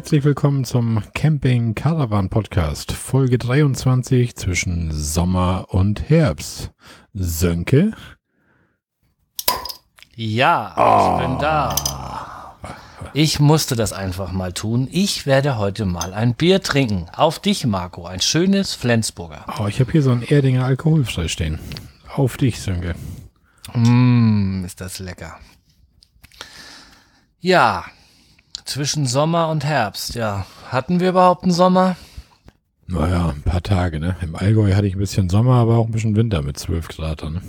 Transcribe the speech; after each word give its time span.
Herzlich 0.00 0.24
willkommen 0.24 0.64
zum 0.64 1.02
Camping 1.12 1.74
Caravan 1.74 2.30
Podcast, 2.30 2.90
Folge 2.90 3.36
23 3.36 4.34
zwischen 4.34 4.90
Sommer 4.92 5.66
und 5.68 6.08
Herbst. 6.08 6.70
Sönke? 7.12 7.92
Ja, 10.16 10.70
ich 10.70 11.22
bin 11.26 11.38
da. 11.38 12.56
Ich 13.12 13.40
musste 13.40 13.76
das 13.76 13.92
einfach 13.92 14.32
mal 14.32 14.54
tun. 14.54 14.88
Ich 14.90 15.26
werde 15.26 15.58
heute 15.58 15.84
mal 15.84 16.14
ein 16.14 16.34
Bier 16.34 16.62
trinken. 16.62 17.06
Auf 17.14 17.38
dich, 17.38 17.66
Marco. 17.66 18.06
Ein 18.06 18.22
schönes 18.22 18.72
Flensburger. 18.72 19.44
Oh, 19.60 19.66
ich 19.66 19.80
habe 19.80 19.92
hier 19.92 20.02
so 20.02 20.12
ein 20.12 20.22
Erdinger 20.22 20.64
alkoholfrei 20.64 21.28
stehen. 21.28 21.58
Auf 22.16 22.38
dich, 22.38 22.58
Sönke. 22.62 22.94
Mmm, 23.74 24.64
ist 24.64 24.80
das 24.80 24.98
lecker. 24.98 25.38
Ja, 27.40 27.84
zwischen 28.70 29.04
Sommer 29.06 29.48
und 29.48 29.64
Herbst, 29.64 30.14
ja. 30.14 30.46
Hatten 30.68 31.00
wir 31.00 31.08
überhaupt 31.08 31.42
einen 31.42 31.52
Sommer? 31.52 31.96
Naja, 32.86 33.30
ein 33.30 33.42
paar 33.42 33.62
Tage, 33.62 33.98
ne? 33.98 34.16
Im 34.22 34.36
Allgäu 34.36 34.74
hatte 34.74 34.86
ich 34.86 34.94
ein 34.94 35.00
bisschen 35.00 35.28
Sommer, 35.28 35.54
aber 35.54 35.76
auch 35.76 35.86
ein 35.86 35.92
bisschen 35.92 36.14
Winter 36.14 36.42
mit 36.42 36.56
12 36.56 36.88
Grad. 36.88 37.22
Ne? 37.24 37.42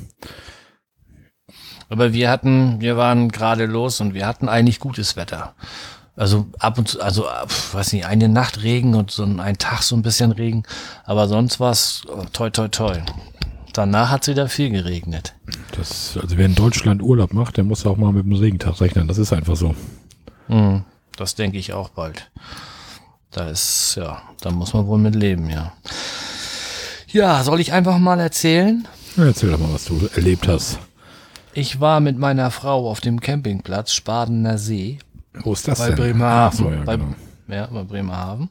Aber 1.89 2.13
wir 2.13 2.29
hatten, 2.29 2.81
wir 2.81 2.97
waren 2.97 3.29
gerade 3.29 3.65
los 3.67 4.01
und 4.01 4.15
wir 4.15 4.25
hatten 4.25 4.49
eigentlich 4.49 4.79
gutes 4.79 5.15
Wetter. 5.15 5.53
Also 6.15 6.47
ab 6.57 6.79
und 6.79 6.87
zu, 6.87 7.01
also 7.01 7.25
weiß 7.71 7.93
nicht, 7.93 8.05
eine 8.05 8.27
Nacht 8.27 8.63
Regen 8.63 8.95
und 8.95 9.11
so 9.11 9.23
ein 9.23 9.57
Tag 9.57 9.83
so 9.83 9.95
ein 9.95 10.01
bisschen 10.01 10.31
Regen. 10.31 10.63
Aber 11.03 11.27
sonst 11.27 11.59
war 11.59 11.71
es 11.71 12.01
oh, 12.07 12.25
toi 12.33 12.49
toi 12.49 12.67
toi. 12.67 12.97
Danach 13.73 14.09
hat 14.09 14.23
es 14.23 14.27
wieder 14.27 14.49
viel 14.49 14.71
geregnet. 14.71 15.35
Das, 15.77 16.17
also 16.21 16.37
wer 16.37 16.45
in 16.47 16.55
Deutschland 16.55 17.01
Urlaub 17.01 17.33
macht, 17.33 17.57
der 17.57 17.63
muss 17.63 17.85
auch 17.85 17.97
mal 17.97 18.11
mit 18.11 18.25
dem 18.25 18.33
Regentag 18.33 18.81
rechnen. 18.81 19.07
Das 19.07 19.17
ist 19.17 19.31
einfach 19.31 19.55
so. 19.55 19.75
Mhm, 20.47 20.83
das 21.21 21.35
denke 21.35 21.57
ich 21.57 21.73
auch 21.73 21.89
bald. 21.89 22.29
Da 23.31 23.47
ist, 23.47 23.95
ja, 23.95 24.21
da 24.41 24.51
muss 24.51 24.73
man 24.73 24.87
wohl 24.87 24.99
mit 24.99 25.15
leben, 25.15 25.49
ja. 25.49 25.71
Ja, 27.07 27.43
soll 27.43 27.59
ich 27.59 27.73
einfach 27.73 27.97
mal 27.97 28.19
erzählen? 28.19 28.87
Erzähl 29.17 29.51
doch 29.51 29.59
mal, 29.59 29.73
was 29.73 29.85
du 29.85 30.09
erlebt 30.15 30.47
hast. 30.47 30.79
Ich 31.53 31.79
war 31.79 31.99
mit 31.99 32.17
meiner 32.17 32.49
Frau 32.49 32.89
auf 32.89 33.01
dem 33.01 33.19
Campingplatz 33.19 33.93
Spadener 33.93 34.57
See. 34.57 34.99
Wo 35.33 35.53
ist 35.53 35.67
das 35.67 35.79
bei 35.79 35.87
denn? 35.87 35.95
Bremerhaven. 35.95 36.57
So, 36.57 36.71
ja, 36.71 36.83
bei, 36.83 36.95
genau. 36.97 37.15
ja, 37.47 37.67
bei 37.67 37.83
Bremerhaven. 37.83 38.49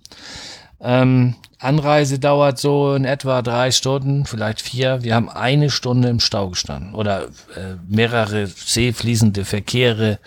Ähm, 0.80 1.34
Anreise 1.58 2.18
dauert 2.18 2.58
so 2.58 2.94
in 2.94 3.04
etwa 3.04 3.42
drei 3.42 3.70
Stunden, 3.70 4.26
vielleicht 4.26 4.60
vier. 4.60 5.02
Wir 5.02 5.14
haben 5.14 5.28
eine 5.28 5.70
Stunde 5.70 6.08
im 6.08 6.20
Stau 6.20 6.50
gestanden 6.50 6.94
oder 6.94 7.24
äh, 7.24 7.76
mehrere 7.88 8.46
seefließende 8.46 9.44
Verkehre. 9.44 10.18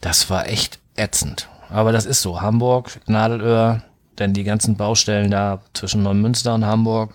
Das 0.00 0.30
war 0.30 0.48
echt 0.48 0.78
ätzend. 0.96 1.49
Aber 1.70 1.92
das 1.92 2.06
ist 2.06 2.22
so. 2.22 2.40
Hamburg, 2.40 3.00
Nadelöhr, 3.06 3.82
denn 4.18 4.32
die 4.32 4.44
ganzen 4.44 4.76
Baustellen 4.76 5.30
da 5.30 5.60
zwischen 5.72 6.02
Neumünster 6.02 6.54
und 6.54 6.64
Hamburg. 6.64 7.14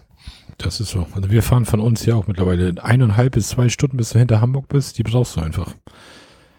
Das 0.58 0.80
ist 0.80 0.90
so. 0.90 1.06
Also 1.14 1.30
wir 1.30 1.44
fahren 1.44 1.66
von 1.66 1.80
uns 1.80 2.06
ja 2.06 2.16
auch 2.16 2.28
mittlerweile 2.28 2.74
eineinhalb 2.82 3.34
bis 3.34 3.50
zwei 3.50 3.70
Stunden, 3.70 3.98
bis 3.98 4.12
du 4.12 4.20
hinter 4.20 4.42
Hamburg 4.42 4.68
bist. 4.70 4.98
Die 4.98 5.04
brauchst 5.04 5.36
du 5.36 5.42
einfach. 5.42 5.74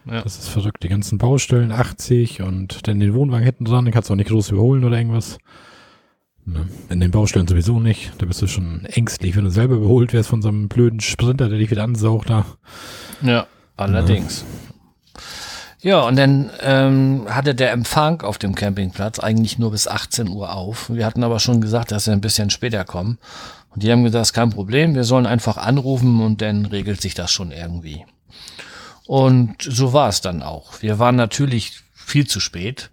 Ja. 0.05 0.21
Das 0.21 0.37
ist 0.37 0.47
verrückt. 0.47 0.83
Die 0.83 0.89
ganzen 0.89 1.17
Baustellen, 1.17 1.71
80 1.71 2.41
und 2.41 2.87
dann 2.87 2.99
den 2.99 3.13
Wohnwagen 3.13 3.43
hinten 3.43 3.65
dran, 3.65 3.85
den 3.85 3.93
kannst 3.93 4.09
du 4.09 4.13
auch 4.13 4.17
nicht 4.17 4.29
groß 4.29 4.51
überholen 4.51 4.83
oder 4.83 4.97
irgendwas. 4.97 5.37
Ne? 6.45 6.65
In 6.89 7.01
den 7.01 7.11
Baustellen 7.11 7.47
sowieso 7.47 7.79
nicht. 7.79 8.13
Da 8.19 8.25
bist 8.25 8.41
du 8.41 8.47
schon 8.47 8.85
ängstlich, 8.85 9.35
wenn 9.35 9.43
du 9.43 9.51
selber 9.51 9.75
überholt 9.75 10.13
wärst 10.13 10.29
von 10.29 10.41
so 10.41 10.47
einem 10.47 10.69
blöden 10.69 11.01
Sprinter, 11.01 11.49
der 11.49 11.57
dich 11.57 11.71
wieder 11.71 11.83
ansaugt 11.83 12.29
da. 12.29 12.45
Ja, 13.21 13.47
allerdings. 13.75 14.45
Ja, 15.81 16.01
und 16.01 16.15
dann 16.15 16.49
ähm, 16.61 17.27
hatte 17.29 17.53
der 17.53 17.71
Empfang 17.71 18.21
auf 18.21 18.39
dem 18.39 18.55
Campingplatz 18.55 19.19
eigentlich 19.19 19.59
nur 19.59 19.71
bis 19.71 19.87
18 19.87 20.27
Uhr 20.27 20.53
auf. 20.53 20.89
Wir 20.89 21.05
hatten 21.05 21.23
aber 21.23 21.39
schon 21.39 21.61
gesagt, 21.61 21.91
dass 21.91 22.07
wir 22.07 22.13
ein 22.13 22.21
bisschen 22.21 22.49
später 22.49 22.83
kommen. 22.83 23.19
Und 23.69 23.83
die 23.83 23.91
haben 23.91 24.03
gesagt, 24.03 24.33
kein 24.33 24.49
Problem, 24.49 24.95
wir 24.95 25.03
sollen 25.03 25.27
einfach 25.27 25.57
anrufen 25.57 26.21
und 26.21 26.41
dann 26.41 26.65
regelt 26.65 26.99
sich 26.99 27.13
das 27.13 27.31
schon 27.31 27.51
irgendwie. 27.51 28.05
Und 29.05 29.55
so 29.61 29.93
war 29.93 30.09
es 30.09 30.21
dann 30.21 30.41
auch. 30.41 30.81
Wir 30.81 30.97
waren 30.97 31.15
natürlich 31.15 31.83
viel 31.93 32.27
zu 32.27 32.39
spät 32.39 32.89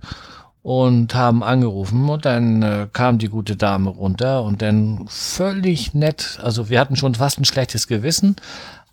und 0.62 1.14
haben 1.14 1.42
angerufen 1.42 2.08
und 2.08 2.24
dann 2.24 2.62
äh, 2.62 2.88
kam 2.92 3.18
die 3.18 3.28
gute 3.28 3.56
Dame 3.56 3.90
runter 3.90 4.42
und 4.42 4.62
dann 4.62 5.06
völlig 5.08 5.92
nett, 5.92 6.38
also 6.42 6.70
wir 6.70 6.80
hatten 6.80 6.96
schon 6.96 7.14
fast 7.14 7.38
ein 7.38 7.44
schlechtes 7.44 7.86
Gewissen, 7.86 8.36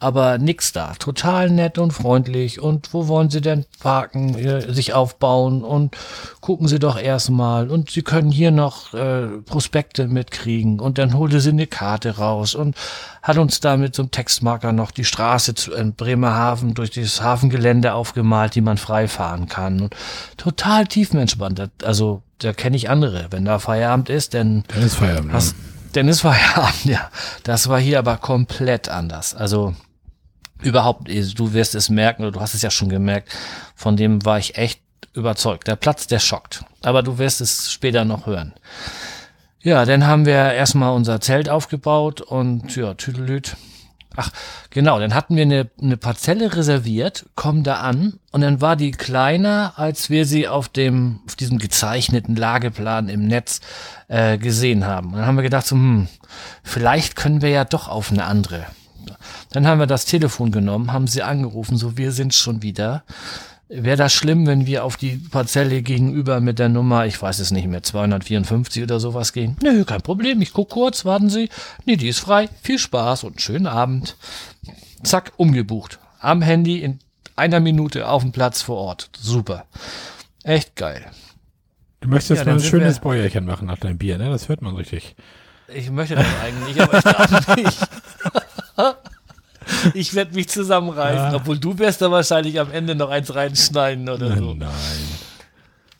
aber 0.01 0.37
nix 0.37 0.73
da. 0.73 0.93
Total 0.99 1.49
nett 1.49 1.77
und 1.77 1.91
freundlich. 1.91 2.59
Und 2.59 2.93
wo 2.93 3.07
wollen 3.07 3.29
Sie 3.29 3.39
denn 3.41 3.65
parken, 3.79 4.35
äh, 4.37 4.73
sich 4.73 4.93
aufbauen? 4.93 5.63
Und 5.63 5.95
gucken 6.41 6.67
Sie 6.67 6.79
doch 6.79 6.99
erstmal. 6.99 7.69
Und 7.69 7.91
Sie 7.91 8.01
können 8.01 8.31
hier 8.31 8.51
noch 8.51 8.93
äh, 8.93 9.27
Prospekte 9.45 10.07
mitkriegen. 10.07 10.79
Und 10.79 10.97
dann 10.97 11.13
holte 11.13 11.39
sie 11.39 11.49
eine 11.51 11.67
Karte 11.67 12.17
raus 12.17 12.55
und 12.55 12.75
hat 13.21 13.37
uns 13.37 13.59
da 13.59 13.77
mit 13.77 13.95
so 13.95 14.01
einem 14.01 14.11
Textmarker 14.11 14.71
noch 14.71 14.91
die 14.91 15.05
Straße 15.05 15.53
zu, 15.53 15.71
in 15.73 15.93
Bremerhaven 15.93 16.73
durch 16.73 16.91
das 16.91 17.21
Hafengelände 17.21 17.93
aufgemalt, 17.93 18.55
die 18.55 18.61
man 18.61 18.77
frei 18.77 19.07
fahren 19.07 19.47
kann. 19.47 19.81
Und 19.81 19.95
total 20.37 20.87
tiefenentspannt. 20.87 21.69
Also 21.83 22.23
da 22.39 22.53
kenne 22.53 22.75
ich 22.75 22.89
andere. 22.89 23.27
Wenn 23.29 23.45
da 23.45 23.59
Feierabend 23.59 24.09
ist, 24.09 24.33
dann 24.33 24.63
Dann 24.73 24.81
ist 24.83 24.95
Feierabend. 24.95 25.31
hast, 25.31 25.55
dann 25.93 26.07
ist 26.07 26.21
Feierabend, 26.21 26.85
ja. 26.85 27.09
Das 27.43 27.69
war 27.69 27.79
hier 27.79 27.99
aber 27.99 28.17
komplett 28.17 28.89
anders. 28.89 29.35
Also 29.35 29.75
überhaupt, 30.61 31.07
du 31.09 31.53
wirst 31.53 31.75
es 31.75 31.89
merken, 31.89 32.23
oder 32.23 32.31
du 32.31 32.41
hast 32.41 32.53
es 32.53 32.61
ja 32.61 32.71
schon 32.71 32.89
gemerkt, 32.89 33.29
von 33.75 33.97
dem 33.97 34.23
war 34.25 34.37
ich 34.37 34.57
echt 34.57 34.81
überzeugt. 35.13 35.67
Der 35.67 35.75
Platz, 35.75 36.07
der 36.07 36.19
schockt. 36.19 36.63
Aber 36.83 37.03
du 37.03 37.17
wirst 37.17 37.41
es 37.41 37.71
später 37.71 38.05
noch 38.05 38.25
hören. 38.25 38.53
Ja, 39.61 39.85
dann 39.85 40.07
haben 40.07 40.25
wir 40.25 40.53
erstmal 40.53 40.93
unser 40.93 41.21
Zelt 41.21 41.49
aufgebaut 41.49 42.21
und 42.21 42.75
ja, 42.75 42.95
Tüdelüt. 42.95 43.57
Ach, 44.17 44.29
genau, 44.71 44.99
dann 44.99 45.13
hatten 45.13 45.35
wir 45.37 45.43
eine, 45.43 45.69
eine 45.81 45.95
Parzelle 45.95 46.53
reserviert, 46.53 47.27
kommen 47.35 47.63
da 47.63 47.75
an 47.75 48.19
und 48.31 48.41
dann 48.41 48.59
war 48.59 48.75
die 48.75 48.91
kleiner, 48.91 49.73
als 49.77 50.09
wir 50.09 50.25
sie 50.25 50.49
auf 50.49 50.67
dem, 50.67 51.21
auf 51.27 51.37
diesem 51.37 51.59
gezeichneten 51.59 52.35
Lageplan 52.35 53.07
im 53.07 53.27
Netz 53.27 53.61
äh, 54.09 54.37
gesehen 54.37 54.85
haben. 54.85 55.11
Und 55.11 55.19
dann 55.19 55.27
haben 55.27 55.37
wir 55.37 55.43
gedacht, 55.43 55.65
so, 55.65 55.75
hm, 55.75 56.09
vielleicht 56.61 57.15
können 57.15 57.41
wir 57.41 57.49
ja 57.49 57.63
doch 57.63 57.87
auf 57.87 58.11
eine 58.11 58.25
andere. 58.25 58.65
Dann 59.51 59.67
haben 59.67 59.79
wir 59.79 59.87
das 59.87 60.05
Telefon 60.05 60.51
genommen, 60.51 60.93
haben 60.93 61.07
sie 61.07 61.23
angerufen, 61.23 61.77
so 61.77 61.97
wir 61.97 62.11
sind 62.11 62.33
schon 62.33 62.61
wieder. 62.61 63.03
Wäre 63.67 63.95
das 63.97 64.11
schlimm, 64.13 64.47
wenn 64.47 64.65
wir 64.65 64.83
auf 64.83 64.97
die 64.97 65.15
Parzelle 65.17 65.81
gegenüber 65.81 66.41
mit 66.41 66.59
der 66.59 66.67
Nummer, 66.67 67.05
ich 67.05 67.21
weiß 67.21 67.39
es 67.39 67.51
nicht 67.51 67.67
mehr, 67.67 67.83
254 67.83 68.83
oder 68.83 68.99
sowas 68.99 69.31
gehen? 69.31 69.55
Nö, 69.63 69.85
kein 69.85 70.01
Problem, 70.01 70.41
ich 70.41 70.51
guck 70.51 70.69
kurz, 70.69 71.05
warten 71.05 71.29
Sie. 71.29 71.47
Nee, 71.85 71.95
die 71.95 72.09
ist 72.09 72.19
frei. 72.19 72.49
Viel 72.61 72.79
Spaß 72.79 73.23
und 73.23 73.41
schönen 73.41 73.67
Abend. 73.67 74.17
Zack, 75.03 75.31
umgebucht. 75.37 75.99
Am 76.19 76.41
Handy 76.41 76.79
in 76.79 76.99
einer 77.37 77.61
Minute 77.61 78.09
auf 78.09 78.23
dem 78.23 78.33
Platz 78.33 78.61
vor 78.61 78.77
Ort. 78.77 79.09
Super. 79.17 79.65
Echt 80.43 80.75
geil. 80.75 81.05
Du 82.01 82.09
möchtest 82.09 82.39
Ja, 82.41 82.45
mal 82.45 82.53
ein 82.55 82.59
schönes 82.63 82.97
wir- 82.97 83.01
Bäuerchen 83.01 83.45
machen 83.45 83.67
nach 83.67 83.77
deinem 83.77 83.97
Bier, 83.97 84.17
ne? 84.17 84.29
Das 84.29 84.49
hört 84.49 84.61
man 84.61 84.75
richtig. 84.75 85.15
Ich 85.73 85.89
möchte 85.89 86.15
das 86.15 86.25
eigentlich, 86.43 86.81
aber 86.81 86.97
ich 86.97 87.03
darf 87.03 87.55
nicht. 87.55 87.77
Ich 89.93 90.13
werde 90.13 90.35
mich 90.35 90.49
zusammenreißen, 90.49 91.31
Ja. 91.31 91.35
obwohl 91.35 91.57
du 91.57 91.77
wirst 91.79 92.01
da 92.01 92.11
wahrscheinlich 92.11 92.59
am 92.59 92.71
Ende 92.71 92.95
noch 92.95 93.09
eins 93.09 93.33
reinschneiden 93.33 94.09
oder 94.09 94.35
so. 94.37 94.53
Nein. 94.53 94.69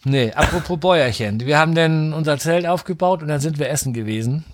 Nee, 0.04 0.32
apropos 0.34 0.80
Bäuerchen. 0.80 1.40
Wir 1.42 1.58
haben 1.60 1.76
dann 1.76 2.14
unser 2.14 2.38
Zelt 2.40 2.66
aufgebaut 2.66 3.22
und 3.22 3.28
dann 3.28 3.40
sind 3.40 3.60
wir 3.60 3.70
essen 3.70 3.94
gewesen. 3.94 4.46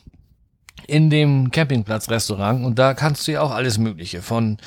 In 0.88 1.10
dem 1.10 1.52
Campingplatz-Restaurant. 1.52 2.64
Und 2.66 2.80
da 2.80 2.94
kannst 2.94 3.28
du 3.28 3.32
ja 3.34 3.42
auch 3.42 3.52
alles 3.52 3.78
Mögliche. 3.78 4.22
Von, 4.22 4.58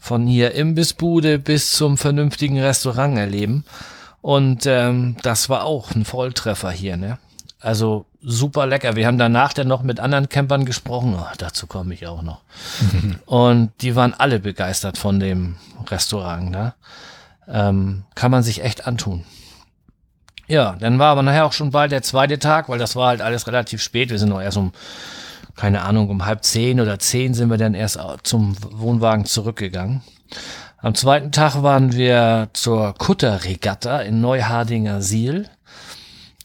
von 0.00 0.26
hier 0.26 0.52
Imbissbude 0.52 1.38
bis 1.38 1.72
zum 1.72 1.96
vernünftigen 1.98 2.58
Restaurant 2.60 3.16
erleben. 3.18 3.64
Und 4.22 4.64
ähm, 4.66 5.16
das 5.22 5.48
war 5.48 5.64
auch 5.64 5.90
ein 5.94 6.04
Volltreffer 6.04 6.70
hier, 6.70 6.96
ne? 6.96 7.18
Also 7.60 8.06
super 8.20 8.66
lecker. 8.66 8.96
Wir 8.96 9.06
haben 9.06 9.18
danach 9.18 9.52
dann 9.52 9.68
noch 9.68 9.82
mit 9.82 10.00
anderen 10.00 10.28
Campern 10.28 10.64
gesprochen. 10.64 11.16
Oh, 11.18 11.26
dazu 11.38 11.66
komme 11.66 11.94
ich 11.94 12.06
auch 12.06 12.22
noch. 12.22 12.42
Und 13.26 13.70
die 13.80 13.96
waren 13.96 14.14
alle 14.14 14.40
begeistert 14.40 14.98
von 14.98 15.20
dem 15.20 15.56
Restaurant, 15.88 16.50
ne? 16.50 16.74
Ähm, 17.48 18.04
kann 18.14 18.30
man 18.30 18.42
sich 18.42 18.62
echt 18.62 18.86
antun. 18.86 19.24
Ja, 20.48 20.76
dann 20.78 20.98
war 20.98 21.12
aber 21.12 21.22
nachher 21.22 21.46
auch 21.46 21.52
schon 21.52 21.70
bald 21.70 21.92
der 21.92 22.02
zweite 22.02 22.38
Tag, 22.38 22.68
weil 22.68 22.78
das 22.78 22.96
war 22.96 23.08
halt 23.08 23.20
alles 23.20 23.46
relativ 23.46 23.82
spät. 23.82 24.10
Wir 24.10 24.18
sind 24.18 24.28
noch 24.28 24.40
erst 24.40 24.56
um, 24.56 24.72
keine 25.56 25.82
Ahnung, 25.82 26.08
um 26.08 26.26
halb 26.26 26.44
zehn 26.44 26.80
oder 26.80 26.98
zehn 26.98 27.34
sind 27.34 27.50
wir 27.50 27.56
dann 27.56 27.74
erst 27.74 27.98
zum 28.22 28.56
Wohnwagen 28.60 29.24
zurückgegangen. 29.24 30.02
Am 30.78 30.94
zweiten 30.94 31.32
Tag 31.32 31.62
waren 31.62 31.92
wir 31.92 32.48
zur 32.52 32.94
Kutterregatta 32.94 34.00
in 34.00 34.20
Neuhardinger 34.20 35.02
Siel. 35.02 35.48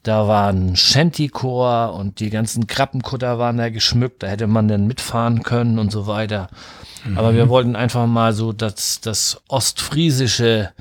Da 0.03 0.27
waren 0.27 0.75
Shantychor 0.75 1.93
und 1.93 2.19
die 2.19 2.31
ganzen 2.31 2.65
Krabbenkutter 2.65 3.37
waren 3.37 3.57
da 3.57 3.69
geschmückt. 3.69 4.23
Da 4.23 4.27
hätte 4.27 4.47
man 4.47 4.67
dann 4.67 4.87
mitfahren 4.87 5.43
können 5.43 5.77
und 5.77 5.91
so 5.91 6.07
weiter. 6.07 6.49
Aber 7.15 7.33
wir 7.33 7.49
wollten 7.49 7.75
einfach 7.75 8.07
mal 8.07 8.33
so 8.33 8.53
das, 8.53 9.01
das 9.01 9.41
ostfriesische 9.47 10.71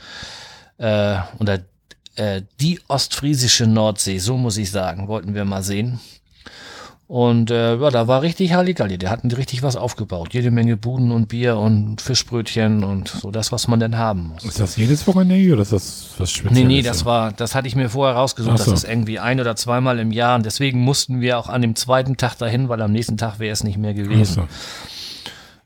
äh, 0.79 1.17
oder 1.39 1.61
äh, 2.17 2.43
die 2.61 2.81
ostfriesische 2.89 3.67
Nordsee, 3.67 4.19
so 4.19 4.37
muss 4.37 4.57
ich 4.57 4.71
sagen, 4.71 5.09
wollten 5.09 5.35
wir 5.35 5.45
mal 5.45 5.63
sehen. 5.63 6.01
Und 7.11 7.51
äh, 7.51 7.75
ja, 7.75 7.91
da 7.91 8.07
war 8.07 8.23
richtig 8.23 8.53
Halligalli. 8.53 8.97
Der 8.97 9.11
hatten 9.11 9.33
richtig 9.33 9.65
was 9.65 9.75
aufgebaut. 9.75 10.33
Jede 10.33 10.53
Menge 10.53 10.77
Buden 10.77 11.11
und 11.11 11.27
Bier 11.27 11.57
und 11.57 12.01
Fischbrötchen 12.01 12.85
und 12.85 13.09
so 13.09 13.33
das, 13.33 13.51
was 13.51 13.67
man 13.67 13.81
denn 13.81 13.99
haben 13.99 14.29
muss. 14.29 14.45
Ist 14.45 14.61
das 14.61 14.77
jedes 14.77 15.09
Wochenende 15.09 15.53
oder 15.53 15.63
ist 15.63 15.73
das 15.73 16.11
was 16.19 16.31
Spezielles? 16.31 16.69
Nee, 16.69 16.73
nee, 16.77 16.83
das 16.83 17.05
war, 17.05 17.33
das 17.33 17.57
hatte 17.57 17.67
ich 17.67 17.75
mir 17.75 17.91
vorher 17.91 18.15
rausgesucht. 18.15 18.59
So. 18.59 18.71
Das 18.71 18.85
ist 18.85 18.89
irgendwie 18.89 19.19
ein 19.19 19.41
oder 19.41 19.57
zweimal 19.57 19.99
im 19.99 20.13
Jahr. 20.13 20.37
Und 20.37 20.47
deswegen 20.47 20.83
mussten 20.83 21.21
wir 21.21 21.41
auch 21.41 21.49
an 21.49 21.63
dem 21.63 21.75
zweiten 21.75 22.17
Tag 22.17 22.37
dahin, 22.37 22.69
weil 22.69 22.81
am 22.81 22.93
nächsten 22.93 23.17
Tag 23.17 23.41
wäre 23.41 23.53
es 23.53 23.65
nicht 23.65 23.77
mehr 23.77 23.93
gewesen. 23.93 24.43
Achso. 24.43 24.49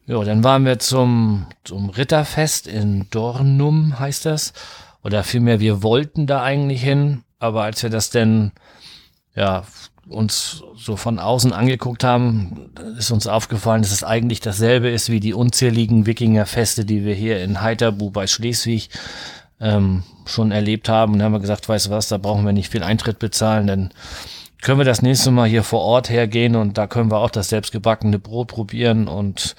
Ja, 0.07 0.25
dann 0.25 0.43
waren 0.45 0.65
wir 0.65 0.79
zum, 0.79 1.45
zum 1.63 1.91
Ritterfest 1.91 2.67
in 2.67 3.05
Dornum, 3.11 3.99
heißt 3.99 4.25
das. 4.25 4.55
Oder 5.03 5.23
vielmehr, 5.23 5.61
wir 5.61 5.83
wollten 5.83 6.27
da 6.27 6.43
eigentlich 6.43 6.83
hin, 6.83 7.23
aber 7.39 7.65
als 7.65 7.83
wir 7.83 7.91
das 7.91 8.09
denn, 8.09 8.53
ja, 9.37 9.65
uns 10.09 10.63
so 10.77 10.97
von 10.97 11.19
außen 11.19 11.53
angeguckt 11.53 12.05
haben, 12.05 12.71
ist 12.99 13.11
uns 13.11 13.27
aufgefallen, 13.27 13.83
dass 13.83 13.93
es 13.93 14.05
eigentlich 14.05 14.41
dasselbe 14.41 14.89
ist 14.91 15.11
wie 15.11 15.21
die 15.21 15.35
unzähligen 15.35 16.07
Wikingerfeste, 16.07 16.85
die 16.85 17.05
wir 17.05 17.15
hier 17.15 17.43
in 17.43 17.63
Heiterbu 17.63 18.11
bei 18.11 18.27
Schleswig 18.27 18.91
ähm, 19.61 20.03
schon 20.27 20.53
erlebt 20.53 20.89
haben. 20.89 21.13
Und 21.13 21.19
dann 21.19 21.27
haben 21.27 21.33
wir 21.33 21.41
gesagt, 21.41 21.69
weißt 21.69 21.87
du 21.87 21.91
was, 21.91 22.09
da 22.09 22.19
brauchen 22.19 22.45
wir 22.45 22.53
nicht 22.53 22.71
viel 22.71 22.83
Eintritt 22.83 23.19
bezahlen, 23.19 23.67
denn 23.67 23.91
können 24.65 24.79
wir 24.79 24.85
das 24.85 25.03
nächste 25.03 25.31
Mal 25.31 25.49
hier 25.49 25.63
vor 25.63 25.81
Ort 25.81 26.09
hergehen 26.09 26.57
und 26.57 26.79
da 26.79 26.87
können 26.87 27.11
wir 27.11 27.19
auch 27.19 27.31
das 27.31 27.51
selbstgebackene 27.51 28.19
Brot 28.19 28.49
probieren 28.49 29.09
und 29.09 29.57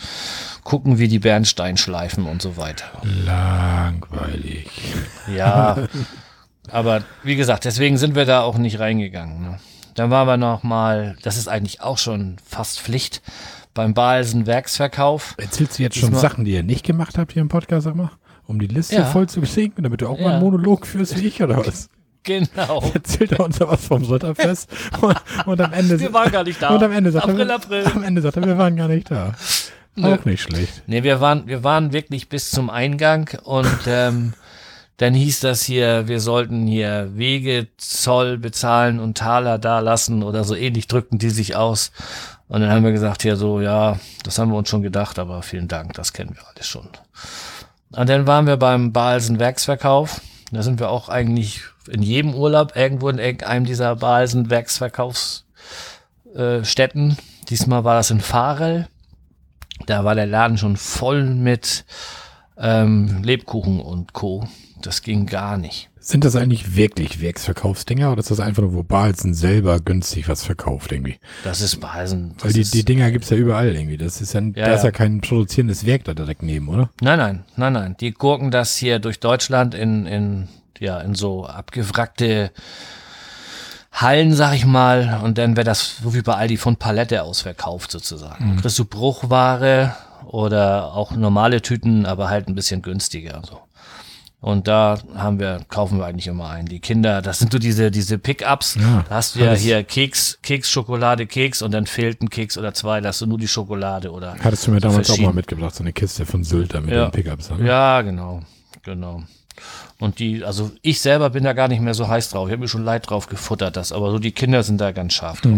gucken, 0.63 0.97
wie 0.97 1.07
die 1.07 1.19
Bernstein 1.19 1.77
schleifen 1.77 2.25
und 2.25 2.41
so 2.41 2.57
weiter. 2.57 2.85
Langweilig. 3.03 4.67
Ja, 5.33 5.77
aber 6.71 7.03
wie 7.23 7.35
gesagt, 7.35 7.65
deswegen 7.65 7.99
sind 7.99 8.15
wir 8.15 8.25
da 8.25 8.41
auch 8.41 8.57
nicht 8.57 8.79
reingegangen. 8.79 9.41
Ne? 9.41 9.59
Dann 9.95 10.09
waren 10.11 10.27
wir 10.27 10.37
noch 10.37 10.63
mal, 10.63 11.15
das 11.23 11.37
ist 11.37 11.47
eigentlich 11.47 11.81
auch 11.81 11.97
schon 11.97 12.35
fast 12.45 12.79
Pflicht, 12.81 13.21
beim 13.73 13.93
Balsen 13.93 14.45
Werksverkauf. 14.45 15.35
Erzählst 15.37 15.79
du 15.79 15.83
jetzt 15.83 15.97
schon 15.97 16.09
Diesmal- 16.09 16.21
Sachen, 16.21 16.45
die 16.45 16.51
ihr 16.51 16.63
nicht 16.63 16.85
gemacht 16.85 17.17
habt 17.17 17.33
hier 17.33 17.41
im 17.41 17.49
Podcast, 17.49 17.85
sag 17.85 17.95
mal? 17.95 18.11
Um 18.47 18.59
die 18.59 18.67
Liste 18.67 18.95
Ja. 18.95 19.05
voll 19.05 19.27
zu 19.27 19.41
kriegen, 19.41 19.81
damit 19.81 20.01
du 20.01 20.07
auch 20.07 20.19
mal 20.19 20.25
Ja. 20.25 20.31
einen 20.33 20.43
Monolog 20.43 20.85
führst 20.85 21.19
wie 21.19 21.27
ich 21.27 21.41
oder 21.41 21.65
was? 21.65 21.89
Genau. 22.23 22.83
Erzählt 22.93 23.31
er 23.33 23.39
uns 23.41 23.57
da 23.59 23.67
was 23.67 23.85
vom 23.85 24.03
Ritterfest 24.03 24.69
und, 25.01 25.15
und 25.45 25.61
am 25.61 25.73
Ende 25.73 25.99
Wir 25.99 26.13
waren 26.13 26.31
gar 26.31 26.43
nicht 26.43 26.61
da. 26.61 26.69
und 26.75 26.83
am 26.83 26.91
Ende 26.91 27.11
sagt 27.11 27.25
April, 27.27 27.49
er, 27.49 27.55
April. 27.55 27.85
am 27.95 28.03
Ende 28.03 28.21
sagt 28.21 28.37
er, 28.37 28.45
wir 28.45 28.57
waren 28.57 28.75
gar 28.75 28.87
nicht 28.87 29.09
da. 29.11 29.33
Auch 30.01 30.25
nicht 30.25 30.41
schlecht. 30.41 30.83
Nee, 30.87 31.03
wir 31.03 31.21
waren, 31.21 31.47
wir 31.47 31.63
waren 31.63 31.93
wirklich 31.93 32.27
bis 32.27 32.51
zum 32.51 32.69
Eingang 32.69 33.29
und 33.43 33.69
ähm, 33.87 34.33
dann 34.97 35.13
hieß 35.13 35.41
das 35.41 35.63
hier, 35.63 36.07
wir 36.07 36.19
sollten 36.19 36.67
hier 36.67 37.09
Wege, 37.15 37.67
Zoll 37.77 38.37
bezahlen 38.37 38.99
und 38.99 39.17
Taler 39.17 39.57
da 39.57 39.79
lassen 39.79 40.23
oder 40.23 40.43
so 40.43 40.55
ähnlich 40.55 40.87
drückten 40.87 41.19
die 41.19 41.29
sich 41.29 41.55
aus. 41.55 41.91
Und 42.47 42.61
dann 42.61 42.69
haben 42.69 42.83
wir 42.83 42.91
gesagt, 42.91 43.23
ja 43.23 43.35
so, 43.35 43.59
ja, 43.59 43.99
das 44.23 44.39
haben 44.39 44.51
wir 44.51 44.57
uns 44.57 44.69
schon 44.69 44.83
gedacht, 44.83 45.19
aber 45.19 45.41
vielen 45.41 45.67
Dank, 45.67 45.93
das 45.93 46.13
kennen 46.13 46.35
wir 46.35 46.47
alles 46.47 46.67
schon. 46.67 46.87
Und 47.91 48.09
dann 48.09 48.27
waren 48.27 48.47
wir 48.47 48.57
beim 48.57 48.93
Balsen 48.93 49.39
Werksverkauf. 49.39 50.21
Da 50.51 50.61
sind 50.61 50.79
wir 50.79 50.89
auch 50.89 51.09
eigentlich 51.09 51.61
in 51.89 52.01
jedem 52.01 52.33
Urlaub 52.33 52.75
irgendwo 52.75 53.09
in 53.09 53.19
irgendeinem 53.19 53.65
dieser 53.65 53.95
Balsen 53.95 54.49
Werksverkaufsstätten. 54.49 57.11
Äh. 57.11 57.15
Diesmal 57.49 57.83
war 57.83 57.95
das 57.95 58.11
in 58.11 58.21
Farel. 58.21 58.87
Da 59.87 60.03
war 60.03 60.15
der 60.15 60.25
Laden 60.25 60.57
schon 60.57 60.77
voll 60.77 61.23
mit 61.23 61.85
ähm, 62.57 63.23
Lebkuchen 63.23 63.79
und 63.79 64.13
Co. 64.13 64.47
Das 64.85 65.01
ging 65.01 65.25
gar 65.25 65.57
nicht. 65.57 65.89
Sind 65.99 66.23
das 66.23 66.35
eigentlich 66.35 66.75
wirklich 66.75 67.19
Werksverkaufsdinger 67.19 68.11
oder 68.11 68.19
ist 68.19 68.29
das 68.29 68.39
einfach 68.39 68.61
nur, 68.61 68.73
wo 68.73 68.83
Balzen 68.83 69.33
selber 69.33 69.79
günstig 69.79 70.29
was 70.29 70.43
verkauft 70.43 70.91
irgendwie? 70.91 71.17
Das 71.43 71.61
ist 71.61 71.79
Balsen. 71.79 72.35
Weil 72.39 72.53
die, 72.53 72.63
die 72.63 72.85
Dinger 72.85 73.09
gibt's 73.09 73.31
ja 73.31 73.37
überall 73.37 73.73
irgendwie. 73.73 73.97
Das 73.97 74.21
ist 74.21 74.33
ja, 74.33 74.41
da 74.41 74.73
ist 74.73 74.81
ja. 74.81 74.85
ja 74.85 74.91
kein 74.91 75.21
produzierendes 75.21 75.87
Werk 75.87 76.03
da 76.03 76.13
direkt 76.13 76.43
neben, 76.43 76.67
oder? 76.69 76.89
nein, 77.01 77.17
nein, 77.17 77.43
nein, 77.55 77.73
nein. 77.73 77.95
Die 77.99 78.11
gurken 78.11 78.51
das 78.51 78.77
hier 78.77 78.99
durch 78.99 79.19
Deutschland 79.19 79.73
in, 79.73 80.05
in, 80.05 80.47
ja, 80.79 80.99
in 80.99 81.15
so 81.15 81.47
abgewrackte 81.47 82.51
Hallen, 83.91 84.33
sag 84.33 84.53
ich 84.53 84.67
mal. 84.67 85.21
Und 85.23 85.39
dann 85.39 85.57
wird 85.57 85.65
das 85.65 85.97
so 86.03 86.13
wie 86.13 86.21
bei 86.21 86.35
Aldi 86.35 86.57
von 86.57 86.75
Palette 86.75 87.23
aus 87.23 87.41
verkauft 87.41 87.89
sozusagen. 87.89 88.57
Kriegst 88.57 88.77
du 88.77 88.85
Bruchware 88.85 89.95
oder 90.27 90.93
auch 90.93 91.11
normale 91.11 91.63
Tüten, 91.63 92.05
aber 92.05 92.29
halt 92.29 92.47
ein 92.47 92.55
bisschen 92.55 92.83
günstiger. 92.83 93.41
So. 93.49 93.61
Und 94.45 94.67
da 94.67 94.99
haben 95.15 95.39
wir, 95.39 95.61
kaufen 95.69 95.97
wir 95.97 96.05
eigentlich 96.05 96.27
immer 96.27 96.47
ein. 96.51 96.67
Die 96.67 96.79
Kinder, 96.79 97.23
das 97.23 97.39
sind 97.39 97.51
so 97.51 97.57
diese, 97.57 97.89
diese 97.89 98.19
Pickups. 98.19 98.75
Ja, 98.75 99.03
da 99.09 99.15
hast 99.15 99.33
du 99.35 99.39
ja 99.39 99.53
hier 99.53 99.83
Keks, 99.83 100.37
Keks, 100.43 100.69
Schokolade, 100.69 101.25
Keks 101.25 101.63
und 101.63 101.71
dann 101.73 101.87
fehlt 101.87 102.21
ein 102.21 102.29
Keks 102.29 102.55
oder 102.55 102.71
zwei, 102.75 103.01
da 103.01 103.09
hast 103.09 103.21
du 103.21 103.25
nur 103.25 103.39
die 103.39 103.47
Schokolade 103.47 104.11
oder. 104.11 104.35
Hattest 104.43 104.67
du 104.67 104.71
mir 104.71 104.79
damals 104.79 105.09
auch 105.09 105.17
mal 105.17 105.33
mitgebracht, 105.33 105.73
so 105.73 105.81
eine 105.83 105.93
Kiste 105.93 106.27
von 106.27 106.43
Sylter 106.43 106.79
mit 106.81 106.91
Ja. 106.93 107.07
den 107.07 107.11
Pickups. 107.11 107.49
ne? 107.49 107.65
Ja, 107.65 108.03
genau, 108.03 108.41
genau. 108.83 109.23
Und 109.97 110.19
die, 110.19 110.43
also 110.43 110.69
ich 110.83 111.01
selber 111.01 111.31
bin 111.31 111.43
da 111.43 111.53
gar 111.53 111.67
nicht 111.67 111.81
mehr 111.81 111.95
so 111.95 112.07
heiß 112.07 112.29
drauf. 112.29 112.47
Ich 112.47 112.51
habe 112.51 112.61
mir 112.61 112.67
schon 112.67 112.85
leid 112.85 113.09
drauf 113.09 113.25
gefuttert, 113.25 113.75
das, 113.75 113.91
aber 113.91 114.11
so 114.11 114.19
die 114.19 114.31
Kinder 114.31 114.61
sind 114.61 114.79
da 114.79 114.91
ganz 114.91 115.13
scharf 115.13 115.41
drauf. 115.41 115.57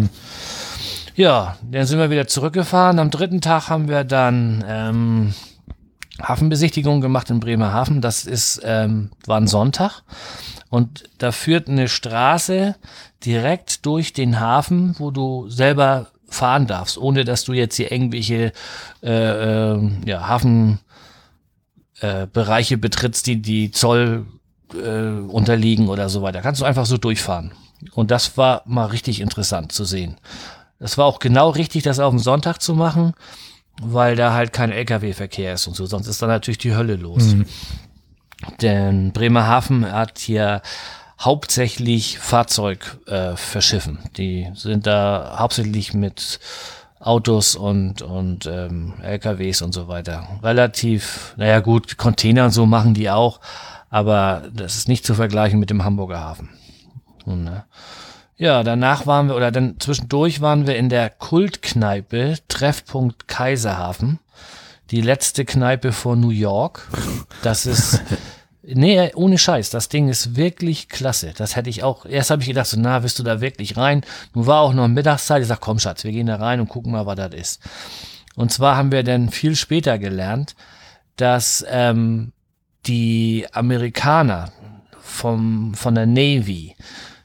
Ja, 1.18 1.58
dann 1.70 1.86
sind 1.86 2.00
wir 2.00 2.10
wieder 2.10 2.28
zurückgefahren. 2.28 3.00
Am 3.00 3.12
dritten 3.12 3.42
Tag 3.42 3.68
haben 3.70 3.90
wir 3.90 4.06
dann 4.06 4.64
ähm, 4.66 5.34
Hafenbesichtigung 6.22 7.02
gemacht 7.02 7.30
in 7.30 7.40
Bremerhaven. 7.40 8.02
Das 8.02 8.26
ist, 8.26 8.62
ähm, 8.64 9.12
war 9.26 9.40
ein 9.40 9.48
Sonntag. 9.48 10.04
Und 10.70 11.04
da 11.18 11.32
führt 11.32 11.70
eine 11.70 11.88
Straße 11.88 12.76
direkt 13.24 13.86
durch 13.86 14.14
den 14.14 14.40
Hafen, 14.40 14.96
wo 15.00 15.12
du 15.12 15.50
selber 15.50 16.08
fahren 16.28 16.68
darfst, 16.68 16.98
ohne 16.98 17.24
dass 17.24 17.46
du 17.46 17.54
jetzt 17.54 17.76
hier 17.76 17.92
irgendwelche 17.92 18.52
äh, 19.02 19.72
ähm, 19.72 20.02
ja, 20.06 20.28
Hafen 20.28 20.80
äh, 22.02 22.28
betrittst, 22.28 23.26
die 23.28 23.42
die 23.42 23.72
Zoll 23.72 24.26
äh, 24.74 25.10
unterliegen 25.10 25.88
oder 25.88 26.10
so 26.10 26.22
weiter. 26.22 26.42
Kannst 26.42 26.62
du 26.62 26.66
einfach 26.66 26.86
so 26.86 26.98
durchfahren. 26.98 27.52
Und 27.94 28.12
das 28.12 28.38
war 28.38 28.64
mal 28.66 28.86
richtig 28.86 29.22
interessant 29.22 29.72
zu 29.72 29.86
sehen. 29.86 30.18
Das 30.80 30.98
war 30.98 31.06
auch 31.06 31.20
genau 31.20 31.50
richtig, 31.50 31.84
das 31.84 32.00
auf 32.00 32.12
dem 32.12 32.20
Sonntag 32.20 32.62
zu 32.62 32.76
machen, 32.76 33.14
weil 33.82 34.16
da 34.16 34.34
halt 34.34 34.54
kein 34.54 34.72
LKW-Verkehr 34.72 35.54
ist 35.54 35.68
und 35.68 35.76
so. 35.76 35.86
Sonst 35.86 36.08
ist 36.08 36.22
da 36.22 36.28
natürlich 36.28 36.58
die 36.58 36.76
Hölle 36.76 36.96
los. 36.96 37.36
Denn 38.62 39.12
Bremerhaven 39.14 39.92
hat 39.92 40.20
hier 40.20 40.62
hauptsächlich 41.20 42.20
Fahrzeug 42.20 43.00
äh, 43.08 43.36
verschiffen. 43.36 44.00
Die 44.18 44.48
sind 44.54 44.86
da 44.86 45.38
hauptsächlich 45.40 45.94
mit 45.94 46.40
Autos 47.00 47.56
und, 47.56 48.02
und 48.02 48.46
ähm, 48.46 48.94
LKWs 49.02 49.62
und 49.62 49.74
so 49.74 49.88
weiter. 49.88 50.28
Relativ, 50.44 51.34
naja 51.38 51.60
gut, 51.60 51.98
Container 51.98 52.46
und 52.46 52.52
so 52.52 52.66
machen 52.66 52.94
die 52.94 53.10
auch, 53.10 53.40
aber 53.90 54.44
das 54.54 54.76
ist 54.76 54.88
nicht 54.88 55.06
zu 55.06 55.14
vergleichen 55.14 55.60
mit 55.60 55.70
dem 55.70 55.84
Hamburger 55.84 56.20
Hafen. 56.20 56.50
Und, 57.26 57.44
ne? 57.44 57.66
Ja, 58.40 58.62
danach 58.62 59.08
waren 59.08 59.30
wir, 59.30 59.36
oder 59.36 59.52
dann 59.52 59.80
zwischendurch 59.80 60.42
waren 60.42 60.68
wir 60.68 60.76
in 60.76 60.90
der 60.90 61.10
Kultkneipe 61.10 62.36
Treffpunkt 62.48 63.28
Kaiserhafen. 63.28 64.20
Die 64.92 65.02
letzte 65.02 65.44
Kneipe 65.44 65.92
vor 65.92 66.16
New 66.16 66.30
York. 66.30 66.88
Das 67.42 67.66
ist, 67.66 68.04
nee, 68.62 69.12
ohne 69.16 69.40
Scheiß, 69.40 69.72
das 69.72 69.90
Ding 69.90 70.08
ist 70.08 70.36
wirklich 70.36 70.88
klasse. 70.88 71.34
Das 71.36 71.56
hätte 71.56 71.72
ich 71.72 71.84
auch, 71.84 72.06
erst 72.06 72.30
habe 72.30 72.44
ich 72.44 72.48
gedacht, 72.48 72.68
so, 72.68 72.78
na, 72.80 73.02
willst 73.02 73.18
du 73.18 73.24
da 73.24 73.42
wirklich 73.42 73.76
rein? 73.76 74.04
Nun 74.36 74.46
war 74.46 74.62
auch 74.62 74.74
noch 74.74 74.88
Mittagszeit. 74.88 75.42
Ich 75.42 75.48
sag, 75.48 75.60
komm 75.60 75.80
Schatz, 75.80 76.04
wir 76.04 76.12
gehen 76.12 76.28
da 76.28 76.36
rein 76.36 76.60
und 76.60 76.70
gucken 76.70 76.92
mal, 76.92 77.08
was 77.08 77.16
das 77.16 77.34
ist. 77.34 77.62
Und 78.36 78.54
zwar 78.54 78.78
haben 78.78 78.92
wir 78.92 79.04
dann 79.04 79.30
viel 79.30 79.56
später 79.56 79.98
gelernt, 79.98 80.56
dass 81.16 81.66
ähm, 81.68 82.34
die 82.86 83.48
Amerikaner 83.52 84.52
vom, 85.02 85.74
von 85.74 85.96
der 85.96 86.06
Navy, 86.06 86.76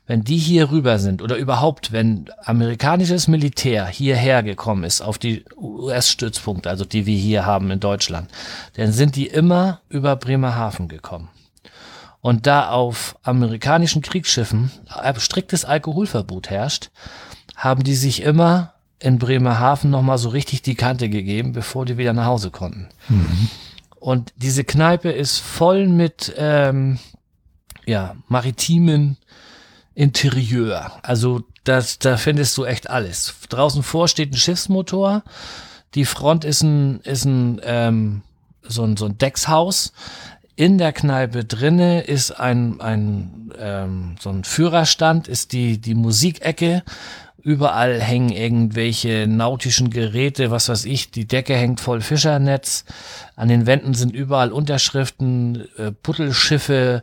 wenn 0.06 0.24
die 0.24 0.36
hier 0.36 0.70
rüber 0.70 0.98
sind 0.98 1.22
oder 1.22 1.36
überhaupt, 1.36 1.92
wenn 1.92 2.26
amerikanisches 2.44 3.28
Militär 3.28 3.86
hierher 3.86 4.42
gekommen 4.42 4.84
ist 4.84 5.00
auf 5.00 5.18
die 5.18 5.44
US-Stützpunkte, 5.56 6.68
also 6.68 6.84
die 6.84 7.06
wir 7.06 7.16
hier 7.16 7.46
haben 7.46 7.70
in 7.70 7.80
Deutschland, 7.80 8.30
dann 8.74 8.92
sind 8.92 9.16
die 9.16 9.28
immer 9.28 9.80
über 9.88 10.16
Bremerhaven 10.16 10.88
gekommen. 10.88 11.28
Und 12.20 12.46
da 12.46 12.70
auf 12.70 13.16
amerikanischen 13.22 14.02
Kriegsschiffen 14.02 14.70
striktes 15.18 15.64
Alkoholverbot 15.64 16.50
herrscht, 16.50 16.90
haben 17.56 17.82
die 17.82 17.96
sich 17.96 18.22
immer 18.22 18.74
in 18.98 19.18
Bremerhaven 19.18 19.90
nochmal 19.90 20.18
so 20.18 20.28
richtig 20.28 20.62
die 20.62 20.76
Kante 20.76 21.08
gegeben, 21.08 21.52
bevor 21.52 21.84
die 21.84 21.98
wieder 21.98 22.12
nach 22.12 22.26
Hause 22.26 22.50
konnten. 22.50 22.88
Und 23.98 24.32
diese 24.36 24.64
Kneipe 24.64 25.10
ist 25.10 25.38
voll 25.38 25.86
mit 25.86 26.32
ähm, 26.36 26.98
ja, 27.86 28.16
maritimen 28.28 29.16
Interieur. 29.94 30.92
Also 31.02 31.42
das, 31.64 31.98
da 31.98 32.16
findest 32.16 32.56
du 32.56 32.64
echt 32.64 32.90
alles. 32.90 33.34
Draußen 33.48 33.82
vor 33.82 34.08
steht 34.08 34.32
ein 34.32 34.36
Schiffsmotor. 34.36 35.22
Die 35.94 36.04
Front 36.04 36.44
ist 36.44 36.62
ein, 36.62 37.00
ist 37.00 37.24
ein, 37.24 37.60
ähm, 37.64 38.22
so 38.62 38.84
ein, 38.84 38.96
so 38.96 39.06
ein 39.06 39.18
Deckshaus. 39.18 39.92
in 40.54 40.78
der 40.78 40.92
Kneipe 40.92 41.44
drinne 41.44 42.02
ist 42.02 42.30
ein, 42.32 42.80
ein 42.80 43.52
ähm, 43.58 44.16
so 44.20 44.30
ein 44.30 44.44
Führerstand, 44.44 45.28
ist 45.28 45.52
die, 45.52 45.78
die 45.78 45.94
Musikecke. 45.94 46.82
Überall 47.42 48.00
hängen 48.00 48.30
irgendwelche 48.30 49.26
nautischen 49.26 49.90
Geräte, 49.90 50.52
was 50.52 50.68
weiß 50.68 50.84
ich, 50.84 51.10
die 51.10 51.26
Decke 51.26 51.56
hängt 51.56 51.80
voll 51.80 52.00
Fischernetz. 52.00 52.84
An 53.34 53.48
den 53.48 53.66
Wänden 53.66 53.94
sind 53.94 54.14
überall 54.14 54.52
Unterschriften, 54.52 55.66
äh, 55.76 55.90
Puttelschiffe, 55.90 57.02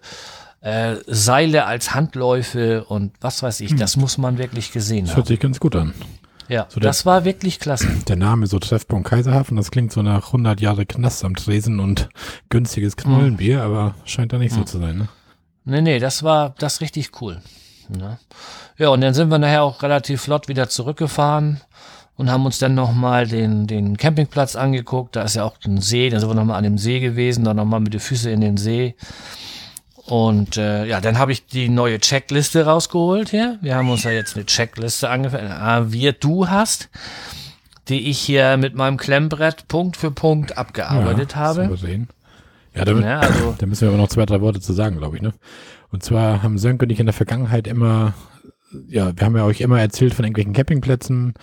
äh, 0.61 0.95
Seile 1.07 1.65
als 1.65 1.93
Handläufe 1.93 2.83
und 2.85 3.13
was 3.21 3.43
weiß 3.43 3.61
ich. 3.61 3.71
Hm. 3.71 3.77
Das 3.77 3.97
muss 3.97 4.17
man 4.17 4.37
wirklich 4.37 4.71
gesehen 4.71 5.05
das 5.05 5.11
haben. 5.11 5.17
hört 5.17 5.27
sich 5.27 5.39
ganz 5.39 5.59
gut 5.59 5.75
an. 5.75 5.93
Ja, 6.49 6.65
so 6.67 6.79
das 6.79 7.05
war 7.05 7.25
wirklich 7.25 7.59
klasse. 7.59 7.87
Der 8.07 8.15
Name 8.15 8.47
so 8.47 8.57
Treffpunkt 8.57 9.07
Kaiserhafen, 9.07 9.55
das 9.55 9.69
klingt 9.69 9.93
so 9.93 10.01
nach 10.01 10.27
100 10.27 10.59
Jahre 10.59 10.85
Knast 10.85 11.23
am 11.23 11.35
Tresen 11.35 11.79
und 11.79 12.09
günstiges 12.49 12.97
Knollenbier, 12.97 13.57
mhm. 13.57 13.63
aber 13.63 13.95
scheint 14.03 14.33
da 14.33 14.39
nicht 14.39 14.53
mhm. 14.53 14.57
so 14.57 14.63
zu 14.63 14.79
sein, 14.79 14.97
ne? 14.97 15.09
Nee, 15.65 15.81
nee, 15.81 15.99
das 15.99 16.23
war 16.23 16.55
das 16.57 16.81
richtig 16.81 17.21
cool. 17.21 17.41
Ja. 17.89 17.97
Ne? 17.97 18.19
ja, 18.77 18.89
und 18.89 19.01
dann 19.01 19.13
sind 19.13 19.29
wir 19.29 19.37
nachher 19.37 19.63
auch 19.63 19.83
relativ 19.83 20.21
flott 20.21 20.47
wieder 20.47 20.69
zurückgefahren 20.69 21.61
und 22.15 22.31
haben 22.31 22.45
uns 22.45 22.57
dann 22.57 22.73
nochmal 22.73 23.27
den, 23.27 23.67
den 23.67 23.97
Campingplatz 23.97 24.55
angeguckt. 24.55 25.15
Da 25.15 25.21
ist 25.23 25.35
ja 25.35 25.43
auch 25.43 25.57
ein 25.65 25.79
See, 25.79 26.09
da 26.09 26.19
sind 26.19 26.29
wir 26.29 26.35
nochmal 26.35 26.57
an 26.57 26.63
dem 26.63 26.77
See 26.77 26.99
gewesen, 26.99 27.43
dann 27.43 27.57
nochmal 27.57 27.79
mit 27.79 27.93
den 27.93 27.99
Füßen 27.99 28.31
in 28.31 28.41
den 28.41 28.57
See. 28.57 28.95
Und 30.09 30.57
äh, 30.57 30.85
ja, 30.85 31.01
dann 31.01 31.19
habe 31.19 31.31
ich 31.31 31.45
die 31.45 31.69
neue 31.69 31.99
Checkliste 31.99 32.65
rausgeholt 32.65 33.29
hier. 33.29 33.59
Wir 33.61 33.75
haben 33.75 33.91
uns 33.91 34.03
ja 34.03 34.09
jetzt 34.09 34.35
eine 34.35 34.45
Checkliste 34.45 35.07
angefangen. 35.07 35.51
Ah, 35.51 35.91
wir, 35.91 36.13
du 36.13 36.47
hast, 36.47 36.89
die 37.89 38.09
ich 38.09 38.17
hier 38.17 38.57
mit 38.57 38.73
meinem 38.73 38.97
Klemmbrett 38.97 39.67
Punkt 39.67 39.97
für 39.97 40.09
Punkt 40.09 40.57
abgearbeitet 40.57 41.33
ja, 41.33 41.37
habe. 41.37 41.69
Ja, 42.73 42.85
damit, 42.85 43.03
ja, 43.03 43.19
also, 43.19 43.55
da 43.55 43.65
müssen 43.67 43.81
wir 43.81 43.89
aber 43.89 43.97
noch 43.97 44.09
zwei, 44.09 44.25
drei 44.25 44.41
Worte 44.41 44.59
zu 44.59 44.73
sagen, 44.73 44.97
glaube 44.97 45.17
ich. 45.17 45.21
Ne? 45.21 45.31
Und 45.91 46.03
zwar 46.03 46.41
haben 46.41 46.57
Sönke 46.57 46.85
und 46.85 46.91
ich 46.91 46.99
in 46.99 47.05
der 47.05 47.13
Vergangenheit 47.13 47.67
immer, 47.67 48.13
ja, 48.87 49.15
wir 49.15 49.25
haben 49.25 49.37
ja 49.37 49.45
euch 49.45 49.61
immer 49.61 49.79
erzählt 49.79 50.15
von 50.15 50.25
irgendwelchen 50.25 50.53
Campingplätzen, 50.53 51.35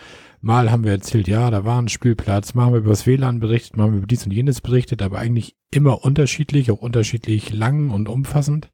Mal 0.46 0.70
haben 0.70 0.84
wir 0.84 0.92
erzählt, 0.92 1.26
ja, 1.26 1.50
da 1.50 1.64
war 1.64 1.82
ein 1.82 1.88
Spielplatz, 1.88 2.54
mal 2.54 2.66
haben 2.66 2.72
wir 2.74 2.78
über 2.78 2.90
das 2.90 3.04
WLAN 3.04 3.40
berichtet, 3.40 3.76
mal 3.76 3.82
haben 3.82 3.94
wir 3.94 3.98
über 3.98 4.06
dies 4.06 4.26
und 4.26 4.30
jenes 4.30 4.60
berichtet, 4.60 5.02
aber 5.02 5.18
eigentlich 5.18 5.56
immer 5.72 6.04
unterschiedlich, 6.04 6.70
auch 6.70 6.78
unterschiedlich 6.80 7.52
lang 7.52 7.90
und 7.90 8.08
umfassend. 8.08 8.70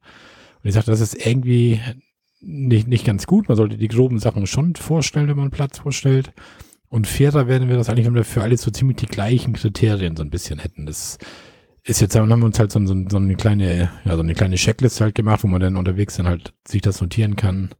Und 0.61 0.67
ich 0.67 0.75
sagte, 0.75 0.91
das 0.91 0.99
ist 0.99 1.25
irgendwie 1.25 1.81
nicht, 2.41 2.87
nicht 2.87 3.05
ganz 3.07 3.25
gut. 3.25 3.47
Man 3.47 3.57
sollte 3.57 3.77
die 3.77 3.87
groben 3.87 4.19
Sachen 4.19 4.45
schon 4.45 4.75
vorstellen, 4.75 5.27
wenn 5.27 5.35
man 5.35 5.45
einen 5.45 5.51
Platz 5.51 5.79
vorstellt. 5.79 6.31
Und 6.89 7.07
fairer 7.07 7.47
werden 7.47 7.69
wir 7.69 7.77
das 7.77 7.89
eigentlich, 7.89 8.05
wenn 8.05 8.13
wir 8.13 8.23
für 8.23 8.43
alle 8.43 8.55
so 8.57 8.69
ziemlich 8.69 8.97
die 8.97 9.07
gleichen 9.07 9.53
Kriterien 9.53 10.15
so 10.15 10.21
ein 10.21 10.29
bisschen 10.29 10.59
hätten. 10.59 10.85
Das 10.85 11.17
ist 11.81 12.01
jetzt, 12.01 12.15
haben 12.15 12.29
wir 12.29 12.45
uns 12.45 12.59
halt 12.59 12.71
so, 12.71 12.85
so, 12.85 12.95
so 13.09 13.17
eine 13.17 13.35
kleine, 13.35 13.89
ja, 14.05 14.15
so 14.15 14.21
eine 14.21 14.35
kleine 14.35 14.57
Checkliste 14.57 15.05
halt 15.05 15.15
gemacht, 15.15 15.43
wo 15.43 15.47
man 15.47 15.59
dann 15.59 15.77
unterwegs 15.77 16.17
dann 16.17 16.27
halt 16.27 16.53
sich 16.67 16.83
das 16.83 17.01
notieren 17.01 17.35
kann. 17.35 17.71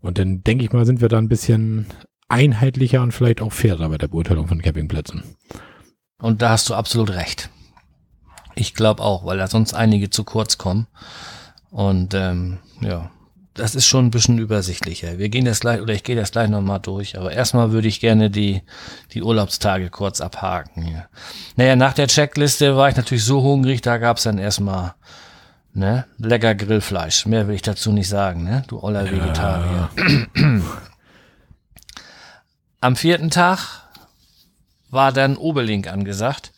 Und 0.00 0.16
dann 0.16 0.42
denke 0.42 0.64
ich 0.64 0.72
mal, 0.72 0.86
sind 0.86 1.02
wir 1.02 1.08
da 1.08 1.18
ein 1.18 1.28
bisschen 1.28 1.84
einheitlicher 2.30 3.02
und 3.02 3.12
vielleicht 3.12 3.40
auch 3.40 3.52
fairer 3.52 3.88
bei 3.88 3.98
der 3.98 4.08
Beurteilung 4.08 4.48
von 4.48 4.62
Campingplätzen. 4.62 5.22
Und 6.20 6.42
da 6.42 6.50
hast 6.50 6.68
du 6.68 6.74
absolut 6.74 7.10
recht. 7.10 7.50
Ich 8.54 8.74
glaube 8.74 9.02
auch, 9.02 9.24
weil 9.24 9.38
da 9.38 9.46
sonst 9.46 9.74
einige 9.74 10.10
zu 10.10 10.24
kurz 10.24 10.58
kommen. 10.58 10.86
Und 11.70 12.14
ähm, 12.14 12.58
ja, 12.80 13.10
das 13.54 13.74
ist 13.74 13.86
schon 13.86 14.06
ein 14.06 14.10
bisschen 14.10 14.38
übersichtlicher. 14.38 15.18
Wir 15.18 15.28
gehen 15.28 15.44
das 15.44 15.60
gleich, 15.60 15.80
oder 15.80 15.94
ich 15.94 16.02
gehe 16.02 16.16
das 16.16 16.32
gleich 16.32 16.48
nochmal 16.48 16.80
durch, 16.80 17.18
aber 17.18 17.32
erstmal 17.32 17.72
würde 17.72 17.88
ich 17.88 18.00
gerne 18.00 18.30
die, 18.30 18.62
die 19.12 19.22
Urlaubstage 19.22 19.90
kurz 19.90 20.20
abhaken 20.20 20.82
hier. 20.82 21.08
Naja, 21.56 21.76
nach 21.76 21.92
der 21.92 22.06
Checkliste 22.06 22.76
war 22.76 22.88
ich 22.88 22.96
natürlich 22.96 23.24
so 23.24 23.42
hungrig, 23.42 23.82
da 23.82 23.98
gab's 23.98 24.22
dann 24.22 24.38
erstmal 24.38 24.94
ne, 25.72 26.06
lecker 26.18 26.54
Grillfleisch. 26.54 27.26
Mehr 27.26 27.48
will 27.48 27.54
ich 27.54 27.62
dazu 27.62 27.92
nicht 27.92 28.08
sagen, 28.08 28.44
ne? 28.44 28.64
Du 28.68 28.82
oller 28.82 29.04
ja. 29.04 29.12
Vegetarier. 29.12 29.90
Am 32.82 32.96
vierten 32.96 33.28
Tag 33.28 33.82
war 34.88 35.12
dann 35.12 35.36
Oberlink 35.36 35.86
angesagt. 35.86 36.52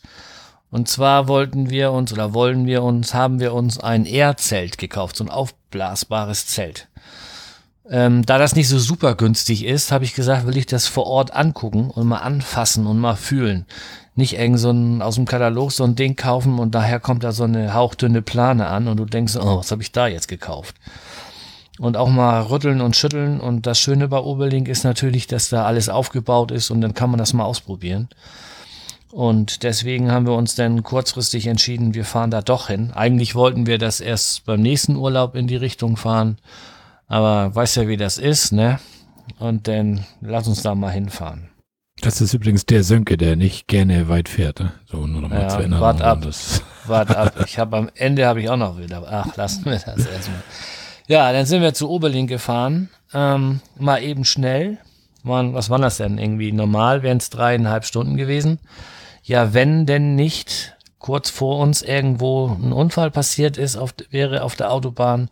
Und 0.71 0.87
zwar 0.87 1.27
wollten 1.27 1.69
wir 1.69 1.91
uns 1.91 2.13
oder 2.13 2.33
wollen 2.33 2.65
wir 2.65 2.81
uns, 2.81 3.13
haben 3.13 3.41
wir 3.41 3.53
uns 3.53 3.77
ein 3.77 4.05
Airzelt 4.05 4.77
gekauft, 4.77 5.17
so 5.17 5.25
ein 5.25 5.29
aufblasbares 5.29 6.47
Zelt. 6.47 6.87
Ähm, 7.89 8.25
da 8.25 8.37
das 8.37 8.55
nicht 8.55 8.69
so 8.69 8.79
super 8.79 9.15
günstig 9.15 9.65
ist, 9.65 9.91
habe 9.91 10.05
ich 10.05 10.15
gesagt, 10.15 10.47
will 10.47 10.55
ich 10.55 10.65
das 10.65 10.87
vor 10.87 11.07
Ort 11.07 11.33
angucken 11.35 11.89
und 11.91 12.07
mal 12.07 12.19
anfassen 12.19 12.87
und 12.87 12.99
mal 12.99 13.17
fühlen. 13.17 13.65
Nicht 14.15 14.39
eng 14.39 14.55
so 14.55 14.71
ein, 14.71 15.01
aus 15.01 15.15
dem 15.15 15.25
Katalog 15.25 15.73
so 15.73 15.83
ein 15.83 15.95
Ding 15.95 16.15
kaufen 16.15 16.57
und 16.57 16.73
daher 16.73 17.01
kommt 17.01 17.25
da 17.25 17.33
so 17.33 17.43
eine 17.43 17.73
hauchdünne 17.73 18.21
Plane 18.21 18.67
an 18.67 18.87
und 18.87 18.95
du 18.97 19.05
denkst, 19.05 19.35
oh, 19.35 19.57
was 19.57 19.71
habe 19.71 19.81
ich 19.81 19.91
da 19.91 20.07
jetzt 20.07 20.29
gekauft? 20.29 20.75
Und 21.79 21.97
auch 21.97 22.09
mal 22.09 22.41
rütteln 22.41 22.81
und 22.81 22.95
schütteln. 22.95 23.39
Und 23.39 23.65
das 23.65 23.79
Schöne 23.79 24.07
bei 24.07 24.19
Oberlink 24.19 24.67
ist 24.67 24.83
natürlich, 24.83 25.27
dass 25.27 25.49
da 25.49 25.65
alles 25.65 25.89
aufgebaut 25.89 26.51
ist 26.51 26.69
und 26.69 26.81
dann 26.81 26.93
kann 26.93 27.09
man 27.09 27.17
das 27.17 27.33
mal 27.33 27.45
ausprobieren. 27.45 28.09
Und 29.11 29.61
deswegen 29.61 30.11
haben 30.11 30.25
wir 30.25 30.33
uns 30.33 30.55
dann 30.55 30.81
kurzfristig 30.81 31.45
entschieden, 31.45 31.93
wir 31.93 32.03
fahren 32.03 32.31
da 32.31 32.41
doch 32.41 32.67
hin. 32.67 32.91
Eigentlich 32.93 33.35
wollten 33.35 33.67
wir 33.67 33.77
das 33.77 34.01
erst 34.01 34.45
beim 34.45 34.61
nächsten 34.61 34.95
Urlaub 34.95 35.35
in 35.35 35.45
die 35.45 35.55
Richtung 35.55 35.97
fahren, 35.97 36.37
aber 37.07 37.53
weiß 37.53 37.75
ja, 37.75 37.87
wie 37.87 37.97
das 37.97 38.17
ist, 38.17 38.53
ne? 38.53 38.79
Und 39.37 39.67
dann 39.67 40.05
lass 40.21 40.47
uns 40.47 40.63
da 40.63 40.73
mal 40.73 40.89
hinfahren. 40.89 41.49
Das 42.01 42.21
ist 42.21 42.33
übrigens 42.33 42.65
der 42.65 42.83
Sönke, 42.83 43.17
der 43.17 43.35
nicht 43.35 43.67
gerne 43.67 44.09
weit 44.09 44.29
fährt. 44.29 44.59
Ne? 44.59 44.73
So 44.85 45.05
nur 45.05 45.21
noch 45.21 45.29
mal 45.29 45.43
ja, 45.43 45.47
zu 45.47 45.57
erinnern. 45.57 45.79
Wart 45.79 46.01
ab. 46.01 46.25
Wart 46.87 47.09
ab. 47.15 47.35
Ich 47.45 47.59
habe 47.59 47.77
am 47.77 47.89
Ende 47.93 48.25
habe 48.25 48.41
ich 48.41 48.49
auch 48.49 48.57
noch 48.57 48.79
wieder. 48.79 49.03
Ach, 49.07 49.35
lassen 49.37 49.63
wir 49.65 49.73
das 49.73 49.85
erstmal. 49.85 50.43
Ja, 51.07 51.31
dann 51.33 51.45
sind 51.45 51.61
wir 51.61 51.73
zu 51.73 51.89
Oberlink 51.89 52.29
gefahren. 52.29 52.89
Ähm, 53.13 53.59
mal 53.77 54.01
eben 54.01 54.25
schnell. 54.25 54.77
Man, 55.23 55.53
was 55.53 55.69
war 55.69 55.79
das 55.79 55.97
denn? 55.97 56.17
Irgendwie 56.17 56.51
normal 56.51 57.03
wären 57.03 57.17
es 57.17 57.29
dreieinhalb 57.29 57.85
Stunden 57.85 58.17
gewesen. 58.17 58.59
Ja, 59.23 59.53
wenn 59.53 59.85
denn 59.85 60.15
nicht 60.15 60.75
kurz 60.99 61.29
vor 61.29 61.59
uns 61.59 61.81
irgendwo 61.81 62.47
ein 62.47 62.71
Unfall 62.71 63.11
passiert 63.11 63.57
ist, 63.57 63.75
auf, 63.75 63.93
wäre 64.09 64.43
auf 64.43 64.55
der 64.55 64.71
Autobahn 64.71 65.29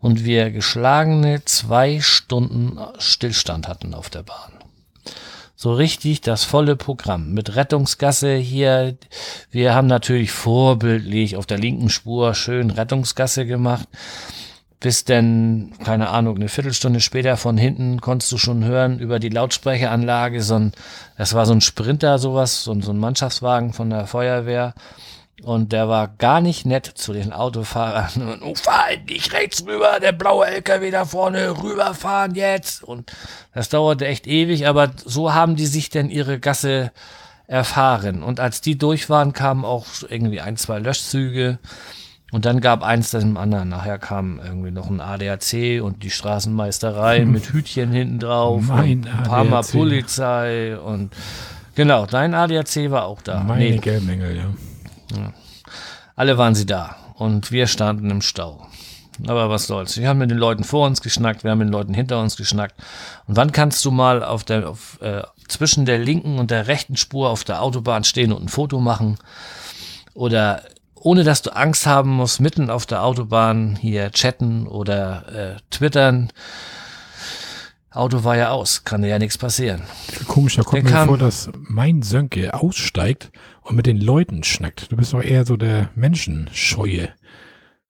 und 0.00 0.24
wir 0.24 0.50
geschlagene 0.50 1.44
zwei 1.44 2.00
Stunden 2.00 2.78
Stillstand 2.98 3.68
hatten 3.68 3.94
auf 3.94 4.10
der 4.10 4.24
Bahn. 4.24 4.52
So 5.54 5.72
richtig 5.72 6.22
das 6.22 6.42
volle 6.42 6.74
Programm 6.74 7.32
mit 7.32 7.54
Rettungsgasse 7.54 8.34
hier. 8.34 8.96
Wir 9.52 9.74
haben 9.74 9.86
natürlich 9.86 10.32
vorbildlich 10.32 11.36
auf 11.36 11.46
der 11.46 11.58
linken 11.58 11.88
Spur 11.88 12.34
schön 12.34 12.70
Rettungsgasse 12.70 13.46
gemacht 13.46 13.88
bis 14.82 15.04
denn, 15.04 15.72
keine 15.84 16.08
Ahnung, 16.08 16.36
eine 16.36 16.48
Viertelstunde 16.48 17.00
später 17.00 17.36
von 17.36 17.56
hinten 17.56 18.00
konntest 18.00 18.32
du 18.32 18.36
schon 18.36 18.64
hören 18.64 18.98
über 18.98 19.20
die 19.20 19.28
Lautsprecheranlage, 19.28 20.42
so 20.42 20.56
ein, 20.56 20.72
das 21.16 21.34
war 21.34 21.46
so 21.46 21.52
ein 21.52 21.60
Sprinter, 21.60 22.18
sowas, 22.18 22.64
so 22.64 22.72
ein, 22.72 22.82
so 22.82 22.92
ein 22.92 22.98
Mannschaftswagen 22.98 23.72
von 23.72 23.90
der 23.90 24.06
Feuerwehr. 24.08 24.74
Und 25.44 25.72
der 25.72 25.88
war 25.88 26.08
gar 26.08 26.40
nicht 26.40 26.66
nett 26.66 26.86
zu 26.86 27.12
den 27.12 27.32
Autofahrern. 27.32 28.28
Und, 28.28 28.42
oh, 28.42 28.54
fahr 28.54 28.88
nicht 29.08 29.32
rechts 29.32 29.64
rüber, 29.64 29.98
der 30.00 30.12
blaue 30.12 30.46
LKW 30.46 30.90
da 30.90 31.04
vorne, 31.04 31.62
rüberfahren 31.62 32.34
jetzt. 32.34 32.82
Und 32.82 33.12
das 33.54 33.68
dauerte 33.68 34.06
echt 34.06 34.26
ewig, 34.26 34.66
aber 34.66 34.90
so 35.04 35.32
haben 35.32 35.56
die 35.56 35.66
sich 35.66 35.90
denn 35.90 36.10
ihre 36.10 36.40
Gasse 36.40 36.92
erfahren. 37.46 38.22
Und 38.24 38.40
als 38.40 38.60
die 38.60 38.78
durch 38.78 39.08
waren, 39.10 39.32
kamen 39.32 39.64
auch 39.64 39.86
irgendwie 40.08 40.40
ein, 40.40 40.56
zwei 40.56 40.80
Löschzüge. 40.80 41.58
Und 42.32 42.46
dann 42.46 42.60
gab 42.60 42.82
eins 42.82 43.10
dem 43.10 43.36
anderen. 43.36 43.68
Nachher 43.68 43.98
kam 43.98 44.40
irgendwie 44.42 44.70
noch 44.70 44.88
ein 44.88 45.02
ADAC 45.02 45.82
und 45.82 46.02
die 46.02 46.10
Straßenmeisterei 46.10 47.24
mit 47.26 47.52
Hütchen 47.52 47.92
hinten 47.92 48.18
drauf. 48.18 48.62
Mein 48.68 49.04
und 49.04 49.22
Parma 49.24 49.60
Polizei 49.60 50.76
und 50.78 51.12
genau, 51.74 52.06
dein 52.06 52.32
ADAC 52.34 52.90
war 52.90 53.04
auch 53.04 53.20
da. 53.20 53.44
Meine 53.44 53.64
nee. 53.64 53.76
Geldmenge, 53.76 54.34
ja. 54.34 54.44
ja. 55.14 55.32
Alle 56.16 56.38
waren 56.38 56.54
sie 56.54 56.64
da 56.64 56.96
und 57.16 57.52
wir 57.52 57.66
standen 57.66 58.10
im 58.10 58.22
Stau. 58.22 58.66
Aber 59.26 59.50
was 59.50 59.66
soll's. 59.66 59.98
Wir 59.98 60.08
haben 60.08 60.18
mit 60.18 60.30
den 60.30 60.38
Leuten 60.38 60.64
vor 60.64 60.86
uns 60.86 61.02
geschnackt, 61.02 61.44
wir 61.44 61.50
haben 61.50 61.58
mit 61.58 61.68
den 61.68 61.72
Leuten 61.72 61.92
hinter 61.92 62.18
uns 62.18 62.38
geschnackt. 62.38 62.76
Und 63.26 63.36
wann 63.36 63.52
kannst 63.52 63.84
du 63.84 63.90
mal 63.90 64.24
auf 64.24 64.42
der, 64.42 64.70
auf, 64.70 64.98
äh, 65.02 65.22
zwischen 65.48 65.84
der 65.84 65.98
linken 65.98 66.38
und 66.38 66.50
der 66.50 66.66
rechten 66.66 66.96
Spur 66.96 67.28
auf 67.28 67.44
der 67.44 67.60
Autobahn 67.60 68.04
stehen 68.04 68.32
und 68.32 68.42
ein 68.42 68.48
Foto 68.48 68.80
machen? 68.80 69.18
Oder 70.14 70.62
ohne 71.04 71.24
dass 71.24 71.42
du 71.42 71.54
Angst 71.54 71.86
haben 71.86 72.10
musst, 72.10 72.40
mitten 72.40 72.70
auf 72.70 72.86
der 72.86 73.04
Autobahn 73.04 73.76
hier 73.76 74.10
chatten 74.12 74.66
oder 74.66 75.56
äh, 75.56 75.60
twittern. 75.70 76.30
Auto 77.90 78.24
war 78.24 78.36
ja 78.36 78.50
aus, 78.50 78.84
kann 78.84 79.02
dir 79.02 79.08
ja 79.08 79.18
nichts 79.18 79.36
passieren. 79.36 79.82
Komisch, 80.26 80.56
da 80.56 80.62
kommt 80.62 80.88
der 80.88 81.00
mir 81.00 81.06
vor, 81.06 81.18
dass 81.18 81.50
mein 81.60 82.02
Sönke 82.02 82.54
aussteigt 82.54 83.30
und 83.62 83.76
mit 83.76 83.86
den 83.86 84.00
Leuten 84.00 84.44
schnackt. 84.44 84.90
Du 84.90 84.96
bist 84.96 85.12
doch 85.12 85.22
eher 85.22 85.44
so 85.44 85.56
der 85.56 85.90
Menschenscheue. 85.94 87.10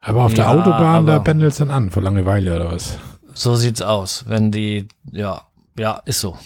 Aber 0.00 0.24
auf 0.24 0.32
ja, 0.32 0.36
der 0.36 0.50
Autobahn, 0.50 1.06
da 1.06 1.20
pendelst 1.20 1.60
du 1.60 1.66
dann 1.66 1.74
an, 1.74 1.90
vor 1.90 2.02
Langeweile 2.02 2.56
oder 2.56 2.72
was? 2.72 2.98
So 3.34 3.54
sieht's 3.54 3.82
aus, 3.82 4.24
wenn 4.26 4.50
die, 4.50 4.88
ja, 5.12 5.42
ja, 5.78 6.02
ist 6.04 6.20
so. 6.20 6.36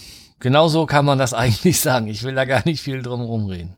Genau 0.41 0.69
so 0.69 0.85
kann 0.85 1.07
man 1.07 1.19
das 1.19 1.33
eigentlich 1.35 1.81
sagen. 1.81 2.09
Ich 2.09 2.23
will 2.25 2.35
da 2.35 2.45
gar 2.45 2.63
nicht 2.67 2.83
viel 2.83 3.03
drum 3.03 3.23
rumreden. 3.23 3.77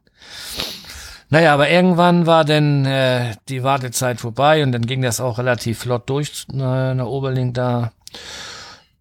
Naja, 1.31 1.53
aber 1.53 1.69
irgendwann 1.69 2.27
war 2.27 2.45
dann 2.45 2.87
äh, 2.87 3.35
die 3.49 3.63
Wartezeit 3.63 4.19
vorbei 4.21 4.63
und 4.63 4.73
dann 4.73 4.87
ging 4.87 5.03
das 5.03 5.21
auch 5.21 5.39
relativ 5.39 5.81
flott 5.81 6.09
durch 6.09 6.47
äh, 6.53 6.95
nach 6.95 7.07
Oberlink 7.07 7.55
da. 7.55 7.93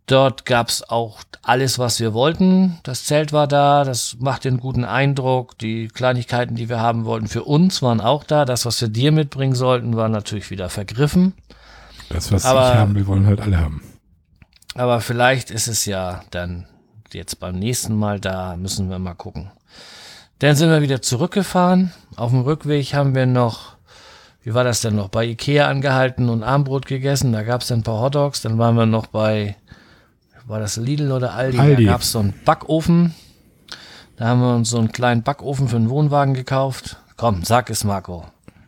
Dort 0.07 0.45
gab's 0.45 0.83
auch 0.83 1.19
alles, 1.41 1.79
was 1.79 1.99
wir 1.99 2.13
wollten. 2.13 2.79
Das 2.83 3.05
Zelt 3.05 3.33
war 3.33 3.47
da, 3.47 3.83
das 3.83 4.17
macht 4.19 4.45
den 4.45 4.57
guten 4.59 4.85
Eindruck. 4.85 5.57
Die 5.57 5.87
Kleinigkeiten, 5.89 6.55
die 6.55 6.69
wir 6.69 6.79
haben 6.79 7.05
wollten, 7.05 7.27
für 7.27 7.43
uns 7.43 7.81
waren 7.81 7.99
auch 8.01 8.23
da. 8.23 8.45
Das, 8.45 8.65
was 8.65 8.79
wir 8.79 8.87
dir 8.89 9.11
mitbringen 9.11 9.55
sollten, 9.55 9.95
war 9.95 10.07
natürlich 10.09 10.49
wieder 10.49 10.69
vergriffen. 10.69 11.33
Das, 12.09 12.31
was 12.31 12.45
Aber- 12.45 12.71
ich 12.71 12.77
haben 12.77 12.95
will, 12.95 13.07
wollen 13.07 13.25
halt 13.25 13.41
alle 13.41 13.57
haben. 13.59 13.81
Aber 14.75 15.01
vielleicht 15.01 15.49
ist 15.49 15.67
es 15.67 15.85
ja 15.85 16.21
dann 16.31 16.67
jetzt 17.11 17.39
beim 17.39 17.57
nächsten 17.57 17.95
Mal 17.95 18.19
da, 18.19 18.55
müssen 18.55 18.89
wir 18.89 18.99
mal 18.99 19.15
gucken. 19.15 19.51
Dann 20.39 20.55
sind 20.55 20.69
wir 20.69 20.81
wieder 20.81 21.01
zurückgefahren. 21.01 21.91
Auf 22.15 22.31
dem 22.31 22.41
Rückweg 22.41 22.93
haben 22.93 23.15
wir 23.15 23.25
noch, 23.25 23.75
wie 24.43 24.53
war 24.53 24.63
das 24.63 24.81
denn 24.81 24.95
noch, 24.95 25.09
bei 25.09 25.25
Ikea 25.25 25.67
angehalten 25.67 26.29
und 26.29 26.43
Armbrot 26.43 26.85
gegessen. 26.85 27.31
Da 27.33 27.41
gab 27.43 27.61
es 27.61 27.67
dann 27.67 27.79
ein 27.79 27.83
paar 27.83 28.01
Hotdogs. 28.01 28.41
Dann 28.41 28.57
waren 28.57 28.75
wir 28.75 28.85
noch 28.85 29.07
bei, 29.07 29.55
war 30.45 30.59
das 30.59 30.77
Lidl 30.77 31.11
oder 31.11 31.33
Aldi? 31.33 31.57
Aldi. 31.57 31.85
Da 31.85 31.91
gab 31.91 32.01
es 32.01 32.11
so 32.11 32.19
einen 32.19 32.33
Backofen. 32.45 33.15
Da 34.15 34.27
haben 34.27 34.41
wir 34.41 34.55
uns 34.55 34.69
so 34.69 34.77
einen 34.77 34.91
kleinen 34.91 35.23
Backofen 35.23 35.67
für 35.67 35.75
einen 35.75 35.89
Wohnwagen 35.89 36.33
gekauft. 36.33 36.97
Komm, 37.17 37.43
sag 37.43 37.69
es, 37.71 37.83
Marco. 37.83 38.25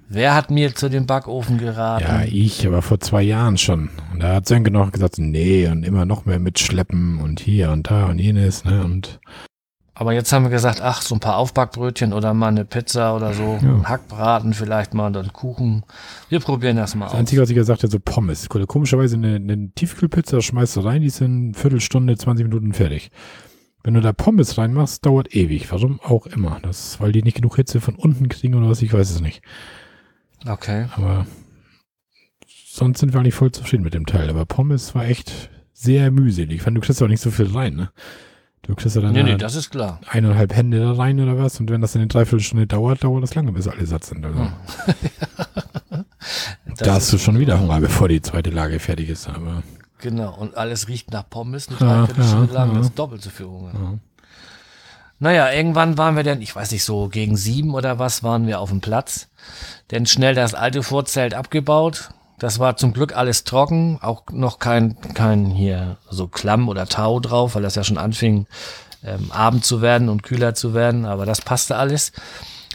Wer 0.08 0.34
hat 0.34 0.50
mir 0.50 0.74
zu 0.74 0.90
dem 0.90 1.06
Backofen 1.06 1.60
geraten? 1.60 2.04
Ja, 2.04 2.24
ich, 2.24 2.66
aber 2.66 2.82
vor 2.82 3.00
zwei 3.00 3.22
Jahren 3.22 3.60
schon. 3.60 3.92
Und 4.12 4.24
da 4.24 4.34
hat 4.34 4.48
Sönke 4.48 4.72
noch 4.72 4.92
gesagt, 4.92 5.20
nee, 5.20 5.68
und 5.68 5.84
immer 5.84 6.06
noch 6.06 6.26
mehr 6.26 6.40
mitschleppen 6.40 7.20
und 7.20 7.40
hier 7.40 7.70
und 7.70 7.92
da 7.92 8.06
und 8.08 8.18
jenes, 8.18 8.66
ne, 8.66 8.84
und 8.84 9.20
Aber 10.00 10.14
jetzt 10.14 10.32
haben 10.32 10.44
wir 10.44 10.50
gesagt, 10.50 10.80
ach, 10.82 11.02
so 11.02 11.14
ein 11.14 11.20
paar 11.20 11.36
Aufbackbrötchen 11.36 12.14
oder 12.14 12.34
mal 12.34 12.48
eine 12.48 12.64
Pizza 12.64 13.18
oder 13.18 13.34
so, 13.34 13.60
Ja. 13.62 13.84
Hackbraten 13.84 14.54
vielleicht 14.54 14.94
mal 14.94 15.08
einen 15.08 15.34
Kuchen. 15.34 15.84
Wir 16.30 16.40
probieren 16.40 16.78
das 16.78 16.96
mal 16.96 17.08
das 17.08 17.16
aus. 17.16 17.20
Einzige, 17.20 17.42
was 17.42 17.50
ich 17.50 17.56
gesagt 17.56 17.84
habe, 17.84 17.92
so 17.92 18.00
Pommes. 18.00 18.48
Komischerweise 18.48 19.18
eine, 19.18 19.36
eine 19.36 19.72
Tiefkühlpizza 19.76 20.42
schmeißt 20.42 20.78
du 20.78 20.80
rein, 20.80 21.02
die 21.02 21.10
sind 21.10 21.56
Viertelstunde, 21.56 22.16
20 22.16 22.46
Minuten 22.46 22.72
fertig. 22.72 23.12
Wenn 23.84 23.94
du 23.94 24.00
da 24.00 24.14
Pommes 24.14 24.58
reinmachst, 24.58 25.06
dauert 25.06 25.36
ewig. 25.36 25.70
Warum 25.70 26.00
auch 26.00 26.28
immer. 26.28 26.60
Das 26.62 26.80
ist, 26.94 27.02
weil 27.02 27.12
die 27.12 27.22
nicht 27.22 27.36
genug 27.36 27.58
Hitze 27.58 27.82
von 27.82 27.96
unten 27.96 28.30
kriegen 28.30 28.56
oder 28.56 28.70
was, 28.70 28.82
ich 28.82 28.94
weiß 28.94 29.10
es 29.10 29.20
nicht. 29.20 29.42
Okay. 30.48 30.86
Aber 30.96 31.26
sonst 32.68 33.00
sind 33.00 33.12
wir 33.14 33.20
eigentlich 33.20 33.36
voll 33.36 33.52
zufrieden 33.52 33.84
mit 33.84 33.94
dem 33.94 34.06
Teil. 34.06 34.30
Aber 34.30 34.46
Pommes 34.46 34.96
war 34.96 35.04
echt 35.04 35.50
sehr 35.74 36.10
mühselig. 36.10 36.56
Ich 36.56 36.62
fand, 36.62 36.78
du 36.78 36.82
kriegst 36.82 37.04
auch 37.04 37.10
nicht 37.10 37.22
so 37.22 37.32
viel 37.32 37.48
rein, 37.52 37.76
ne? 37.76 37.92
Du 38.64 38.76
kriegst 38.76 38.96
ja 38.96 39.02
dann 39.02 39.14
Nee, 39.14 39.24
nee, 39.24 39.32
halt 39.32 39.42
das 39.42 39.56
ist 39.56 39.70
klar. 39.72 40.00
eineinhalb 40.08 40.56
Hände 40.56 40.80
da 40.80 40.94
rein 40.94 41.20
oder 41.20 41.38
was. 41.38 41.60
Und 41.60 41.70
wenn 41.72 41.82
das 41.82 41.96
in 41.96 42.02
eine 42.02 42.08
Dreiviertelstunde 42.08 42.68
dauert, 42.68 43.04
dauert 43.04 43.24
das 43.24 43.34
lange, 43.36 43.52
bis 43.52 43.68
alle 43.68 43.86
satt 43.86 44.04
sind. 44.04 44.26
Also, 44.26 44.40
Hm. 44.40 46.06
Das 46.68 46.78
da 46.78 46.94
hast 46.96 47.12
du 47.12 47.18
schon 47.18 47.40
wieder 47.40 47.60
Hunger, 47.60 47.80
bevor 47.80 48.08
die 48.08 48.22
zweite 48.22 48.50
Lage 48.50 48.80
fertig 48.80 49.10
ist. 49.10 49.28
Aber 49.28 49.64
Genau, 50.02 50.34
und 50.34 50.56
alles 50.56 50.88
riecht 50.88 51.12
nach 51.12 51.30
Pommes, 51.30 51.68
eine 51.68 51.78
Dreiviertelstunde 51.78 52.54
ja, 52.54 52.60
lang, 52.60 52.70
ja. 52.72 52.78
das 52.78 52.88
ist 52.88 53.00
doppelt 53.00 53.22
so 53.22 53.30
viel 53.30 53.48
Hunger. 53.48 53.72
ja. 53.74 53.94
Naja, 55.22 55.52
irgendwann 55.52 55.98
waren 55.98 56.16
wir 56.16 56.24
dann, 56.24 56.42
ich 56.42 56.56
weiß 56.56 56.72
nicht, 56.72 56.86
so 56.86 57.10
gegen 57.10 57.36
sieben 57.36 57.74
oder 57.74 58.00
was, 58.00 58.24
waren 58.24 58.48
wir 58.48 58.62
auf 58.62 58.70
dem 58.70 58.80
Platz. 58.80 59.28
Dann 59.90 60.06
schnell 60.06 60.34
das 60.34 60.54
alte 60.54 60.82
Vorzelt 60.82 61.34
abgebaut. 61.34 62.12
Das 62.40 62.58
war 62.58 62.78
zum 62.78 62.94
Glück 62.94 63.16
alles 63.16 63.44
trocken, 63.44 64.00
auch 64.02 64.24
noch 64.32 64.60
kein, 64.60 64.98
kein 65.14 65.46
hier 65.48 65.98
so 66.10 66.28
Klamm 66.28 66.70
oder 66.70 66.88
Tau 66.88 67.20
drauf, 67.20 67.56
weil 67.56 67.64
das 67.64 67.76
ja 67.76 67.84
schon 67.84 67.98
anfing, 67.98 68.48
ähm, 69.04 69.32
Abend 69.32 69.66
zu 69.66 69.82
werden 69.82 70.08
und 70.08 70.24
kühler 70.24 70.56
zu 70.56 70.74
werden, 70.74 71.06
aber 71.06 71.26
das 71.26 71.42
passte 71.42 71.76
alles. 71.76 72.14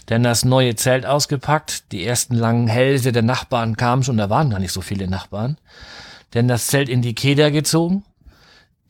Dann 0.07 0.22
das 0.22 0.44
neue 0.44 0.74
Zelt 0.77 1.07
ausgepackt, 1.07 1.92
die 1.92 2.05
ersten 2.05 2.35
langen 2.35 2.68
Hälse 2.68 3.11
der 3.11 3.22
Nachbarn 3.22 3.77
kamen 3.77 4.03
schon, 4.03 4.18
da 4.18 4.29
waren 4.29 4.50
gar 4.50 4.59
nicht 4.59 4.72
so 4.72 4.83
viele 4.83 5.09
Nachbarn. 5.09 5.57
Dann 6.33 6.46
das 6.46 6.66
Zelt 6.66 6.90
in 6.90 7.00
die 7.00 7.14
Keder 7.14 7.50
gezogen, 7.50 8.05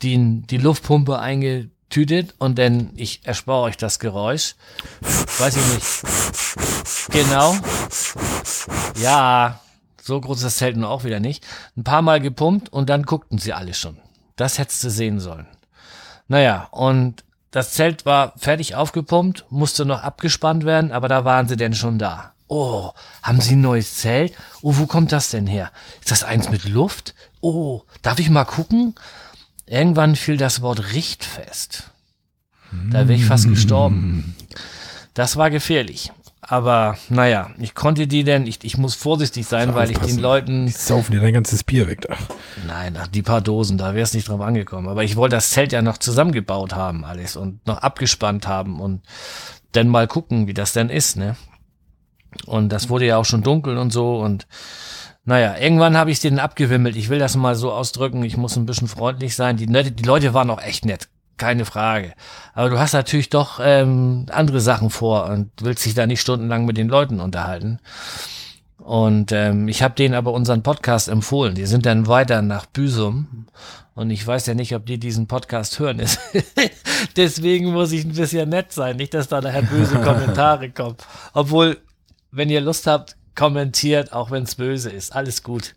die, 0.02 0.42
die 0.42 0.58
Luftpumpe 0.58 1.20
eingetütet 1.20 2.34
und 2.38 2.58
dann, 2.58 2.90
ich 2.96 3.20
erspare 3.22 3.62
euch 3.62 3.76
das 3.76 4.00
Geräusch, 4.00 4.56
weiß 5.38 5.56
ich 5.56 5.74
nicht. 5.74 7.10
Genau. 7.10 7.56
Ja, 8.96 9.60
so 10.04 10.20
groß 10.20 10.38
ist 10.38 10.44
das 10.44 10.56
Zelt 10.58 10.76
nun 10.76 10.84
auch 10.84 11.04
wieder 11.04 11.18
nicht. 11.18 11.46
Ein 11.76 11.84
paar 11.84 12.02
Mal 12.02 12.20
gepumpt 12.20 12.70
und 12.70 12.90
dann 12.90 13.04
guckten 13.04 13.38
sie 13.38 13.54
alle 13.54 13.72
schon. 13.72 13.96
Das 14.36 14.58
hättest 14.58 14.84
du 14.84 14.90
sehen 14.90 15.18
sollen. 15.18 15.46
Naja, 16.28 16.68
und 16.72 17.24
das 17.50 17.72
Zelt 17.72 18.04
war 18.04 18.34
fertig 18.36 18.74
aufgepumpt, 18.74 19.46
musste 19.48 19.86
noch 19.86 20.02
abgespannt 20.02 20.64
werden, 20.64 20.92
aber 20.92 21.08
da 21.08 21.24
waren 21.24 21.48
sie 21.48 21.56
denn 21.56 21.74
schon 21.74 21.98
da. 21.98 22.32
Oh, 22.48 22.90
haben 23.22 23.40
Sie 23.40 23.56
ein 23.56 23.62
neues 23.62 23.96
Zelt? 23.96 24.34
Oh, 24.60 24.76
wo 24.76 24.86
kommt 24.86 25.12
das 25.12 25.30
denn 25.30 25.46
her? 25.46 25.72
Ist 26.00 26.10
das 26.10 26.22
eins 26.22 26.50
mit 26.50 26.64
Luft? 26.64 27.14
Oh, 27.40 27.82
darf 28.02 28.18
ich 28.18 28.28
mal 28.28 28.44
gucken? 28.44 28.94
Irgendwann 29.66 30.16
fiel 30.16 30.36
das 30.36 30.60
Wort 30.60 30.92
richtfest. 30.92 31.90
Da 32.90 33.08
wäre 33.08 33.14
ich 33.14 33.24
fast 33.24 33.48
gestorben. 33.48 34.36
Das 35.14 35.36
war 35.36 35.48
gefährlich. 35.48 36.12
Aber 36.46 36.96
naja, 37.09 37.50
ich 37.59 37.74
konnte 37.74 38.07
die 38.07 38.22
denn, 38.22 38.46
ich, 38.46 38.62
ich 38.64 38.76
muss 38.76 38.94
vorsichtig 38.94 39.46
sein, 39.46 39.68
Muss 39.68 39.76
weil 39.76 39.90
ich 39.90 39.98
den 39.98 40.18
Leuten 40.18 40.66
die 40.66 40.72
saufen 40.72 41.12
dir 41.12 41.20
dein 41.20 41.33
ganzes 41.33 41.64
Bier 41.64 41.87
weg 41.87 42.02
da. 42.02 42.16
Nein, 42.66 42.96
ach, 43.00 43.07
die 43.07 43.22
paar 43.22 43.40
Dosen, 43.40 43.78
da 43.78 43.94
wäre 43.94 44.02
es 44.02 44.14
nicht 44.14 44.28
drauf 44.28 44.40
angekommen. 44.40 44.88
Aber 44.88 45.04
ich 45.04 45.16
wollte 45.16 45.37
das 45.37 45.50
Zelt 45.50 45.72
ja 45.72 45.80
noch 45.80 45.98
zusammengebaut 45.98 46.74
haben, 46.74 47.04
alles 47.04 47.37
und 47.37 47.66
noch 47.66 47.78
abgespannt 47.78 48.46
haben 48.46 48.80
und 48.80 49.02
dann 49.72 49.88
mal 49.88 50.07
gucken, 50.07 50.46
wie 50.46 50.54
das 50.54 50.72
denn 50.72 50.90
ist, 50.90 51.16
ne? 51.16 51.37
Und 52.46 52.70
das 52.70 52.88
wurde 52.88 53.07
ja 53.07 53.16
auch 53.16 53.24
schon 53.24 53.42
dunkel 53.42 53.78
und 53.78 53.92
so 53.92 54.18
und 54.18 54.46
naja, 55.24 55.57
irgendwann 55.57 55.96
habe 55.96 56.11
ich 56.11 56.20
den 56.20 56.38
abgewimmelt. 56.38 56.96
Ich 56.96 57.09
will 57.09 57.18
das 57.18 57.35
mal 57.35 57.54
so 57.54 57.72
ausdrücken. 57.72 58.22
Ich 58.24 58.37
muss 58.37 58.57
ein 58.57 58.66
bisschen 58.66 58.88
freundlich 58.88 59.35
sein. 59.35 59.57
Die, 59.57 59.66
die 59.66 60.02
Leute 60.02 60.35
waren 60.35 60.50
auch 60.50 60.61
echt 60.61 60.85
nett. 60.85 61.09
Keine 61.36 61.64
Frage. 61.64 62.14
Aber 62.54 62.70
du 62.70 62.78
hast 62.78 62.92
natürlich 62.92 63.28
doch 63.28 63.58
ähm, 63.62 64.26
andere 64.30 64.60
Sachen 64.60 64.90
vor 64.90 65.26
und 65.26 65.50
willst 65.60 65.84
dich 65.84 65.94
da 65.94 66.06
nicht 66.06 66.20
stundenlang 66.20 66.64
mit 66.64 66.76
den 66.76 66.88
Leuten 66.88 67.20
unterhalten. 67.20 67.80
Und 68.78 69.32
ähm, 69.32 69.66
ich 69.68 69.82
habe 69.82 69.94
denen 69.94 70.14
aber 70.14 70.32
unseren 70.32 70.62
Podcast 70.62 71.08
empfohlen. 71.08 71.54
Die 71.54 71.66
sind 71.66 71.86
dann 71.86 72.06
weiter 72.06 72.42
nach 72.42 72.66
Büsum. 72.66 73.46
Und 73.94 74.10
ich 74.10 74.26
weiß 74.26 74.46
ja 74.46 74.54
nicht, 74.54 74.74
ob 74.74 74.86
die 74.86 74.98
diesen 74.98 75.26
Podcast 75.26 75.78
hören. 75.78 76.02
Deswegen 77.16 77.72
muss 77.72 77.92
ich 77.92 78.04
ein 78.04 78.12
bisschen 78.12 78.48
nett 78.48 78.72
sein. 78.72 78.96
Nicht, 78.96 79.14
dass 79.14 79.28
da 79.28 79.40
nachher 79.40 79.62
böse 79.62 79.94
Kommentare 80.02 80.70
kommen. 80.70 80.96
Obwohl, 81.32 81.78
wenn 82.30 82.50
ihr 82.50 82.60
Lust 82.60 82.86
habt, 82.86 83.16
kommentiert, 83.34 84.12
auch 84.12 84.30
wenn 84.30 84.42
es 84.42 84.56
böse 84.56 84.90
ist. 84.90 85.14
Alles 85.14 85.42
gut. 85.42 85.74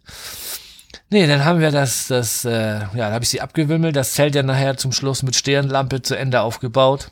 Nee, 1.10 1.26
dann 1.26 1.46
haben 1.46 1.62
wir 1.62 1.72
das, 1.72 2.08
das, 2.08 2.44
äh, 2.44 2.80
ja, 2.80 2.90
da 2.94 3.12
habe 3.12 3.24
ich 3.24 3.30
sie 3.30 3.40
abgewimmelt, 3.40 3.96
das 3.96 4.14
Zelt 4.14 4.36
ja 4.36 4.44
nachher 4.44 4.76
zum 4.76 4.92
Schluss 4.92 5.24
mit 5.24 5.36
Stirnlampe 5.36 6.02
zu 6.02 6.18
Ende 6.18 6.42
aufgebaut. 6.42 7.12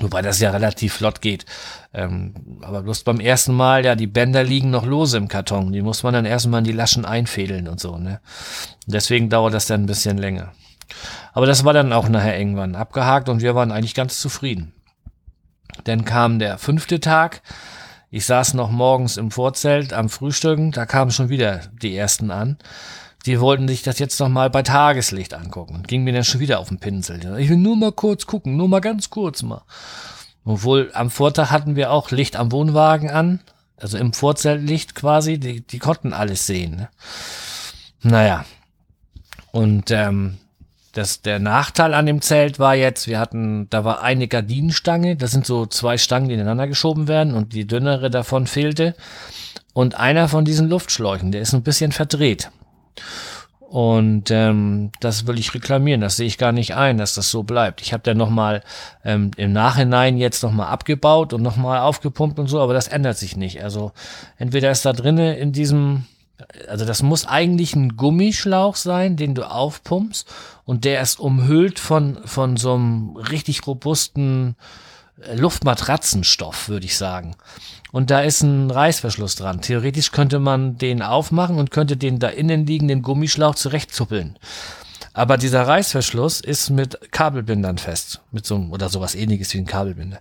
Wobei 0.00 0.22
das 0.22 0.38
ja 0.38 0.50
relativ 0.50 0.94
flott 0.94 1.20
geht. 1.20 1.44
Ähm, 1.92 2.60
aber 2.62 2.82
bloß 2.82 3.02
beim 3.02 3.18
ersten 3.18 3.52
Mal, 3.54 3.84
ja, 3.84 3.96
die 3.96 4.06
Bänder 4.06 4.44
liegen 4.44 4.70
noch 4.70 4.86
lose 4.86 5.16
im 5.16 5.26
Karton. 5.26 5.72
Die 5.72 5.82
muss 5.82 6.04
man 6.04 6.14
dann 6.14 6.24
erstmal 6.24 6.60
in 6.60 6.64
die 6.64 6.72
Laschen 6.72 7.04
einfädeln 7.04 7.66
und 7.66 7.80
so, 7.80 7.98
ne? 7.98 8.20
Deswegen 8.86 9.28
dauert 9.28 9.54
das 9.54 9.66
dann 9.66 9.82
ein 9.82 9.86
bisschen 9.86 10.16
länger. 10.16 10.52
Aber 11.32 11.46
das 11.46 11.64
war 11.64 11.72
dann 11.72 11.92
auch 11.92 12.08
nachher 12.08 12.38
irgendwann 12.38 12.76
abgehakt 12.76 13.28
und 13.28 13.42
wir 13.42 13.56
waren 13.56 13.72
eigentlich 13.72 13.94
ganz 13.94 14.20
zufrieden. 14.20 14.72
Dann 15.84 16.04
kam 16.04 16.38
der 16.38 16.58
fünfte 16.58 17.00
Tag. 17.00 17.42
Ich 18.10 18.24
saß 18.24 18.54
noch 18.54 18.70
morgens 18.70 19.16
im 19.16 19.30
Vorzelt 19.30 19.92
am 19.92 20.08
Frühstücken. 20.08 20.70
Da 20.72 20.86
kamen 20.86 21.10
schon 21.10 21.28
wieder 21.28 21.60
die 21.82 21.96
ersten 21.96 22.30
an. 22.30 22.56
Die 23.26 23.40
wollten 23.40 23.68
sich 23.68 23.82
das 23.82 23.98
jetzt 23.98 24.18
noch 24.20 24.28
mal 24.28 24.48
bei 24.48 24.62
Tageslicht 24.62 25.34
angucken. 25.34 25.82
Ging 25.86 26.04
mir 26.04 26.12
dann 26.12 26.24
schon 26.24 26.40
wieder 26.40 26.60
auf 26.60 26.68
den 26.68 26.78
Pinsel. 26.78 27.20
Ich 27.38 27.48
will 27.48 27.56
nur 27.56 27.76
mal 27.76 27.92
kurz 27.92 28.26
gucken, 28.26 28.56
nur 28.56 28.68
mal 28.68 28.80
ganz 28.80 29.10
kurz 29.10 29.42
mal. 29.42 29.62
Obwohl 30.44 30.90
am 30.94 31.10
Vortag 31.10 31.50
hatten 31.50 31.76
wir 31.76 31.90
auch 31.90 32.10
Licht 32.10 32.36
am 32.36 32.52
Wohnwagen 32.52 33.10
an, 33.10 33.40
also 33.76 33.98
im 33.98 34.12
Vorzeltlicht 34.12 34.94
quasi, 34.94 35.38
die, 35.38 35.60
die 35.60 35.78
konnten 35.78 36.12
alles 36.12 36.46
sehen. 36.46 36.76
Ne? 36.76 36.88
Naja. 38.02 38.44
Und 39.50 39.90
ähm, 39.90 40.38
das, 40.92 41.22
der 41.22 41.38
Nachteil 41.38 41.94
an 41.94 42.06
dem 42.06 42.22
Zelt 42.22 42.58
war 42.58 42.74
jetzt, 42.74 43.06
wir 43.06 43.18
hatten, 43.18 43.68
da 43.70 43.84
war 43.84 44.02
eine 44.02 44.26
Gardinenstange, 44.26 45.16
das 45.16 45.30
sind 45.30 45.46
so 45.46 45.66
zwei 45.66 45.98
Stangen, 45.98 46.28
die 46.28 46.34
ineinander 46.34 46.66
geschoben 46.66 47.08
werden 47.08 47.34
und 47.34 47.52
die 47.52 47.66
dünnere 47.66 48.10
davon 48.10 48.46
fehlte. 48.46 48.94
Und 49.74 49.94
einer 49.94 50.28
von 50.28 50.44
diesen 50.44 50.68
Luftschläuchen, 50.68 51.30
der 51.30 51.42
ist 51.42 51.52
ein 51.52 51.62
bisschen 51.62 51.92
verdreht. 51.92 52.50
Und 53.68 54.30
ähm, 54.30 54.92
das 55.00 55.26
will 55.26 55.38
ich 55.38 55.52
reklamieren. 55.52 56.00
Das 56.00 56.16
sehe 56.16 56.26
ich 56.26 56.38
gar 56.38 56.52
nicht 56.52 56.74
ein, 56.74 56.96
dass 56.96 57.14
das 57.14 57.30
so 57.30 57.42
bleibt. 57.42 57.82
Ich 57.82 57.92
habe 57.92 58.02
dann 58.02 58.16
nochmal 58.16 58.62
ähm, 59.04 59.30
im 59.36 59.52
Nachhinein 59.52 60.16
jetzt 60.16 60.42
nochmal 60.42 60.68
abgebaut 60.68 61.34
und 61.34 61.42
nochmal 61.42 61.80
aufgepumpt 61.80 62.38
und 62.38 62.46
so, 62.46 62.60
aber 62.60 62.72
das 62.72 62.88
ändert 62.88 63.18
sich 63.18 63.36
nicht. 63.36 63.62
Also 63.62 63.92
entweder 64.38 64.70
ist 64.70 64.86
da 64.86 64.94
drinne 64.94 65.36
in 65.36 65.52
diesem, 65.52 66.06
also 66.66 66.86
das 66.86 67.02
muss 67.02 67.26
eigentlich 67.26 67.76
ein 67.76 67.96
Gummischlauch 67.96 68.74
sein, 68.74 69.16
den 69.16 69.34
du 69.34 69.42
aufpumpst 69.50 70.26
und 70.64 70.86
der 70.86 71.02
ist 71.02 71.20
umhüllt 71.20 71.78
von, 71.78 72.20
von 72.24 72.56
so 72.56 72.72
einem 72.72 73.16
richtig 73.16 73.66
robusten 73.66 74.56
Luftmatratzenstoff, 75.34 76.70
würde 76.70 76.86
ich 76.86 76.96
sagen. 76.96 77.34
Und 77.90 78.10
da 78.10 78.20
ist 78.20 78.42
ein 78.42 78.70
Reißverschluss 78.70 79.36
dran. 79.36 79.62
Theoretisch 79.62 80.12
könnte 80.12 80.38
man 80.38 80.76
den 80.76 81.02
aufmachen 81.02 81.56
und 81.56 81.70
könnte 81.70 81.96
den 81.96 82.18
da 82.18 82.28
innen 82.28 82.66
liegenden 82.66 83.02
Gummischlauch 83.02 83.54
zurechtzuppeln. 83.54 84.38
Aber 85.14 85.36
dieser 85.36 85.66
Reißverschluss 85.66 86.40
ist 86.40 86.70
mit 86.70 87.10
Kabelbindern 87.10 87.78
fest. 87.78 88.20
Mit 88.30 88.46
so 88.46 88.56
einem, 88.56 88.72
oder 88.72 88.88
sowas 88.88 89.14
ähnliches 89.14 89.52
wie 89.54 89.58
ein 89.58 89.66
Kabelbinder. 89.66 90.20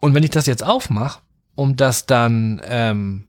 Und 0.00 0.14
wenn 0.14 0.24
ich 0.24 0.30
das 0.30 0.46
jetzt 0.46 0.64
aufmache, 0.64 1.20
um 1.54 1.76
das 1.76 2.06
dann 2.06 2.60
ähm, 2.64 3.28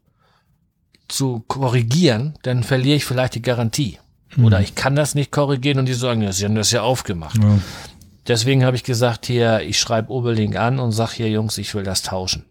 zu 1.08 1.44
korrigieren, 1.48 2.34
dann 2.42 2.64
verliere 2.64 2.98
ich 2.98 3.06
vielleicht 3.06 3.36
die 3.36 3.42
Garantie. 3.42 4.00
Oder 4.42 4.62
ich 4.62 4.74
kann 4.74 4.96
das 4.96 5.14
nicht 5.14 5.32
korrigieren 5.32 5.78
und 5.78 5.86
die 5.86 5.94
sagen, 5.94 6.22
ja, 6.22 6.32
sie 6.32 6.46
haben 6.46 6.56
das 6.56 6.72
ja 6.72 6.82
aufgemacht. 6.82 7.38
Ja. 7.38 7.60
Deswegen 8.28 8.66
habe 8.66 8.76
ich 8.76 8.84
gesagt, 8.84 9.26
hier, 9.26 9.62
ich 9.62 9.78
schreibe 9.80 10.12
Oberlink 10.12 10.56
an 10.56 10.80
und 10.80 10.92
sag 10.92 11.12
hier, 11.12 11.30
Jungs, 11.30 11.58
ich 11.58 11.76
will 11.76 11.84
das 11.84 12.02
tauschen. 12.02 12.44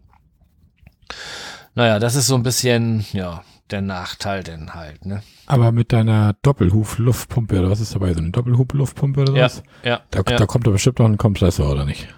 Naja, 1.75 1.99
das 1.99 2.15
ist 2.15 2.27
so 2.27 2.35
ein 2.35 2.43
bisschen, 2.43 3.05
ja, 3.13 3.43
der 3.71 3.81
Nachteil 3.81 4.43
denn 4.43 4.75
halt, 4.75 5.07
ne? 5.07 5.23
Aber 5.47 5.73
mit 5.73 5.93
deiner 5.93 6.35
Doppelhuf-Luftpumpe 6.43 7.59
oder 7.59 7.71
was 7.71 7.81
ist 7.81 7.95
dabei? 7.95 8.13
So 8.13 8.21
eine 8.21 8.31
Doppelhub-Luftpumpe 8.31 9.23
oder 9.23 9.35
Ja, 9.35 9.45
was? 9.45 9.63
ja. 9.83 10.01
Da, 10.11 10.19
ja. 10.29 10.37
da 10.37 10.47
kommt 10.47 10.67
doch 10.67 10.73
bestimmt 10.73 10.99
noch 10.99 11.07
ein 11.07 11.17
Kompressor, 11.17 11.71
oder 11.71 11.85
nicht? 11.85 12.09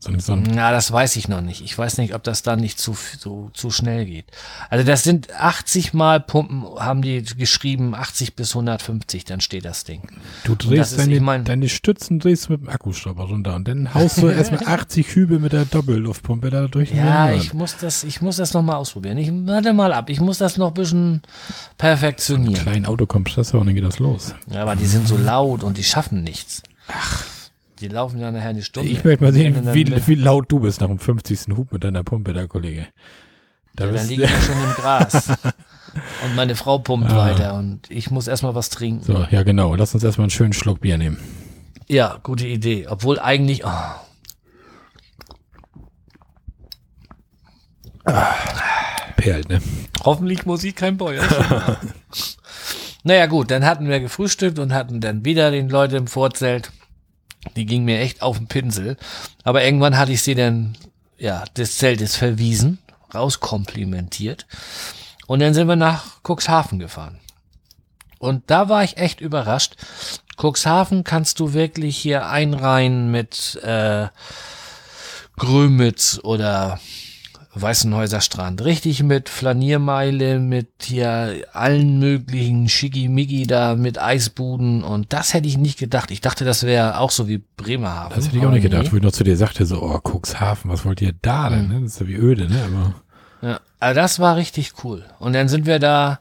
So, 0.00 0.10
ein- 0.12 0.20
so 0.20 0.32
ein, 0.34 0.44
Na, 0.54 0.70
das 0.70 0.92
weiß 0.92 1.16
ich 1.16 1.26
noch 1.26 1.40
nicht. 1.40 1.60
Ich 1.60 1.76
weiß 1.76 1.98
nicht, 1.98 2.14
ob 2.14 2.22
das 2.22 2.42
dann 2.42 2.60
nicht 2.60 2.78
zu, 2.78 2.96
so, 3.18 3.50
zu 3.52 3.70
schnell 3.72 4.04
geht. 4.06 4.26
Also 4.70 4.84
das 4.86 5.02
sind 5.02 5.34
80 5.34 5.92
Mal 5.92 6.20
Pumpen, 6.20 6.62
haben 6.78 7.02
die 7.02 7.20
geschrieben, 7.24 7.96
80 7.96 8.36
bis 8.36 8.54
150, 8.54 9.24
dann 9.24 9.40
steht 9.40 9.64
das 9.64 9.82
Ding. 9.82 10.02
du 10.44 10.54
drehst 10.54 10.92
ist, 10.92 11.00
deine, 11.00 11.16
ich 11.16 11.20
mein- 11.20 11.44
deine 11.44 11.68
Stützen 11.68 12.20
drehst 12.20 12.48
mit 12.48 12.60
dem 12.60 12.68
Akkuschrauber 12.68 13.24
runter 13.24 13.56
und 13.56 13.66
dann 13.66 13.92
haust 13.92 14.22
du 14.22 14.28
erstmal 14.28 14.62
80 14.68 15.16
Hübe 15.16 15.40
mit 15.40 15.52
der 15.52 15.64
Doppelluftpumpe 15.64 16.50
da 16.50 16.68
durch. 16.68 16.92
Ja, 16.92 17.32
ich 17.32 17.52
muss 17.52 17.76
das, 17.76 18.04
ich 18.04 18.22
muss 18.22 18.36
das 18.36 18.54
noch 18.54 18.62
mal 18.62 18.76
ausprobieren. 18.76 19.18
Ich 19.18 19.30
warte 19.32 19.72
mal 19.72 19.92
ab. 19.92 20.10
Ich 20.10 20.20
muss 20.20 20.38
das 20.38 20.58
noch 20.58 20.68
ein 20.68 20.74
bisschen 20.74 21.22
perfektionieren. 21.76 22.54
Kleinen 22.62 22.86
Autokompressor 22.86 23.60
und 23.60 23.66
dann 23.66 23.74
geht 23.74 23.84
das 23.84 23.98
los. 23.98 24.32
Ja, 24.48 24.62
aber 24.62 24.76
die 24.76 24.86
sind 24.86 25.08
so 25.08 25.16
laut 25.16 25.64
und 25.64 25.76
die 25.76 25.84
schaffen 25.84 26.22
nichts. 26.22 26.62
Ach. 26.86 27.24
Die 27.80 27.88
laufen 27.88 28.18
ja 28.18 28.30
nachher 28.30 28.48
eine 28.50 28.62
Stunde. 28.62 28.90
Ich 28.90 29.04
möchte 29.04 29.22
mal 29.24 29.32
sehen, 29.32 29.54
dann- 29.64 29.74
wie, 29.74 30.06
wie 30.06 30.14
laut 30.14 30.50
du 30.50 30.60
bist 30.60 30.80
nach 30.80 30.88
dem 30.88 30.98
50. 30.98 31.56
Hub 31.56 31.72
mit 31.72 31.84
deiner 31.84 32.02
Pumpe, 32.04 32.32
da 32.32 32.46
Kollege. 32.46 32.86
Da 33.74 33.84
Ja, 33.84 33.90
dann 33.92 33.94
bist 34.00 34.10
liege 34.10 34.24
ich 34.24 34.30
ja 34.30 34.40
schon 34.40 34.62
im 34.64 34.72
Gras. 34.74 35.28
Und 36.24 36.36
meine 36.36 36.54
Frau 36.56 36.78
pumpt 36.78 37.10
Ah. 37.10 37.16
weiter 37.16 37.54
und 37.54 37.90
ich 37.90 38.10
muss 38.10 38.28
erstmal 38.28 38.54
was 38.54 38.68
trinken. 38.68 39.02
so, 39.02 39.26
ja 39.30 39.42
genau. 39.42 39.74
Lass 39.74 39.94
uns 39.94 40.04
erstmal 40.04 40.24
einen 40.24 40.30
schönen 40.30 40.52
Schluck 40.52 40.80
Bier 40.80 40.98
nehmen. 40.98 41.18
Ja, 41.88 42.18
gute 42.22 42.46
Idee. 42.46 42.86
Obwohl 42.88 43.18
eigentlich. 43.18 43.64
Oh. 43.64 43.70
Perlt, 49.16 49.48
ne? 49.48 49.60
Hoffentlich 50.04 50.46
Musik 50.46 50.76
kein 50.76 50.96
Bäuerchen. 50.96 51.36
naja, 53.02 53.26
gut, 53.26 53.50
dann 53.50 53.64
hatten 53.64 53.88
wir 53.88 54.00
gefrühstückt 54.00 54.58
und 54.58 54.72
hatten 54.72 55.00
dann 55.00 55.24
wieder 55.24 55.50
den 55.50 55.68
Leute 55.68 55.96
im 55.96 56.06
Vorzelt. 56.06 56.70
Die 57.56 57.66
ging 57.66 57.84
mir 57.84 58.00
echt 58.00 58.22
auf 58.22 58.38
den 58.38 58.46
Pinsel. 58.46 58.96
Aber 59.44 59.64
irgendwann 59.64 59.96
hatte 59.96 60.12
ich 60.12 60.22
sie 60.22 60.34
dann, 60.34 60.76
ja, 61.16 61.44
des 61.56 61.78
Zeltes 61.78 62.16
verwiesen, 62.16 62.78
rauskomplimentiert. 63.14 64.46
Und 65.26 65.40
dann 65.40 65.54
sind 65.54 65.68
wir 65.68 65.76
nach 65.76 66.20
Cuxhaven 66.26 66.78
gefahren. 66.78 67.18
Und 68.18 68.44
da 68.50 68.68
war 68.68 68.82
ich 68.82 68.96
echt 68.96 69.20
überrascht. 69.20 69.76
Cuxhaven 70.40 71.04
kannst 71.04 71.40
du 71.40 71.52
wirklich 71.52 71.96
hier 71.96 72.26
einreihen 72.26 73.10
mit 73.10 73.56
äh, 73.62 74.08
Grömitz 75.36 76.20
oder 76.22 76.80
Weißenhäuser 77.60 78.20
Strand. 78.20 78.64
Richtig 78.64 79.02
mit 79.02 79.28
Flaniermeile, 79.28 80.38
mit 80.38 80.68
hier 80.82 81.44
allen 81.52 81.98
möglichen 81.98 82.68
Schickimicki 82.68 83.46
da, 83.46 83.74
mit 83.74 84.00
Eisbuden. 84.00 84.82
Und 84.82 85.12
das 85.12 85.34
hätte 85.34 85.48
ich 85.48 85.58
nicht 85.58 85.78
gedacht. 85.78 86.10
Ich 86.10 86.20
dachte, 86.20 86.44
das 86.44 86.64
wäre 86.64 86.98
auch 86.98 87.10
so 87.10 87.28
wie 87.28 87.42
Bremerhaven. 87.56 88.14
Das 88.14 88.26
hätte 88.26 88.38
ich 88.38 88.46
auch 88.46 88.50
nicht 88.50 88.62
gedacht, 88.62 88.92
wo 88.92 88.96
ich 88.96 89.02
noch 89.02 89.12
zu 89.12 89.24
dir 89.24 89.36
sagte, 89.36 89.66
so, 89.66 89.82
oh, 89.82 90.00
Cuxhaven, 90.00 90.70
was 90.70 90.84
wollt 90.84 91.02
ihr 91.02 91.14
da 91.20 91.50
denn? 91.50 91.68
Ne? 91.68 91.80
Das 91.82 91.94
ist 91.94 92.00
ja 92.00 92.08
wie 92.08 92.14
öde, 92.14 92.48
ne? 92.48 92.62
Aber 92.64 92.94
Ja, 93.48 93.60
also 93.80 94.00
das 94.00 94.18
war 94.18 94.36
richtig 94.36 94.72
cool. 94.84 95.04
Und 95.18 95.32
dann 95.32 95.48
sind 95.48 95.66
wir 95.66 95.78
da, 95.78 96.20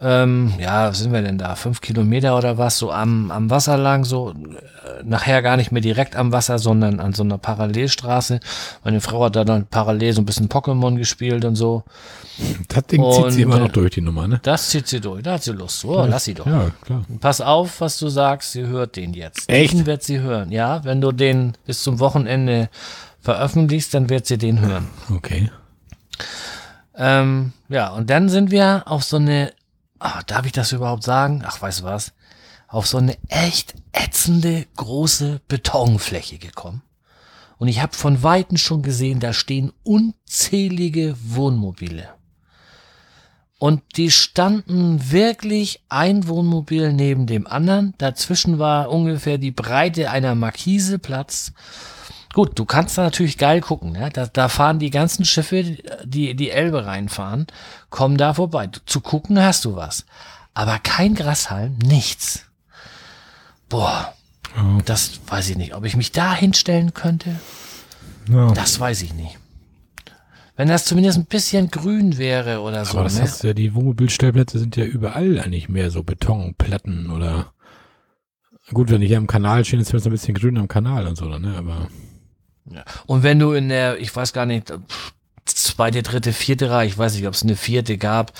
ähm, 0.00 0.52
ja, 0.58 0.88
was 0.88 0.98
sind 0.98 1.12
wir 1.12 1.22
denn 1.22 1.38
da? 1.38 1.54
Fünf 1.54 1.80
Kilometer 1.80 2.36
oder 2.36 2.58
was, 2.58 2.78
so 2.78 2.90
am, 2.90 3.30
am 3.30 3.48
Wasser 3.48 3.76
lang, 3.76 4.04
so 4.04 4.30
äh, 4.30 5.02
nachher 5.04 5.40
gar 5.40 5.56
nicht 5.56 5.70
mehr 5.70 5.82
direkt 5.82 6.16
am 6.16 6.32
Wasser, 6.32 6.58
sondern 6.58 6.98
an 6.98 7.12
so 7.12 7.22
einer 7.22 7.38
Parallelstraße. 7.38 8.40
Meine 8.82 9.00
Frau 9.00 9.24
hat 9.24 9.36
da 9.36 9.44
dann 9.44 9.66
parallel 9.66 10.12
so 10.12 10.20
ein 10.22 10.26
bisschen 10.26 10.48
Pokémon 10.48 10.96
gespielt 10.96 11.44
und 11.44 11.54
so. 11.54 11.84
das 12.68 12.86
Ding 12.86 13.02
zieht 13.12 13.32
sie 13.32 13.44
Und, 13.44 13.50
immer 13.52 13.56
äh, 13.56 13.60
noch 13.60 13.72
durch, 13.72 13.92
die 13.92 14.00
Nummer, 14.00 14.26
ne? 14.26 14.40
Das 14.42 14.70
zieht 14.70 14.88
sie 14.88 15.00
durch, 15.00 15.22
da 15.22 15.34
hat 15.34 15.44
sie 15.44 15.52
Lust. 15.52 15.84
Oh, 15.84 16.04
lass 16.04 16.24
sie 16.24 16.34
doch. 16.34 16.46
Ja, 16.46 16.70
klar. 16.82 17.04
Pass 17.20 17.40
auf, 17.40 17.80
was 17.80 17.96
du 17.98 18.08
sagst, 18.08 18.52
sie 18.52 18.66
hört 18.66 18.96
den 18.96 19.14
jetzt. 19.14 19.48
Echt? 19.48 19.74
Den 19.74 19.86
wird 19.86 20.02
sie 20.02 20.18
hören. 20.18 20.50
Ja, 20.50 20.82
wenn 20.84 21.00
du 21.00 21.12
den 21.12 21.52
bis 21.66 21.84
zum 21.84 22.00
Wochenende 22.00 22.68
veröffentlichst, 23.20 23.94
dann 23.94 24.10
wird 24.10 24.26
sie 24.26 24.38
den 24.38 24.60
hören. 24.60 24.88
Okay. 25.14 25.50
Ähm, 26.96 27.52
ja, 27.68 27.88
und 27.88 28.10
dann 28.10 28.28
sind 28.28 28.50
wir 28.50 28.82
auf 28.86 29.02
so 29.02 29.16
eine, 29.16 29.52
ah, 30.04 30.22
darf 30.26 30.46
ich 30.46 30.52
das 30.52 30.72
überhaupt 30.72 31.02
sagen? 31.02 31.42
Ach, 31.44 31.60
weißt 31.60 31.80
du 31.80 31.84
was? 31.84 32.12
Auf 32.68 32.86
so 32.86 32.98
eine 32.98 33.16
echt 33.28 33.74
ätzende 33.92 34.66
große 34.76 35.40
Betonfläche 35.48 36.38
gekommen. 36.38 36.82
Und 37.58 37.68
ich 37.68 37.80
habe 37.80 37.94
von 37.94 38.22
Weitem 38.22 38.56
schon 38.56 38.82
gesehen, 38.82 39.20
da 39.20 39.32
stehen 39.32 39.72
unzählige 39.82 41.16
Wohnmobile. 41.22 42.08
Und 43.58 43.82
die 43.96 44.10
standen 44.10 45.10
wirklich 45.10 45.82
ein 45.88 46.28
Wohnmobil 46.28 46.92
neben 46.92 47.26
dem 47.26 47.46
anderen. 47.46 47.94
Dazwischen 47.98 48.58
war 48.58 48.90
ungefähr 48.90 49.38
die 49.38 49.52
Breite 49.52 50.10
einer 50.10 50.34
Markise 50.34 50.98
Platz. 50.98 51.52
Gut, 52.34 52.58
du 52.58 52.64
kannst 52.64 52.98
da 52.98 53.02
natürlich 53.04 53.38
geil 53.38 53.60
gucken. 53.60 53.92
Ne? 53.92 54.10
Da, 54.12 54.26
da 54.26 54.48
fahren 54.48 54.80
die 54.80 54.90
ganzen 54.90 55.24
Schiffe, 55.24 55.62
die 56.04 56.34
die 56.34 56.50
Elbe 56.50 56.84
reinfahren, 56.84 57.46
kommen 57.90 58.16
da 58.16 58.34
vorbei. 58.34 58.68
Zu 58.86 59.00
gucken 59.00 59.40
hast 59.40 59.64
du 59.64 59.76
was. 59.76 60.04
Aber 60.52 60.80
kein 60.80 61.14
Grashalm, 61.14 61.78
nichts. 61.78 62.46
Boah, 63.68 64.12
Ja. 64.56 64.78
das 64.84 65.20
weiß 65.28 65.48
ich 65.50 65.56
nicht. 65.56 65.74
Ob 65.76 65.84
ich 65.84 65.96
mich 65.96 66.10
da 66.10 66.34
hinstellen 66.34 66.92
könnte, 66.92 67.36
Ja. 68.28 68.52
das 68.52 68.80
weiß 68.80 69.02
ich 69.02 69.14
nicht. 69.14 69.38
Wenn 70.56 70.68
das 70.68 70.84
zumindest 70.84 71.18
ein 71.18 71.26
bisschen 71.26 71.70
grün 71.70 72.18
wäre 72.18 72.60
oder 72.60 72.84
so. 72.84 72.98
Aber 72.98 73.04
das 73.04 73.16
ne? 73.16 73.22
hast 73.22 73.44
ja, 73.44 73.54
die 73.54 73.74
Wohnmobilstellplätze 73.74 74.58
sind 74.58 74.76
ja 74.76 74.84
überall 74.84 75.40
eigentlich 75.40 75.68
mehr 75.68 75.90
so 75.92 76.02
Betonplatten 76.02 77.10
oder 77.10 77.52
gut, 78.72 78.90
wenn 78.90 79.00
die 79.00 79.06
hier 79.08 79.18
am 79.18 79.26
Kanal 79.28 79.64
stehen, 79.64 79.80
ist 79.80 79.94
es 79.94 80.04
ein 80.06 80.10
bisschen 80.12 80.34
grün 80.34 80.58
am 80.58 80.68
Kanal 80.68 81.06
und 81.06 81.16
so, 81.16 81.26
ne? 81.26 81.56
Aber 81.56 81.88
Ja. 82.70 82.84
Und 83.06 83.22
wenn 83.22 83.38
du 83.38 83.52
in 83.52 83.68
der, 83.68 83.98
ich 83.98 84.14
weiß 84.14 84.32
gar 84.32 84.46
nicht, 84.46 84.72
zweite, 85.44 86.02
dritte, 86.02 86.32
vierte 86.32 86.70
Reihe, 86.70 86.88
ich 86.88 86.96
weiß 86.96 87.14
nicht, 87.14 87.26
ob 87.26 87.34
es 87.34 87.42
eine 87.42 87.56
vierte 87.56 87.98
gab, 87.98 88.32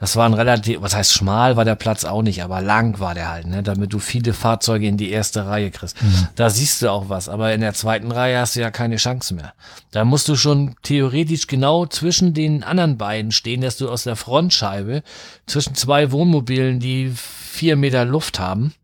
das 0.00 0.16
war 0.16 0.26
ein 0.28 0.34
relativ, 0.34 0.82
was 0.82 0.94
heißt 0.94 1.14
schmal 1.14 1.56
war 1.56 1.64
der 1.64 1.76
Platz 1.76 2.04
auch 2.04 2.20
nicht, 2.20 2.42
aber 2.42 2.60
lang 2.60 2.98
war 2.98 3.14
der 3.14 3.30
halt, 3.30 3.46
ne, 3.46 3.62
damit 3.62 3.92
du 3.92 4.00
viele 4.00 4.34
Fahrzeuge 4.34 4.86
in 4.86 4.96
die 4.96 5.10
erste 5.10 5.46
Reihe 5.46 5.70
kriegst. 5.70 5.96
Da 6.34 6.50
siehst 6.50 6.82
du 6.82 6.90
auch 6.90 7.08
was, 7.08 7.28
aber 7.28 7.54
in 7.54 7.62
der 7.62 7.72
zweiten 7.74 8.12
Reihe 8.12 8.38
hast 8.38 8.56
du 8.56 8.60
ja 8.60 8.70
keine 8.70 8.96
Chance 8.96 9.34
mehr. 9.34 9.54
Da 9.92 10.04
musst 10.04 10.28
du 10.28 10.36
schon 10.36 10.74
theoretisch 10.82 11.46
genau 11.46 11.86
zwischen 11.86 12.34
den 12.34 12.64
anderen 12.64 12.98
beiden 12.98 13.32
stehen, 13.32 13.62
dass 13.62 13.78
du 13.78 13.88
aus 13.88 14.04
der 14.04 14.16
Frontscheibe 14.16 15.02
zwischen 15.46 15.74
zwei 15.74 16.10
Wohnmobilen, 16.10 16.80
die 16.80 17.10
vier 17.14 17.76
Meter 17.76 18.04
Luft 18.04 18.38
haben, 18.38 18.74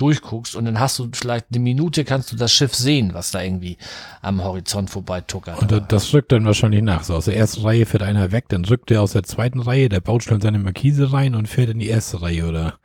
durchguckst 0.00 0.56
und 0.56 0.64
dann 0.64 0.80
hast 0.80 0.98
du 0.98 1.08
vielleicht 1.12 1.46
eine 1.50 1.60
Minute 1.60 2.04
kannst 2.04 2.32
du 2.32 2.36
das 2.36 2.52
Schiff 2.52 2.74
sehen, 2.74 3.14
was 3.14 3.30
da 3.30 3.42
irgendwie 3.42 3.76
am 4.22 4.42
Horizont 4.42 4.90
vorbei 4.90 5.20
tuckert. 5.20 5.60
und 5.60 5.92
das, 5.92 6.12
rückt 6.14 6.32
dann 6.32 6.44
wahrscheinlich 6.44 6.82
nach. 6.82 7.04
So 7.04 7.14
aus 7.14 7.26
der 7.26 7.36
ersten 7.36 7.62
Reihe 7.62 7.86
fährt 7.86 8.02
einer 8.02 8.32
weg, 8.32 8.46
dann 8.48 8.64
rückt 8.64 8.90
der 8.90 9.02
aus 9.02 9.12
der 9.12 9.22
zweiten 9.22 9.60
Reihe, 9.60 9.88
der 9.88 10.00
baut 10.00 10.24
schnell 10.24 10.40
seine 10.40 10.58
Markise 10.58 11.12
rein 11.12 11.34
und 11.34 11.48
fährt 11.48 11.70
in 11.70 11.78
die 11.78 11.88
erste 11.88 12.22
Reihe, 12.22 12.46
oder? 12.46 12.78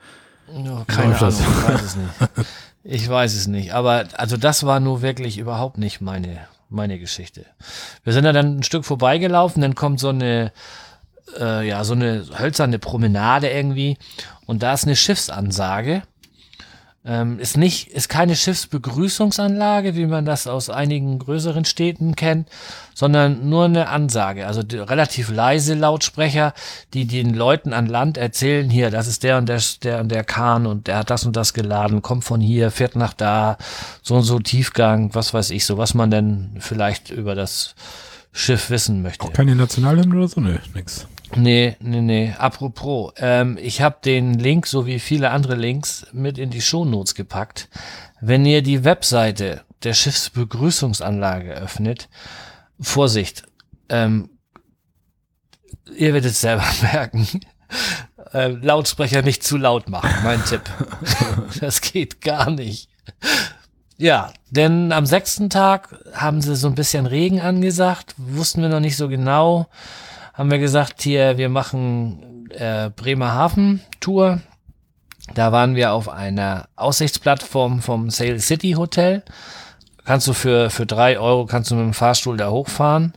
Ja, 0.54 0.84
keine 0.88 1.18
Ahnung, 1.18 1.30
ich 1.40 1.68
weiß 1.68 1.82
es 1.82 1.96
nicht. 1.96 2.48
Ich 2.88 3.10
weiß 3.10 3.34
es 3.34 3.48
nicht. 3.48 3.74
Aber 3.74 4.06
also 4.14 4.38
das 4.38 4.64
war 4.64 4.80
nur 4.80 5.02
wirklich 5.02 5.40
überhaupt 5.40 5.80
nicht 5.80 6.02
meine, 6.02 6.42
meine 6.70 7.00
Geschichte. 7.00 7.46
Wir 8.04 8.14
sind 8.14 8.26
da 8.26 8.32
dann 8.32 8.58
ein 8.58 8.64
Stück 8.64 8.86
vorbeigelaufen, 8.86 9.62
dann 9.62 9.74
kommt 9.74 10.00
so 10.00 10.10
eine, 10.10 10.52
äh, 11.40 11.68
ja, 11.68 11.84
so 11.84 11.94
eine 11.94 12.26
hölzerne 12.38 12.78
Promenade 12.78 13.50
irgendwie 13.50 13.98
und 14.46 14.62
da 14.62 14.74
ist 14.74 14.86
eine 14.86 14.96
Schiffsansage. 14.96 16.04
Ähm, 17.08 17.38
ist 17.38 17.56
nicht, 17.56 17.90
ist 17.90 18.10
keine 18.10 18.36
Schiffsbegrüßungsanlage, 18.36 19.96
wie 19.96 20.08
man 20.08 20.26
das 20.26 20.48
aus 20.48 20.72
einigen 20.72 21.20
größeren 21.20 21.64
Städten 21.64 22.16
kennt, 22.16 22.50
sondern 22.96 23.48
nur 23.48 23.66
eine 23.66 23.90
Ansage. 23.90 24.48
Also 24.48 24.64
relativ 24.72 25.30
leise 25.30 25.76
Lautsprecher, 25.76 26.54
die 26.96 27.06
den 27.06 27.36
Leuten 27.36 27.74
an 27.74 27.86
Land 27.86 28.18
erzählen, 28.18 28.72
hier, 28.72 28.90
das 28.90 29.06
ist 29.06 29.22
der 29.22 29.38
und 29.38 29.48
der, 29.48 29.62
der 29.84 30.02
und 30.02 30.10
der 30.10 30.24
Kahn 30.24 30.66
und 30.66 30.88
der 30.88 30.98
hat 30.98 31.12
das 31.12 31.26
und 31.26 31.36
das 31.36 31.54
geladen, 31.54 32.02
kommt 32.02 32.24
von 32.24 32.42
hier, 32.42 32.72
fährt 32.72 32.96
nach 32.96 33.14
da, 33.14 33.58
so 34.02 34.16
und 34.16 34.24
so 34.24 34.40
Tiefgang, 34.40 35.14
was 35.14 35.32
weiß 35.32 35.52
ich, 35.52 35.66
so 35.66 35.78
was 35.78 35.94
man 35.94 36.10
denn 36.10 36.56
vielleicht 36.60 37.12
über 37.12 37.36
das 37.36 37.76
Schiff 38.32 38.72
wissen 38.72 39.04
möchte. 39.04 39.26
Auch 39.26 39.34
keine 39.34 39.56
Nationalhymne 39.56 40.16
oder 40.16 40.28
so? 40.28 40.42
Nö, 40.42 40.58
nix. 40.74 41.06
Nee, 41.34 41.76
nee, 41.80 42.02
nee. 42.02 42.34
Apropos, 42.38 43.14
ähm, 43.18 43.58
ich 43.62 43.82
habe 43.82 43.98
den 44.04 44.36
Link, 44.36 44.68
so 44.68 44.86
wie 44.86 45.00
viele 45.00 45.32
andere 45.32 45.56
Links, 45.56 46.06
mit 46.12 46.38
in 46.38 46.50
die 46.50 46.62
Shownotes 46.62 47.16
gepackt. 47.16 47.70
Wenn 48.22 48.46
ihr 48.46 48.62
die 48.62 48.84
Webseite 48.84 49.64
der 49.84 49.94
Schiffsbegrüßungsanlage 49.94 51.54
öffnet, 51.54 52.10
Vorsicht, 52.80 53.44
ähm, 53.90 54.30
ihr 55.96 56.14
werdet 56.14 56.32
es 56.32 56.42
selber 56.42 56.66
merken. 56.82 57.28
Äh, 58.34 58.50
Lautsprecher 58.50 59.22
nicht 59.22 59.44
zu 59.44 59.58
laut 59.58 59.90
machen, 59.90 60.12
mein 60.24 60.44
Tipp. 60.44 60.64
das 61.60 61.82
geht 61.82 62.22
gar 62.22 62.50
nicht. 62.50 62.90
Ja, 63.98 64.34
denn 64.50 64.92
am 64.92 65.06
sechsten 65.06 65.50
Tag 65.50 65.96
haben 66.14 66.42
sie 66.42 66.56
so 66.56 66.68
ein 66.68 66.76
bisschen 66.76 67.06
Regen 67.06 67.40
angesagt, 67.40 68.14
wussten 68.18 68.62
wir 68.62 68.70
noch 68.70 68.82
nicht 68.82 68.98
so 68.98 69.08
genau 69.08 69.68
haben 70.36 70.52
wir 70.52 70.60
gesagt, 70.60 71.02
hier, 71.02 71.38
wir 71.38 71.50
machen 71.50 72.50
äh, 72.52 72.90
Bremerhaven 72.90 73.82
Tour. 74.00 74.42
Da 75.34 75.52
waren 75.52 75.76
wir 75.76 75.94
auf 75.94 76.10
einer 76.10 76.68
Aussichtsplattform 76.76 77.82
vom 77.82 78.10
Sail 78.10 78.40
City 78.40 78.74
Hotel. 78.74 79.24
Kannst 80.04 80.28
du 80.28 80.34
für, 80.34 80.70
für 80.70 80.86
drei 80.86 81.18
Euro 81.18 81.46
kannst 81.46 81.72
du 81.72 81.76
mit 81.76 81.86
dem 81.86 81.94
Fahrstuhl 81.94 82.38
da 82.38 82.52
hochfahren. 82.52 83.14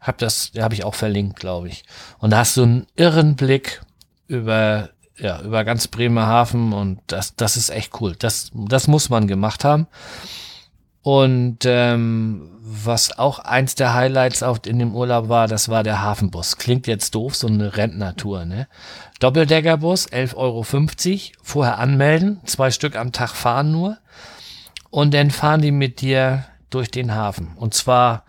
Hab 0.00 0.18
das, 0.18 0.52
habe 0.58 0.74
ich 0.74 0.84
auch 0.84 0.94
verlinkt, 0.94 1.40
glaube 1.40 1.68
ich. 1.68 1.82
Und 2.18 2.30
da 2.30 2.38
hast 2.38 2.56
du 2.56 2.62
einen 2.62 2.86
irren 2.94 3.36
Blick 3.36 3.80
über, 4.28 4.90
ja, 5.18 5.40
über 5.40 5.64
ganz 5.64 5.88
Bremerhaven 5.88 6.72
und 6.72 7.00
das, 7.08 7.34
das 7.36 7.56
ist 7.56 7.70
echt 7.70 8.00
cool. 8.00 8.14
Das, 8.18 8.50
das 8.54 8.86
muss 8.86 9.08
man 9.08 9.26
gemacht 9.26 9.64
haben. 9.64 9.88
Und 11.02 11.60
ähm, 11.64 12.59
was 12.72 13.18
auch 13.18 13.40
eins 13.40 13.74
der 13.74 13.94
Highlights 13.94 14.42
auch 14.42 14.58
in 14.64 14.78
dem 14.78 14.94
Urlaub 14.94 15.28
war, 15.28 15.48
das 15.48 15.68
war 15.68 15.82
der 15.82 16.00
Hafenbus. 16.00 16.56
Klingt 16.56 16.86
jetzt 16.86 17.14
doof, 17.14 17.34
so 17.34 17.48
eine 17.48 17.76
Rentnertour, 17.76 18.44
ne? 18.44 18.68
Doppeldeckerbus, 19.18 20.08
11,50 20.08 20.36
Euro, 20.36 20.64
vorher 21.42 21.78
anmelden, 21.78 22.40
zwei 22.44 22.70
Stück 22.70 22.96
am 22.96 23.12
Tag 23.12 23.30
fahren 23.30 23.72
nur. 23.72 23.98
Und 24.90 25.14
dann 25.14 25.30
fahren 25.30 25.62
die 25.62 25.72
mit 25.72 26.00
dir 26.00 26.44
durch 26.70 26.90
den 26.90 27.14
Hafen. 27.14 27.52
Und 27.56 27.74
zwar 27.74 28.24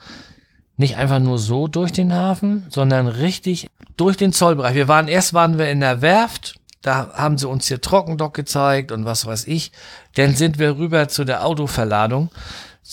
nicht 0.78 0.98
einfach 0.98 1.20
nur 1.20 1.38
so 1.38 1.68
durch 1.68 1.92
den 1.92 2.12
Hafen, 2.12 2.66
sondern 2.70 3.08
richtig 3.08 3.68
durch 3.96 4.18
den 4.18 4.34
Zollbereich. 4.34 4.76
Wir 4.76 4.88
waren, 4.88 5.08
erst 5.08 5.34
waren 5.34 5.58
wir 5.60 5.70
in 5.70 5.80
der 5.80 6.02
Werft, 6.02 6.56
da 6.82 7.14
haben 7.14 7.38
sie 7.38 7.48
uns 7.48 7.68
hier 7.68 7.80
Trockendock 7.80 8.34
gezeigt 8.34 8.92
und 8.92 9.06
was 9.06 9.26
weiß 9.26 9.46
ich. 9.46 9.72
Dann 10.16 10.36
sind 10.36 10.58
wir 10.58 10.78
rüber 10.78 11.08
zu 11.08 11.24
der 11.24 11.46
Autoverladung. 11.46 12.32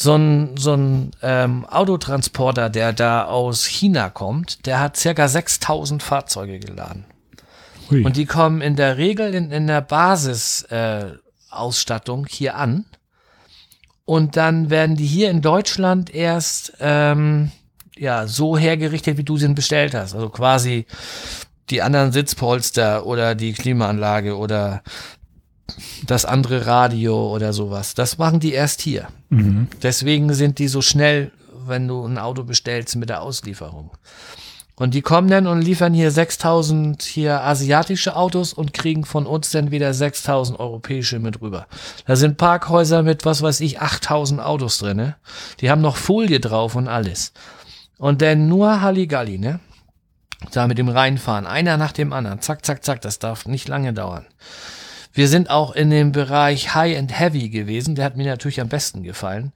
So 0.01 0.15
ein, 0.15 0.57
so 0.57 0.75
ein 0.75 1.11
ähm, 1.23 1.65
Autotransporter, 1.65 2.71
der 2.71 2.93
da 2.93 3.25
aus 3.25 3.65
China 3.65 4.11
kommt, 4.11 4.65
der 4.65 4.79
hat 4.79 4.97
circa 4.97 5.27
6000 5.27 6.05
Fahrzeuge 6.05 6.61
geladen. 6.61 7.05
Hui. 7.91 8.05
Und 8.05 8.17
die 8.17 8.25
kommen 8.25 8.61
in 8.61 8.77
der 8.77 8.97
Regel 8.97 9.35
in, 9.35 9.51
in 9.51 9.67
der 9.67 9.81
Basisausstattung 9.81 12.27
äh, 12.27 12.29
hier 12.31 12.55
an. 12.55 12.85
Und 14.05 14.37
dann 14.37 14.71
werden 14.71 14.95
die 14.95 15.05
hier 15.05 15.33
in 15.33 15.43
Deutschland 15.43 16.15
erst 16.15 16.75
ähm, 16.79 17.51
ja 17.97 18.29
so 18.29 18.57
hergerichtet, 18.57 19.19
wie 19.19 19.25
du 19.25 19.37
sie 19.37 19.49
bestellt 19.49 19.95
hast. 19.95 20.15
Also 20.15 20.29
quasi 20.29 20.87
die 21.71 21.83
anderen 21.83 22.13
Sitzpolster 22.13 23.05
oder 23.05 23.35
die 23.35 23.53
Klimaanlage 23.53 24.37
oder 24.37 24.85
das 26.07 26.25
andere 26.25 26.67
Radio 26.67 27.33
oder 27.35 27.53
sowas. 27.53 27.95
Das 27.95 28.19
machen 28.19 28.41
die 28.41 28.53
erst 28.53 28.81
hier. 28.81 29.09
Mhm. 29.29 29.69
Deswegen 29.83 30.33
sind 30.35 30.59
die 30.59 30.69
so 30.69 30.83
schnell, 30.83 31.33
wenn 31.67 31.87
du 31.87 32.05
ein 32.05 32.19
Auto 32.19 32.45
bestellst 32.45 32.97
mit 32.97 33.09
der 33.09 33.23
Auslieferung. 33.23 33.91
Und 34.79 34.95
die 34.95 35.03
kommen 35.03 35.29
dann 35.29 35.49
und 35.49 35.61
liefern 35.61 35.93
hier 35.93 36.13
6000 36.13 37.03
hier 37.03 37.43
asiatische 37.43 38.15
Autos 38.15 38.53
und 38.53 38.73
kriegen 38.73 39.05
von 39.05 39.27
uns 39.27 39.51
dann 39.51 39.73
wieder 39.73 39.93
6000 39.93 40.61
europäische 40.61 41.19
mit 41.19 41.41
rüber. 41.41 41.67
Da 42.07 42.15
sind 42.15 42.37
Parkhäuser 42.37 43.03
mit, 43.03 43.25
was 43.25 43.43
weiß 43.43 43.61
ich, 43.61 43.81
8000 43.81 44.41
Autos 44.41 44.79
drin. 44.79 44.99
Ne? 44.99 45.17
Die 45.61 45.69
haben 45.71 45.81
noch 45.81 45.97
Folie 45.97 46.39
drauf 46.39 46.77
und 46.77 46.87
alles. 46.87 47.33
Und 47.99 48.23
dann 48.23 48.49
nur 48.49 48.81
Halligalli, 48.81 49.39
ne? 49.39 49.59
Da 50.53 50.69
mit 50.69 50.79
dem 50.79 50.89
Reinfahren, 50.89 51.47
einer 51.49 51.77
nach 51.77 51.91
dem 51.91 52.13
anderen, 52.13 52.41
zack, 52.41 52.65
zack, 52.65 52.85
zack, 52.85 53.01
das 53.01 53.19
darf 53.19 53.47
nicht 53.47 53.67
lange 53.67 53.93
dauern. 53.93 54.25
Wir 55.19 55.27
sind 55.27 55.51
auch 55.51 55.73
in 55.73 55.91
dem 55.91 56.13
Bereich 56.13 56.77
High 56.77 56.97
and 56.97 57.19
Heavy 57.19 57.49
gewesen, 57.49 57.97
der 57.97 58.05
hat 58.05 58.17
mir 58.17 58.25
natürlich 58.25 58.61
am 58.61 58.69
besten 58.69 59.03
gefallen. 59.03 59.51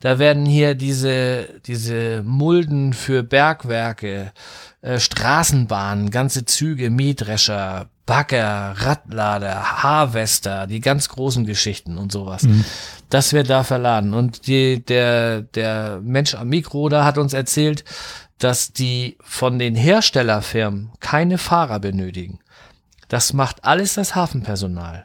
Da 0.00 0.18
werden 0.18 0.46
hier 0.46 0.74
diese, 0.74 1.60
diese 1.66 2.22
Mulden 2.22 2.94
für 2.94 3.22
Bergwerke, 3.22 4.32
äh, 4.80 4.98
Straßenbahnen, 4.98 6.10
ganze 6.10 6.46
Züge, 6.46 6.88
Mähdrescher, 6.88 7.90
Bagger, 8.06 8.74
Radlader, 8.74 9.82
Harvester, 9.82 10.66
die 10.66 10.80
ganz 10.80 11.10
großen 11.10 11.44
Geschichten 11.44 11.98
und 11.98 12.10
sowas. 12.10 12.44
Mhm. 12.44 12.64
Das 13.10 13.34
wird 13.34 13.50
da 13.50 13.64
verladen. 13.64 14.14
Und 14.14 14.46
die, 14.46 14.82
der, 14.82 15.42
der 15.42 16.00
Mensch 16.02 16.34
am 16.34 16.48
Mikro 16.48 16.88
da 16.88 17.04
hat 17.04 17.18
uns 17.18 17.34
erzählt, 17.34 17.84
dass 18.38 18.72
die 18.72 19.18
von 19.20 19.58
den 19.58 19.74
Herstellerfirmen 19.74 20.90
keine 21.00 21.36
Fahrer 21.36 21.80
benötigen. 21.80 22.38
Das 23.12 23.34
macht 23.34 23.62
alles 23.66 23.92
das 23.92 24.14
Hafenpersonal. 24.14 25.04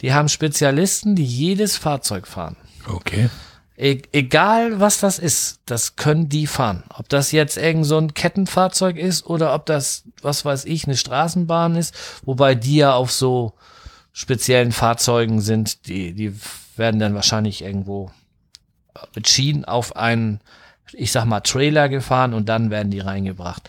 Die 0.00 0.12
haben 0.12 0.28
Spezialisten, 0.28 1.14
die 1.14 1.24
jedes 1.24 1.76
Fahrzeug 1.76 2.26
fahren. 2.26 2.56
Okay. 2.88 3.30
E 3.76 4.02
egal 4.10 4.80
was 4.80 4.98
das 4.98 5.20
ist, 5.20 5.60
das 5.64 5.94
können 5.94 6.28
die 6.28 6.48
fahren. 6.48 6.82
Ob 6.98 7.08
das 7.08 7.30
jetzt 7.30 7.56
irgend 7.56 7.86
so 7.86 7.96
ein 7.96 8.12
Kettenfahrzeug 8.12 8.96
ist 8.96 9.26
oder 9.26 9.54
ob 9.54 9.66
das, 9.66 10.02
was 10.20 10.44
weiß 10.44 10.64
ich, 10.64 10.86
eine 10.86 10.96
Straßenbahn 10.96 11.76
ist, 11.76 11.94
wobei 12.24 12.56
die 12.56 12.78
ja 12.78 12.94
auf 12.94 13.12
so 13.12 13.52
speziellen 14.12 14.72
Fahrzeugen 14.72 15.40
sind, 15.40 15.86
die, 15.86 16.12
die 16.12 16.34
werden 16.76 16.98
dann 16.98 17.14
wahrscheinlich 17.14 17.62
irgendwo 17.62 18.10
mit 19.14 19.28
Schienen 19.28 19.64
auf 19.64 19.94
einen 19.94 20.40
ich 20.96 21.12
sag 21.12 21.24
mal, 21.24 21.40
Trailer 21.40 21.88
gefahren 21.88 22.34
und 22.34 22.48
dann 22.48 22.70
werden 22.70 22.90
die 22.90 23.00
reingebracht. 23.00 23.68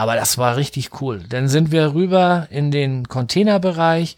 Aber 0.00 0.16
das 0.16 0.38
war 0.38 0.56
richtig 0.56 1.02
cool. 1.02 1.20
Dann 1.28 1.46
sind 1.46 1.72
wir 1.72 1.92
rüber 1.92 2.46
in 2.48 2.70
den 2.70 3.06
Containerbereich, 3.06 4.16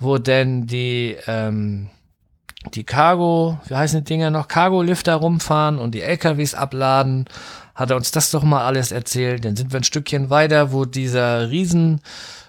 wo 0.00 0.18
denn 0.18 0.66
die, 0.66 1.16
ähm, 1.28 1.90
die 2.74 2.82
Cargo, 2.82 3.56
wie 3.68 3.76
heißen 3.76 4.00
die 4.00 4.14
Dinger 4.14 4.30
noch, 4.32 4.48
Cargo-Lifter 4.48 5.14
rumfahren 5.14 5.78
und 5.78 5.94
die 5.94 6.02
LKWs 6.02 6.54
abladen. 6.54 7.26
Hat 7.76 7.90
er 7.90 7.96
uns 7.98 8.10
das 8.10 8.32
doch 8.32 8.42
mal 8.42 8.66
alles 8.66 8.90
erzählt. 8.90 9.44
Dann 9.44 9.54
sind 9.54 9.70
wir 9.72 9.78
ein 9.78 9.84
Stückchen 9.84 10.28
weiter, 10.28 10.72
wo 10.72 10.86
dieser 10.86 11.50
riesen 11.50 12.00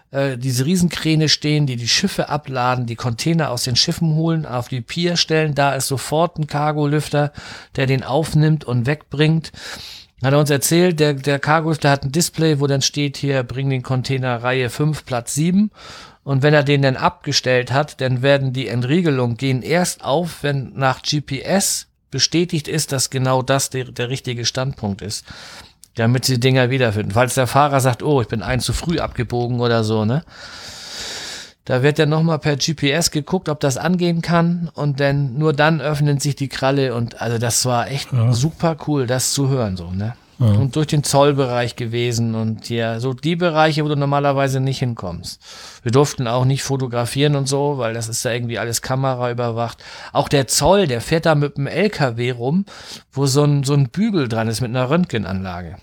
äh, 0.09 0.39
diese 0.39 0.65
Riesenkräne 0.65 1.29
stehen, 1.29 1.67
die 1.67 1.75
die 1.75 1.87
Schiffe 1.87 2.29
abladen, 2.29 2.87
die 2.87 2.95
Container 2.95 3.51
aus 3.51 3.65
den 3.65 3.75
Schiffen 3.75 4.15
holen, 4.15 4.47
auf 4.47 4.67
die 4.67 4.81
Pier 4.81 5.15
stellen. 5.15 5.53
Da 5.53 5.75
ist 5.75 5.85
sofort 5.85 6.39
ein 6.39 6.47
Cargolüfter, 6.47 7.33
der 7.75 7.85
den 7.85 8.03
aufnimmt 8.03 8.65
und 8.65 8.87
wegbringt. 8.87 9.51
Hat 10.23 10.33
er 10.33 10.39
uns 10.39 10.49
erzählt, 10.49 10.99
der, 10.99 11.13
der 11.13 11.39
Cargolüfter 11.39 11.89
hat 11.89 12.03
ein 12.03 12.11
Display, 12.11 12.59
wo 12.59 12.67
dann 12.67 12.81
steht 12.81 13.17
hier, 13.17 13.43
bring 13.43 13.69
den 13.69 13.83
Container 13.83 14.41
Reihe 14.41 14.69
5, 14.69 15.05
Platz 15.05 15.33
7. 15.35 15.71
Und 16.23 16.41
wenn 16.41 16.53
er 16.53 16.63
den 16.63 16.81
dann 16.81 16.95
abgestellt 16.95 17.71
hat, 17.73 17.99
dann 17.99 18.21
werden 18.21 18.53
die 18.53 18.67
Entriegelungen 18.69 19.35
gehen 19.35 19.61
erst 19.61 20.03
auf, 20.03 20.41
wenn 20.41 20.71
nach 20.75 21.01
GPS 21.01 21.87
bestätigt 22.11 22.67
ist, 22.67 22.91
dass 22.91 23.09
genau 23.09 23.41
das 23.41 23.69
der, 23.69 23.85
der 23.85 24.09
richtige 24.09 24.45
Standpunkt 24.45 25.01
ist 25.01 25.25
damit 25.95 26.25
sie 26.25 26.39
Dinger 26.39 26.69
wiederfinden. 26.69 27.11
Falls 27.11 27.35
der 27.35 27.47
Fahrer 27.47 27.79
sagt, 27.79 28.03
oh, 28.03 28.21
ich 28.21 28.27
bin 28.27 28.41
ein 28.41 28.59
zu 28.59 28.73
früh 28.73 28.99
abgebogen 28.99 29.59
oder 29.59 29.83
so, 29.83 30.05
ne? 30.05 30.23
Da 31.65 31.81
wird 31.81 31.97
dann 31.97 32.09
nochmal 32.09 32.39
per 32.39 32.57
GPS 32.57 33.09
geguckt, 33.11 33.47
ob 33.47 33.61
das 33.61 33.77
angehen 33.77 34.21
kann 34.21 34.69
und 34.73 34.99
dann 34.99 35.37
nur 35.37 35.53
dann 35.53 35.79
öffnen 35.79 36.19
sich 36.19 36.35
die 36.35 36.49
Kralle 36.49 36.93
und 36.93 37.21
also 37.21 37.37
das 37.37 37.65
war 37.65 37.89
echt 37.89 38.11
ja. 38.11 38.33
super 38.33 38.75
cool, 38.87 39.07
das 39.07 39.33
zu 39.33 39.47
hören 39.47 39.77
so, 39.77 39.89
ne? 39.91 40.15
Ja. 40.39 40.47
Und 40.47 40.75
durch 40.75 40.87
den 40.87 41.03
Zollbereich 41.03 41.75
gewesen 41.75 42.35
und 42.35 42.67
ja, 42.67 42.99
so 42.99 43.13
die 43.13 43.35
Bereiche, 43.35 43.85
wo 43.85 43.87
du 43.87 43.95
normalerweise 43.95 44.59
nicht 44.59 44.79
hinkommst. 44.79 45.39
Wir 45.83 45.91
durften 45.91 46.27
auch 46.27 46.43
nicht 46.43 46.63
fotografieren 46.63 47.35
und 47.35 47.47
so, 47.47 47.77
weil 47.77 47.93
das 47.93 48.09
ist 48.09 48.25
da 48.25 48.31
irgendwie 48.31 48.57
alles 48.57 48.81
Kamera 48.81 49.31
überwacht. 49.31 49.81
Auch 50.11 50.27
der 50.27 50.47
Zoll, 50.47 50.87
der 50.87 51.01
fährt 51.01 51.27
da 51.27 51.35
mit 51.35 51.57
dem 51.57 51.67
LKW 51.67 52.31
rum, 52.31 52.65
wo 53.11 53.25
so 53.25 53.43
ein, 53.43 53.63
so 53.63 53.73
ein 53.73 53.89
Bügel 53.89 54.27
dran 54.27 54.47
ist 54.47 54.59
mit 54.59 54.71
einer 54.71 54.89
Röntgenanlage. 54.89 55.77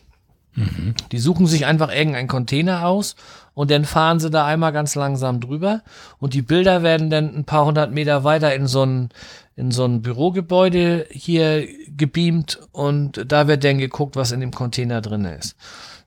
Die 1.12 1.18
suchen 1.18 1.46
sich 1.46 1.64
einfach 1.64 1.94
irgendeinen 1.94 2.28
Container 2.28 2.86
aus 2.86 3.14
und 3.54 3.70
dann 3.70 3.84
fahren 3.84 4.20
sie 4.20 4.30
da 4.30 4.46
einmal 4.46 4.72
ganz 4.72 4.94
langsam 4.94 5.40
drüber 5.40 5.82
und 6.18 6.34
die 6.34 6.42
Bilder 6.42 6.82
werden 6.82 7.10
dann 7.10 7.34
ein 7.34 7.44
paar 7.44 7.64
hundert 7.64 7.92
Meter 7.92 8.24
weiter 8.24 8.54
in 8.54 8.66
so 8.66 8.84
ein, 8.84 9.10
in 9.56 9.70
so 9.70 9.84
ein 9.84 10.02
Bürogebäude 10.02 11.06
hier 11.10 11.66
gebeamt 11.96 12.58
und 12.72 13.24
da 13.26 13.48
wird 13.48 13.64
dann 13.64 13.78
geguckt, 13.78 14.16
was 14.16 14.32
in 14.32 14.40
dem 14.40 14.52
Container 14.52 15.00
drin 15.00 15.24
ist. 15.24 15.56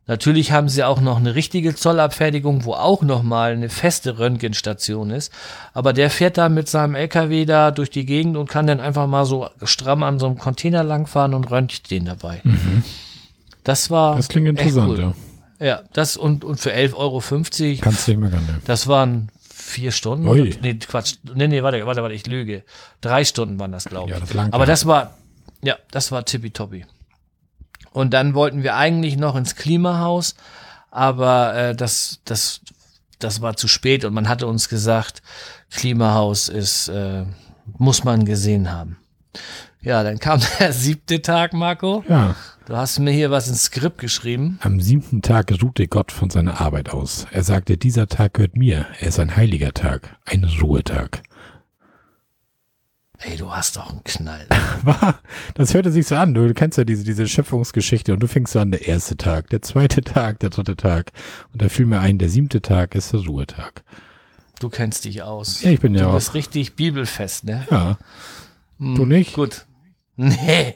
Natürlich 0.05 0.51
haben 0.51 0.67
sie 0.67 0.83
auch 0.83 0.99
noch 0.99 1.15
eine 1.15 1.33
richtige 1.33 1.75
Zollabfertigung, 1.75 2.65
wo 2.65 2.73
auch 2.73 3.03
nochmal 3.03 3.53
eine 3.53 3.69
feste 3.69 4.19
Röntgenstation 4.19 5.11
ist. 5.11 5.31
Aber 5.73 5.93
der 5.93 6.09
fährt 6.09 6.37
da 6.37 6.49
mit 6.49 6.67
seinem 6.67 6.95
LKW 6.95 7.45
da 7.45 7.71
durch 7.71 7.89
die 7.89 8.05
Gegend 8.05 8.35
und 8.35 8.49
kann 8.49 8.67
dann 8.67 8.81
einfach 8.81 9.07
mal 9.07 9.23
so 9.23 9.47
stramm 9.63 10.03
an 10.03 10.19
so 10.19 10.25
einem 10.25 10.37
Container 10.37 10.83
langfahren 10.83 11.33
und 11.33 11.49
röntgt 11.49 11.89
den 11.89 12.03
dabei. 12.03 12.41
Das 13.63 13.89
war. 13.89 14.17
Das 14.17 14.27
klingt 14.27 14.49
interessant, 14.49 14.89
cool. 14.89 14.99
ja. 14.99 15.13
Ja, 15.63 15.83
das 15.93 16.17
und, 16.17 16.43
und 16.43 16.59
für 16.59 16.73
11,50 16.73 16.93
Euro, 16.95 17.21
Kannst 17.81 18.07
du 18.07 18.11
nicht 18.11 18.19
mehr 18.19 18.29
gerne. 18.29 18.61
das 18.65 18.87
waren 18.87 19.29
vier 19.53 19.91
Stunden. 19.91 20.27
Ui. 20.27 20.57
Nee, 20.61 20.73
Quatsch. 20.75 21.15
Nee, 21.33 21.47
nee, 21.47 21.63
warte, 21.63 21.85
warte, 21.85 22.01
warte, 22.01 22.13
ich 22.13 22.27
lüge. 22.27 22.63
Drei 22.99 23.23
Stunden 23.23 23.57
waren 23.59 23.71
das, 23.71 23.85
glaube 23.85 24.09
ich. 24.09 24.13
Ja, 24.13 24.19
das 24.19 24.33
langt 24.33 24.53
Aber 24.53 24.65
das 24.65 24.85
war, 24.85 25.17
ja, 25.61 25.77
das 25.89 26.11
war 26.11 26.25
tippitoppi. 26.25 26.85
Und 27.93 28.13
dann 28.13 28.33
wollten 28.33 28.63
wir 28.63 28.75
eigentlich 28.75 29.15
noch 29.15 29.37
ins 29.37 29.55
Klimahaus, 29.55 30.35
aber 30.91 31.55
äh, 31.55 31.75
das, 31.75 32.19
das, 32.25 32.59
das 33.19 33.41
war 33.41 33.55
zu 33.55 33.69
spät 33.69 34.03
und 34.03 34.13
man 34.13 34.27
hatte 34.27 34.47
uns 34.47 34.67
gesagt, 34.67 35.21
Klimahaus 35.71 36.49
ist, 36.49 36.89
äh, 36.89 37.23
muss 37.77 38.03
man 38.03 38.25
gesehen 38.25 38.69
haben. 38.69 38.97
Ja, 39.81 40.03
dann 40.03 40.19
kam 40.19 40.41
der 40.59 40.73
siebte 40.73 41.21
Tag, 41.21 41.53
Marco. 41.53 42.03
Ja. 42.09 42.35
Du 42.65 42.77
hast 42.77 42.99
mir 42.99 43.11
hier 43.11 43.29
was 43.29 43.49
ins 43.49 43.63
Skript 43.63 43.97
geschrieben. 43.97 44.57
Am 44.61 44.79
siebten 44.79 45.21
Tag 45.21 45.51
ruhte 45.61 45.87
Gott 45.87 46.11
von 46.13 46.29
seiner 46.29 46.61
Arbeit 46.61 46.89
aus. 46.91 47.27
Er 47.31 47.43
sagte, 47.43 47.77
dieser 47.77 48.07
Tag 48.07 48.35
gehört 48.35 48.55
mir. 48.55 48.85
Er 49.01 49.09
ist 49.09 49.19
ein 49.19 49.35
heiliger 49.35 49.73
Tag, 49.73 50.15
ein 50.25 50.45
Ruhetag. 50.45 51.23
Ey, 53.19 53.35
du 53.37 53.51
hast 53.51 53.75
doch 53.77 53.89
einen 53.89 54.03
Knall. 54.03 54.47
Das 55.55 55.73
hörte 55.73 55.91
sich 55.91 56.07
so 56.07 56.15
an. 56.15 56.33
Du 56.33 56.53
kennst 56.53 56.77
ja 56.77 56.83
diese, 56.83 57.03
diese 57.03 57.27
Schöpfungsgeschichte 57.27 58.13
und 58.13 58.21
du 58.21 58.27
fängst 58.27 58.53
so 58.53 58.59
an, 58.59 58.71
der 58.71 58.87
erste 58.87 59.15
Tag, 59.17 59.49
der 59.49 59.61
zweite 59.61 60.01
Tag, 60.01 60.39
der 60.39 60.49
dritte 60.49 60.75
Tag. 60.75 61.11
Und 61.51 61.61
da 61.61 61.69
fiel 61.69 61.85
mir 61.85 61.99
ein, 61.99 62.17
der 62.17 62.29
siebte 62.29 62.61
Tag 62.61 62.95
ist 62.95 63.13
der 63.13 63.21
Ruhetag. 63.21 63.83
Du 64.59 64.69
kennst 64.69 65.05
dich 65.05 65.21
aus. 65.21 65.61
Ja, 65.61 65.71
ich 65.71 65.79
bin 65.79 65.93
ja 65.95 66.03
du 66.03 66.09
auch. 66.09 66.15
bist 66.15 66.33
richtig 66.33 66.75
bibelfest, 66.75 67.43
ne? 67.43 67.65
Ja. 67.69 67.97
Du 68.79 69.05
nicht? 69.05 69.33
Gut. 69.35 69.65
Nee, 70.15 70.75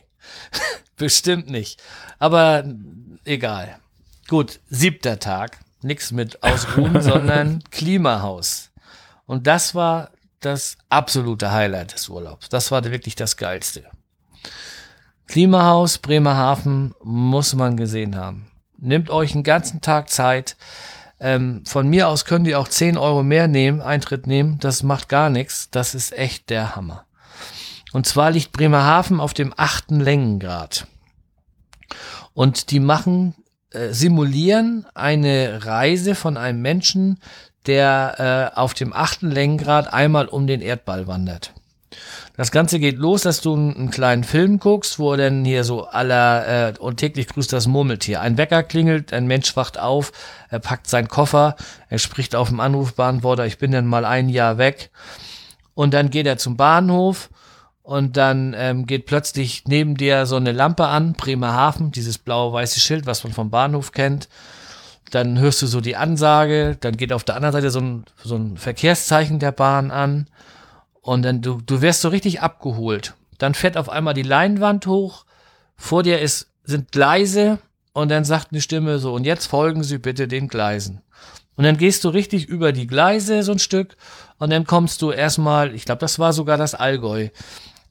bestimmt 0.98 1.50
nicht. 1.50 1.82
Aber 2.20 2.64
egal. 3.24 3.80
Gut, 4.28 4.60
siebter 4.70 5.20
Tag. 5.20 5.60
Nix 5.82 6.12
mit 6.12 6.44
Ausruhen, 6.44 7.02
sondern 7.02 7.64
Klimahaus. 7.72 8.72
Und 9.26 9.48
das 9.48 9.76
war 9.76 10.12
das 10.40 10.78
absolute 10.90 11.52
Highlight 11.52 11.94
des 11.94 12.10
Urlaubs. 12.10 12.50
Das 12.50 12.72
war 12.72 12.84
wirklich 12.84 13.16
das 13.16 13.38
Geilste. 13.38 13.86
Klimahaus, 15.28 15.98
Bremerhaven 15.98 16.94
muss 17.04 17.54
man 17.54 17.76
gesehen 17.78 18.16
haben. 18.16 18.48
Nehmt 18.78 19.10
euch 19.10 19.34
einen 19.34 19.44
ganzen 19.44 19.82
Tag 19.82 20.10
Zeit. 20.10 20.56
Ähm, 21.20 21.64
von 21.66 21.88
mir 21.88 22.08
aus 22.08 22.26
könnt 22.26 22.48
ihr 22.48 22.60
auch 22.60 22.68
10 22.68 22.98
Euro 22.98 23.24
mehr 23.24 23.48
nehmen, 23.48 23.82
Eintritt 23.82 24.28
nehmen. 24.28 24.60
Das 24.60 24.84
macht 24.84 25.10
gar 25.10 25.30
nichts. 25.30 25.70
Das 25.72 25.96
ist 25.96 26.18
echt 26.18 26.50
der 26.50 26.76
Hammer. 26.76 27.07
Und 27.94 28.06
zwar 28.06 28.32
liegt 28.32 28.52
Bremerhaven 28.52 29.20
auf 29.20 29.34
dem 29.34 29.54
achten 29.56 30.00
Längengrad. 30.00 30.88
Und 32.34 32.72
die 32.72 32.80
machen, 32.80 33.34
äh, 33.72 33.90
simulieren 33.90 34.86
eine 34.94 35.66
Reise 35.66 36.16
von 36.16 36.38
einem 36.38 36.62
Menschen, 36.62 37.20
der 37.66 38.52
äh, 38.56 38.60
auf 38.60 38.74
dem 38.74 38.94
achten 38.94 39.30
Längengrad 39.32 39.94
einmal 39.94 40.28
um 40.28 40.48
den 40.48 40.62
Erdball 40.62 41.08
wandert. 41.08 41.54
Das 42.36 42.52
Ganze 42.52 42.80
geht 42.80 42.98
los, 42.98 43.24
dass 43.24 43.42
du 43.42 43.56
einen, 43.56 43.76
einen 43.76 43.92
kleinen 43.92 44.24
Film 44.24 44.60
guckst, 44.60 45.00
wo 45.00 45.16
dann 45.16 45.44
hier 45.44 45.64
so 45.64 45.86
aller 45.86 46.70
äh, 46.70 46.74
und 46.78 46.98
täglich 46.98 47.28
grüßt 47.28 47.52
das 47.52 47.68
Murmeltier. 47.68 48.22
Ein 48.22 48.38
Wecker 48.38 48.62
klingelt, 48.62 49.12
ein 49.12 49.26
Mensch 49.26 49.56
wacht 49.56 49.80
auf, 49.80 50.12
er 50.50 50.60
packt 50.60 50.88
seinen 50.88 51.08
Koffer, 51.08 51.56
er 51.90 51.98
spricht 51.98 52.36
auf 52.36 52.50
dem 52.50 52.60
Anrufbeantworter, 52.60 53.48
ich 53.48 53.58
bin 53.58 53.72
dann 53.72 53.88
mal 53.88 54.06
ein 54.06 54.30
Jahr 54.30 54.60
weg. 54.60 54.92
Und 55.74 55.94
dann 55.94 56.10
geht 56.12 56.28
er 56.28 56.38
zum 56.38 56.58
Bahnhof 56.58 57.30
und 57.88 58.18
dann 58.18 58.54
ähm, 58.58 58.86
geht 58.86 59.06
plötzlich 59.06 59.64
neben 59.66 59.96
dir 59.96 60.26
so 60.26 60.36
eine 60.36 60.52
Lampe 60.52 60.88
an, 60.88 61.14
Bremerhaven, 61.14 61.94
dieses 61.94 62.18
blaue-weiße 62.18 62.82
Schild, 62.82 63.06
was 63.06 63.24
man 63.24 63.32
vom 63.32 63.50
Bahnhof 63.50 63.94
kennt. 63.94 64.28
Dann 65.12 65.40
hörst 65.40 65.62
du 65.62 65.68
so 65.68 65.80
die 65.80 65.96
Ansage, 65.96 66.76
dann 66.82 66.98
geht 66.98 67.14
auf 67.14 67.24
der 67.24 67.36
anderen 67.36 67.54
Seite 67.54 67.72
so 67.72 67.80
ein, 67.80 68.04
so 68.22 68.36
ein 68.36 68.58
Verkehrszeichen 68.58 69.40
der 69.40 69.54
Bahn 69.54 69.92
an 69.92 70.28
und 71.00 71.22
dann 71.22 71.42
du, 71.42 71.62
du 71.66 71.82
wirst 71.82 72.02
so 72.02 72.10
richtig 72.10 72.42
abgeholt. 72.42 73.14
Dann 73.38 73.54
fährt 73.54 73.78
auf 73.78 73.88
einmal 73.88 74.14
die 74.14 74.22
Leinwand 74.22 74.86
hoch, 74.86 75.24
vor 75.78 76.04
dir 76.04 76.20
ist, 76.20 76.50
sind 76.66 76.92
Gleise 76.92 77.58
und 77.94 78.10
dann 78.10 78.26
sagt 78.26 78.52
eine 78.52 78.60
Stimme 78.60 79.00
so, 79.00 79.14
und 79.14 79.24
jetzt 79.24 79.46
folgen 79.46 79.86
Sie 79.86 79.98
bitte 79.98 80.28
den 80.28 80.50
Gleisen. 80.50 81.04
Und 81.56 81.64
dann 81.64 81.78
gehst 81.78 82.04
du 82.04 82.10
richtig 82.10 82.50
über 82.50 82.74
die 82.74 82.86
Gleise 82.86 83.44
so 83.44 83.54
ein 83.54 83.60
Stück 83.60 83.96
und 84.40 84.50
dann 84.50 84.66
kommst 84.66 85.02
du 85.02 85.12
erstmal, 85.12 85.74
ich 85.74 85.86
glaube, 85.86 86.00
das 86.00 86.20
war 86.20 86.34
sogar 86.34 86.58
das 86.58 86.76
Allgäu, 86.76 87.30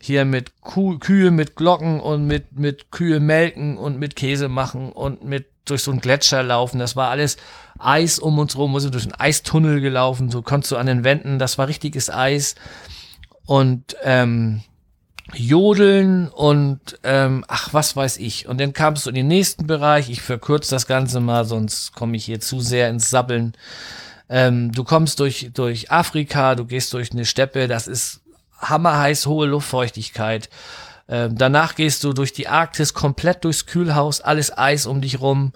hier 0.00 0.24
mit 0.24 0.60
Kuh, 0.60 0.98
Kühe 0.98 1.30
mit 1.30 1.56
Glocken 1.56 2.00
und 2.00 2.26
mit, 2.26 2.58
mit 2.58 2.90
Kühe 2.90 3.20
melken 3.20 3.76
und 3.76 3.98
mit 3.98 4.16
Käse 4.16 4.48
machen 4.48 4.92
und 4.92 5.24
mit 5.24 5.46
durch 5.64 5.82
so 5.82 5.90
einen 5.90 6.00
Gletscher 6.00 6.42
laufen. 6.42 6.78
Das 6.78 6.96
war 6.96 7.10
alles 7.10 7.36
Eis 7.78 8.18
um 8.18 8.38
uns 8.38 8.56
rum. 8.56 8.72
Wir 8.72 8.80
sind 8.80 8.94
durch 8.94 9.04
einen 9.04 9.20
Eistunnel 9.20 9.80
gelaufen. 9.80 10.30
So 10.30 10.42
konntest 10.42 10.72
du 10.72 10.76
an 10.76 10.86
den 10.86 11.04
Wänden, 11.04 11.38
das 11.38 11.58
war 11.58 11.68
richtiges 11.68 12.08
Eis. 12.08 12.54
Und 13.46 13.96
ähm, 14.02 14.62
Jodeln 15.34 16.28
und 16.28 16.80
ähm, 17.02 17.44
ach, 17.48 17.72
was 17.72 17.96
weiß 17.96 18.18
ich. 18.18 18.48
Und 18.48 18.60
dann 18.60 18.72
kamst 18.72 19.06
du 19.06 19.10
in 19.10 19.16
den 19.16 19.28
nächsten 19.28 19.66
Bereich. 19.66 20.08
Ich 20.08 20.22
verkürze 20.22 20.70
das 20.70 20.86
Ganze 20.86 21.20
mal, 21.20 21.44
sonst 21.44 21.92
komme 21.94 22.16
ich 22.16 22.24
hier 22.24 22.40
zu 22.40 22.60
sehr 22.60 22.88
ins 22.88 23.10
Sabbeln. 23.10 23.54
Ähm, 24.28 24.72
du 24.72 24.84
kommst 24.84 25.20
durch, 25.20 25.50
durch 25.52 25.90
Afrika, 25.90 26.54
du 26.54 26.64
gehst 26.64 26.92
durch 26.92 27.12
eine 27.12 27.24
Steppe, 27.24 27.68
das 27.68 27.86
ist 27.86 28.20
hammerheiß, 28.58 29.26
hohe 29.26 29.46
Luftfeuchtigkeit. 29.46 30.48
Ähm, 31.08 31.36
danach 31.36 31.74
gehst 31.74 32.02
du 32.04 32.12
durch 32.12 32.32
die 32.32 32.48
Arktis, 32.48 32.94
komplett 32.94 33.44
durchs 33.44 33.66
Kühlhaus, 33.66 34.20
alles 34.20 34.56
Eis 34.56 34.86
um 34.86 35.00
dich 35.00 35.20
rum. 35.20 35.52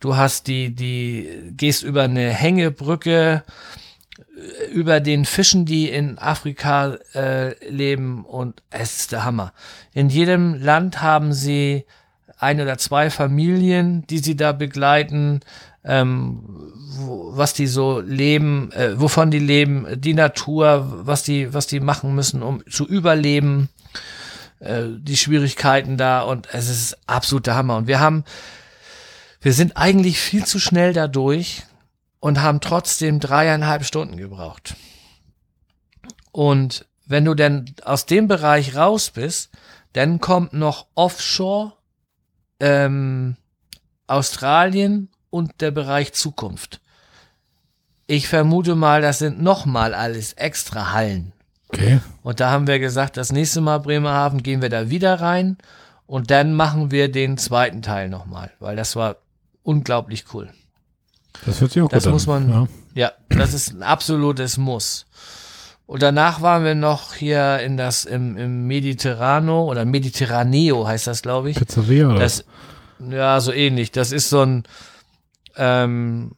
Du 0.00 0.16
hast 0.16 0.46
die, 0.46 0.74
die, 0.74 1.52
gehst 1.56 1.82
über 1.82 2.02
eine 2.02 2.30
Hängebrücke, 2.30 3.44
äh, 4.18 4.70
über 4.72 5.00
den 5.00 5.24
Fischen, 5.24 5.64
die 5.64 5.88
in 5.88 6.18
Afrika 6.18 6.96
äh, 7.14 7.54
leben 7.68 8.24
und 8.24 8.62
es 8.70 9.00
ist 9.00 9.12
der 9.12 9.24
Hammer. 9.24 9.52
In 9.92 10.08
jedem 10.08 10.54
Land 10.54 11.02
haben 11.02 11.32
sie 11.32 11.84
ein 12.38 12.60
oder 12.60 12.78
zwei 12.78 13.10
Familien, 13.10 14.06
die 14.08 14.18
sie 14.18 14.34
da 14.34 14.52
begleiten, 14.52 15.40
ähm, 15.84 16.42
wo, 16.96 17.36
was 17.36 17.54
die 17.54 17.66
so 17.66 18.00
leben, 18.00 18.70
äh, 18.72 19.00
wovon 19.00 19.30
die 19.30 19.38
leben, 19.38 19.86
die 20.00 20.14
Natur, 20.14 21.06
was 21.06 21.22
die, 21.22 21.54
was 21.54 21.66
die 21.66 21.80
machen 21.80 22.14
müssen, 22.14 22.42
um 22.42 22.62
zu 22.68 22.86
überleben, 22.86 23.68
äh, 24.60 24.84
die 24.98 25.16
Schwierigkeiten 25.16 25.96
da 25.96 26.22
und 26.22 26.48
es 26.52 26.68
ist 26.68 26.98
absoluter 27.06 27.54
Hammer. 27.54 27.76
Und 27.76 27.86
wir 27.86 28.00
haben, 28.00 28.24
wir 29.40 29.52
sind 29.52 29.76
eigentlich 29.76 30.18
viel 30.18 30.44
zu 30.44 30.58
schnell 30.58 30.92
dadurch 30.92 31.62
und 32.20 32.42
haben 32.42 32.60
trotzdem 32.60 33.20
dreieinhalb 33.20 33.84
Stunden 33.84 34.16
gebraucht. 34.16 34.76
Und 36.32 36.86
wenn 37.06 37.24
du 37.24 37.34
denn 37.34 37.74
aus 37.82 38.06
dem 38.06 38.28
Bereich 38.28 38.76
raus 38.76 39.10
bist, 39.10 39.50
dann 39.94 40.20
kommt 40.20 40.52
noch 40.52 40.86
Offshore, 40.94 41.72
ähm, 42.60 43.36
Australien 44.06 45.08
und 45.30 45.60
der 45.60 45.70
Bereich 45.70 46.12
Zukunft. 46.12 46.80
Ich 48.06 48.28
vermute 48.28 48.74
mal, 48.74 49.00
das 49.02 49.18
sind 49.20 49.40
nochmal 49.42 49.94
alles 49.94 50.32
extra 50.34 50.92
Hallen. 50.92 51.32
Okay. 51.68 52.00
Und 52.22 52.40
da 52.40 52.50
haben 52.50 52.66
wir 52.66 52.80
gesagt, 52.80 53.16
das 53.16 53.30
nächste 53.30 53.60
Mal 53.60 53.78
Bremerhaven 53.78 54.42
gehen 54.42 54.60
wir 54.62 54.68
da 54.68 54.90
wieder 54.90 55.20
rein 55.20 55.56
und 56.06 56.30
dann 56.32 56.54
machen 56.54 56.90
wir 56.90 57.10
den 57.10 57.38
zweiten 57.38 57.82
Teil 57.82 58.08
nochmal, 58.08 58.50
weil 58.58 58.74
das 58.74 58.96
war 58.96 59.16
unglaublich 59.62 60.24
cool. 60.34 60.50
Das 61.46 61.60
hört 61.60 61.70
sich 61.70 61.82
auch 61.82 61.88
Das 61.88 62.02
gut 62.04 62.08
an. 62.08 62.12
muss 62.12 62.26
man- 62.26 62.50
Ja. 62.50 62.68
Ja, 62.92 63.12
das 63.28 63.54
ist 63.54 63.70
ein 63.72 63.84
absolutes 63.84 64.56
Muss. 64.56 65.06
Und 65.86 66.02
danach 66.02 66.42
waren 66.42 66.64
wir 66.64 66.74
noch 66.74 67.14
hier 67.14 67.60
in 67.60 67.76
das 67.76 68.04
im, 68.04 68.36
im 68.36 68.66
Mediterrano 68.66 69.64
oder 69.70 69.84
Mediterraneo 69.84 70.88
heißt 70.88 71.06
das, 71.06 71.22
glaube 71.22 71.50
ich. 71.50 71.56
Pizzeria 71.56 72.08
oder? 72.10 72.18
Das, 72.18 72.44
ja, 73.08 73.38
so 73.40 73.52
ähnlich. 73.52 73.92
Das 73.92 74.10
ist 74.10 74.28
so 74.28 74.42
ein, 74.42 74.64
ähm, 75.60 76.32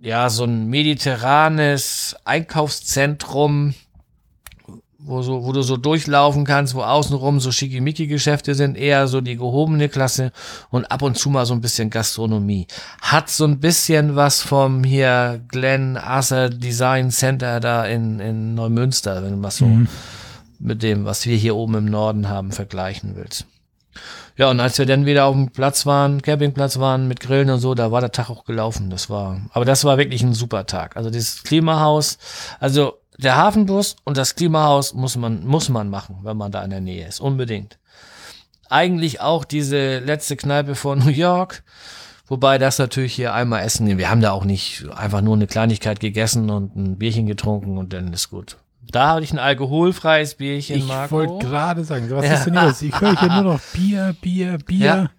ja, 0.00 0.30
so 0.30 0.44
ein 0.44 0.68
mediterranes 0.68 2.16
Einkaufszentrum, 2.24 3.74
wo, 4.98 5.22
so, 5.22 5.44
wo 5.44 5.52
du 5.52 5.62
so 5.62 5.76
durchlaufen 5.76 6.44
kannst, 6.44 6.74
wo 6.74 6.82
außenrum 6.82 7.40
so 7.40 7.50
schickimicki-Geschäfte 7.50 8.54
sind, 8.54 8.76
eher 8.76 9.08
so 9.08 9.20
die 9.20 9.36
gehobene 9.36 9.88
Klasse 9.88 10.32
und 10.70 10.90
ab 10.90 11.02
und 11.02 11.18
zu 11.18 11.28
mal 11.28 11.44
so 11.44 11.54
ein 11.54 11.60
bisschen 11.60 11.90
Gastronomie. 11.90 12.66
Hat 13.00 13.28
so 13.28 13.44
ein 13.44 13.58
bisschen 13.58 14.14
was 14.14 14.42
vom 14.42 14.84
hier 14.84 15.40
Glenn 15.48 15.96
Asser 15.96 16.50
Design 16.50 17.10
Center 17.10 17.58
da 17.58 17.84
in, 17.84 18.20
in 18.20 18.54
Neumünster, 18.54 19.24
wenn 19.24 19.36
du 19.36 19.42
was 19.42 19.56
so 19.56 19.66
mhm. 19.66 19.88
mit 20.60 20.82
dem, 20.82 21.04
was 21.04 21.26
wir 21.26 21.36
hier 21.36 21.56
oben 21.56 21.74
im 21.74 21.86
Norden 21.86 22.28
haben, 22.28 22.52
vergleichen 22.52 23.16
willst. 23.16 23.46
Ja, 24.36 24.50
und 24.50 24.60
als 24.60 24.78
wir 24.78 24.86
dann 24.86 25.04
wieder 25.04 25.26
auf 25.26 25.34
dem 25.34 25.50
Platz 25.50 25.84
waren, 25.84 26.22
Campingplatz 26.22 26.78
waren 26.78 27.06
mit 27.06 27.20
Grillen 27.20 27.50
und 27.50 27.58
so, 27.58 27.74
da 27.74 27.92
war 27.92 28.00
der 28.00 28.12
Tag 28.12 28.30
auch 28.30 28.44
gelaufen. 28.44 28.88
Das 28.88 29.10
war, 29.10 29.42
aber 29.52 29.64
das 29.64 29.84
war 29.84 29.98
wirklich 29.98 30.22
ein 30.22 30.34
super 30.34 30.66
Tag. 30.66 30.96
Also 30.96 31.10
dieses 31.10 31.42
Klimahaus, 31.42 32.18
also 32.58 32.94
der 33.18 33.36
Hafenbus 33.36 33.96
und 34.04 34.16
das 34.16 34.34
Klimahaus 34.34 34.94
muss 34.94 35.16
man, 35.16 35.46
muss 35.46 35.68
man 35.68 35.90
machen, 35.90 36.20
wenn 36.22 36.36
man 36.36 36.50
da 36.50 36.62
in 36.64 36.70
der 36.70 36.80
Nähe 36.80 37.06
ist. 37.06 37.20
Unbedingt. 37.20 37.78
Eigentlich 38.70 39.20
auch 39.20 39.44
diese 39.44 39.98
letzte 39.98 40.36
Kneipe 40.36 40.74
von 40.74 40.98
New 41.04 41.10
York. 41.10 41.62
Wobei 42.26 42.56
das 42.56 42.78
natürlich 42.78 43.14
hier 43.14 43.34
einmal 43.34 43.62
essen. 43.62 43.98
Wir 43.98 44.08
haben 44.08 44.22
da 44.22 44.30
auch 44.30 44.44
nicht 44.44 44.86
einfach 44.94 45.20
nur 45.20 45.34
eine 45.34 45.46
Kleinigkeit 45.46 46.00
gegessen 46.00 46.48
und 46.48 46.74
ein 46.74 46.96
Bierchen 46.96 47.26
getrunken 47.26 47.76
und 47.76 47.92
dann 47.92 48.12
ist 48.14 48.30
gut. 48.30 48.56
Da 48.90 49.08
habe 49.08 49.22
ich 49.22 49.32
ein 49.32 49.38
alkoholfreies 49.38 50.34
Bierchen, 50.34 50.76
ich 50.76 50.86
Marco. 50.86 51.22
Ich 51.22 51.28
wollte 51.28 51.46
gerade 51.46 51.84
sagen, 51.84 52.10
was 52.10 52.26
ja. 52.26 52.34
ist 52.34 52.44
denn 52.44 52.54
los? 52.54 52.82
Ich 52.82 53.00
höre 53.00 53.18
hier 53.18 53.28
nur 53.28 53.54
noch 53.54 53.60
Bier, 53.72 54.14
Bier, 54.20 54.58
Bier. 54.58 54.86
Ja. 54.86 55.10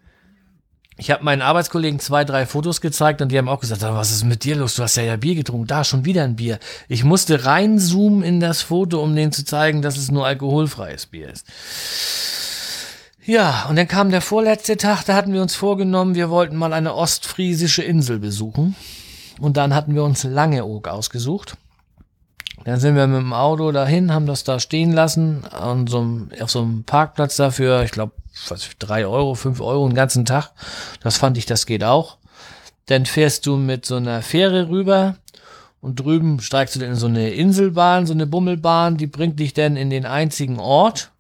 Ich 0.97 1.09
habe 1.09 1.24
meinen 1.24 1.41
Arbeitskollegen 1.41 1.99
zwei, 1.99 2.24
drei 2.24 2.45
Fotos 2.45 2.80
gezeigt 2.80 3.22
und 3.22 3.32
die 3.32 3.38
haben 3.38 3.49
auch 3.49 3.59
gesagt, 3.59 3.82
was 3.82 4.11
ist 4.11 4.26
mit 4.26 4.43
dir 4.43 4.55
los? 4.55 4.76
Du 4.76 4.84
hast 4.84 4.95
ja 4.95 5.03
ja 5.03 5.16
Bier 5.16 5.36
getrunken. 5.36 5.66
Da 5.66 5.84
schon 5.84 6.05
wieder 6.05 6.24
ein 6.24 6.36
Bier. 6.36 6.59
Ich 6.88 7.03
musste 7.03 7.45
reinzoomen 7.45 8.22
in 8.22 8.39
das 8.39 8.61
Foto, 8.61 9.01
um 9.01 9.16
denen 9.16 9.32
zu 9.32 9.43
zeigen, 9.43 9.82
dass 9.82 9.97
es 9.97 10.11
nur 10.11 10.26
alkoholfreies 10.28 11.07
Bier 11.07 11.30
ist. 11.30 11.47
Ja, 13.26 13.66
und 13.70 13.78
dann 13.78 13.88
kam 13.88 14.11
der 14.11 14.22
vorletzte 14.22 14.78
Tag, 14.78 15.03
da 15.05 15.16
hatten 15.16 15.34
wir 15.34 15.41
uns 15.41 15.55
vorgenommen, 15.55 16.14
wir 16.14 16.30
wollten 16.30 16.57
mal 16.57 16.74
eine 16.74 16.93
ostfriesische 16.93 17.82
Insel 17.82 18.20
besuchen. 18.20 18.76
Und 19.39 19.57
dann 19.57 19.74
hatten 19.74 19.95
wir 19.95 20.03
uns 20.03 20.24
Langeoog 20.24 20.88
ausgesucht. 20.89 21.57
Dann 22.66 22.80
sind 22.80 22.96
wir 22.96 23.08
mit 23.08 23.20
dem 23.20 23.34
Auto 23.34 23.72
dahin, 23.72 24.14
haben 24.14 24.26
das 24.26 24.44
da 24.44 24.60
stehen 24.60 24.94
lassen, 24.94 25.44
an 25.46 25.88
so 25.88 26.00
einem, 26.00 26.30
auf 26.39 26.50
so 26.50 26.62
einem 26.62 26.84
Parkplatz 26.84 27.36
dafür, 27.36 27.84
ich 27.84 27.91
glaube, 27.91 28.14
was, 28.48 28.70
drei 28.80 29.06
Euro, 29.06 29.36
fünf 29.36 29.60
Euro 29.60 29.88
den 29.88 29.96
ganzen 29.96 30.26
Tag. 30.26 30.52
Das 31.02 31.18
fand 31.18 31.38
ich, 31.38 31.46
das 31.46 31.66
geht 31.66 31.84
auch. 31.84 32.18
Dann 32.86 33.06
fährst 33.06 33.46
du 33.46 33.58
mit 33.58 33.86
so 33.86 33.96
einer 33.96 34.22
Fähre 34.22 34.70
rüber 34.70 35.18
und 35.82 36.00
drüben 36.00 36.39
steigst 36.39 36.76
du 36.76 36.80
dann 36.80 36.91
in 36.91 36.96
so 36.96 37.08
eine 37.08 37.32
Inselbahn, 37.32 38.06
so 38.06 38.14
eine 38.14 38.28
Bummelbahn, 38.28 38.98
die 38.98 39.08
bringt 39.08 39.39
dich 39.39 39.54
dann 39.54 39.76
in 39.76 39.89
den 39.89 40.06
einzigen 40.06 40.60
Ort. 40.60 41.12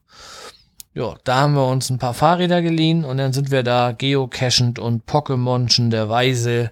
Ja, 0.93 1.15
da 1.23 1.41
haben 1.41 1.55
wir 1.55 1.67
uns 1.67 1.89
ein 1.89 1.99
paar 1.99 2.13
Fahrräder 2.13 2.61
geliehen 2.61 3.03
und 3.03 3.17
dann 3.17 3.33
sind 3.33 3.51
wir 3.51 3.63
da 3.63 3.91
geocachend 3.91 4.79
und 4.79 5.05
Pokémonchen 5.05 5.89
der 5.89 6.07
Weise 6.07 6.71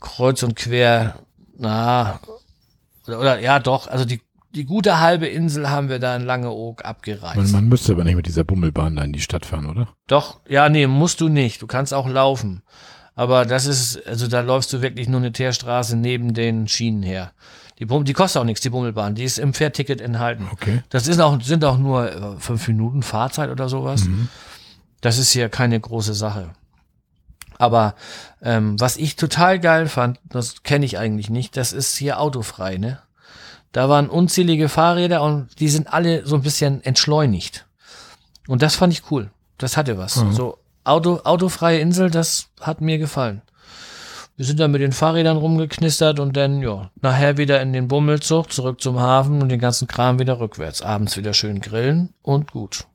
kreuz 0.00 0.42
und 0.42 0.56
quer, 0.56 1.14
na, 1.56 2.20
oder, 3.06 3.20
oder 3.20 3.40
ja 3.40 3.58
doch, 3.58 3.88
also 3.88 4.04
die, 4.04 4.20
die 4.54 4.64
gute 4.64 5.00
halbe 5.00 5.26
Insel 5.26 5.70
haben 5.70 5.88
wir 5.88 5.98
da 5.98 6.14
in 6.16 6.22
Langeoog 6.22 6.84
abgereist. 6.84 7.36
Man, 7.36 7.50
man 7.50 7.68
müsste 7.68 7.92
aber 7.92 8.04
nicht 8.04 8.16
mit 8.16 8.26
dieser 8.26 8.44
Bummelbahn 8.44 8.96
da 8.96 9.02
in 9.02 9.12
die 9.12 9.20
Stadt 9.20 9.46
fahren, 9.46 9.66
oder? 9.66 9.88
Doch, 10.06 10.40
ja, 10.48 10.68
nee, 10.68 10.86
musst 10.86 11.20
du 11.20 11.28
nicht. 11.28 11.62
Du 11.62 11.66
kannst 11.66 11.94
auch 11.94 12.08
laufen. 12.08 12.62
Aber 13.14 13.44
das 13.44 13.66
ist, 13.66 14.06
also 14.06 14.26
da 14.26 14.40
läufst 14.40 14.72
du 14.72 14.80
wirklich 14.80 15.08
nur 15.08 15.20
eine 15.20 15.32
Teerstraße 15.32 15.96
neben 15.96 16.34
den 16.34 16.66
Schienen 16.68 17.02
her. 17.02 17.32
Die, 17.78 17.86
Bum 17.86 18.04
die 18.04 18.12
kostet 18.12 18.40
auch 18.40 18.46
nichts, 18.46 18.60
die 18.60 18.70
Bummelbahn. 18.70 19.14
Die 19.14 19.24
ist 19.24 19.38
im 19.38 19.54
Fährticket 19.54 20.00
enthalten. 20.00 20.46
Okay. 20.52 20.82
Das 20.88 21.08
ist 21.08 21.20
auch, 21.20 21.40
sind 21.42 21.64
auch 21.64 21.78
nur 21.78 22.10
äh, 22.10 22.36
fünf 22.38 22.68
Minuten 22.68 23.02
Fahrzeit 23.02 23.50
oder 23.50 23.68
sowas. 23.68 24.04
Mhm. 24.04 24.28
Das 25.00 25.18
ist 25.18 25.32
hier 25.32 25.48
keine 25.48 25.78
große 25.80 26.14
Sache. 26.14 26.50
Aber 27.62 27.94
ähm, 28.42 28.80
was 28.80 28.96
ich 28.96 29.14
total 29.14 29.60
geil 29.60 29.86
fand, 29.86 30.18
das 30.28 30.64
kenne 30.64 30.84
ich 30.84 30.98
eigentlich 30.98 31.30
nicht, 31.30 31.56
das 31.56 31.72
ist 31.72 31.96
hier 31.96 32.18
autofrei, 32.18 32.76
ne? 32.76 32.98
Da 33.70 33.88
waren 33.88 34.10
unzählige 34.10 34.68
Fahrräder 34.68 35.22
und 35.22 35.60
die 35.60 35.68
sind 35.68 35.92
alle 35.94 36.26
so 36.26 36.34
ein 36.34 36.42
bisschen 36.42 36.82
entschleunigt. 36.82 37.64
Und 38.48 38.62
das 38.62 38.74
fand 38.74 38.92
ich 38.92 39.12
cool. 39.12 39.30
Das 39.58 39.76
hatte 39.76 39.96
was. 39.96 40.16
Mhm. 40.16 40.32
So 40.32 40.58
Auto, 40.82 41.20
autofreie 41.22 41.78
Insel, 41.78 42.10
das 42.10 42.48
hat 42.60 42.80
mir 42.80 42.98
gefallen. 42.98 43.42
Wir 44.36 44.44
sind 44.44 44.58
dann 44.58 44.72
mit 44.72 44.80
den 44.80 44.90
Fahrrädern 44.90 45.36
rumgeknistert 45.36 46.18
und 46.18 46.36
dann, 46.36 46.62
ja, 46.62 46.90
nachher 47.00 47.36
wieder 47.36 47.62
in 47.62 47.72
den 47.72 47.86
Bummelzug, 47.86 48.52
zurück 48.52 48.80
zum 48.80 48.98
Hafen 48.98 49.40
und 49.40 49.50
den 49.50 49.60
ganzen 49.60 49.86
Kram 49.86 50.18
wieder 50.18 50.40
rückwärts. 50.40 50.82
Abends 50.82 51.16
wieder 51.16 51.32
schön 51.32 51.60
grillen 51.60 52.12
und 52.22 52.50
gut. 52.50 52.88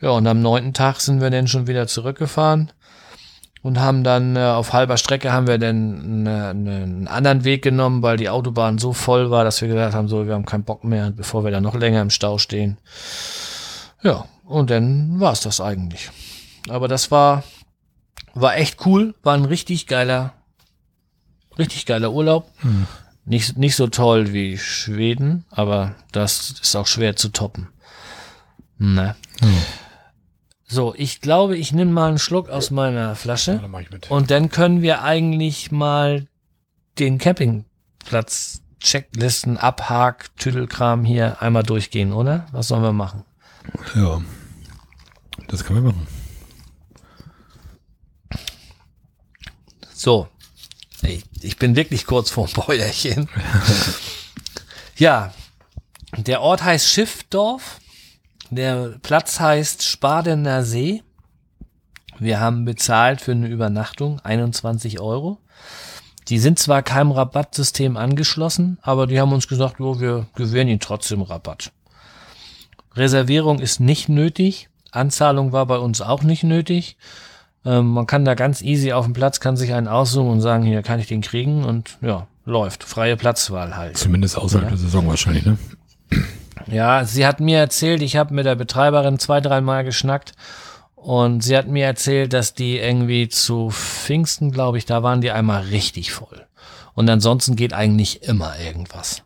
Ja, 0.00 0.10
und 0.10 0.26
am 0.26 0.42
neunten 0.42 0.74
Tag 0.74 1.00
sind 1.00 1.20
wir 1.20 1.30
dann 1.30 1.46
schon 1.46 1.68
wieder 1.68 1.86
zurückgefahren 1.86 2.72
und 3.62 3.78
haben 3.78 4.04
dann 4.04 4.36
äh, 4.36 4.40
auf 4.40 4.72
halber 4.72 4.96
Strecke 4.96 5.32
haben 5.32 5.46
wir 5.46 5.58
dann 5.58 6.26
eine, 6.26 6.48
einen 6.48 7.08
anderen 7.08 7.44
Weg 7.44 7.62
genommen, 7.62 8.02
weil 8.02 8.16
die 8.16 8.30
Autobahn 8.30 8.78
so 8.78 8.92
voll 8.92 9.30
war, 9.30 9.44
dass 9.44 9.60
wir 9.60 9.68
gesagt 9.68 9.94
haben, 9.94 10.08
so, 10.08 10.26
wir 10.26 10.34
haben 10.34 10.46
keinen 10.46 10.64
Bock 10.64 10.84
mehr, 10.84 11.10
bevor 11.10 11.44
wir 11.44 11.50
dann 11.50 11.62
noch 11.62 11.74
länger 11.74 12.00
im 12.00 12.10
Stau 12.10 12.38
stehen. 12.38 12.78
Ja, 14.02 14.24
und 14.46 14.70
dann 14.70 15.20
war 15.20 15.32
es 15.32 15.40
das 15.40 15.60
eigentlich. 15.60 16.10
Aber 16.68 16.88
das 16.88 17.10
war, 17.10 17.44
war 18.34 18.56
echt 18.56 18.86
cool, 18.86 19.14
war 19.22 19.34
ein 19.34 19.44
richtig 19.44 19.86
geiler, 19.86 20.32
richtig 21.58 21.84
geiler 21.84 22.12
Urlaub. 22.12 22.50
Hm. 22.60 22.86
Nicht, 23.26 23.58
nicht 23.58 23.76
so 23.76 23.86
toll 23.86 24.32
wie 24.32 24.56
Schweden, 24.56 25.44
aber 25.50 25.94
das 26.12 26.54
ist 26.62 26.74
auch 26.74 26.86
schwer 26.86 27.16
zu 27.16 27.28
toppen. 27.28 27.68
Ne? 28.78 29.14
Hm. 29.40 29.58
So, 30.72 30.94
ich 30.96 31.20
glaube, 31.20 31.56
ich 31.56 31.72
nehme 31.72 31.90
mal 31.90 32.08
einen 32.10 32.20
Schluck 32.20 32.48
aus 32.48 32.70
meiner 32.70 33.16
Flasche. 33.16 33.54
Ja, 33.54 33.58
dann 33.58 33.72
mach 33.72 33.80
ich 33.80 33.90
mit. 33.90 34.08
Und 34.08 34.30
dann 34.30 34.50
können 34.50 34.82
wir 34.82 35.02
eigentlich 35.02 35.72
mal 35.72 36.28
den 37.00 37.18
Campingplatz 37.18 38.62
Checklisten, 38.78 39.58
Abhak, 39.58 40.34
Tüdelkram 40.36 41.04
hier 41.04 41.42
einmal 41.42 41.64
durchgehen, 41.64 42.12
oder? 42.12 42.46
Was 42.52 42.68
sollen 42.68 42.82
wir 42.82 42.92
machen? 42.92 43.24
Ja, 43.96 44.22
das 45.48 45.64
können 45.64 45.82
wir 45.84 45.92
machen. 45.92 46.06
So, 49.92 50.28
ich, 51.02 51.24
ich 51.40 51.56
bin 51.58 51.74
wirklich 51.74 52.06
kurz 52.06 52.30
vorm 52.30 52.48
Bäuerchen. 52.54 53.28
ja, 54.96 55.34
der 56.16 56.40
Ort 56.42 56.62
heißt 56.62 56.86
Schiffdorf. 56.86 57.79
Der 58.50 58.96
Platz 59.02 59.38
heißt 59.38 59.84
Spadener 59.84 60.64
See. 60.64 61.02
Wir 62.18 62.40
haben 62.40 62.64
bezahlt 62.64 63.20
für 63.20 63.32
eine 63.32 63.46
Übernachtung 63.46 64.20
21 64.20 65.00
Euro. 65.00 65.38
Die 66.28 66.38
sind 66.38 66.58
zwar 66.58 66.82
keinem 66.82 67.12
Rabattsystem 67.12 67.96
angeschlossen, 67.96 68.78
aber 68.82 69.06
die 69.06 69.20
haben 69.20 69.32
uns 69.32 69.46
gesagt, 69.48 69.78
jo, 69.78 70.00
wir 70.00 70.26
gewähren 70.34 70.68
ihnen 70.68 70.80
trotzdem 70.80 71.22
Rabatt. 71.22 71.72
Reservierung 72.94 73.60
ist 73.60 73.78
nicht 73.78 74.08
nötig. 74.08 74.68
Anzahlung 74.90 75.52
war 75.52 75.66
bei 75.66 75.78
uns 75.78 76.00
auch 76.00 76.22
nicht 76.24 76.42
nötig. 76.42 76.96
Ähm, 77.64 77.88
man 77.88 78.06
kann 78.06 78.24
da 78.24 78.34
ganz 78.34 78.62
easy 78.62 78.92
auf 78.92 79.04
dem 79.04 79.14
Platz, 79.14 79.38
kann 79.38 79.56
sich 79.56 79.72
einen 79.72 79.88
aussuchen 79.88 80.30
und 80.30 80.40
sagen, 80.40 80.64
hier 80.64 80.82
kann 80.82 80.98
ich 80.98 81.06
den 81.06 81.20
kriegen 81.20 81.64
und 81.64 81.98
ja, 82.00 82.26
läuft. 82.44 82.82
Freie 82.82 83.16
Platzwahl 83.16 83.76
halt. 83.76 83.96
Zumindest 83.96 84.36
außerhalb 84.36 84.64
ja. 84.64 84.70
der 84.70 84.78
Saison 84.78 85.06
wahrscheinlich, 85.06 85.46
ne? 85.46 85.56
Ja, 86.66 87.04
sie 87.04 87.26
hat 87.26 87.40
mir 87.40 87.58
erzählt, 87.58 88.02
ich 88.02 88.16
habe 88.16 88.34
mit 88.34 88.46
der 88.46 88.54
Betreiberin 88.54 89.18
zwei, 89.18 89.40
dreimal 89.40 89.84
geschnackt 89.84 90.32
und 90.94 91.42
sie 91.42 91.56
hat 91.56 91.66
mir 91.66 91.86
erzählt, 91.86 92.32
dass 92.32 92.54
die 92.54 92.78
irgendwie 92.78 93.28
zu 93.28 93.70
Pfingsten, 93.70 94.50
glaube 94.50 94.78
ich, 94.78 94.86
da 94.86 95.02
waren 95.02 95.20
die 95.20 95.30
einmal 95.30 95.62
richtig 95.62 96.12
voll. 96.12 96.46
Und 96.94 97.08
ansonsten 97.08 97.56
geht 97.56 97.72
eigentlich 97.72 98.22
immer 98.24 98.58
irgendwas. 98.58 99.22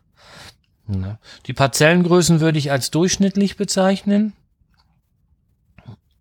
Ne? 0.87 1.17
Die 1.47 1.53
Parzellengrößen 1.53 2.39
würde 2.39 2.59
ich 2.59 2.71
als 2.71 2.91
durchschnittlich 2.91 3.57
bezeichnen. 3.57 4.33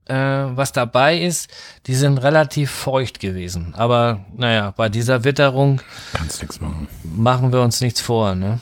Äh, 0.07 0.15
was 0.15 0.73
dabei 0.73 1.19
ist, 1.19 1.49
die 1.87 1.95
sind 1.95 2.19
relativ 2.19 2.71
feucht 2.71 3.21
gewesen. 3.21 3.75
Aber 3.75 4.25
naja, 4.37 4.73
bei 4.73 4.89
dieser 4.89 5.25
Witterung 5.25 5.81
Kannst 6.13 6.61
machen. 6.61 6.89
machen 7.03 7.53
wir 7.53 7.63
uns 7.63 7.81
nichts 7.81 8.01
vor. 8.01 8.35
Ne? 8.35 8.61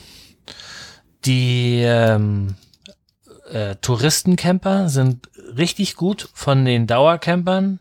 Die 1.24 1.82
ähm, 1.84 2.56
äh, 3.50 3.76
Touristencamper 3.76 4.88
sind 4.88 5.28
richtig 5.56 5.96
gut 5.96 6.28
von 6.34 6.64
den 6.64 6.86
Dauercampern 6.86 7.78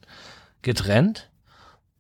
getrennt. 0.62 1.30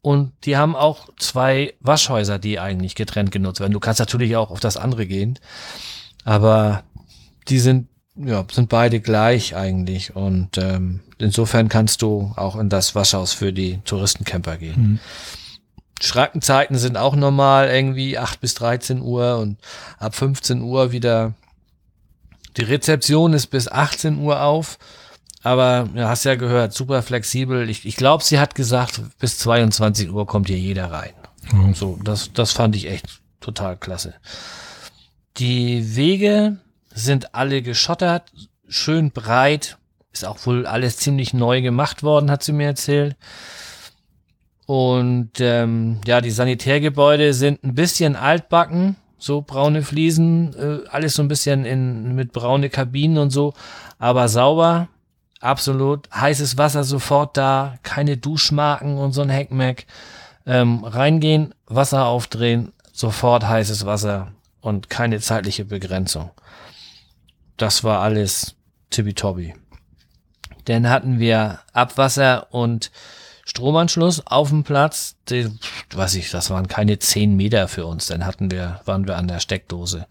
Und 0.01 0.31
die 0.45 0.57
haben 0.57 0.75
auch 0.75 1.09
zwei 1.17 1.73
Waschhäuser, 1.79 2.39
die 2.39 2.59
eigentlich 2.59 2.95
getrennt 2.95 3.31
genutzt 3.31 3.59
werden. 3.59 3.73
Du 3.73 3.79
kannst 3.79 3.99
natürlich 3.99 4.35
auch 4.35 4.49
auf 4.49 4.59
das 4.59 4.77
andere 4.77 5.05
gehen. 5.05 5.37
Aber 6.23 6.83
die 7.47 7.59
sind, 7.59 7.87
ja, 8.15 8.45
sind 8.51 8.69
beide 8.69 8.99
gleich 8.99 9.55
eigentlich. 9.55 10.15
Und 10.15 10.57
ähm, 10.57 11.01
insofern 11.19 11.69
kannst 11.69 12.01
du 12.01 12.33
auch 12.35 12.55
in 12.55 12.69
das 12.69 12.95
Waschhaus 12.95 13.33
für 13.33 13.53
die 13.53 13.79
Touristencamper 13.85 14.57
gehen. 14.57 14.81
Mhm. 14.81 14.99
Schrankenzeiten 16.01 16.77
sind 16.77 16.97
auch 16.97 17.15
normal, 17.15 17.69
irgendwie 17.69 18.17
8 18.17 18.41
bis 18.41 18.53
13 18.55 19.01
Uhr 19.01 19.37
und 19.37 19.57
ab 19.99 20.15
15 20.15 20.61
Uhr 20.61 20.91
wieder 20.91 21.33
Die 22.57 22.63
Rezeption 22.63 23.33
ist 23.33 23.47
bis 23.47 23.67
18 23.67 24.17
Uhr 24.17 24.41
auf, 24.41 24.77
aber 25.43 25.89
ja, 25.95 26.09
hast 26.09 26.25
ja 26.25 26.35
gehört, 26.35 26.73
super 26.73 27.01
flexibel. 27.01 27.69
Ich, 27.69 27.85
ich 27.85 27.95
glaube, 27.95 28.23
sie 28.23 28.39
hat 28.39 28.55
gesagt, 28.55 29.01
bis 29.19 29.37
22 29.39 30.11
Uhr 30.11 30.27
kommt 30.27 30.47
hier 30.47 30.59
jeder 30.59 30.91
rein. 30.91 31.13
Mhm. 31.51 31.73
So, 31.73 31.99
das, 32.03 32.33
das 32.33 32.51
fand 32.51 32.75
ich 32.75 32.87
echt 32.87 33.21
total 33.39 33.77
klasse. 33.77 34.15
Die 35.37 35.95
Wege 35.95 36.57
sind 36.93 37.33
alle 37.33 37.61
geschottert, 37.61 38.31
schön 38.67 39.11
breit, 39.11 39.77
ist 40.11 40.25
auch 40.25 40.45
wohl 40.45 40.65
alles 40.65 40.97
ziemlich 40.97 41.33
neu 41.33 41.61
gemacht 41.61 42.03
worden, 42.03 42.29
hat 42.29 42.43
sie 42.43 42.53
mir 42.53 42.67
erzählt. 42.67 43.15
Und 44.72 45.32
ähm, 45.41 45.99
ja, 46.05 46.22
die 46.22 46.32
Sanitärgebäude 46.32 47.34
sind 47.34 47.61
ein 47.61 47.76
bisschen 47.76 48.15
altbacken, 48.15 48.95
so 49.17 49.41
braune 49.41 49.82
Fliesen, 49.82 50.55
äh, 50.55 50.88
alles 50.88 51.15
so 51.15 51.22
ein 51.22 51.28
bisschen 51.28 51.65
in, 51.65 52.15
mit 52.15 52.32
braune 52.32 52.69
Kabinen 52.69 53.17
und 53.17 53.32
so, 53.32 53.53
aber 53.99 54.30
sauber, 54.30 54.88
absolut. 55.41 56.07
Heißes 56.15 56.57
Wasser 56.57 56.86
sofort 56.86 57.36
da, 57.36 57.80
keine 57.84 58.15
Duschmarken 58.15 58.97
und 58.97 59.11
so 59.11 59.22
ein 59.22 59.30
Heckmeck. 59.30 59.88
Ähm, 60.45 60.86
reingehen, 60.86 61.53
Wasser 61.65 62.05
aufdrehen, 62.05 62.72
sofort 62.93 63.45
heißes 63.45 63.86
Wasser 63.86 64.32
und 64.61 64.89
keine 64.89 65.19
zeitliche 65.19 65.65
Begrenzung. 65.65 66.32
Das 67.57 67.84
war 67.84 67.99
alles 67.99 68.55
tippitoppi. 68.89 69.53
Dann 70.63 70.89
hatten 70.89 71.19
wir 71.19 71.59
Abwasser 71.74 72.47
und 72.53 72.89
Stromanschluss 73.45 74.25
auf 74.27 74.49
dem 74.49 74.63
Platz. 74.63 75.15
Die, 75.29 75.49
weiß 75.93 76.15
ich, 76.15 76.31
das 76.31 76.49
waren 76.49 76.67
keine 76.67 76.99
zehn 76.99 77.35
Meter 77.35 77.67
für 77.67 77.85
uns. 77.85 78.07
Dann 78.07 78.25
hatten 78.25 78.51
wir, 78.51 78.81
waren 78.85 79.07
wir 79.07 79.17
an 79.17 79.27
der 79.27 79.39
Steckdose. 79.39 80.07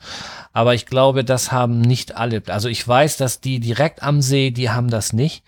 Aber 0.53 0.75
ich 0.75 0.87
glaube, 0.87 1.25
das 1.25 1.53
haben 1.53 1.81
nicht 1.81 2.17
alle. 2.17 2.43
Also 2.49 2.69
ich 2.69 2.87
weiß, 2.87 3.17
dass 3.17 3.41
die 3.41 3.61
direkt 3.61 4.03
am 4.03 4.23
See, 4.23 4.51
die 4.51 4.71
haben 4.71 4.91
das 4.91 5.13
nicht. 5.13 5.45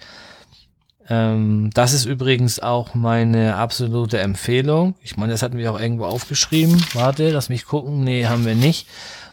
Ähm, 1.09 1.71
das 1.75 1.93
ist 1.93 2.05
übrigens 2.05 2.61
auch 2.61 2.95
meine 2.95 3.57
absolute 3.57 4.21
Empfehlung. 4.21 4.95
Ich 5.03 5.17
meine, 5.17 5.33
das 5.33 5.43
hatten 5.43 5.59
wir 5.59 5.73
auch 5.73 5.81
irgendwo 5.81 6.05
aufgeschrieben. 6.05 6.83
Warte, 6.95 7.31
lass 7.31 7.49
mich 7.49 7.67
gucken. 7.67 8.05
Nee, 8.05 8.27
haben 8.27 8.45
wir 8.45 8.55
nicht. 8.55 8.87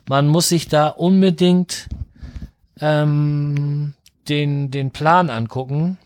Man 0.08 0.28
muss 0.28 0.50
sich 0.50 0.68
da 0.68 0.88
unbedingt 0.88 1.88
ähm, 2.82 3.94
den, 4.28 4.72
den 4.72 4.92
Plan 4.92 5.30
angucken. 5.30 5.98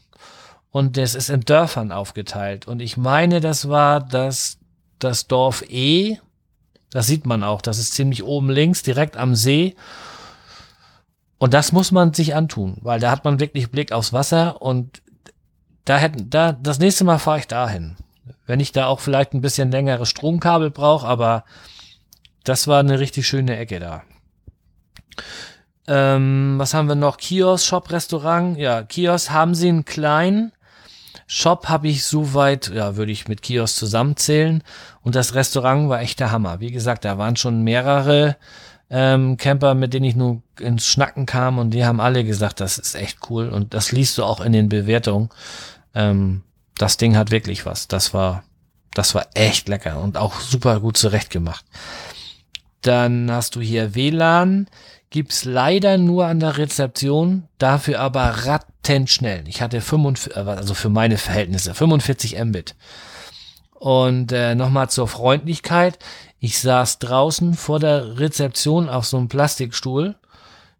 Und 0.74 0.98
das 0.98 1.14
ist 1.14 1.30
in 1.30 1.42
Dörfern 1.42 1.92
aufgeteilt. 1.92 2.68
Und 2.68 2.82
ich 2.82 2.98
meine, 2.98 3.42
das 3.42 3.70
war 3.70 4.00
das, 4.00 4.58
das 4.98 5.28
Dorf 5.28 5.62
E. 5.70 6.18
Das 6.90 7.06
sieht 7.06 7.28
man 7.28 7.44
auch. 7.44 7.62
Das 7.62 7.78
ist 7.78 7.94
ziemlich 7.94 8.24
oben 8.24 8.50
links, 8.50 8.82
direkt 8.82 9.16
am 9.16 9.36
See. 9.36 9.76
Und 11.38 11.54
das 11.54 11.74
muss 11.74 11.92
man 11.92 12.12
sich 12.16 12.34
antun, 12.34 12.78
weil 12.82 13.00
da 13.00 13.12
hat 13.12 13.24
man 13.24 13.40
wirklich 13.40 13.70
Blick 13.70 13.92
aufs 13.92 14.14
Wasser 14.14 14.64
und 14.64 15.04
da 15.86 15.98
hätten, 15.98 16.32
da, 16.32 16.54
das 16.54 16.80
nächste 16.80 17.04
Mal 17.04 17.20
fahre 17.20 17.38
ich 17.38 17.48
dahin. 17.48 17.96
Wenn 18.48 18.60
ich 18.60 18.72
da 18.72 18.88
auch 18.88 19.00
vielleicht 19.00 19.34
ein 19.34 19.42
bisschen 19.42 19.70
längere 19.70 20.08
Stromkabel 20.08 20.72
brauche, 20.72 21.06
aber 21.06 21.44
das 22.44 22.68
war 22.68 22.80
eine 22.80 23.00
richtig 23.00 23.28
schöne 23.28 23.58
Ecke 23.58 23.80
da. 23.80 24.02
Ähm, 25.88 26.56
was 26.58 26.74
haben 26.74 26.88
wir 26.88 26.96
noch? 26.96 27.18
Kiosk, 27.18 27.68
Shop, 27.68 27.92
Restaurant. 27.92 28.58
Ja, 28.58 28.82
Kiosk 28.82 29.30
haben 29.30 29.54
sie 29.54 29.70
einen 29.70 29.86
kleinen. 29.86 30.52
Shop 31.36 31.68
habe 31.68 31.88
ich 31.88 32.06
soweit, 32.06 32.70
ja, 32.72 32.96
würde 32.96 33.12
ich 33.12 33.28
mit 33.28 33.42
Kiosk 33.42 33.76
zusammenzählen. 33.78 34.62
Und 35.02 35.16
das 35.16 35.34
Restaurant 35.34 35.90
war 35.90 36.00
echt 36.00 36.20
der 36.20 36.30
Hammer. 36.30 36.60
Wie 36.60 36.72
gesagt, 36.72 37.06
da 37.06 37.18
waren 37.18 37.36
schon 37.36 37.64
mehrere 37.64 38.38
ähm, 38.92 39.36
Camper, 39.38 39.74
mit 39.74 39.96
denen 39.96 40.06
ich 40.06 40.16
nur 40.16 40.44
ins 40.60 40.86
Schnacken 40.86 41.26
kam 41.26 41.58
und 41.58 41.72
die 41.72 41.86
haben 41.86 42.00
alle 42.00 42.24
gesagt, 42.24 42.60
das 42.60 42.78
ist 42.78 42.94
echt 42.94 43.32
cool. 43.32 43.50
Und 43.50 43.74
das 43.74 43.92
liest 43.92 44.16
du 44.20 44.24
auch 44.24 44.42
in 44.42 44.52
den 44.52 44.70
Bewertungen. 44.70 45.30
Ähm, 45.96 46.44
das 46.78 46.98
Ding 46.98 47.18
hat 47.18 47.32
wirklich 47.32 47.66
was. 47.66 47.88
Das 47.88 48.14
war, 48.14 48.44
das 48.94 49.16
war 49.16 49.26
echt 49.34 49.68
lecker 49.68 50.04
und 50.04 50.18
auch 50.18 50.40
super 50.40 50.80
gut 50.82 50.98
zurechtgemacht. 50.98 51.66
Dann 52.84 53.32
hast 53.32 53.56
du 53.56 53.60
hier 53.60 53.96
WLAN. 53.96 54.68
Gibt's 55.14 55.46
leider 55.46 56.00
nur 56.00 56.26
an 56.26 56.40
der 56.40 56.58
Rezeption, 56.58 57.44
dafür 57.60 58.00
aber 58.00 58.24
rattenschnell. 58.48 59.44
Ich 59.48 59.62
hatte 59.62 59.80
45, 59.80 60.36
äh, 60.36 60.40
also 60.40 60.74
für 60.74 60.90
meine 60.90 61.20
Verhältnisse 61.20 61.76
45 61.76 62.44
Mbit. 62.44 62.74
Und 63.76 64.32
äh, 64.32 64.56
nochmal 64.56 64.90
zur 64.90 65.08
Freundlichkeit. 65.08 66.00
Ich 66.40 66.58
saß 66.58 66.98
draußen 66.98 67.54
vor 67.54 67.80
der 67.80 68.18
Rezeption 68.18 68.90
auf 68.90 69.06
so 69.06 69.18
einem 69.18 69.28
Plastikstuhl. 69.28 70.16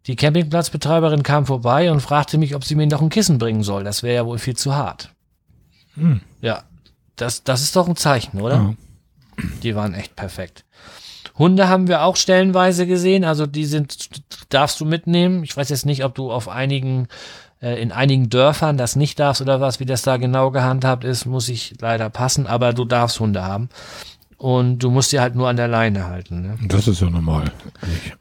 Die 0.08 0.16
Campingplatzbetreiberin 0.16 1.22
kam 1.22 1.46
vorbei 1.46 1.92
und 1.92 2.00
fragte 2.00 2.36
mich, 2.36 2.56
ob 2.56 2.64
sie 2.64 2.74
mir 2.74 2.88
noch 2.88 3.02
ein 3.02 3.10
Kissen 3.10 3.38
bringen 3.38 3.62
soll. 3.62 3.84
Das 3.84 4.02
wäre 4.02 4.16
ja 4.16 4.26
wohl 4.26 4.38
viel 4.38 4.56
zu 4.56 4.74
hart. 4.74 5.10
Hm. 5.94 6.22
Ja, 6.40 6.64
das, 7.14 7.44
das 7.44 7.62
ist 7.62 7.76
doch 7.76 7.86
ein 7.86 7.94
Zeichen, 7.94 8.40
oder? 8.40 8.56
Ja. 8.56 8.74
Die 9.62 9.76
waren 9.76 9.94
echt 9.94 10.16
perfekt. 10.16 10.64
Hunde 11.36 11.68
haben 11.68 11.88
wir 11.88 12.02
auch 12.02 12.16
stellenweise 12.16 12.86
gesehen, 12.86 13.24
also 13.24 13.46
die 13.46 13.64
sind, 13.64 14.10
darfst 14.50 14.80
du 14.80 14.84
mitnehmen. 14.84 15.42
Ich 15.42 15.56
weiß 15.56 15.68
jetzt 15.68 15.86
nicht, 15.86 16.04
ob 16.04 16.14
du 16.14 16.30
auf 16.30 16.48
einigen, 16.48 17.08
äh, 17.60 17.80
in 17.82 17.90
einigen 17.90 18.30
Dörfern 18.30 18.76
das 18.76 18.94
nicht 18.94 19.18
darfst 19.18 19.42
oder 19.42 19.60
was, 19.60 19.80
wie 19.80 19.86
das 19.86 20.02
da 20.02 20.16
genau 20.16 20.50
gehandhabt 20.52 21.04
ist, 21.04 21.26
muss 21.26 21.48
ich 21.48 21.74
leider 21.80 22.08
passen, 22.08 22.46
aber 22.46 22.72
du 22.72 22.84
darfst 22.84 23.18
Hunde 23.18 23.42
haben. 23.42 23.68
Und 24.36 24.80
du 24.80 24.90
musst 24.90 25.10
sie 25.10 25.20
halt 25.20 25.34
nur 25.34 25.48
an 25.48 25.56
der 25.56 25.68
Leine 25.68 26.06
halten. 26.06 26.42
Ne? 26.42 26.58
Das 26.68 26.86
ist 26.86 27.00
ja 27.00 27.08
normal. 27.08 27.50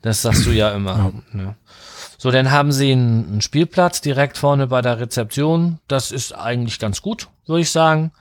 Das 0.02 0.22
sagst 0.22 0.46
du 0.46 0.52
ja 0.52 0.72
immer. 0.72 1.12
Ja. 1.34 1.38
Ne? 1.38 1.56
So, 2.18 2.32
dann 2.32 2.52
haben 2.52 2.72
sie 2.72 2.94
einen, 2.94 3.28
einen 3.28 3.42
Spielplatz 3.42 4.00
direkt 4.00 4.38
vorne 4.38 4.68
bei 4.68 4.82
der 4.82 5.00
Rezeption. 5.00 5.80
Das 5.88 6.12
ist 6.12 6.32
eigentlich 6.32 6.80
ganz 6.80 7.02
gut, 7.02 7.28
würde 7.46 7.62
ich 7.62 7.72
sagen. 7.72 8.12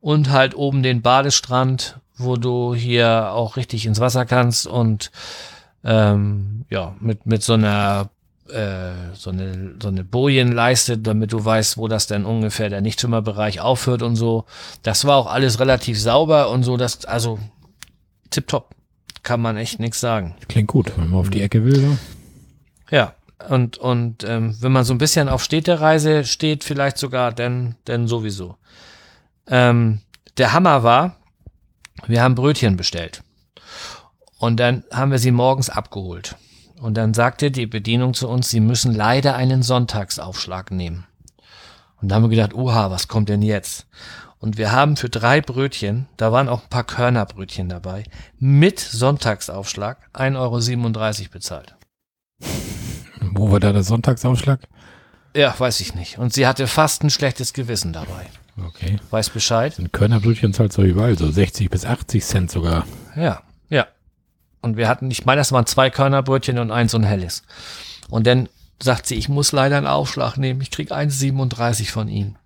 Und 0.00 0.30
halt 0.30 0.54
oben 0.54 0.82
den 0.82 1.02
Badestrand, 1.02 1.99
wo 2.22 2.36
du 2.36 2.74
hier 2.74 3.32
auch 3.32 3.56
richtig 3.56 3.86
ins 3.86 4.00
Wasser 4.00 4.24
kannst 4.24 4.66
und 4.66 5.10
ähm, 5.84 6.64
ja, 6.68 6.94
mit, 7.00 7.26
mit 7.26 7.42
so 7.42 7.54
einer 7.54 8.10
äh, 8.52 9.14
so 9.14 9.30
eine, 9.30 9.76
so 9.80 9.88
eine 9.88 10.04
Bojenleiste, 10.04 10.98
damit 10.98 11.32
du 11.32 11.44
weißt, 11.44 11.78
wo 11.78 11.88
das 11.88 12.06
denn 12.06 12.24
ungefähr 12.24 12.68
der 12.68 12.80
Nichtzimmerbereich 12.80 13.60
aufhört 13.60 14.02
und 14.02 14.16
so. 14.16 14.44
Das 14.82 15.04
war 15.04 15.16
auch 15.16 15.26
alles 15.26 15.60
relativ 15.60 16.00
sauber 16.00 16.50
und 16.50 16.64
so, 16.64 16.76
das, 16.76 17.04
also 17.04 17.38
tipptopp. 18.30 18.74
Kann 19.22 19.40
man 19.40 19.56
echt 19.56 19.80
nichts 19.80 20.00
sagen. 20.00 20.34
Klingt 20.48 20.68
gut, 20.68 20.92
wenn 20.96 21.10
man 21.10 21.20
auf 21.20 21.30
die 21.30 21.42
Ecke 21.42 21.64
will, 21.64 21.78
ne? 21.80 21.98
Ja, 22.90 23.14
und, 23.48 23.78
und 23.78 24.24
ähm, 24.24 24.56
wenn 24.60 24.72
man 24.72 24.84
so 24.84 24.94
ein 24.94 24.98
bisschen 24.98 25.28
auf 25.28 25.44
Städtereise 25.44 26.24
steht, 26.24 26.64
vielleicht 26.64 26.98
sogar, 26.98 27.32
denn, 27.32 27.76
denn 27.86 28.08
sowieso. 28.08 28.56
Ähm, 29.46 30.00
der 30.38 30.52
Hammer 30.52 30.82
war, 30.82 31.16
wir 32.06 32.22
haben 32.22 32.34
Brötchen 32.34 32.76
bestellt. 32.76 33.22
Und 34.38 34.58
dann 34.58 34.84
haben 34.90 35.10
wir 35.10 35.18
sie 35.18 35.32
morgens 35.32 35.68
abgeholt. 35.70 36.36
Und 36.80 36.94
dann 36.94 37.12
sagte 37.12 37.50
die 37.50 37.66
Bedienung 37.66 38.14
zu 38.14 38.28
uns, 38.28 38.48
sie 38.48 38.60
müssen 38.60 38.94
leider 38.94 39.36
einen 39.36 39.62
Sonntagsaufschlag 39.62 40.70
nehmen. 40.70 41.06
Und 42.00 42.08
da 42.08 42.14
haben 42.14 42.22
wir 42.22 42.30
gedacht, 42.30 42.54
oha, 42.54 42.90
was 42.90 43.08
kommt 43.08 43.28
denn 43.28 43.42
jetzt? 43.42 43.86
Und 44.38 44.56
wir 44.56 44.72
haben 44.72 44.96
für 44.96 45.10
drei 45.10 45.42
Brötchen, 45.42 46.08
da 46.16 46.32
waren 46.32 46.48
auch 46.48 46.62
ein 46.62 46.68
paar 46.70 46.84
Körnerbrötchen 46.84 47.68
dabei, 47.68 48.04
mit 48.38 48.78
Sonntagsaufschlag 48.78 50.08
1,37 50.14 51.20
Euro 51.20 51.30
bezahlt. 51.30 51.76
Wo 53.32 53.52
war 53.52 53.60
da 53.60 53.74
der 53.74 53.82
Sonntagsaufschlag? 53.82 54.60
Ja, 55.36 55.54
weiß 55.56 55.80
ich 55.80 55.94
nicht. 55.94 56.18
Und 56.18 56.32
sie 56.32 56.46
hatte 56.46 56.66
fast 56.66 57.04
ein 57.04 57.10
schlechtes 57.10 57.52
Gewissen 57.52 57.92
dabei. 57.92 58.26
Okay. 58.66 58.98
Weiß 59.10 59.30
Bescheid. 59.30 59.78
Ein 59.78 59.92
Körnerbrötchen 59.92 60.52
zahlt 60.52 60.72
so 60.72 60.82
überall, 60.82 61.16
so 61.16 61.30
60 61.30 61.70
bis 61.70 61.84
80 61.84 62.24
Cent 62.24 62.50
sogar. 62.50 62.86
Ja, 63.16 63.42
ja. 63.68 63.86
Und 64.60 64.76
wir 64.76 64.88
hatten, 64.88 65.10
ich 65.10 65.24
meine, 65.24 65.40
das 65.40 65.52
waren 65.52 65.66
zwei 65.66 65.90
Körnerbrötchen 65.90 66.58
und 66.58 66.70
eins 66.70 66.92
so 66.92 66.98
ein 66.98 67.04
helles. 67.04 67.42
Und 68.10 68.26
dann 68.26 68.48
sagt 68.82 69.06
sie, 69.06 69.14
ich 69.14 69.28
muss 69.28 69.52
leider 69.52 69.76
einen 69.76 69.86
Aufschlag 69.86 70.36
nehmen. 70.36 70.60
Ich 70.60 70.70
krieg 70.70 70.92
1,37 70.92 71.90
von 71.90 72.08
Ihnen. 72.08 72.36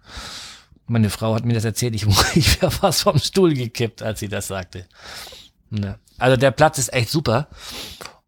Meine 0.86 1.10
Frau 1.10 1.34
hat 1.34 1.44
mir 1.44 1.54
das 1.54 1.64
erzählt. 1.64 1.94
Ich, 1.94 2.06
ich 2.34 2.60
wäre 2.60 2.70
fast 2.70 3.02
vom 3.02 3.18
Stuhl 3.18 3.54
gekippt, 3.54 4.02
als 4.02 4.20
sie 4.20 4.28
das 4.28 4.48
sagte. 4.48 4.86
Ne. 5.70 5.98
Also 6.18 6.36
der 6.36 6.50
Platz 6.50 6.78
ist 6.78 6.92
echt 6.92 7.10
super. 7.10 7.48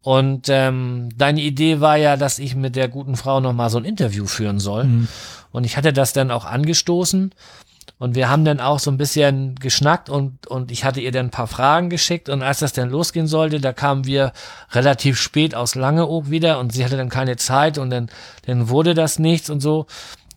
Und 0.01 0.47
ähm, 0.49 1.09
deine 1.17 1.41
Idee 1.41 1.81
war 1.81 1.97
ja, 1.97 2.15
dass 2.15 2.39
ich 2.39 2.55
mit 2.55 2.75
der 2.75 2.87
guten 2.87 3.17
Frau 3.17 3.39
noch 3.39 3.53
mal 3.53 3.69
so 3.69 3.77
ein 3.77 3.85
Interview 3.85 4.25
führen 4.25 4.59
soll. 4.59 4.85
Mhm. 4.85 5.07
Und 5.51 5.65
ich 5.65 5.75
hatte 5.75 5.91
das 5.91 6.13
dann 6.13 6.31
auch 6.31 6.45
angestoßen. 6.45 7.33
Und 7.99 8.15
wir 8.15 8.29
haben 8.29 8.45
dann 8.45 8.59
auch 8.59 8.79
so 8.79 8.91
ein 8.91 8.97
bisschen 8.97 9.55
geschnackt 9.55 10.09
und, 10.09 10.45
und 10.47 10.71
ich 10.71 10.85
hatte 10.85 11.01
ihr 11.01 11.11
dann 11.11 11.27
ein 11.27 11.31
paar 11.31 11.47
Fragen 11.47 11.89
geschickt. 11.89 12.29
Und 12.29 12.43
als 12.43 12.59
das 12.59 12.73
dann 12.73 12.89
losgehen 12.89 13.27
sollte, 13.27 13.59
da 13.59 13.73
kamen 13.73 14.05
wir 14.05 14.33
relativ 14.71 15.19
spät 15.19 15.55
aus 15.55 15.75
Langeoog 15.75 16.29
wieder 16.29 16.59
und 16.59 16.73
sie 16.73 16.85
hatte 16.85 16.97
dann 16.97 17.09
keine 17.09 17.37
Zeit 17.37 17.77
und 17.77 17.89
dann, 17.89 18.09
dann 18.45 18.69
wurde 18.69 18.93
das 18.93 19.19
nichts 19.19 19.49
und 19.49 19.61
so. 19.61 19.87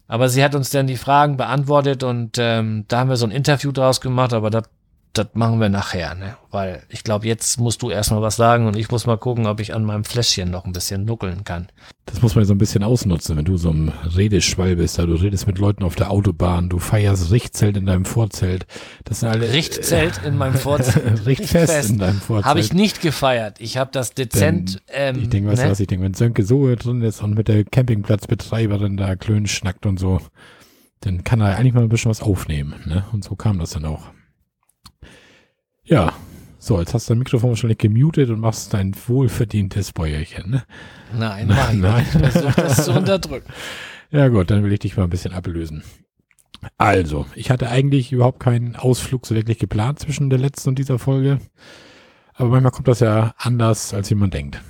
Aber 0.09 0.29
sie 0.29 0.43
hat 0.43 0.55
uns 0.55 0.71
dann 0.71 0.87
die 0.87 0.97
Fragen 0.97 1.37
beantwortet 1.37 2.03
und 2.03 2.37
ähm, 2.39 2.85
da 2.89 3.01
haben 3.01 3.11
wir 3.11 3.17
so 3.17 3.27
ein 3.27 3.31
Interview 3.31 3.73
draus 3.73 4.01
gemacht, 4.01 4.33
aber 4.33 4.51
das 4.51 4.65
das 5.13 5.29
machen 5.35 5.61
wir 5.61 5.69
nachher, 5.69 6.15
ne? 6.15 6.37
Weil 6.51 6.83
ich 6.89 7.03
glaube, 7.03 7.27
jetzt 7.27 7.59
musst 7.59 7.83
du 7.83 7.91
erstmal 7.91 8.23
was 8.23 8.37
sagen 8.37 8.67
und 8.67 8.77
ich 8.77 8.91
muss 8.91 9.07
mal 9.07 9.17
gucken, 9.17 9.47
ob 9.47 9.59
ich 9.59 9.75
an 9.75 9.85
meinem 9.85 10.05
Fläschchen 10.05 10.51
noch 10.51 10.65
ein 10.65 10.73
bisschen 10.73 11.05
nuckeln 11.05 11.43
kann. 11.43 11.67
Das 12.07 12.23
muss 12.23 12.37
man 12.37 12.45
so 12.45 12.55
ein 12.55 12.59
bisschen 12.59 12.85
ausnutzen, 12.85 13.37
wenn 13.37 13.45
du 13.45 13.57
so 13.57 13.71
ein 13.71 13.93
Redeschwall 14.17 14.77
bist. 14.77 14.99
Da 14.99 15.07
du 15.07 15.15
redest 15.15 15.49
mit 15.49 15.59
Leuten 15.59 15.83
auf 15.83 15.97
der 15.97 16.11
Autobahn, 16.11 16.69
du 16.69 16.79
feierst 16.79 17.33
Richtzelt 17.33 17.77
in 17.77 17.87
deinem 17.87 18.05
Vorzelt. 18.05 18.67
Das 19.05 19.21
sind 19.21 19.29
alle. 19.29 19.53
Richtzelt 19.53 20.21
in 20.25 20.37
meinem 20.37 20.55
Vorzelt. 20.55 21.27
Richtfest 21.27 21.91
in 21.91 21.99
deinem 21.99 22.21
Vorzelt. 22.21 22.47
Habe 22.47 22.61
ich 22.61 22.73
nicht 22.73 23.01
gefeiert. 23.01 23.61
Ich 23.61 23.77
habe 23.77 23.91
das 23.93 24.15
dezent. 24.15 24.81
Denn, 24.89 25.17
ähm, 25.17 25.23
ich 25.23 25.29
denke, 25.29 25.51
weißt 25.51 25.63
du 25.63 25.67
ne? 25.67 25.71
was, 25.73 25.81
ich 25.81 25.87
denke, 25.89 26.05
wenn 26.05 26.15
Sönke 26.15 26.45
so 26.45 26.73
drin 26.77 27.03
ist 27.03 27.21
und 27.23 27.35
mit 27.35 27.49
der 27.49 27.65
Campingplatzbetreiberin 27.65 28.97
da 28.97 29.17
klön 29.17 29.47
schnackt 29.49 29.87
und 29.87 29.99
so, 29.99 30.21
dann 31.01 31.25
kann 31.25 31.41
er 31.41 31.57
eigentlich 31.57 31.75
mal 31.75 31.83
ein 31.83 31.89
bisschen 31.89 32.11
was 32.11 32.23
aufnehmen. 32.23 32.75
Ne? 32.87 33.05
Und 33.13 33.25
so 33.25 33.35
kam 33.35 33.59
das 33.59 33.71
dann 33.71 33.85
auch. 33.87 34.11
Ja, 35.91 36.15
so, 36.61 36.79
jetzt 36.79 36.95
hast 36.95 37.09
du 37.09 37.15
dein 37.15 37.19
Mikrofon 37.19 37.51
wahrscheinlich 37.51 37.79
gemutet 37.79 38.31
und 38.31 38.39
machst 38.39 38.73
dein 38.75 38.95
wohlverdientes 39.09 39.93
Bäuerchen. 39.93 40.51
Ne? 40.51 40.63
Nein, 41.19 41.49
mach 41.49 41.73
ich 41.73 41.79
Nein. 41.79 42.07
Ich 42.13 42.31
versuche 42.31 42.63
das 42.63 42.85
zu 42.85 42.93
unterdrücken. 42.93 43.53
Ja 44.13 44.27
gut, 44.27 44.51
dann 44.51 44.65
will 44.65 44.73
ich 44.73 44.81
dich 44.81 44.97
mal 44.97 45.05
ein 45.05 45.11
bisschen 45.11 45.33
ablösen. 45.33 45.85
Also, 46.79 47.27
ich 47.37 47.49
hatte 47.53 47.71
eigentlich 47.71 48.11
überhaupt 48.11 48.41
keinen 48.41 48.75
Ausflug 48.75 49.25
so 49.25 49.37
wirklich 49.37 49.61
geplant 49.61 50.01
zwischen 50.01 50.31
der 50.31 50.41
letzten 50.41 50.71
und 50.71 50.81
dieser 50.81 50.99
Folge. 50.99 51.39
Aber 52.35 52.49
manchmal 52.49 52.73
kommt 52.73 52.89
das 52.89 52.99
ja 52.99 53.35
anders, 53.39 53.95
als 53.95 54.11
jemand 54.11 54.35
denkt. 54.35 54.61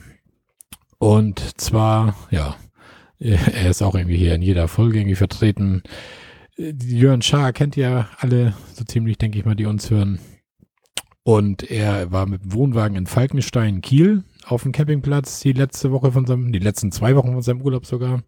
Und 0.98 1.58
zwar, 1.58 2.16
ja, 2.30 2.54
er 3.18 3.70
ist 3.70 3.80
auch 3.80 3.94
irgendwie 3.94 4.18
hier 4.18 4.34
in 4.34 4.42
jeder 4.42 4.68
Folge 4.68 4.98
irgendwie 4.98 5.16
vertreten. 5.16 5.82
Jörn 6.58 7.22
Schaar 7.22 7.54
kennt 7.54 7.78
ihr 7.78 8.10
alle 8.18 8.52
so 8.74 8.84
ziemlich, 8.84 9.16
denke 9.16 9.38
ich 9.38 9.46
mal, 9.46 9.56
die 9.56 9.64
uns 9.64 9.88
hören. 9.90 10.20
Und 11.22 11.70
er 11.70 12.10
war 12.12 12.26
mit 12.26 12.44
dem 12.44 12.52
Wohnwagen 12.54 12.96
in 12.96 13.06
Falkenstein, 13.06 13.82
Kiel, 13.82 14.24
auf 14.46 14.62
dem 14.62 14.72
Campingplatz 14.72 15.40
die 15.40 15.52
letzte 15.52 15.92
Woche 15.92 16.12
von 16.12 16.26
seinem, 16.26 16.52
die 16.52 16.58
letzten 16.58 16.92
zwei 16.92 17.14
Wochen 17.14 17.32
von 17.32 17.42
seinem 17.42 17.60
Urlaub 17.62 17.86
sogar. 17.86 18.22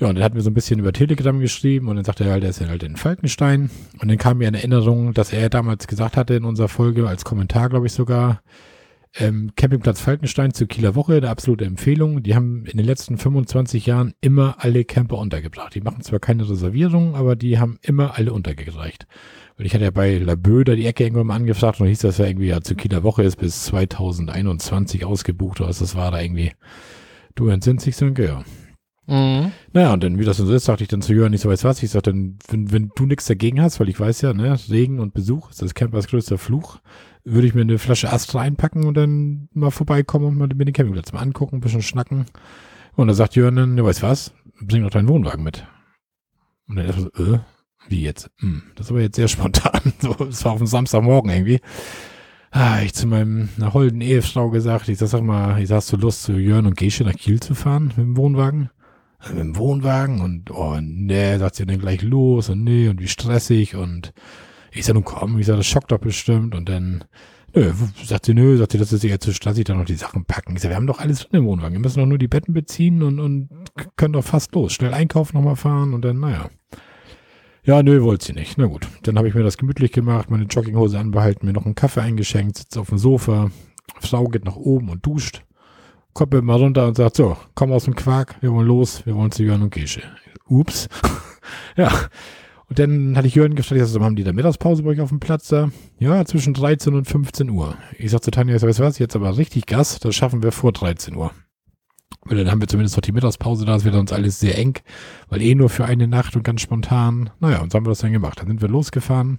Ja, 0.00 0.08
und 0.08 0.14
dann 0.14 0.24
hatten 0.24 0.36
wir 0.36 0.42
so 0.42 0.50
ein 0.50 0.54
bisschen 0.54 0.78
über 0.78 0.92
Telegram 0.92 1.38
geschrieben 1.40 1.88
und 1.88 1.96
dann 1.96 2.04
sagte 2.04 2.24
er 2.24 2.32
halt, 2.32 2.44
er 2.44 2.50
ist 2.50 2.60
halt 2.60 2.84
in 2.84 2.96
Falkenstein. 2.96 3.68
Und 4.00 4.08
dann 4.08 4.16
kam 4.16 4.38
mir 4.38 4.46
eine 4.46 4.58
Erinnerung, 4.58 5.12
dass 5.12 5.32
er 5.32 5.50
damals 5.50 5.88
gesagt 5.88 6.16
hatte 6.16 6.34
in 6.34 6.44
unserer 6.44 6.68
Folge, 6.68 7.08
als 7.08 7.24
Kommentar, 7.24 7.68
glaube 7.68 7.86
ich 7.86 7.92
sogar, 7.92 8.40
ähm, 9.16 9.52
Campingplatz 9.56 10.00
Falkenstein 10.00 10.52
zur 10.52 10.68
Kieler 10.68 10.94
Woche, 10.94 11.16
eine 11.16 11.30
absolute 11.30 11.64
Empfehlung. 11.64 12.22
Die 12.22 12.34
haben 12.34 12.66
in 12.66 12.76
den 12.76 12.86
letzten 12.86 13.18
25 13.18 13.86
Jahren 13.86 14.14
immer 14.20 14.56
alle 14.58 14.84
Camper 14.84 15.18
untergebracht. 15.18 15.74
Die 15.74 15.80
machen 15.80 16.02
zwar 16.02 16.18
keine 16.18 16.48
Reservierung, 16.48 17.14
aber 17.14 17.36
die 17.36 17.58
haben 17.58 17.78
immer 17.82 18.16
alle 18.18 18.32
untergereicht. 18.32 19.06
Weil 19.56 19.66
ich 19.66 19.74
hatte 19.74 19.84
ja 19.84 19.90
bei 19.90 20.18
Labö 20.18 20.64
da 20.64 20.74
die 20.74 20.86
Ecke 20.86 21.04
irgendwann 21.04 21.26
mal 21.28 21.36
angefragt 21.36 21.80
und 21.80 21.88
hieß 21.88 22.00
das 22.00 22.18
ja 22.18 22.26
irgendwie, 22.26 22.48
ja, 22.48 22.60
zur 22.60 22.76
Kieler 22.76 23.02
Woche 23.02 23.22
ist 23.22 23.36
bis 23.36 23.64
2021 23.64 25.04
ausgebucht 25.04 25.60
oder 25.60 25.70
was 25.70 25.80
das 25.80 25.94
war 25.96 26.10
da 26.10 26.20
irgendwie. 26.20 26.52
Du 27.34 27.48
entsinnst 27.48 27.86
dich, 27.86 27.96
Sönke, 27.96 28.26
ja. 28.26 28.44
Mhm. 29.08 29.52
Naja, 29.72 29.94
und 29.94 30.04
dann, 30.04 30.18
wie 30.18 30.24
das 30.24 30.36
so 30.36 30.52
ist, 30.52 30.66
sagte 30.66 30.84
ich 30.84 30.88
dann 30.88 31.00
zu 31.00 31.14
Jörn, 31.14 31.32
ich 31.32 31.40
so, 31.40 31.48
weißt 31.48 31.64
du 31.64 31.68
was, 31.68 31.82
ich 31.82 31.90
sag 31.90 32.02
dann, 32.02 32.38
wenn, 32.48 32.70
wenn 32.70 32.90
du 32.94 33.06
nichts 33.06 33.26
dagegen 33.26 33.60
hast, 33.60 33.80
weil 33.80 33.88
ich 33.88 33.98
weiß 33.98 34.20
ja, 34.20 34.34
ne, 34.34 34.54
Regen 34.68 35.00
und 35.00 35.14
Besuch 35.14 35.50
ist 35.50 35.62
das 35.62 35.74
Campers 35.74 36.08
größter 36.08 36.36
Fluch, 36.36 36.78
würde 37.24 37.46
ich 37.46 37.54
mir 37.54 37.62
eine 37.62 37.78
Flasche 37.78 38.12
Astra 38.12 38.40
einpacken 38.40 38.84
und 38.84 38.94
dann 38.94 39.48
mal 39.52 39.70
vorbeikommen 39.70 40.26
und 40.26 40.38
mal 40.38 40.48
mir 40.48 40.64
den 40.64 40.72
Campingplatz 40.72 41.12
mal 41.12 41.20
angucken, 41.20 41.56
ein 41.56 41.60
bisschen 41.60 41.82
schnacken. 41.82 42.26
Und 42.96 43.08
da 43.08 43.14
sagt 43.14 43.36
Jörn 43.36 43.56
dann, 43.56 43.76
ja, 43.76 43.84
weißt 43.84 44.02
du 44.02 44.06
was, 44.06 44.32
bring 44.60 44.82
doch 44.82 44.90
deinen 44.90 45.08
Wohnwagen 45.08 45.44
mit. 45.44 45.66
Und 46.68 46.76
dann 46.76 46.86
erst 46.86 47.00
so, 47.00 47.34
äh, 47.34 47.38
wie 47.88 48.02
jetzt? 48.02 48.30
Hm, 48.38 48.62
das 48.74 48.90
aber 48.90 49.00
jetzt 49.00 49.16
sehr 49.16 49.28
spontan. 49.28 49.92
So, 50.00 50.14
es 50.28 50.44
war 50.44 50.52
auf 50.52 50.58
dem 50.58 50.66
Samstagmorgen 50.66 51.30
irgendwie. 51.30 51.60
Ah, 52.50 52.80
ich 52.82 52.94
zu 52.94 53.06
meinem 53.06 53.48
einer 53.56 53.74
holden 53.74 54.00
Ehefrau 54.00 54.50
gesagt, 54.50 54.88
ich 54.88 54.98
sag, 54.98 55.08
sag 55.08 55.22
mal, 55.22 55.60
ich 55.60 55.70
hast 55.70 55.92
du 55.92 55.96
Lust, 55.96 56.22
zu 56.22 56.32
Jörn 56.32 56.66
und 56.66 56.76
Gesche 56.76 57.04
nach 57.04 57.14
Kiel 57.14 57.40
zu 57.40 57.54
fahren 57.54 57.88
mit 57.88 57.98
dem 57.98 58.16
Wohnwagen? 58.16 58.70
mit 59.30 59.38
dem 59.38 59.56
Wohnwagen 59.56 60.20
und 60.20 60.50
oh 60.50 60.78
nee, 60.80 61.36
sagt 61.38 61.56
sie 61.56 61.66
dann 61.66 61.80
gleich 61.80 62.02
los 62.02 62.48
und 62.48 62.62
nee 62.62 62.88
und 62.88 63.00
wie 63.00 63.08
stressig 63.08 63.74
und 63.74 64.12
ich 64.72 64.84
sag 64.84 64.94
nun 64.94 65.04
komm, 65.04 65.38
ich 65.38 65.46
sag, 65.46 65.56
das 65.56 65.66
schockt 65.66 65.92
doch 65.92 65.98
bestimmt 65.98 66.54
und 66.54 66.68
dann 66.68 67.04
nö, 67.54 67.72
sagt 68.04 68.26
sie, 68.26 68.34
nö, 68.34 68.56
sagt 68.56 68.72
sie, 68.72 68.78
das 68.78 68.92
ist 68.92 69.04
eher 69.04 69.20
zu 69.20 69.32
stressig, 69.32 69.64
dann 69.64 69.78
noch 69.78 69.84
die 69.84 69.94
Sachen 69.94 70.24
packen. 70.24 70.56
Ich 70.56 70.62
sag, 70.62 70.70
wir 70.70 70.76
haben 70.76 70.86
doch 70.86 71.00
alles 71.00 71.20
drin 71.20 71.40
im 71.40 71.46
Wohnwagen, 71.46 71.74
wir 71.74 71.80
müssen 71.80 72.00
doch 72.00 72.06
nur 72.06 72.18
die 72.18 72.28
Betten 72.28 72.54
beziehen 72.54 73.02
und, 73.02 73.20
und 73.20 73.48
können 73.96 74.14
doch 74.14 74.24
fast 74.24 74.54
los, 74.54 74.72
schnell 74.72 74.94
einkaufen 74.94 75.36
nochmal 75.36 75.56
fahren 75.56 75.94
und 75.94 76.04
dann, 76.04 76.20
naja. 76.20 76.50
Ja, 77.64 77.82
nö, 77.82 78.02
wollte 78.02 78.24
sie 78.24 78.32
nicht. 78.32 78.56
Na 78.56 78.66
gut, 78.66 78.88
dann 79.02 79.18
habe 79.18 79.28
ich 79.28 79.34
mir 79.34 79.42
das 79.42 79.58
gemütlich 79.58 79.92
gemacht, 79.92 80.30
meine 80.30 80.44
Jogginghose 80.44 80.98
anbehalten, 80.98 81.46
mir 81.46 81.52
noch 81.52 81.66
einen 81.66 81.74
Kaffee 81.74 82.00
eingeschenkt, 82.00 82.56
sitze 82.56 82.80
auf 82.80 82.88
dem 82.88 82.98
Sofa, 82.98 83.50
Frau 84.00 84.24
geht 84.24 84.44
nach 84.44 84.56
oben 84.56 84.88
und 84.88 85.04
duscht 85.04 85.42
koppelt 86.18 86.42
mal 86.42 86.56
runter 86.56 86.88
und 86.88 86.96
sagt, 86.96 87.14
so, 87.14 87.36
komm 87.54 87.70
aus 87.70 87.84
dem 87.84 87.94
Quark, 87.94 88.34
wir 88.40 88.52
wollen 88.52 88.66
los, 88.66 89.06
wir 89.06 89.14
wollen 89.14 89.30
zu 89.30 89.44
Jörn 89.44 89.62
und 89.62 89.70
Gesche. 89.70 90.02
Ups. 90.48 90.88
ja. 91.76 91.92
Und 92.68 92.78
dann 92.78 93.16
hatte 93.16 93.26
ich 93.26 93.34
Jörn 93.34 93.54
gefragt, 93.54 93.80
also 93.80 94.00
haben 94.00 94.16
die 94.16 94.24
da 94.24 94.32
Mittagspause 94.32 94.82
bei 94.82 94.90
euch 94.90 95.00
auf 95.00 95.08
dem 95.08 95.20
Platz 95.20 95.48
da? 95.48 95.70
Ja, 95.98 96.24
zwischen 96.26 96.52
13 96.52 96.94
und 96.94 97.06
15 97.06 97.48
Uhr. 97.48 97.76
Ich 97.98 98.10
sag 98.10 98.22
zu 98.22 98.30
Tanja, 98.30 98.60
weißt 98.60 98.78
du 98.78 98.82
was, 98.82 98.98
jetzt 98.98 99.16
aber 99.16 99.36
richtig 99.38 99.66
Gas, 99.66 99.98
das 100.00 100.14
schaffen 100.14 100.42
wir 100.42 100.52
vor 100.52 100.72
13 100.72 101.16
Uhr. 101.16 101.32
Weil 102.24 102.36
dann 102.36 102.50
haben 102.50 102.60
wir 102.60 102.68
zumindest 102.68 102.96
noch 102.96 103.02
die 103.02 103.12
Mittagspause 103.12 103.64
da, 103.64 103.76
es 103.76 103.84
wird 103.84 103.94
uns 103.94 104.12
alles 104.12 104.38
sehr 104.38 104.58
eng, 104.58 104.78
weil 105.28 105.40
eh 105.40 105.54
nur 105.54 105.70
für 105.70 105.86
eine 105.86 106.06
Nacht 106.06 106.36
und 106.36 106.42
ganz 106.42 106.60
spontan. 106.60 107.30
Naja, 107.40 107.60
und 107.60 107.72
so 107.72 107.76
haben 107.76 107.86
wir 107.86 107.90
das 107.90 108.00
dann 108.00 108.12
gemacht. 108.12 108.40
Dann 108.40 108.48
sind 108.48 108.60
wir 108.60 108.68
losgefahren. 108.68 109.38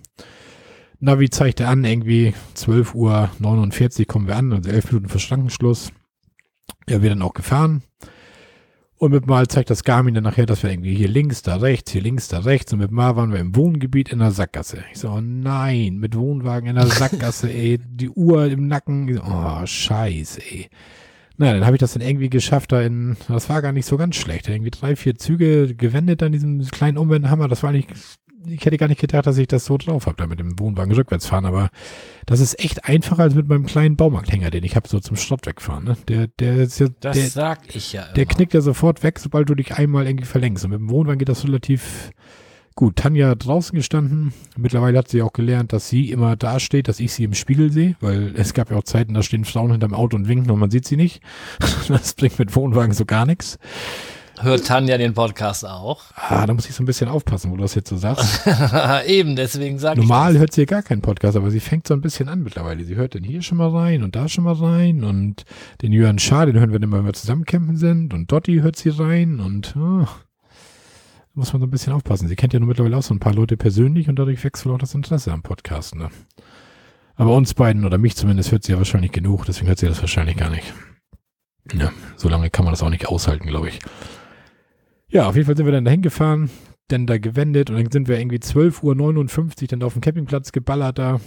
Navi 0.99 1.29
zeigte 1.29 1.67
an, 1.67 1.85
irgendwie 1.85 2.33
12 2.55 2.95
Uhr 2.95 3.29
49 3.39 4.07
kommen 4.07 4.27
wir 4.27 4.35
an, 4.35 4.51
also 4.51 4.69
11 4.69 4.91
Minuten 4.91 5.09
vor 5.09 5.19
Schrankenschluss. 5.19 5.91
Ja, 6.89 7.01
wir 7.01 7.09
dann 7.09 7.21
auch 7.21 7.33
gefahren. 7.33 7.83
Und 8.99 9.11
mit 9.11 9.27
Mal 9.27 9.47
zeigt 9.47 9.69
das 9.69 9.85
Garmin 9.85 10.13
dann 10.13 10.25
nachher, 10.25 10.45
dass 10.45 10.61
wir 10.61 10.71
irgendwie 10.71 10.93
hier 10.93 11.07
links, 11.07 11.41
da 11.41 11.55
rechts, 11.55 11.93
hier 11.93 12.01
links, 12.01 12.27
da 12.27 12.39
rechts. 12.39 12.73
Und 12.73 12.79
mit 12.79 12.91
Mal 12.91 13.15
waren 13.15 13.31
wir 13.31 13.39
im 13.39 13.55
Wohngebiet 13.55 14.09
in 14.09 14.19
der 14.19 14.31
Sackgasse. 14.31 14.83
Ich 14.91 14.99
so, 14.99 15.09
oh 15.09 15.21
nein, 15.21 15.99
mit 15.99 16.17
Wohnwagen 16.17 16.67
in 16.67 16.75
der 16.75 16.85
Sackgasse, 16.87 17.49
ey. 17.49 17.79
Die 17.79 18.09
Uhr 18.09 18.47
im 18.47 18.67
Nacken. 18.67 19.13
So, 19.15 19.21
oh, 19.23 19.65
scheiße, 19.65 20.41
ey. 20.41 20.69
Na, 21.37 21.53
dann 21.53 21.65
habe 21.65 21.77
ich 21.77 21.79
das 21.79 21.93
dann 21.93 22.01
irgendwie 22.01 22.29
geschafft, 22.29 22.73
da 22.73 22.81
in, 22.81 23.15
das 23.29 23.47
war 23.47 23.61
gar 23.61 23.71
nicht 23.71 23.85
so 23.85 23.95
ganz 23.95 24.17
schlecht. 24.17 24.49
Irgendwie 24.49 24.71
drei, 24.71 24.97
vier 24.97 25.15
Züge 25.15 25.73
gewendet 25.75 26.21
an 26.21 26.33
diesem 26.33 26.61
kleinen 26.67 26.97
Umwendehammer. 26.97 27.47
Das 27.47 27.63
war 27.63 27.71
nicht, 27.71 27.89
ich 28.47 28.65
hätte 28.65 28.77
gar 28.77 28.87
nicht 28.87 29.01
gedacht, 29.01 29.27
dass 29.27 29.37
ich 29.37 29.47
das 29.47 29.65
so 29.65 29.77
drauf 29.77 30.05
habe, 30.05 30.15
da 30.17 30.27
mit 30.27 30.39
dem 30.39 30.57
Wohnwagen 30.59 30.93
rückwärts 30.93 31.25
fahren. 31.25 31.45
Aber 31.45 31.69
das 32.25 32.39
ist 32.39 32.59
echt 32.59 32.85
einfacher 32.85 33.23
als 33.23 33.35
mit 33.35 33.47
meinem 33.47 33.65
kleinen 33.65 33.95
Baumarkthänger, 33.95 34.49
den 34.49 34.63
ich 34.63 34.75
habe, 34.75 34.87
so 34.87 34.99
zum 34.99 35.17
Schrott 35.17 35.45
wegfahren. 35.45 35.83
Ne? 35.83 35.97
Der, 36.07 36.27
der 36.39 36.55
ist 36.57 36.79
ja, 36.79 36.87
Das 37.01 37.17
der, 37.17 37.27
sag 37.27 37.75
ich 37.75 37.93
ja 37.93 38.03
immer. 38.03 38.13
der 38.13 38.25
knickt 38.25 38.53
ja 38.53 38.61
sofort 38.61 39.03
weg, 39.03 39.19
sobald 39.19 39.49
du 39.49 39.55
dich 39.55 39.73
einmal 39.75 40.07
irgendwie 40.07 40.25
verlängst. 40.25 40.63
Und 40.63 40.71
mit 40.71 40.79
dem 40.79 40.89
Wohnwagen 40.89 41.19
geht 41.19 41.29
das 41.29 41.43
relativ 41.43 42.11
gut. 42.75 42.95
Tanja 42.95 43.35
draußen 43.35 43.75
gestanden. 43.75 44.33
Mittlerweile 44.57 44.97
hat 44.99 45.09
sie 45.09 45.21
auch 45.21 45.33
gelernt, 45.33 45.73
dass 45.73 45.89
sie 45.89 46.11
immer 46.11 46.37
da 46.37 46.61
steht, 46.61 46.87
dass 46.87 47.01
ich 47.01 47.11
sie 47.11 47.25
im 47.25 47.33
Spiegel 47.33 47.73
sehe, 47.73 47.97
weil 47.99 48.33
es 48.37 48.53
gab 48.53 48.71
ja 48.71 48.77
auch 48.77 48.83
Zeiten, 48.83 49.15
da 49.15 49.21
stehen 49.21 49.43
Frauen 49.43 49.71
hinterm 49.71 49.93
Auto 49.93 50.15
und 50.15 50.29
winken 50.29 50.49
und 50.49 50.59
man 50.59 50.71
sieht 50.71 50.85
sie 50.85 50.95
nicht. 50.95 51.21
Das 51.89 52.13
bringt 52.13 52.39
mit 52.39 52.55
Wohnwagen 52.55 52.93
so 52.93 53.03
gar 53.03 53.25
nichts. 53.25 53.57
Hört 54.41 54.67
Tanja 54.67 54.97
den 54.97 55.13
Podcast 55.13 55.67
auch? 55.67 56.01
Ah, 56.15 56.47
da 56.47 56.53
muss 56.53 56.69
ich 56.69 56.73
so 56.73 56.81
ein 56.81 56.85
bisschen 56.85 57.09
aufpassen, 57.09 57.51
wo 57.51 57.57
du 57.57 57.63
das 57.63 57.75
jetzt 57.75 57.89
so 57.89 57.97
sagst. 57.97 58.47
Eben, 59.05 59.35
deswegen 59.35 59.79
sage 59.79 59.99
ich 59.99 60.07
Normal 60.07 60.37
hört 60.37 60.53
sie 60.53 60.61
ja 60.61 60.65
gar 60.65 60.81
keinen 60.81 61.01
Podcast, 61.01 61.35
aber 61.35 61.51
sie 61.51 61.59
fängt 61.59 61.85
so 61.85 61.93
ein 61.93 61.99
bisschen 61.99 62.29
an 62.29 62.41
mittlerweile. 62.41 62.85
Sie 62.85 62.95
hört 62.95 63.15
den 63.15 63.25
hier 63.25 63.41
schon 63.41 63.57
mal 63.57 63.69
rein 63.69 64.01
und 64.01 64.15
da 64.15 64.29
schon 64.29 64.45
mal 64.45 64.53
rein 64.53 65.03
und 65.03 65.43
den 65.81 65.91
Jörn 65.91 66.19
Schaar, 66.19 66.45
den 66.45 66.57
hören 66.57 66.71
wir 66.71 66.81
immer, 66.81 66.99
wenn 66.99 67.05
wir 67.05 67.13
zusammen 67.13 67.43
campen 67.43 67.75
sind 67.75 68.13
und 68.13 68.31
Dotti 68.31 68.59
hört 68.59 68.77
sie 68.77 68.89
rein 68.89 69.41
und 69.41 69.75
oh, 69.75 70.07
muss 71.33 71.51
man 71.51 71.59
so 71.59 71.67
ein 71.67 71.71
bisschen 71.71 71.91
aufpassen. 71.91 72.29
Sie 72.29 72.37
kennt 72.37 72.53
ja 72.53 72.59
nur 72.59 72.69
mittlerweile 72.69 72.95
auch 72.95 73.03
so 73.03 73.13
ein 73.13 73.19
paar 73.19 73.33
Leute 73.33 73.57
persönlich 73.57 74.07
und 74.07 74.17
dadurch 74.17 74.41
wechselt 74.45 74.73
auch 74.73 74.79
das 74.79 74.95
Interesse 74.95 75.33
am 75.33 75.41
Podcast. 75.41 75.95
Ne? 75.95 76.09
Aber 77.15 77.35
uns 77.35 77.53
beiden 77.53 77.83
oder 77.83 77.97
mich 77.97 78.15
zumindest 78.15 78.53
hört 78.53 78.63
sie 78.63 78.71
ja 78.71 78.77
wahrscheinlich 78.77 79.11
genug, 79.11 79.43
deswegen 79.45 79.67
hört 79.67 79.79
sie 79.79 79.87
das 79.87 79.99
wahrscheinlich 79.99 80.37
gar 80.37 80.49
nicht. 80.49 80.73
Ja, 81.73 81.91
so 82.15 82.29
lange 82.29 82.49
kann 82.49 82.63
man 82.63 82.71
das 82.71 82.81
auch 82.81 82.89
nicht 82.89 83.09
aushalten, 83.09 83.45
glaube 83.45 83.67
ich. 83.67 83.79
Ja, 85.11 85.27
auf 85.27 85.35
jeden 85.35 85.47
Fall 85.47 85.57
sind 85.57 85.65
wir 85.65 85.73
dann 85.73 85.85
dahin 85.85 86.01
gefahren, 86.01 86.49
dann 86.87 87.07
da 87.07 87.17
gewendet 87.17 87.69
und 87.69 87.77
dann 87.77 87.91
sind 87.91 88.07
wir 88.07 88.19
irgendwie 88.19 88.37
12.59 88.37 89.61
Uhr 89.61 89.67
dann 89.67 89.83
auf 89.83 89.93
dem 89.93 90.01
Campingplatz 90.01 90.51
geballert 90.51 90.99
da. 90.99 91.19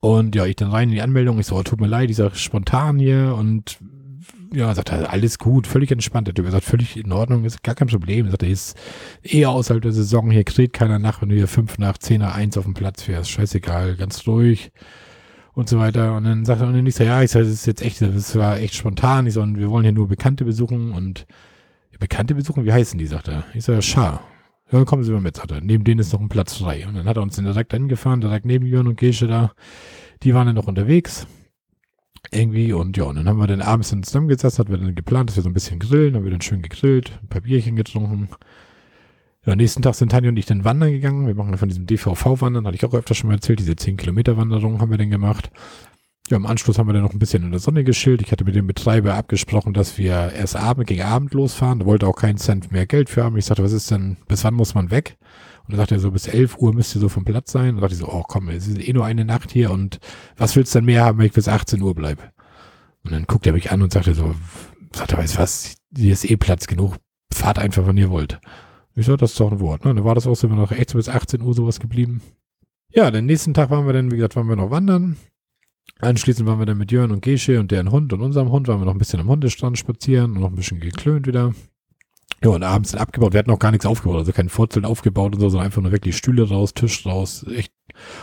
Und 0.00 0.34
ja, 0.34 0.44
ich 0.44 0.56
dann 0.56 0.70
rein 0.70 0.88
in 0.88 0.96
die 0.96 1.02
Anmeldung. 1.02 1.38
Ich 1.38 1.46
so, 1.46 1.56
oh, 1.56 1.62
tut 1.62 1.80
mir 1.80 1.86
leid, 1.86 2.12
sag 2.14 2.36
spontan 2.36 2.98
hier 2.98 3.36
und 3.38 3.78
ja, 4.52 4.74
sagt 4.74 4.90
er, 4.92 5.10
alles 5.10 5.38
gut, 5.38 5.66
völlig 5.66 5.90
entspannt. 5.90 6.26
Der 6.26 6.34
Typ 6.34 6.48
sagt, 6.50 6.64
völlig 6.64 6.96
in 6.96 7.12
Ordnung, 7.12 7.44
ist 7.44 7.62
gar 7.62 7.74
kein 7.74 7.88
Problem. 7.88 8.30
Sagt 8.30 8.42
er, 8.42 8.50
ist 8.50 8.76
eher 9.22 9.50
außerhalb 9.50 9.82
der 9.82 9.92
Saison, 9.92 10.30
hier 10.30 10.44
kräht 10.44 10.72
keiner 10.72 10.98
nach, 10.98 11.22
wenn 11.22 11.28
du 11.28 11.36
hier 11.36 11.48
5 11.48 11.78
nach 11.78 11.98
10 11.98 12.20
nach 12.20 12.34
1 12.34 12.58
auf 12.58 12.64
dem 12.64 12.74
Platz 12.74 13.02
fährst. 13.02 13.30
Scheißegal, 13.30 13.96
ganz 13.96 14.26
ruhig 14.26 14.72
und 15.54 15.68
so 15.68 15.78
weiter. 15.78 16.16
Und 16.16 16.24
dann 16.24 16.44
sagt 16.44 16.60
er, 16.60 16.66
und 16.66 16.74
dann 16.74 16.86
ich 16.86 16.94
so, 16.94 17.04
ja, 17.04 17.22
ich 17.22 17.30
sag, 17.30 17.40
das 17.40 17.48
ist 17.50 17.66
jetzt 17.66 17.82
echt, 17.82 18.02
das 18.02 18.36
war 18.36 18.58
echt 18.58 18.74
spontan. 18.74 19.26
Ich 19.26 19.34
so, 19.34 19.42
und 19.42 19.58
wir 19.58 19.70
wollen 19.70 19.84
hier 19.84 19.92
nur 19.92 20.08
Bekannte 20.08 20.44
besuchen 20.44 20.92
und 20.92 21.26
Bekannte 21.98 22.34
besuchen, 22.34 22.64
wie 22.64 22.72
heißen 22.72 22.98
die, 22.98 23.06
sagt 23.06 23.28
er. 23.28 23.44
Ich 23.54 23.64
sage, 23.64 23.82
Schar. 23.82 24.22
dann 24.70 24.84
kommen 24.84 25.04
Sie 25.04 25.12
mal 25.12 25.20
mit, 25.20 25.42
hat 25.42 25.50
er. 25.50 25.60
Neben 25.60 25.84
denen 25.84 26.00
ist 26.00 26.12
noch 26.12 26.20
ein 26.20 26.28
Platz 26.28 26.56
frei. 26.58 26.86
Und 26.86 26.94
dann 26.94 27.06
hat 27.06 27.16
er 27.16 27.22
uns 27.22 27.36
direkt 27.36 27.72
hingefahren, 27.72 28.20
direkt 28.20 28.46
neben 28.46 28.66
Jörn 28.66 28.86
und 28.88 28.96
Gesche 28.96 29.26
da. 29.26 29.52
Die 30.22 30.34
waren 30.34 30.46
dann 30.46 30.56
noch 30.56 30.66
unterwegs. 30.66 31.26
Irgendwie 32.30 32.72
und 32.72 32.96
ja, 32.96 33.04
und 33.04 33.16
dann 33.16 33.28
haben 33.28 33.38
wir 33.38 33.46
dann 33.46 33.60
abends 33.60 33.90
dann 33.90 34.02
zusammengesetzt, 34.02 34.58
hatten 34.58 34.70
wir 34.70 34.78
dann 34.78 34.94
geplant, 34.94 35.28
dass 35.28 35.36
wir 35.36 35.42
so 35.42 35.50
ein 35.50 35.54
bisschen 35.54 35.78
grillen, 35.78 36.14
haben 36.14 36.24
wir 36.24 36.30
dann 36.30 36.40
schön 36.40 36.62
gegrillt, 36.62 37.18
ein 37.22 37.28
paar 37.28 37.42
Bierchen 37.42 37.76
getrunken. 37.76 38.28
Ja, 39.46 39.54
nächsten 39.54 39.82
Tag 39.82 39.94
sind 39.94 40.10
Tanja 40.10 40.30
und 40.30 40.38
ich 40.38 40.46
dann 40.46 40.64
wandern 40.64 40.90
gegangen. 40.90 41.26
Wir 41.26 41.34
machen 41.34 41.58
von 41.58 41.68
diesem 41.68 41.84
DVV-Wandern, 41.86 42.66
hatte 42.66 42.76
ich 42.76 42.84
auch 42.86 42.94
öfter 42.94 43.14
schon 43.14 43.28
mal 43.28 43.34
erzählt, 43.34 43.58
diese 43.58 43.76
10 43.76 43.98
Kilometer 43.98 44.38
Wanderung 44.38 44.80
haben 44.80 44.90
wir 44.90 44.96
dann 44.96 45.10
gemacht. 45.10 45.50
Ja, 46.30 46.38
im 46.38 46.46
Anschluss 46.46 46.78
haben 46.78 46.88
wir 46.88 46.94
dann 46.94 47.02
noch 47.02 47.12
ein 47.12 47.18
bisschen 47.18 47.42
in 47.42 47.50
der 47.50 47.60
Sonne 47.60 47.84
geschillt. 47.84 48.22
Ich 48.22 48.32
hatte 48.32 48.44
mit 48.44 48.54
dem 48.54 48.66
Betreiber 48.66 49.14
abgesprochen, 49.14 49.74
dass 49.74 49.98
wir 49.98 50.32
erst 50.32 50.56
Abend 50.56 50.86
gegen 50.86 51.02
Abend 51.02 51.34
losfahren. 51.34 51.80
Da 51.80 51.86
wollte 51.86 52.06
auch 52.06 52.16
keinen 52.16 52.38
Cent 52.38 52.72
mehr 52.72 52.86
Geld 52.86 53.10
für 53.10 53.24
haben. 53.24 53.36
Ich 53.36 53.44
sagte, 53.44 53.62
was 53.62 53.72
ist 53.72 53.90
denn, 53.90 54.16
bis 54.26 54.42
wann 54.42 54.54
muss 54.54 54.74
man 54.74 54.90
weg? 54.90 55.18
Und 55.64 55.72
dann 55.72 55.78
sagte 55.78 55.96
er 55.96 56.00
so, 56.00 56.10
bis 56.10 56.26
11 56.26 56.56
Uhr 56.58 56.72
müsst 56.72 56.94
ihr 56.94 57.00
so 57.00 57.10
vom 57.10 57.26
Platz 57.26 57.52
sein. 57.52 57.70
Und 57.70 57.74
dann 57.76 57.82
dachte 57.82 57.94
ich 57.94 58.00
so, 58.00 58.08
oh 58.08 58.22
komm, 58.26 58.48
es 58.48 58.66
ist 58.66 58.80
eh 58.80 58.92
nur 58.94 59.04
eine 59.04 59.26
Nacht 59.26 59.50
hier 59.50 59.70
und 59.70 60.00
was 60.38 60.56
willst 60.56 60.74
du 60.74 60.78
denn 60.78 60.86
mehr 60.86 61.04
haben, 61.04 61.18
wenn 61.18 61.26
ich 61.26 61.32
bis 61.32 61.48
18 61.48 61.82
Uhr 61.82 61.94
bleibe? 61.94 62.22
Und 63.04 63.12
dann 63.12 63.24
guckt 63.26 63.46
er 63.46 63.52
mich 63.52 63.70
an 63.70 63.82
und 63.82 63.92
sagte 63.92 64.14
so, 64.14 64.34
sagte, 64.94 65.18
weißt 65.18 65.38
was, 65.38 65.76
hier 65.94 66.12
ist 66.14 66.24
eh 66.24 66.38
Platz 66.38 66.66
genug. 66.66 66.96
Fahrt 67.34 67.58
einfach, 67.58 67.86
wann 67.86 67.98
ihr 67.98 68.08
wollt. 68.08 68.40
Ich 68.94 69.04
so, 69.04 69.16
das 69.16 69.32
ist 69.32 69.40
doch 69.40 69.52
ein 69.52 69.60
Wort. 69.60 69.84
Ne? 69.84 69.94
Dann 69.94 70.04
war 70.04 70.14
das 70.14 70.26
auch 70.26 70.36
so, 70.36 70.48
wir 70.48 70.56
noch 70.56 70.72
echt 70.72 70.90
so 70.90 70.96
bis 70.96 71.10
18 71.10 71.42
Uhr 71.42 71.52
sowas 71.52 71.80
geblieben. 71.80 72.22
Ja, 72.92 73.10
den 73.10 73.26
nächsten 73.26 73.52
Tag 73.52 73.70
waren 73.70 73.86
wir 73.86 73.92
dann, 73.92 74.10
wie 74.10 74.16
gesagt, 74.16 74.36
waren 74.36 74.48
wir 74.48 74.56
noch 74.56 74.70
wandern. 74.70 75.16
Anschließend 76.04 76.46
waren 76.46 76.58
wir 76.58 76.66
dann 76.66 76.78
mit 76.78 76.92
Jörn 76.92 77.10
und 77.10 77.22
Gesche 77.22 77.60
und 77.60 77.70
deren 77.70 77.90
Hund 77.90 78.12
und 78.12 78.20
unserem 78.20 78.50
Hund 78.50 78.68
waren 78.68 78.80
wir 78.80 78.84
noch 78.84 78.94
ein 78.94 78.98
bisschen 78.98 79.20
am 79.20 79.28
Hundestrand 79.28 79.78
spazieren 79.78 80.32
und 80.32 80.40
noch 80.40 80.50
ein 80.50 80.54
bisschen 80.54 80.80
geklönt 80.80 81.26
wieder. 81.26 81.52
Ja, 82.42 82.50
und 82.50 82.62
abends 82.62 82.92
dann 82.92 83.00
abgebaut. 83.00 83.32
Wir 83.32 83.38
hatten 83.38 83.50
noch 83.50 83.58
gar 83.58 83.70
nichts 83.70 83.86
aufgebaut, 83.86 84.18
also 84.18 84.32
kein 84.32 84.50
Furzeln 84.50 84.84
aufgebaut 84.84 85.34
und 85.34 85.40
so, 85.40 85.48
sondern 85.48 85.66
einfach 85.66 85.80
nur 85.80 85.92
wirklich 85.92 86.16
Stühle 86.16 86.46
raus, 86.48 86.74
Tisch 86.74 87.06
raus. 87.06 87.46
Echt. 87.54 87.72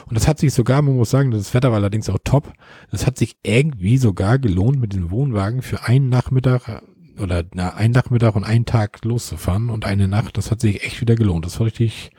Und 0.06 0.16
das 0.16 0.28
hat 0.28 0.38
sich 0.38 0.54
sogar, 0.54 0.82
man 0.82 0.96
muss 0.96 1.10
sagen, 1.10 1.32
das 1.32 1.54
Wetter 1.54 1.70
war 1.70 1.78
allerdings 1.78 2.10
auch 2.10 2.20
top. 2.24 2.54
Das 2.92 3.08
hat 3.08 3.18
sich 3.18 3.38
irgendwie 3.42 3.98
sogar 3.98 4.38
gelohnt, 4.38 4.80
mit 4.80 4.94
dem 4.94 5.10
Wohnwagen 5.10 5.62
für 5.62 5.84
einen 5.84 6.10
Nachmittag 6.10 6.84
oder 7.20 7.44
na, 7.54 7.74
einen 7.74 7.94
Nachmittag 7.94 8.36
und 8.36 8.44
einen 8.44 8.66
Tag 8.66 9.04
loszufahren 9.04 9.70
und 9.70 9.86
eine 9.86 10.08
Nacht. 10.08 10.38
Das 10.38 10.52
hat 10.52 10.62
sich 10.62 10.84
echt 10.84 11.02
wieder 11.02 11.16
gelohnt. 11.16 11.46
Das 11.46 11.60
war 11.60 11.66
richtig 11.66 12.12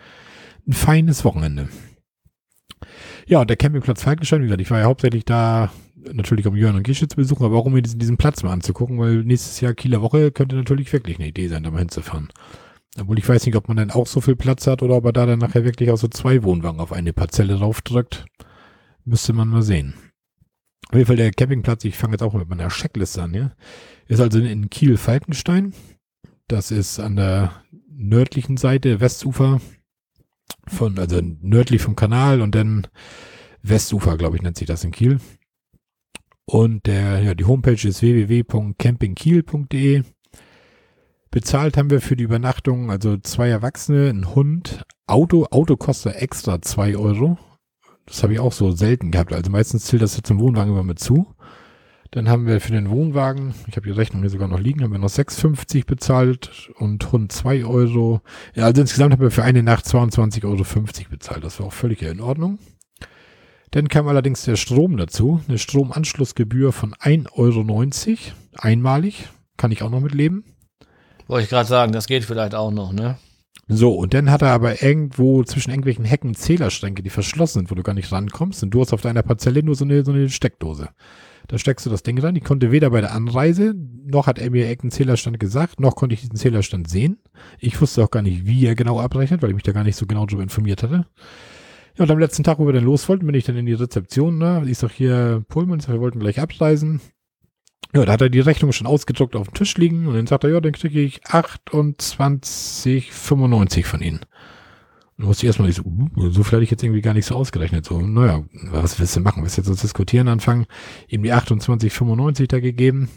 ein 0.66 0.72
feines 0.72 1.24
Wochenende. 1.24 1.68
Ja, 3.26 3.44
der 3.44 3.56
Campingplatz 3.56 4.02
Falkenstein, 4.02 4.40
wie 4.40 4.46
gesagt, 4.46 4.60
ich 4.60 4.70
war 4.70 4.80
ja 4.80 4.84
hauptsächlich 4.84 5.24
da, 5.24 5.72
natürlich 6.12 6.46
um 6.46 6.56
Jörn 6.56 6.76
und 6.76 6.82
Gische 6.82 7.08
zu 7.08 7.16
besuchen, 7.16 7.44
aber 7.44 7.56
auch 7.56 7.66
um 7.66 7.72
mir 7.72 7.82
diesen, 7.82 7.98
diesen 7.98 8.16
Platz 8.16 8.42
mal 8.42 8.52
anzugucken, 8.52 8.98
weil 8.98 9.24
nächstes 9.24 9.60
Jahr 9.60 9.74
Kieler 9.74 10.02
Woche 10.02 10.32
könnte 10.32 10.56
natürlich 10.56 10.92
wirklich 10.92 11.18
eine 11.18 11.28
Idee 11.28 11.48
sein, 11.48 11.62
da 11.62 11.70
mal 11.70 11.78
hinzufahren. 11.78 12.28
Obwohl 13.00 13.18
ich 13.18 13.28
weiß 13.28 13.46
nicht, 13.46 13.56
ob 13.56 13.68
man 13.68 13.76
dann 13.76 13.90
auch 13.90 14.06
so 14.06 14.20
viel 14.20 14.36
Platz 14.36 14.66
hat 14.66 14.82
oder 14.82 14.96
ob 14.96 15.04
er 15.06 15.12
da 15.12 15.24
dann 15.24 15.38
nachher 15.38 15.64
wirklich 15.64 15.90
auch 15.90 15.96
so 15.96 16.08
zwei 16.08 16.42
Wohnwagen 16.42 16.80
auf 16.80 16.92
eine 16.92 17.12
Parzelle 17.12 17.56
draufdrückt. 17.56 18.26
Müsste 19.04 19.32
man 19.32 19.48
mal 19.48 19.62
sehen. 19.62 19.94
Auf 20.88 20.96
jeden 20.96 21.06
Fall 21.06 21.16
der 21.16 21.30
Campingplatz, 21.30 21.84
ich 21.84 21.96
fange 21.96 22.14
jetzt 22.14 22.22
auch 22.22 22.34
mit 22.34 22.48
meiner 22.48 22.68
Checkliste 22.68 23.22
an, 23.22 23.32
ja. 23.32 23.52
Ist 24.08 24.20
also 24.20 24.40
in 24.40 24.68
Kiel-Falkenstein. 24.68 25.72
Das 26.48 26.70
ist 26.70 27.00
an 27.00 27.16
der 27.16 27.62
nördlichen 27.88 28.58
Seite, 28.58 29.00
Westufer 29.00 29.60
von, 30.68 30.98
also 30.98 31.20
nördlich 31.20 31.82
vom 31.82 31.96
Kanal 31.96 32.40
und 32.40 32.54
dann 32.54 32.86
Westufer, 33.62 34.16
glaube 34.16 34.36
ich, 34.36 34.42
nennt 34.42 34.56
sich 34.56 34.66
das 34.66 34.84
in 34.84 34.90
Kiel. 34.90 35.18
Und 36.44 36.86
der, 36.86 37.22
ja, 37.22 37.34
die 37.34 37.44
Homepage 37.44 37.86
ist 37.86 38.02
www.campingkiel.de. 38.02 40.02
Bezahlt 41.30 41.76
haben 41.76 41.90
wir 41.90 42.00
für 42.00 42.16
die 42.16 42.24
Übernachtung, 42.24 42.90
also 42.90 43.16
zwei 43.16 43.48
Erwachsene, 43.48 44.10
ein 44.10 44.34
Hund, 44.34 44.84
Auto, 45.06 45.46
Auto 45.50 45.76
kostet 45.76 46.16
extra 46.16 46.60
zwei 46.60 46.96
Euro. 46.96 47.38
Das 48.06 48.22
habe 48.22 48.34
ich 48.34 48.40
auch 48.40 48.52
so 48.52 48.72
selten 48.72 49.10
gehabt. 49.10 49.32
Also 49.32 49.50
meistens 49.50 49.86
zählt 49.86 50.02
das 50.02 50.20
zum 50.22 50.40
Wohnwagen 50.40 50.72
immer 50.72 50.82
mit 50.82 50.98
zu. 50.98 51.34
Dann 52.12 52.28
haben 52.28 52.46
wir 52.46 52.60
für 52.60 52.72
den 52.72 52.90
Wohnwagen, 52.90 53.54
ich 53.68 53.76
habe 53.76 53.86
die 53.86 53.92
Rechnung 53.92 54.20
hier 54.20 54.28
sogar 54.28 54.46
noch 54.46 54.60
liegen, 54.60 54.82
haben 54.82 54.92
wir 54.92 54.98
noch 54.98 55.08
6,50 55.08 55.86
bezahlt 55.86 56.70
und 56.76 57.10
Hund 57.10 57.32
2 57.32 57.64
Euro. 57.64 58.20
Ja, 58.54 58.66
also 58.66 58.82
insgesamt 58.82 59.14
haben 59.14 59.22
wir 59.22 59.30
für 59.30 59.44
eine 59.44 59.62
Nacht 59.62 59.86
22,50 59.86 60.44
Euro 60.44 61.08
bezahlt. 61.08 61.42
Das 61.42 61.58
war 61.58 61.68
auch 61.68 61.72
völlig 61.72 62.02
in 62.02 62.20
Ordnung. 62.20 62.58
Dann 63.70 63.88
kam 63.88 64.08
allerdings 64.08 64.44
der 64.44 64.56
Strom 64.56 64.98
dazu. 64.98 65.40
Eine 65.48 65.56
Stromanschlussgebühr 65.56 66.72
von 66.72 66.92
1,90 66.92 68.08
Euro. 68.10 68.18
Einmalig. 68.58 69.30
Kann 69.56 69.72
ich 69.72 69.82
auch 69.82 69.90
noch 69.90 70.00
mitleben. 70.00 70.44
Wollte 71.28 71.44
ich 71.44 71.50
gerade 71.50 71.68
sagen, 71.68 71.92
das 71.92 72.06
geht 72.06 72.26
vielleicht 72.26 72.54
auch 72.54 72.70
noch, 72.70 72.92
ne? 72.92 73.16
So, 73.68 73.94
und 73.94 74.12
dann 74.12 74.30
hat 74.30 74.42
er 74.42 74.50
aber 74.50 74.82
irgendwo 74.82 75.44
zwischen 75.44 75.70
irgendwelchen 75.70 76.04
Hecken 76.04 76.34
Zählerschränke, 76.34 77.02
die 77.02 77.08
verschlossen 77.08 77.60
sind, 77.60 77.70
wo 77.70 77.74
du 77.74 77.82
gar 77.82 77.94
nicht 77.94 78.12
rankommst. 78.12 78.62
Und 78.62 78.70
du 78.72 78.82
hast 78.82 78.92
auf 78.92 79.00
deiner 79.00 79.22
Parzelle 79.22 79.62
nur 79.62 79.76
so 79.76 79.86
eine, 79.86 80.04
so 80.04 80.12
eine 80.12 80.28
Steckdose. 80.28 80.90
Da 81.48 81.58
steckst 81.58 81.86
du 81.86 81.90
das 81.90 82.02
Ding 82.02 82.18
rein. 82.18 82.36
Ich 82.36 82.44
konnte 82.44 82.70
weder 82.70 82.90
bei 82.90 83.00
der 83.00 83.14
Anreise, 83.14 83.74
noch 84.04 84.26
hat 84.26 84.38
er 84.38 84.50
mir 84.50 84.66
irgendeinen 84.66 84.92
Zählerstand 84.92 85.40
gesagt, 85.40 85.80
noch 85.80 85.96
konnte 85.96 86.14
ich 86.14 86.20
diesen 86.20 86.36
Zählerstand 86.36 86.88
sehen. 86.88 87.18
Ich 87.58 87.80
wusste 87.80 88.04
auch 88.04 88.10
gar 88.10 88.22
nicht, 88.22 88.46
wie 88.46 88.66
er 88.66 88.74
genau 88.74 89.00
abrechnet, 89.00 89.42
weil 89.42 89.50
ich 89.50 89.54
mich 89.54 89.64
da 89.64 89.72
gar 89.72 89.84
nicht 89.84 89.96
so 89.96 90.06
genau 90.06 90.26
darüber 90.26 90.42
informiert 90.42 90.82
hatte. 90.82 91.06
Ja, 91.96 92.04
und 92.04 92.10
am 92.10 92.18
letzten 92.18 92.42
Tag, 92.42 92.58
wo 92.58 92.66
wir 92.66 92.72
dann 92.72 92.84
los 92.84 93.08
wollten, 93.08 93.26
bin 93.26 93.34
ich 93.34 93.44
dann 93.44 93.56
in 93.56 93.66
die 93.66 93.74
Rezeption, 93.74 94.38
ne? 94.38 94.64
Ich 94.66 94.78
sag 94.78 94.92
hier, 94.92 95.44
Pullman, 95.48 95.86
wir 95.86 96.00
wollten 96.00 96.20
gleich 96.20 96.40
abreisen. 96.40 97.00
Ja, 97.94 98.06
da 98.06 98.12
hat 98.12 98.22
er 98.22 98.30
die 98.30 98.40
Rechnung 98.40 98.72
schon 98.72 98.86
ausgedruckt 98.86 99.36
auf 99.36 99.48
dem 99.48 99.54
Tisch 99.54 99.76
liegen 99.76 100.06
und 100.06 100.14
dann 100.14 100.26
sagt 100.26 100.44
er, 100.44 100.50
ja, 100.50 100.60
dann 100.60 100.72
kriege 100.72 101.00
ich 101.00 101.22
28,95 101.24 103.84
von 103.84 104.00
Ihnen. 104.00 104.20
Musste 105.22 105.44
ich 105.44 105.48
erstmal 105.48 105.72
so, 105.72 105.82
uh, 105.84 106.30
so 106.30 106.42
viel 106.42 106.56
hatte 106.56 106.64
ich 106.64 106.70
jetzt 106.70 106.82
irgendwie 106.82 107.00
gar 107.00 107.14
nicht 107.14 107.26
so 107.26 107.34
ausgerechnet. 107.34 107.84
So, 107.84 108.00
naja, 108.00 108.44
was 108.70 108.98
willst 108.98 109.16
du 109.16 109.20
machen? 109.20 109.42
Willst 109.42 109.56
du 109.56 109.62
jetzt 109.62 109.68
uns 109.68 109.82
diskutieren 109.82 110.28
anfangen? 110.28 110.66
Ihm 111.08 111.22
die 111.22 111.32
28,95 111.32 112.48
da 112.48 112.60
gegeben. 112.60 113.08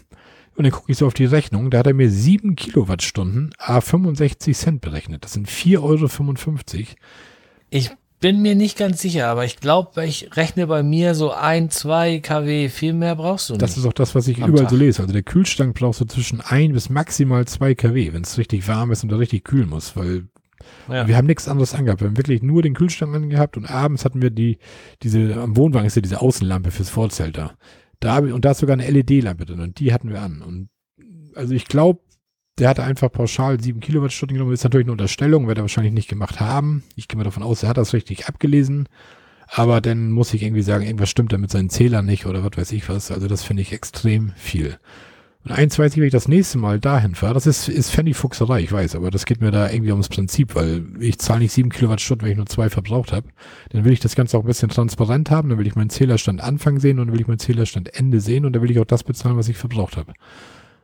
Und 0.55 0.63
dann 0.63 0.71
gucke 0.71 0.91
ich 0.91 0.97
so 0.97 1.07
auf 1.07 1.13
die 1.13 1.25
Rechnung, 1.25 1.69
da 1.69 1.79
hat 1.79 1.87
er 1.87 1.93
mir 1.93 2.09
7 2.09 2.55
Kilowattstunden 2.55 3.53
a 3.57 3.81
65 3.81 4.55
Cent 4.55 4.81
berechnet. 4.81 5.25
Das 5.25 5.33
sind 5.33 5.49
4,55 5.49 5.79
Euro. 5.81 6.87
Ich 7.69 7.91
bin 8.21 8.41
mir 8.41 8.55
nicht 8.55 8.77
ganz 8.77 9.01
sicher, 9.01 9.27
aber 9.27 9.43
ich 9.43 9.57
glaube, 9.57 10.05
ich 10.05 10.35
rechne 10.37 10.67
bei 10.67 10.81
mir 10.81 11.13
so 11.13 11.31
ein, 11.31 11.69
zwei 11.69 12.19
kW, 12.19 12.69
viel 12.69 12.93
mehr 12.93 13.15
brauchst 13.15 13.49
du 13.49 13.53
nicht. 13.53 13.61
Das 13.61 13.77
ist 13.77 13.85
auch 13.85 13.93
das, 13.93 14.15
was 14.15 14.27
ich 14.27 14.37
überall 14.37 14.55
Tag. 14.55 14.69
so 14.69 14.77
lese. 14.77 15.01
Also 15.01 15.13
der 15.13 15.23
Kühlschrank 15.23 15.75
brauchst 15.75 15.99
du 15.99 16.05
zwischen 16.05 16.39
ein 16.41 16.71
bis 16.71 16.89
maximal 16.89 17.45
zwei 17.45 17.75
kW, 17.75 18.13
wenn 18.13 18.23
es 18.23 18.37
richtig 18.37 18.67
warm 18.67 18.91
ist 18.91 19.03
und 19.03 19.11
er 19.11 19.19
richtig 19.19 19.43
kühlen 19.43 19.69
muss, 19.69 19.95
weil 19.97 20.27
ja. 20.89 21.07
wir 21.07 21.17
haben 21.17 21.27
nichts 21.27 21.47
anderes 21.47 21.73
angehabt. 21.73 22.01
Wir 22.01 22.07
haben 22.07 22.17
wirklich 22.17 22.41
nur 22.41 22.61
den 22.61 22.73
Kühlschrank 22.73 23.15
angehabt 23.15 23.57
und 23.57 23.69
abends 23.69 24.05
hatten 24.05 24.21
wir 24.21 24.29
die, 24.29 24.57
diese, 25.03 25.35
am 25.35 25.55
Wohnwagen 25.57 25.87
ist 25.87 25.95
ja 25.95 26.01
diese 26.01 26.21
Außenlampe 26.21 26.71
fürs 26.71 26.89
Vorzelt 26.89 27.37
da. 27.37 27.53
da 27.99 28.19
und 28.19 28.45
da 28.45 28.51
ist 28.51 28.59
sogar 28.59 28.73
eine 28.73 28.89
LED-Lampe 28.89 29.45
drin 29.45 29.59
und 29.59 29.79
die 29.79 29.93
hatten 29.93 30.09
wir 30.09 30.21
an. 30.21 30.41
Und 30.41 30.69
also 31.35 31.53
ich 31.53 31.65
glaube, 31.65 31.99
der 32.57 32.69
hatte 32.69 32.83
einfach 32.83 33.11
pauschal 33.11 33.59
sieben 33.59 33.81
Kilowattstunden 33.81 34.35
genommen. 34.35 34.51
Das 34.51 34.61
ist 34.61 34.63
natürlich 34.63 34.85
eine 34.85 34.93
Unterstellung, 34.93 35.47
wird 35.47 35.57
er 35.57 35.63
wahrscheinlich 35.63 35.93
nicht 35.93 36.07
gemacht 36.07 36.39
haben. 36.39 36.83
Ich 36.95 37.07
gehe 37.07 37.17
mal 37.17 37.23
davon 37.23 37.43
aus, 37.43 37.63
er 37.63 37.69
hat 37.69 37.77
das 37.77 37.93
richtig 37.93 38.27
abgelesen. 38.27 38.87
Aber 39.47 39.81
dann 39.81 40.11
muss 40.11 40.33
ich 40.33 40.41
irgendwie 40.41 40.61
sagen, 40.61 40.85
irgendwas 40.85 41.09
stimmt 41.09 41.33
da 41.33 41.37
mit 41.37 41.51
seinen 41.51 41.69
Zählern 41.69 42.05
nicht 42.05 42.25
oder 42.25 42.43
was 42.43 42.57
weiß 42.57 42.71
ich 42.71 42.89
was. 42.89 43.11
Also 43.11 43.27
das 43.27 43.43
finde 43.43 43.61
ich 43.61 43.73
extrem 43.73 44.31
viel. 44.35 44.77
Und 45.45 45.51
eins 45.51 45.77
weiß 45.77 45.91
ich, 45.91 45.99
wenn 45.99 46.07
ich 46.07 46.11
das 46.11 46.27
nächste 46.27 46.57
Mal 46.57 46.79
dahin 46.79 47.13
fahre, 47.13 47.35
das 47.35 47.45
ist, 47.45 47.69
ist 47.69 47.91
Fanny-Fuchserei, 47.91 48.61
ich 48.61 48.71
weiß, 48.71 48.95
aber 48.95 49.11
das 49.11 49.25
geht 49.25 49.41
mir 49.41 49.51
da 49.51 49.69
irgendwie 49.69 49.91
ums 49.91 50.09
Prinzip, 50.09 50.55
weil 50.55 50.83
ich 50.99 51.19
zahle 51.19 51.41
nicht 51.41 51.51
sieben 51.51 51.69
Kilowattstunden, 51.69 52.25
wenn 52.25 52.31
ich 52.31 52.37
nur 52.37 52.47
zwei 52.47 52.71
verbraucht 52.71 53.11
habe. 53.11 53.27
Dann 53.69 53.85
will 53.85 53.93
ich 53.93 53.99
das 53.99 54.15
Ganze 54.15 54.37
auch 54.37 54.41
ein 54.41 54.47
bisschen 54.47 54.69
transparent 54.69 55.29
haben, 55.29 55.49
dann 55.49 55.59
will 55.59 55.67
ich 55.67 55.75
meinen 55.75 55.91
Zählerstand 55.91 56.41
Anfang 56.41 56.79
sehen 56.79 56.97
und 56.97 57.07
dann 57.07 57.13
will 57.13 57.21
ich 57.21 57.27
meinen 57.27 57.37
Zählerstand 57.37 57.95
Ende 57.95 58.21
sehen 58.21 58.43
und 58.43 58.53
dann 58.53 58.63
will 58.63 58.71
ich 58.71 58.79
auch 58.79 58.85
das 58.85 59.03
bezahlen, 59.03 59.37
was 59.37 59.47
ich 59.47 59.57
verbraucht 59.57 59.97
habe. 59.97 60.13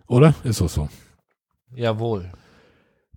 Oder? 0.05 0.35
Ist 0.43 0.61
auch 0.61 0.69
so. 0.69 0.89
Jawohl. 1.73 2.31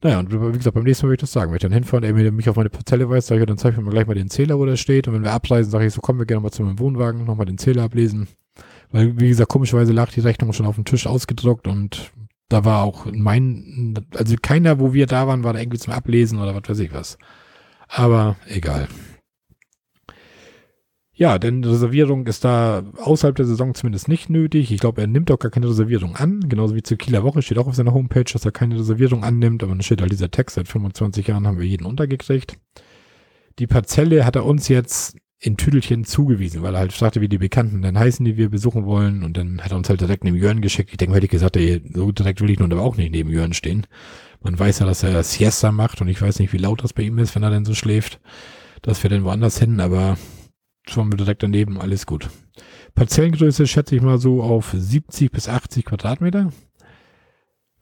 Naja, 0.02 0.20
und 0.20 0.32
wie 0.32 0.56
gesagt, 0.56 0.74
beim 0.74 0.84
nächsten 0.84 1.04
Mal 1.04 1.10
würde 1.10 1.16
ich 1.16 1.20
das 1.20 1.32
sagen. 1.32 1.50
Wenn 1.50 1.56
ich 1.56 1.62
dann 1.62 1.72
hinfahre 1.72 1.98
und 1.98 2.04
er 2.04 2.32
mich 2.32 2.48
auf 2.48 2.56
meine 2.56 2.70
Parzelle 2.70 3.10
weist, 3.10 3.26
sage 3.26 3.42
ich, 3.42 3.46
dann 3.46 3.58
zeige 3.58 3.76
ich 3.76 3.84
mir 3.84 3.90
gleich 3.90 4.06
mal 4.06 4.14
den 4.14 4.30
Zähler, 4.30 4.58
wo 4.58 4.64
der 4.64 4.76
steht. 4.76 5.08
Und 5.08 5.14
wenn 5.14 5.24
wir 5.24 5.32
abreisen, 5.32 5.70
sage 5.70 5.84
ich 5.84 5.92
so, 5.92 6.00
kommen 6.00 6.18
wir 6.18 6.26
gerne 6.26 6.42
mal 6.42 6.52
zu 6.52 6.62
meinem 6.62 6.78
Wohnwagen, 6.78 7.26
nochmal 7.26 7.46
den 7.46 7.58
Zähler 7.58 7.82
ablesen. 7.82 8.28
Weil, 8.94 9.18
wie 9.18 9.26
gesagt, 9.26 9.50
komischerweise 9.50 9.92
lag 9.92 10.12
die 10.12 10.20
Rechnung 10.20 10.52
schon 10.52 10.66
auf 10.66 10.76
dem 10.76 10.84
Tisch 10.84 11.08
ausgedruckt 11.08 11.66
und 11.66 12.12
da 12.48 12.64
war 12.64 12.84
auch 12.84 13.06
mein, 13.12 14.06
also 14.14 14.36
keiner, 14.40 14.78
wo 14.78 14.94
wir 14.94 15.06
da 15.06 15.26
waren, 15.26 15.42
war 15.42 15.52
da 15.52 15.58
irgendwie 15.58 15.80
zum 15.80 15.92
Ablesen 15.92 16.38
oder 16.38 16.54
was 16.54 16.68
weiß 16.68 16.78
ich 16.78 16.92
was. 16.92 17.18
Aber 17.88 18.36
egal. 18.46 18.86
Ja, 21.12 21.40
denn 21.40 21.64
Reservierung 21.64 22.24
ist 22.28 22.44
da 22.44 22.84
außerhalb 23.02 23.34
der 23.34 23.46
Saison 23.46 23.74
zumindest 23.74 24.06
nicht 24.06 24.30
nötig. 24.30 24.70
Ich 24.70 24.78
glaube, 24.78 25.00
er 25.00 25.08
nimmt 25.08 25.28
auch 25.32 25.40
gar 25.40 25.50
keine 25.50 25.68
Reservierung 25.68 26.14
an. 26.14 26.48
Genauso 26.48 26.76
wie 26.76 26.82
zur 26.84 26.96
Kieler 26.96 27.24
Woche 27.24 27.42
steht 27.42 27.58
auch 27.58 27.66
auf 27.66 27.74
seiner 27.74 27.94
Homepage, 27.94 28.22
dass 28.22 28.44
er 28.44 28.52
keine 28.52 28.78
Reservierung 28.78 29.24
annimmt. 29.24 29.64
Aber 29.64 29.72
dann 29.72 29.82
steht 29.82 30.02
halt 30.02 30.12
dieser 30.12 30.30
Text, 30.30 30.54
seit 30.54 30.68
25 30.68 31.26
Jahren 31.26 31.48
haben 31.48 31.58
wir 31.58 31.66
jeden 31.66 31.84
untergekriegt. 31.84 32.58
Die 33.58 33.66
Parzelle 33.66 34.24
hat 34.24 34.36
er 34.36 34.44
uns 34.44 34.68
jetzt 34.68 35.16
in 35.40 35.56
Tüdelchen 35.56 36.04
zugewiesen, 36.04 36.62
weil 36.62 36.74
er 36.74 36.80
halt 36.80 36.92
fragte, 36.92 37.20
wie 37.20 37.28
die 37.28 37.38
Bekannten 37.38 37.82
dann 37.82 37.98
heißen, 37.98 38.24
die 38.24 38.36
wir 38.36 38.48
besuchen 38.48 38.86
wollen. 38.86 39.22
Und 39.22 39.36
dann 39.36 39.60
hat 39.60 39.72
er 39.72 39.76
uns 39.76 39.88
halt 39.88 40.00
direkt 40.00 40.24
neben 40.24 40.36
Jörn 40.36 40.60
geschickt. 40.60 40.90
Ich 40.90 40.96
denke, 40.96 41.14
hätte 41.14 41.26
ich 41.26 41.30
gesagt, 41.30 41.56
ey, 41.56 41.82
so 41.92 42.12
direkt 42.12 42.40
will 42.40 42.50
ich 42.50 42.58
nun 42.58 42.72
aber 42.72 42.82
auch 42.82 42.96
nicht 42.96 43.12
neben 43.12 43.30
Jörn 43.30 43.52
stehen. 43.52 43.86
Man 44.42 44.58
weiß 44.58 44.80
ja, 44.80 44.86
dass 44.86 45.02
er 45.02 45.22
Siesta 45.22 45.72
macht 45.72 46.00
und 46.00 46.08
ich 46.08 46.20
weiß 46.20 46.38
nicht, 46.38 46.52
wie 46.52 46.58
laut 46.58 46.82
das 46.82 46.92
bei 46.92 47.02
ihm 47.02 47.18
ist, 47.18 47.34
wenn 47.34 47.42
er 47.42 47.50
denn 47.50 47.64
so 47.64 47.74
schläft. 47.74 48.20
Das 48.82 49.02
wäre 49.02 49.14
dann 49.14 49.24
woanders 49.24 49.58
hin, 49.58 49.80
aber 49.80 50.18
schon 50.86 51.10
direkt 51.10 51.42
daneben, 51.42 51.80
alles 51.80 52.06
gut. 52.06 52.28
Parzellengröße 52.94 53.66
schätze 53.66 53.96
ich 53.96 54.02
mal 54.02 54.18
so 54.18 54.42
auf 54.42 54.74
70 54.76 55.32
bis 55.32 55.48
80 55.48 55.86
Quadratmeter 55.86 56.52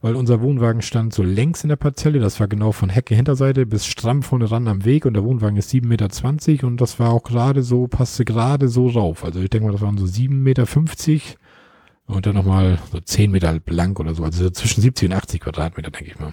weil 0.03 0.17
unser 0.17 0.43
Wohnwagen 0.43 0.83
stand 0.83 1.15
so 1.15 1.23
längs 1.23 1.63
in 1.63 1.69
der 1.69 1.77
Parzelle. 1.77 2.19
Das 2.19 2.41
war 2.41 2.49
genau 2.49 2.73
von 2.73 2.91
Hecke 2.91 3.15
Hinterseite 3.15 3.65
bis 3.65 3.87
stramm 3.87 4.23
vorne 4.23 4.51
ran 4.51 4.69
am 4.69 4.85
Weg 4.85 5.07
und 5.07 5.15
der 5.15 5.25
Wohnwagen 5.25 5.57
ist 5.57 5.71
7,20 5.71 5.87
Meter 5.87 6.67
und 6.67 6.81
das 6.81 6.99
war 6.99 7.11
auch 7.11 7.23
gerade 7.23 7.63
so, 7.63 7.87
passte 7.87 8.25
gerade 8.25 8.69
so 8.69 8.89
rauf. 8.89 9.25
Also 9.25 9.41
ich 9.41 9.49
denke 9.49 9.67
mal, 9.67 9.73
das 9.73 9.81
waren 9.81 9.97
so 9.97 10.05
7,50 10.05 10.29
Meter 10.29 10.67
und 12.07 12.27
dann 12.27 12.35
nochmal 12.35 12.79
so 12.91 13.01
10 13.01 13.31
Meter 13.31 13.59
blank 13.61 14.01
oder 14.01 14.15
so. 14.15 14.25
Also 14.25 14.45
so 14.45 14.51
zwischen 14.51 14.83
70 14.83 15.09
und 15.09 15.17
80 15.17 15.41
Quadratmeter, 15.41 15.93
denke 15.93 16.11
ich 16.11 16.19
mal. 16.19 16.33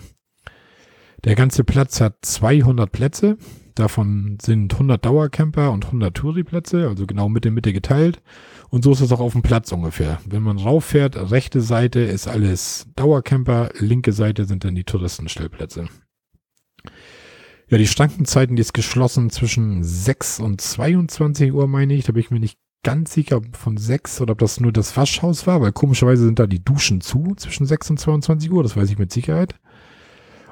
Der 1.24 1.36
ganze 1.36 1.63
Platz 1.63 2.01
hat 2.01 2.17
200 2.24 2.91
Plätze. 2.91 3.38
Davon 3.76 4.38
sind 4.41 4.74
100 4.74 5.03
Dauercamper 5.03 5.72
und 5.72 5.86
100 5.86 6.15
Touri-Plätze, 6.15 6.88
also 6.88 7.05
genau 7.05 7.30
Mitte 7.30 7.51
Mitte 7.51 7.74
geteilt. 7.74 8.22
Und 8.70 8.84
so 8.84 8.91
ist 8.91 9.01
es 9.01 9.11
auch 9.11 9.20
auf 9.20 9.34
dem 9.34 9.41
Platz 9.41 9.72
ungefähr. 9.72 10.20
Wenn 10.26 10.43
man 10.43 10.57
rauffährt, 10.57 11.32
rechte 11.32 11.61
Seite 11.61 11.99
ist 12.01 12.28
alles 12.28 12.88
Dauercamper, 12.95 13.72
linke 13.80 14.11
Seite 14.13 14.45
sind 14.45 14.63
dann 14.63 14.76
die 14.76 14.84
Touristenstellplätze. 14.84 15.88
Ja, 17.67 17.78
die 17.78 17.88
Schrankenzeiten, 17.88 18.55
die 18.55 18.61
ist 18.61 18.74
geschlossen 18.74 19.30
zwischen 19.30 19.84
6 19.84 20.39
und 20.39 20.59
22 20.59 21.53
Uhr, 21.53 21.67
meine 21.67 21.93
ich. 21.93 22.05
Da 22.05 22.13
bin 22.13 22.22
ich 22.22 22.32
mir 22.32 22.39
nicht 22.39 22.57
ganz 22.84 23.13
sicher, 23.13 23.38
ob 23.38 23.55
von 23.55 23.78
6 23.78 24.22
oder 24.22 24.32
ob 24.32 24.39
das 24.39 24.59
nur 24.59 24.72
das 24.72 24.95
Waschhaus 24.95 25.45
war, 25.45 25.61
weil 25.61 25.72
komischerweise 25.72 26.26
sind 26.26 26.39
da 26.39 26.47
die 26.47 26.63
Duschen 26.63 27.01
zu 27.01 27.36
zwischen 27.36 27.65
6 27.65 27.91
und 27.91 27.99
22 27.99 28.51
Uhr, 28.51 28.63
das 28.63 28.76
weiß 28.76 28.89
ich 28.89 28.97
mit 28.97 29.11
Sicherheit. 29.11 29.55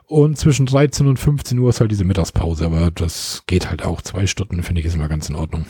Und 0.07 0.37
zwischen 0.37 0.65
13 0.65 1.05
und 1.05 1.19
15 1.19 1.59
Uhr 1.59 1.69
ist 1.69 1.81
halt 1.81 1.91
diese 1.91 2.05
Mittagspause, 2.05 2.65
aber 2.65 2.91
das 2.91 3.43
geht 3.45 3.69
halt 3.69 3.83
auch. 3.83 4.01
Zwei 4.01 4.25
Stunden 4.25 4.63
finde 4.63 4.79
ich 4.79 4.87
ist 4.87 4.95
immer 4.95 5.09
ganz 5.09 5.27
in 5.27 5.35
Ordnung. 5.35 5.65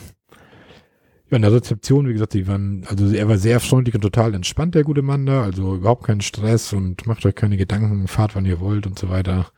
Ja, 1.28 1.36
in 1.36 1.42
der 1.42 1.52
Rezeption, 1.52 2.08
wie 2.08 2.12
gesagt, 2.12 2.34
die 2.34 2.46
waren, 2.46 2.86
also 2.86 3.12
er 3.12 3.28
war 3.28 3.36
sehr 3.36 3.58
freundlich 3.58 3.96
und 3.96 4.00
total 4.00 4.34
entspannt, 4.34 4.76
der 4.76 4.84
gute 4.84 5.02
Mann 5.02 5.26
da, 5.26 5.42
also 5.42 5.74
überhaupt 5.74 6.04
keinen 6.04 6.20
Stress 6.20 6.72
und 6.72 7.06
macht 7.06 7.26
euch 7.26 7.34
keine 7.34 7.56
Gedanken, 7.56 8.06
fahrt 8.06 8.36
wann 8.36 8.46
ihr 8.46 8.60
wollt 8.60 8.86
und 8.86 8.98
so 8.98 9.10
weiter. 9.10 9.50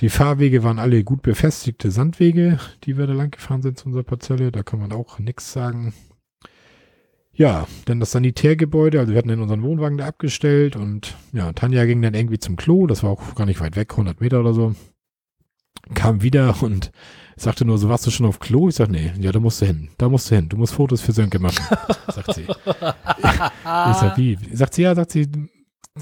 Die 0.00 0.10
Fahrwege 0.10 0.62
waren 0.62 0.78
alle 0.78 1.02
gut 1.02 1.22
befestigte 1.22 1.90
Sandwege, 1.90 2.60
die 2.84 2.98
wir 2.98 3.06
da 3.06 3.14
lang 3.14 3.30
gefahren 3.30 3.62
sind 3.62 3.78
zu 3.78 3.86
unserer 3.86 4.04
Parzelle, 4.04 4.52
da 4.52 4.62
kann 4.62 4.78
man 4.78 4.92
auch 4.92 5.18
nichts 5.18 5.52
sagen. 5.52 5.94
Ja, 7.32 7.66
dann 7.86 8.00
das 8.00 8.10
Sanitärgebäude, 8.10 8.98
also 8.98 9.12
wir 9.12 9.18
hatten 9.18 9.30
in 9.30 9.40
unseren 9.40 9.62
Wohnwagen 9.62 9.98
da 9.98 10.06
abgestellt 10.06 10.76
und 10.76 11.16
ja, 11.32 11.52
Tanja 11.52 11.84
ging 11.86 12.02
dann 12.02 12.14
irgendwie 12.14 12.38
zum 12.38 12.56
Klo, 12.56 12.86
das 12.86 13.02
war 13.02 13.10
auch 13.10 13.34
gar 13.34 13.46
nicht 13.46 13.60
weit 13.60 13.76
weg, 13.76 13.92
100 13.92 14.20
Meter 14.20 14.40
oder 14.40 14.52
so. 14.52 14.74
Kam 15.94 16.22
wieder 16.22 16.62
und 16.62 16.92
sagte 17.36 17.64
nur, 17.64 17.78
so 17.78 17.88
warst 17.88 18.06
du 18.06 18.10
schon 18.10 18.26
auf 18.26 18.38
Klo? 18.38 18.68
Ich 18.68 18.74
sag, 18.74 18.90
nee, 18.90 19.12
ja, 19.18 19.32
da 19.32 19.40
musst 19.40 19.62
du 19.62 19.66
hin. 19.66 19.88
Da 19.96 20.08
musst 20.08 20.30
du 20.30 20.34
hin. 20.34 20.48
Du 20.48 20.56
musst 20.56 20.74
Fotos 20.74 21.00
für 21.00 21.12
Sönke 21.12 21.38
machen, 21.38 21.64
sagt 22.08 22.34
sie. 22.34 22.42
ich 22.42 23.96
sag, 23.96 24.16
wie? 24.16 24.38
Sagt 24.52 24.74
sie, 24.74 24.82
ja, 24.82 24.94
sagt 24.94 25.12
sie, 25.12 25.28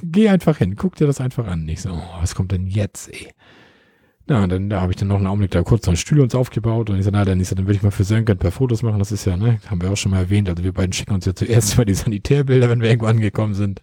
geh 0.03 0.29
einfach 0.29 0.59
hin, 0.59 0.77
guck 0.77 0.97
dir 0.97 1.07
das 1.07 1.21
einfach 1.21 1.47
an. 1.47 1.69
Ich 1.69 1.83
so, 1.83 1.91
oh, 1.91 2.21
was 2.21 2.35
kommt 2.35 2.53
denn 2.53 2.67
jetzt, 2.67 3.09
ey? 3.09 3.31
Na, 4.29 4.45
und 4.45 4.53
dann 4.53 4.69
da 4.69 4.83
habe 4.83 4.93
ich 4.93 4.97
dann 4.97 5.09
noch 5.09 5.17
einen 5.17 5.27
Augenblick 5.27 5.53
da 5.53 5.63
kurz 5.63 5.87
so 5.87 5.91
einen 5.91 5.97
Stuhl 5.97 6.21
uns 6.21 6.35
aufgebaut 6.35 6.91
und 6.91 6.99
ich 6.99 7.05
sag, 7.05 7.13
na, 7.13 7.25
dann, 7.25 7.41
ich 7.41 7.49
sag, 7.49 7.57
dann 7.57 7.67
würde 7.67 7.77
ich 7.77 7.83
mal 7.83 7.91
für 7.91 8.05
Sönke 8.05 8.33
ein 8.33 8.39
paar 8.39 8.51
Fotos 8.51 8.83
machen. 8.83 8.99
Das 8.99 9.11
ist 9.11 9.25
ja, 9.25 9.39
ne, 9.39 9.59
haben 9.69 9.81
wir 9.81 9.91
auch 9.91 9.97
schon 9.97 10.11
mal 10.13 10.19
erwähnt. 10.19 10.51
Also 10.51 10.63
wir 10.63 10.73
beiden 10.73 10.93
schicken 10.93 11.15
uns 11.15 11.25
ja 11.25 11.35
zuerst 11.35 11.79
mal 11.79 11.87
die 11.87 11.95
Sanitärbilder, 11.95 12.69
wenn 12.69 12.83
wir 12.83 12.91
irgendwo 12.91 13.07
angekommen 13.07 13.55
sind. 13.55 13.83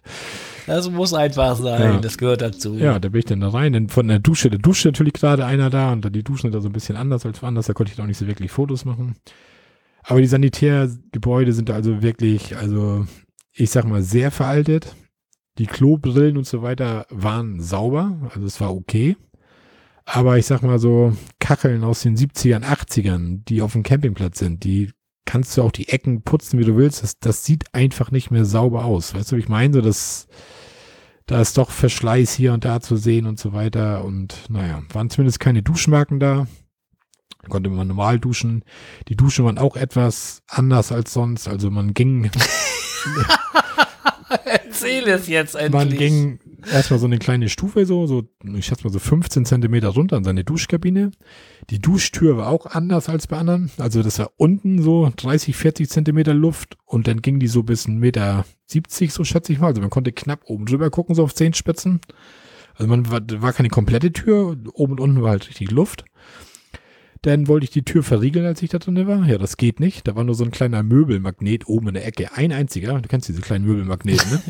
Das 0.68 0.88
muss 0.88 1.14
einfach 1.14 1.56
sein, 1.56 1.80
ja. 1.80 1.98
das 1.98 2.16
gehört 2.16 2.42
dazu. 2.42 2.74
Ja, 2.74 3.00
da 3.00 3.08
bin 3.08 3.18
ich 3.18 3.24
dann 3.24 3.40
da 3.40 3.48
rein. 3.48 3.72
Dann 3.72 3.88
von 3.88 4.06
der 4.06 4.20
Dusche, 4.20 4.48
der 4.48 4.60
Dusche 4.60 4.88
natürlich 4.88 5.14
gerade 5.14 5.44
einer 5.44 5.68
da 5.68 5.92
und 5.92 6.14
die 6.14 6.22
Duschen 6.22 6.42
sind 6.42 6.54
da 6.54 6.60
so 6.60 6.68
ein 6.68 6.72
bisschen 6.72 6.96
anders 6.96 7.26
als 7.26 7.42
woanders. 7.42 7.66
Da 7.66 7.72
konnte 7.72 7.92
ich 7.92 8.00
auch 8.00 8.06
nicht 8.06 8.18
so 8.18 8.28
wirklich 8.28 8.52
Fotos 8.52 8.84
machen. 8.84 9.16
Aber 10.04 10.20
die 10.20 10.28
Sanitärgebäude 10.28 11.52
sind 11.52 11.70
also 11.70 12.02
wirklich, 12.02 12.56
also 12.56 13.04
ich 13.52 13.70
sag 13.70 13.84
mal, 13.84 14.02
sehr 14.02 14.30
veraltet. 14.30 14.94
Die 15.58 15.66
Klobrillen 15.66 16.36
und 16.36 16.46
so 16.46 16.62
weiter 16.62 17.06
waren 17.10 17.60
sauber, 17.60 18.30
also 18.32 18.46
es 18.46 18.60
war 18.60 18.74
okay. 18.74 19.16
Aber 20.06 20.38
ich 20.38 20.46
sag 20.46 20.62
mal 20.62 20.78
so, 20.78 21.14
Kacheln 21.40 21.82
aus 21.82 22.00
den 22.00 22.16
70ern, 22.16 22.62
80ern, 22.62 23.44
die 23.44 23.60
auf 23.60 23.72
dem 23.72 23.82
Campingplatz 23.82 24.38
sind, 24.38 24.62
die 24.62 24.92
kannst 25.24 25.56
du 25.56 25.62
auch 25.62 25.72
die 25.72 25.88
Ecken 25.88 26.22
putzen, 26.22 26.60
wie 26.60 26.64
du 26.64 26.76
willst. 26.76 27.02
Das, 27.02 27.18
das 27.18 27.44
sieht 27.44 27.74
einfach 27.74 28.12
nicht 28.12 28.30
mehr 28.30 28.44
sauber 28.44 28.84
aus. 28.84 29.14
Weißt 29.14 29.32
du, 29.32 29.36
wie 29.36 29.40
ich 29.40 29.48
meine? 29.48 29.74
So, 29.74 29.80
das, 29.80 30.28
da 31.26 31.40
ist 31.40 31.58
doch 31.58 31.70
Verschleiß 31.70 32.32
hier 32.32 32.52
und 32.52 32.64
da 32.64 32.80
zu 32.80 32.96
sehen 32.96 33.26
und 33.26 33.40
so 33.40 33.52
weiter. 33.52 34.04
Und 34.04 34.48
naja, 34.48 34.84
waren 34.92 35.10
zumindest 35.10 35.40
keine 35.40 35.62
Duschmarken 35.62 36.20
da. 36.20 36.46
Konnte 37.48 37.68
man 37.68 37.88
normal 37.88 38.20
duschen. 38.20 38.64
Die 39.08 39.16
Duschen 39.16 39.44
waren 39.44 39.58
auch 39.58 39.76
etwas 39.76 40.42
anders 40.46 40.92
als 40.92 41.12
sonst. 41.12 41.48
Also 41.48 41.70
man 41.70 41.94
ging. 41.94 42.30
Erzähl 44.44 45.08
es 45.08 45.26
jetzt 45.26 45.56
endlich. 45.56 45.72
Man 45.72 45.90
ging 45.90 46.38
erstmal 46.72 46.98
so 46.98 47.06
eine 47.06 47.18
kleine 47.18 47.48
Stufe, 47.48 47.86
so, 47.86 48.06
so, 48.06 48.28
ich 48.54 48.66
schätze 48.66 48.84
mal 48.84 48.92
so 48.92 48.98
15 48.98 49.44
Zentimeter 49.44 49.88
runter 49.88 50.16
an 50.16 50.24
seine 50.24 50.44
Duschkabine. 50.44 51.10
Die 51.70 51.78
Duschtür 51.78 52.36
war 52.36 52.48
auch 52.48 52.66
anders 52.66 53.08
als 53.08 53.26
bei 53.26 53.38
anderen. 53.38 53.70
Also 53.78 54.02
das 54.02 54.18
war 54.18 54.30
unten 54.36 54.82
so 54.82 55.10
30, 55.16 55.56
40 55.56 55.88
Zentimeter 55.88 56.34
Luft 56.34 56.76
und 56.84 57.08
dann 57.08 57.22
ging 57.22 57.38
die 57.40 57.48
so 57.48 57.62
bis 57.62 57.86
1,70 57.86 57.98
Meter, 57.98 58.44
70, 58.66 59.12
so 59.12 59.24
schätze 59.24 59.52
ich 59.52 59.58
mal. 59.58 59.68
Also 59.68 59.80
man 59.80 59.90
konnte 59.90 60.12
knapp 60.12 60.40
oben 60.44 60.66
drüber 60.66 60.90
gucken, 60.90 61.14
so 61.14 61.22
auf 61.22 61.34
Zehenspitzen. 61.34 62.00
Also 62.74 62.88
man 62.88 63.10
war, 63.10 63.20
war 63.40 63.52
keine 63.52 63.70
komplette 63.70 64.12
Tür, 64.12 64.56
oben 64.74 64.92
und 64.92 65.00
unten 65.00 65.22
war 65.22 65.30
halt 65.30 65.48
richtig 65.48 65.70
Luft. 65.70 66.04
Dann 67.26 67.48
wollte 67.48 67.64
ich 67.64 67.70
die 67.70 67.82
Tür 67.82 68.04
verriegeln, 68.04 68.46
als 68.46 68.62
ich 68.62 68.70
da 68.70 68.78
drin 68.78 69.04
war. 69.08 69.26
Ja, 69.26 69.36
das 69.36 69.56
geht 69.56 69.80
nicht. 69.80 70.06
Da 70.06 70.14
war 70.14 70.22
nur 70.22 70.36
so 70.36 70.44
ein 70.44 70.52
kleiner 70.52 70.84
Möbelmagnet 70.84 71.66
oben 71.66 71.88
in 71.88 71.94
der 71.94 72.06
Ecke. 72.06 72.32
Ein 72.34 72.52
einziger. 72.52 73.00
Du 73.00 73.08
kennst 73.08 73.28
diese 73.28 73.40
kleinen 73.40 73.64
Möbelmagneten, 73.64 74.30
ne? 74.30 74.40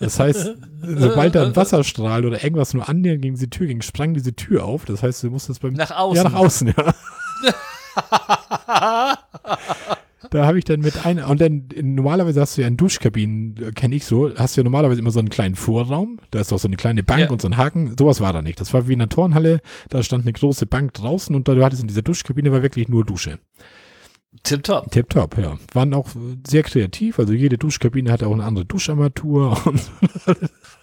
Das 0.00 0.18
heißt, 0.18 0.56
sobald 0.82 1.36
da 1.36 1.46
ein 1.46 1.54
Wasserstrahl 1.54 2.26
oder 2.26 2.42
irgendwas 2.42 2.74
nur 2.74 2.88
annähernd 2.88 3.22
gegen 3.22 3.36
diese 3.36 3.50
Tür 3.50 3.68
ging, 3.68 3.82
sprang 3.82 4.14
diese 4.14 4.34
Tür 4.34 4.64
auf. 4.64 4.84
Das 4.84 5.04
heißt, 5.04 5.22
du 5.22 5.30
musstest 5.30 5.62
beim... 5.62 5.74
Nach 5.74 5.92
außen. 5.92 6.16
Ja, 6.16 6.24
nach 6.28 6.34
außen, 6.34 6.74
ja. 6.76 6.92
da 10.30 10.46
habe 10.46 10.58
ich 10.58 10.64
dann 10.64 10.80
mit 10.80 11.04
einer, 11.04 11.28
und 11.28 11.40
dann 11.40 11.68
normalerweise 11.80 12.40
hast 12.40 12.56
du 12.56 12.62
ja 12.62 12.68
in 12.68 12.76
Duschkabinen, 12.76 13.74
kenne 13.74 13.94
ich 13.94 14.04
so, 14.04 14.34
hast 14.36 14.56
du 14.56 14.60
ja 14.60 14.64
normalerweise 14.64 15.00
immer 15.00 15.10
so 15.10 15.18
einen 15.18 15.30
kleinen 15.30 15.54
Vorraum, 15.54 16.20
da 16.30 16.40
ist 16.40 16.52
auch 16.52 16.58
so 16.58 16.68
eine 16.68 16.76
kleine 16.76 17.02
Bank 17.02 17.20
ja. 17.20 17.30
und 17.30 17.40
so 17.40 17.48
ein 17.48 17.56
Haken, 17.56 17.94
sowas 17.98 18.20
war 18.20 18.32
da 18.32 18.42
nicht. 18.42 18.60
Das 18.60 18.72
war 18.74 18.88
wie 18.88 18.92
in 18.94 19.00
einer 19.00 19.08
Turnhalle, 19.08 19.60
da 19.88 20.02
stand 20.02 20.24
eine 20.24 20.32
große 20.32 20.66
Bank 20.66 20.94
draußen 20.94 21.34
und 21.34 21.48
da 21.48 21.54
du 21.54 21.64
hattest 21.64 21.82
in 21.82 21.88
dieser 21.88 22.02
Duschkabine 22.02 22.52
war 22.52 22.62
wirklich 22.62 22.88
nur 22.88 23.04
Dusche. 23.04 23.38
Tipptopp. 24.44 24.90
Tipptopp, 24.90 25.36
ja. 25.38 25.58
Waren 25.72 25.92
auch 25.92 26.08
sehr 26.46 26.62
kreativ, 26.62 27.18
also 27.18 27.32
jede 27.32 27.58
Duschkabine 27.58 28.10
hatte 28.10 28.26
auch 28.26 28.32
eine 28.32 28.44
andere 28.44 28.64
Duscharmatur. 28.64 29.56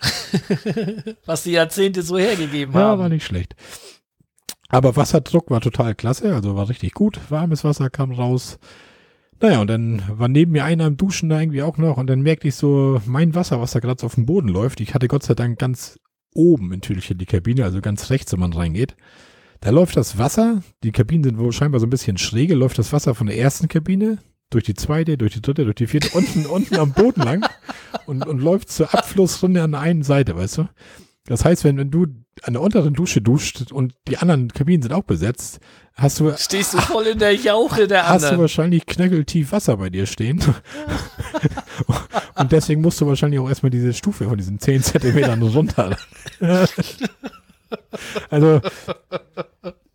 Was 1.26 1.44
die 1.44 1.52
Jahrzehnte 1.52 2.04
so 2.04 2.18
hergegeben 2.18 2.74
ja, 2.74 2.80
haben. 2.80 2.98
Ja, 2.98 3.00
war 3.00 3.10
nicht 3.10 3.26
schlecht. 3.26 3.56
Aber 4.70 4.96
Wasserdruck 4.96 5.50
war 5.50 5.62
total 5.62 5.96
klasse, 5.96 6.34
also 6.34 6.56
war 6.56 6.70
richtig 6.70 6.94
gut. 6.94 7.20
Warmes 7.30 7.64
Wasser 7.64 7.90
kam 7.90 8.12
raus. 8.12 8.60
Naja, 9.42 9.62
und 9.62 9.68
dann 9.68 10.04
war 10.10 10.28
neben 10.28 10.52
mir 10.52 10.66
einer 10.66 10.86
am 10.86 10.98
Duschen 10.98 11.30
da 11.30 11.40
irgendwie 11.40 11.62
auch 11.62 11.78
noch 11.78 11.98
und 11.98 12.08
dann 12.08 12.22
merkte 12.22 12.50
ich 12.50 12.56
so, 12.56 13.02
mein 13.06 13.36
Wasser, 13.36 13.62
was 13.62 13.72
da 13.72 13.80
gerade 13.80 14.06
auf 14.06 14.16
dem 14.16 14.26
Boden 14.26 14.50
läuft, 14.50 14.82
ich 14.82 14.94
hatte 14.94 15.08
Gott 15.08 15.24
sei 15.24 15.34
Dank 15.34 15.58
ganz 15.60 15.98
oben 16.34 16.70
natürlich 16.70 17.10
in 17.10 17.18
die 17.18 17.26
Kabine, 17.26 17.64
also 17.64 17.80
ganz 17.80 18.10
rechts, 18.10 18.34
wenn 18.34 18.40
man 18.40 18.54
reingeht. 18.54 18.96
Da 19.62 19.72
läuft 19.72 19.98
das 19.98 20.18
Wasser, 20.18 20.62
die 20.84 20.92
Kabinen 20.92 21.24
sind 21.24 21.38
wohl 21.38 21.52
scheinbar 21.52 21.80
so 21.80 21.88
ein 21.88 21.90
bisschen 21.90 22.18
schräge, 22.18 22.54
läuft 22.54 22.78
das 22.80 22.92
Wasser 22.92 23.16
von 23.16 23.28
der 23.28 23.38
ersten 23.38 23.68
Kabine 23.68 24.20
durch 24.50 24.64
die 24.64 24.74
zweite, 24.74 25.18
durch 25.18 25.34
die 25.34 25.42
dritte, 25.42 25.64
durch 25.64 25.76
die 25.76 25.88
vierte, 25.88 26.10
unten, 26.18 26.46
unten 26.46 26.76
am 26.76 26.94
Boden 26.94 27.22
lang 27.22 27.46
und, 28.08 28.26
und 28.28 28.42
läuft 28.42 28.70
zur 28.70 28.94
Abflussrunde 28.94 29.62
an 29.62 29.72
der 29.72 29.82
einen 29.82 30.04
Seite, 30.04 30.36
weißt 30.36 30.60
du? 30.60 30.70
Das 31.30 31.46
heißt, 31.46 31.64
wenn, 31.64 31.78
wenn 31.78 31.92
du 31.92 32.08
an 32.42 32.54
der 32.54 32.62
unteren 32.62 32.96
Dusche 32.96 33.22
duscht 33.22 33.72
und 33.72 33.94
die 34.08 34.18
anderen 34.18 34.48
Kabinen 34.48 34.82
sind 34.82 34.94
auch 34.94 35.04
besetzt, 35.04 35.60
hast 35.94 36.20
du. 36.20 36.34
Stehst 36.36 36.74
du 36.74 36.80
voll 36.80 37.06
in 37.06 37.20
der 37.20 37.36
Jauche 37.36 37.88
der 37.88 38.08
anderen. 38.08 38.24
Hast 38.24 38.32
du 38.32 38.40
wahrscheinlich 38.40 38.88
knöcheltief 38.88 39.52
Wasser 39.52 39.78
bei 39.78 39.92
dir 39.92 40.08
stehen. 40.08 40.42
und 42.36 42.52
deswegen 42.52 42.82
musst 42.82 43.00
du 43.00 43.06
wahrscheinlich 43.06 43.40
auch 43.40 43.48
erstmal 43.48 43.70
diese 43.70 43.94
Stufe 43.94 44.26
von 44.26 44.40
diesen 44.40 44.60
10 44.60 44.82
Zentimetern 44.82 45.44
runter. 45.44 45.96
also, 48.32 48.62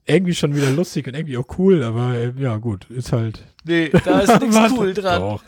irgendwie 0.07 0.35
schon 0.35 0.55
wieder 0.55 0.71
lustig 0.71 1.09
und 1.09 1.15
irgendwie 1.15 1.37
auch 1.37 1.59
cool, 1.59 1.83
aber 1.83 2.15
äh, 2.15 2.33
ja, 2.39 2.59
gut, 2.59 2.89
ist 2.91 3.13
halt. 3.13 3.43
Nee, 3.65 3.91
da 4.05 4.21
ist 4.21 4.41
nichts 4.41 4.73
cool 4.79 4.95
dran. 4.95 5.21
Doch. 5.21 5.43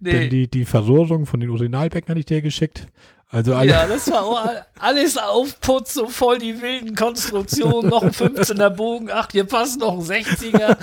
Nee. 0.00 0.10
Denn 0.10 0.30
die, 0.30 0.48
die 0.48 0.64
Verrohrung 0.64 1.26
von 1.26 1.38
den 1.38 1.50
Urinalbecken 1.50 2.08
hatte 2.08 2.18
ich 2.18 2.26
dir 2.26 2.42
geschickt. 2.42 2.88
Also 3.32 3.54
alle 3.54 3.70
ja, 3.70 3.86
das 3.86 4.10
war 4.10 4.24
auch 4.24 4.46
alles 4.78 5.16
aufputz, 5.16 5.94
so 5.94 6.06
voll 6.06 6.38
die 6.38 6.60
wilden 6.60 6.94
Konstruktionen, 6.94 7.88
noch 7.88 8.02
ein 8.02 8.10
15er 8.10 8.68
Bogen, 8.68 9.08
ach, 9.10 9.28
hier 9.32 9.44
passt 9.44 9.80
noch 9.80 9.94
ein 9.94 10.02
60er. 10.02 10.76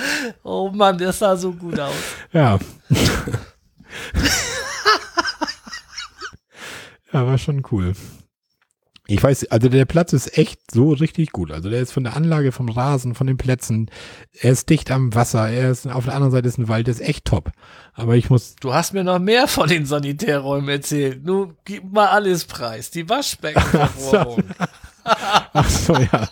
Oh 0.44 0.72
Mann, 0.74 0.98
das 0.98 1.20
sah 1.20 1.38
so 1.38 1.52
gut 1.52 1.80
aus. 1.80 1.94
Ja. 2.34 2.58
ja, 7.14 7.28
war 7.28 7.38
schon 7.38 7.62
cool. 7.72 7.94
Ich 9.10 9.24
weiß, 9.24 9.46
also 9.46 9.70
der 9.70 9.86
Platz 9.86 10.14
ist 10.14 10.38
echt 10.38 10.72
so 10.72 10.92
richtig 10.92 11.32
gut. 11.32 11.52
Also 11.52 11.70
der 11.70 11.82
ist 11.82 11.92
von 11.92 12.04
der 12.04 12.16
Anlage, 12.16 12.52
vom 12.52 12.70
Rasen, 12.70 13.16
von 13.16 13.26
den 13.26 13.38
Plätzen, 13.38 13.90
er 14.40 14.52
ist 14.52 14.70
dicht 14.70 14.92
am 14.92 15.16
Wasser, 15.16 15.50
er 15.50 15.72
ist 15.72 15.88
auf 15.88 16.06
der 16.06 16.14
anderen 16.14 16.32
Seite 16.32 16.48
ist 16.48 16.60
ein 16.60 16.68
Wald, 16.68 16.86
der 16.86 16.94
ist 16.94 17.02
echt 17.02 17.26
top. 17.26 17.52
Aber 17.94 18.16
ich 18.16 18.30
muss. 18.30 18.56
Du 18.58 18.72
hast 18.72 18.94
mir 18.94 19.04
noch 19.04 19.18
mehr 19.18 19.48
von 19.48 19.68
den 19.68 19.88
Sanitärräumen 19.88 20.70
erzählt. 20.70 21.26
Nun 21.26 21.56
gib 21.66 21.92
mal 21.92 22.10
alles 22.10 22.46
preis. 22.46 22.92
Die 22.92 23.10
Waschbecken. 23.10 23.64
Ach 23.74 23.98
so. 23.98 24.38
Ach 25.04 25.70
so, 25.70 25.96
ja. 25.96 26.30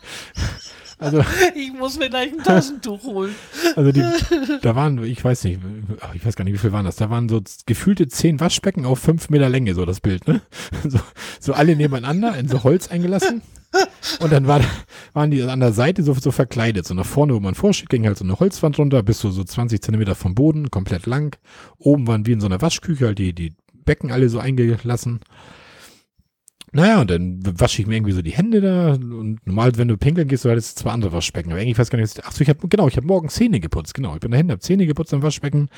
Also, 1.00 1.24
ich 1.56 1.72
muss 1.74 1.98
mir 1.98 2.10
gleich 2.10 2.32
ein 2.32 2.44
Taschentuch 2.44 3.04
holen. 3.04 3.36
Also 3.76 3.92
die, 3.92 4.04
da 4.62 4.76
waren, 4.76 5.04
ich 5.04 5.24
weiß 5.24 5.44
nicht, 5.44 5.60
ich 6.16 6.26
weiß 6.26 6.36
gar 6.36 6.44
nicht, 6.44 6.54
wie 6.54 6.60
viel 6.60 6.72
waren 6.72 6.86
das. 6.86 6.96
Da 6.96 7.10
waren 7.10 7.30
so 7.30 7.42
gefühlte 7.66 8.08
zehn 8.08 8.40
Waschbecken 8.40 8.86
auf 8.86 9.00
fünf 9.00 9.30
Meter 9.30 9.50
Länge, 9.50 9.76
so 9.76 9.86
das 9.86 10.02
Bild, 10.02 10.28
ne? 10.28 10.42
So, 10.88 11.00
so 11.40 11.54
alle 11.54 11.76
nebeneinander 11.76 12.38
in 12.38 12.48
so 12.48 12.64
Holz 12.64 12.88
eingelassen. 12.88 13.42
Und 14.20 14.32
dann 14.32 14.48
war, 14.48 14.62
waren 15.14 15.32
die 15.32 15.42
an 15.44 15.60
der 15.60 15.74
Seite 15.74 16.02
so, 16.02 16.14
so 16.14 16.32
verkleidet. 16.32 16.88
So 16.88 16.94
nach 16.94 17.06
vorne, 17.06 17.34
wo 17.36 17.40
man 17.40 17.56
vorsteht, 17.56 17.90
ging 17.90 18.06
halt 18.06 18.18
so 18.18 18.24
eine 18.24 18.40
Holzwand 18.40 18.78
runter, 18.80 19.04
bis 19.04 19.20
so, 19.20 19.30
so 19.30 19.44
20 19.44 19.82
Zentimeter 19.82 20.16
vom 20.16 20.34
Boden, 20.34 20.72
komplett 20.72 21.06
lang. 21.06 21.36
Oben 21.78 22.08
waren 22.08 22.26
wie 22.26 22.32
in 22.32 22.42
so 22.42 22.48
einer 22.48 22.62
Waschküche 22.62 23.08
halt 23.08 23.20
die, 23.20 23.34
die 23.34 23.54
Becken 23.86 24.12
alle 24.12 24.30
so 24.30 24.40
eingelassen. 24.40 25.20
Naja, 26.74 27.00
und 27.00 27.10
dann 27.10 27.40
wasche 27.60 27.82
ich 27.82 27.88
mir 27.88 27.96
irgendwie 27.96 28.12
so 28.12 28.22
die 28.22 28.32
Hände 28.32 28.60
da. 28.60 28.92
Und 28.92 29.40
normal, 29.46 29.72
wenn 29.78 29.88
du 29.88 29.98
pinkeln 29.98 30.28
gehst, 30.28 30.44
du 30.44 30.50
hattest 30.50 30.80
zwei 30.80 30.92
andere 30.92 31.14
Waschbecken. 31.14 31.52
Aber 31.52 31.62
irgendwie 31.62 31.78
weiß 31.78 31.90
gar 31.90 31.98
nicht, 31.98 32.22
ach 32.26 32.34
so, 32.34 32.42
ich 32.42 32.50
habe, 32.50 32.68
genau, 32.68 32.88
ich 32.90 32.98
habe 32.98 33.08
morgen 33.08 33.30
Zähne 33.30 33.62
geputzt. 33.62 33.94
Genau, 33.94 34.16
ich 34.16 34.20
bin 34.20 34.32
da 34.32 34.38
Hände, 34.38 34.52
habe 34.52 34.62
Zähne 34.62 34.86
geputzt 34.86 35.14
am 35.14 35.22
Waschbecken, 35.22 35.70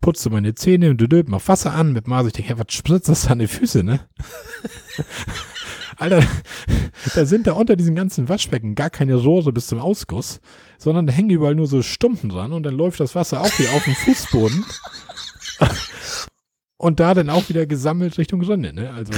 putzte 0.00 0.30
meine 0.30 0.54
Zähne 0.54 0.90
und 0.90 1.00
du 1.00 1.08
döp, 1.08 1.28
mach 1.28 1.46
Wasser 1.48 1.72
an 1.72 1.92
mit 1.92 2.06
Maß. 2.06 2.28
Ich 2.28 2.32
denke, 2.32 2.50
ja, 2.50 2.58
was 2.58 2.72
spritzt 2.72 3.08
das 3.08 3.26
an 3.26 3.40
die 3.40 3.48
Füße, 3.48 3.82
ne? 3.82 4.00
Alter, 5.98 6.22
da 7.14 7.24
sind 7.24 7.46
da 7.46 7.52
unter 7.52 7.74
diesen 7.74 7.94
ganzen 7.94 8.28
Waschbecken 8.28 8.74
gar 8.74 8.90
keine 8.90 9.14
Rohre 9.14 9.52
bis 9.52 9.66
zum 9.66 9.78
Ausguss, 9.78 10.40
sondern 10.78 11.06
da 11.06 11.12
hängen 11.12 11.30
überall 11.30 11.54
nur 11.54 11.66
so 11.66 11.82
Stumpen 11.82 12.28
dran 12.28 12.52
und 12.52 12.64
dann 12.64 12.74
läuft 12.74 13.00
das 13.00 13.14
Wasser 13.14 13.40
auch 13.40 13.52
hier 13.52 13.70
auf 13.72 13.84
dem 13.84 13.94
Fußboden. 13.94 14.64
und 16.76 17.00
da 17.00 17.14
dann 17.14 17.30
auch 17.30 17.48
wieder 17.48 17.66
gesammelt 17.66 18.18
Richtung 18.18 18.44
Sonne, 18.44 18.72
ne? 18.72 18.92
Also. 18.92 19.12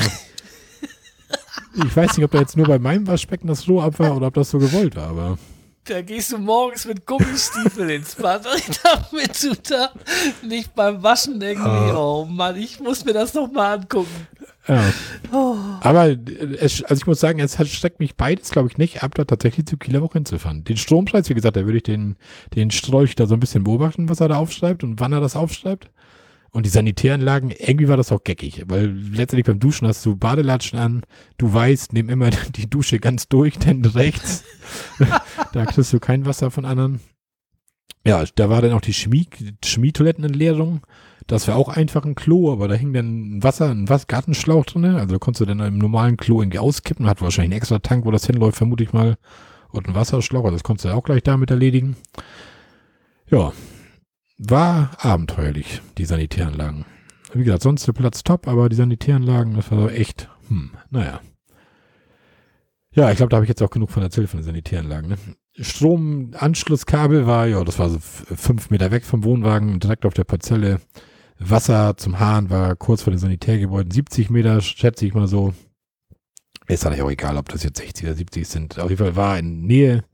Ich 1.84 1.96
weiß 1.96 2.16
nicht, 2.16 2.24
ob 2.24 2.30
da 2.30 2.40
jetzt 2.40 2.56
nur 2.56 2.66
bei 2.66 2.78
meinem 2.78 3.06
Waschbecken 3.06 3.46
das 3.46 3.60
so 3.62 3.80
ab 3.80 3.98
war 3.98 4.16
oder 4.16 4.28
ob 4.28 4.34
das 4.34 4.50
so 4.50 4.58
gewollt 4.58 4.96
war, 4.96 5.08
aber. 5.08 5.38
Da 5.84 6.02
gehst 6.02 6.32
du 6.32 6.38
morgens 6.38 6.86
mit 6.86 7.06
Gummistiefeln 7.06 7.88
ins 7.88 8.14
Bad, 8.14 8.44
damit 8.82 9.42
du 9.42 9.54
da 9.54 9.90
nicht 10.42 10.74
beim 10.74 11.02
Waschen 11.02 11.40
irgendwie, 11.40 11.92
oh, 11.92 12.22
oh 12.22 12.24
Mann, 12.26 12.56
ich 12.56 12.78
muss 12.78 13.06
mir 13.06 13.14
das 13.14 13.32
noch 13.32 13.50
mal 13.50 13.78
angucken. 13.78 14.26
Ja. 14.66 14.84
Oh. 15.32 15.56
Aber 15.80 16.14
es, 16.60 16.82
also 16.84 17.00
ich 17.00 17.06
muss 17.06 17.20
sagen, 17.20 17.40
es 17.40 17.56
steckt 17.70 18.00
mich 18.00 18.16
beides, 18.16 18.50
glaube 18.50 18.68
ich, 18.68 18.76
nicht 18.76 19.02
ab, 19.02 19.14
da 19.14 19.24
tatsächlich 19.24 19.64
zu 19.64 19.78
Kieler 19.78 20.02
Woche 20.02 20.14
hinzufahren. 20.14 20.62
Den 20.64 20.76
Strompreis, 20.76 21.30
wie 21.30 21.34
gesagt, 21.34 21.56
da 21.56 21.64
würde 21.64 21.78
ich 21.78 21.84
den, 21.84 22.16
den 22.54 22.70
Strolch 22.70 23.16
da 23.16 23.26
so 23.26 23.32
ein 23.32 23.40
bisschen 23.40 23.64
beobachten, 23.64 24.10
was 24.10 24.20
er 24.20 24.28
da 24.28 24.36
aufschreibt 24.36 24.84
und 24.84 25.00
wann 25.00 25.14
er 25.14 25.20
das 25.20 25.36
aufschreibt. 25.36 25.90
Und 26.50 26.64
die 26.64 26.70
Sanitäranlagen, 26.70 27.50
irgendwie 27.50 27.88
war 27.88 27.96
das 27.96 28.10
auch 28.10 28.24
geckig, 28.24 28.64
weil 28.68 28.86
letztendlich 28.86 29.46
beim 29.46 29.60
Duschen 29.60 29.86
hast 29.86 30.04
du 30.06 30.16
Badelatschen 30.16 30.78
an, 30.78 31.02
du 31.36 31.52
weißt, 31.52 31.92
nimm 31.92 32.08
immer 32.08 32.30
die 32.56 32.68
Dusche 32.68 32.98
ganz 32.98 33.28
durch, 33.28 33.58
denn 33.58 33.84
rechts, 33.84 34.44
da 35.52 35.66
kriegst 35.66 35.92
du 35.92 36.00
kein 36.00 36.26
Wasser 36.26 36.50
von 36.50 36.64
anderen. 36.64 37.00
Ja, 38.06 38.24
da 38.34 38.48
war 38.48 38.62
dann 38.62 38.72
auch 38.72 38.80
die 38.80 38.94
Chemie, 38.94 39.28
Chemietoilettenentleerung. 39.62 40.80
Das 41.26 41.46
war 41.46 41.56
auch 41.56 41.68
einfach 41.68 42.06
ein 42.06 42.14
Klo, 42.14 42.50
aber 42.50 42.66
da 42.66 42.74
hing 42.74 42.94
dann 42.94 43.42
Wasser, 43.42 43.68
ein 43.68 43.90
was 43.90 44.06
Gartenschlauch 44.06 44.64
drin. 44.64 44.84
Also 44.86 45.18
konntest 45.18 45.42
du 45.42 45.44
dann 45.44 45.60
im 45.60 45.76
normalen 45.76 46.16
Klo 46.16 46.40
irgendwie 46.40 46.58
auskippen, 46.58 47.06
hat 47.06 47.20
wahrscheinlich 47.20 47.52
einen 47.52 47.58
extra 47.58 47.80
Tank, 47.80 48.06
wo 48.06 48.10
das 48.10 48.26
hinläuft, 48.26 48.56
vermute 48.56 48.84
ich 48.84 48.94
mal. 48.94 49.18
Und 49.70 49.86
ein 49.86 49.94
Wasserschlauch, 49.94 50.44
also 50.44 50.56
das 50.56 50.62
konntest 50.62 50.86
du 50.86 50.94
auch 50.94 51.04
gleich 51.04 51.22
damit 51.22 51.50
erledigen. 51.50 51.96
Ja, 53.30 53.52
war 54.38 54.90
abenteuerlich, 54.98 55.82
die 55.98 56.04
Sanitäranlagen. 56.04 56.84
Wie 57.34 57.44
gesagt, 57.44 57.62
sonst 57.62 57.86
der 57.86 57.92
Platz 57.92 58.22
top, 58.22 58.48
aber 58.48 58.68
die 58.68 58.76
Sanitäranlagen, 58.76 59.54
das 59.54 59.70
war 59.70 59.92
echt, 59.92 60.28
hm, 60.48 60.70
naja. 60.90 61.20
Ja, 62.92 63.10
ich 63.10 63.16
glaube, 63.16 63.30
da 63.30 63.36
habe 63.36 63.44
ich 63.44 63.50
jetzt 63.50 63.62
auch 63.62 63.70
genug 63.70 63.90
von 63.90 64.02
erzählt 64.02 64.30
von 64.30 64.40
den 64.40 64.46
Sanitäranlagen. 64.46 65.10
Ne? 65.10 65.18
Stromanschlusskabel 65.60 67.26
war, 67.26 67.46
ja, 67.46 67.62
das 67.64 67.78
war 67.78 67.90
so 67.90 67.98
fünf 68.00 68.70
Meter 68.70 68.90
weg 68.90 69.04
vom 69.04 69.24
Wohnwagen, 69.24 69.80
direkt 69.80 70.06
auf 70.06 70.14
der 70.14 70.24
Parzelle. 70.24 70.80
Wasser 71.38 71.96
zum 71.96 72.18
Hahn 72.18 72.50
war 72.50 72.74
kurz 72.76 73.02
vor 73.02 73.12
den 73.12 73.18
Sanitärgebäuden 73.18 73.90
70 73.90 74.30
Meter, 74.30 74.60
schätze 74.60 75.06
ich 75.06 75.14
mal 75.14 75.28
so. 75.28 75.52
Ist 76.66 76.86
eigentlich 76.86 77.02
auch 77.02 77.10
egal, 77.10 77.36
ob 77.36 77.48
das 77.48 77.62
jetzt 77.62 77.78
60 77.78 78.06
oder 78.06 78.14
70 78.14 78.48
sind. 78.48 78.78
Auf 78.78 78.90
jeden 78.90 79.02
Fall 79.02 79.16
war 79.16 79.38
in 79.38 79.62
Nähe 79.62 80.04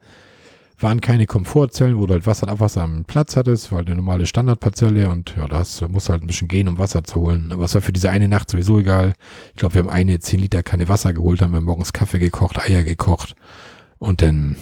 waren 0.85 1.01
keine 1.01 1.27
Komfortzellen, 1.27 1.99
wo 1.99 2.07
du 2.07 2.15
halt 2.15 2.27
Wasser 2.27 2.45
und 2.45 2.53
Abwasser 2.53 2.83
am 2.83 3.05
Platz 3.05 3.35
hattest, 3.37 3.73
war 3.73 3.79
halt 3.79 3.89
eine 3.89 3.97
normale 3.97 4.27
Standardparzelle 4.27 5.09
und 5.11 5.35
ja, 5.37 5.49
da 5.49 5.59
hast, 5.59 5.81
musst 5.89 6.09
halt 6.09 6.23
ein 6.23 6.29
bisschen 6.29 6.47
gehen, 6.47 6.69
um 6.69 6.79
Wasser 6.79 7.03
zu 7.03 7.17
holen. 7.17 7.51
Aber 7.51 7.65
es 7.65 7.75
war 7.75 7.83
für 7.83 7.93
diese 7.93 8.11
eine 8.11 8.29
Nacht 8.29 8.51
sowieso 8.51 8.79
egal. 8.79 9.15
Ich 9.49 9.57
glaube, 9.57 9.75
wir 9.75 9.83
haben 9.83 9.91
eine 9.91 10.21
10 10.21 10.39
Liter 10.39 10.63
Kanne 10.63 10.89
Wasser 10.89 11.13
geholt, 11.13 11.43
haben 11.43 11.53
wir 11.53 11.61
morgens 11.61 11.93
Kaffee 11.93 12.21
gekocht, 12.21 12.59
Eier 12.59 12.85
gekocht 12.85 13.35
und 13.99 14.23
dann, 14.23 14.57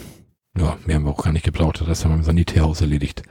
ja, 0.57 0.79
mehr 0.87 0.97
haben 0.97 1.05
wir 1.05 1.11
auch 1.11 1.25
gar 1.25 1.33
nicht 1.33 1.45
gebraucht. 1.45 1.85
Das 1.87 2.05
haben 2.05 2.13
wir 2.13 2.17
im 2.17 2.23
Sanitärhaus 2.23 2.81
erledigt. 2.81 3.25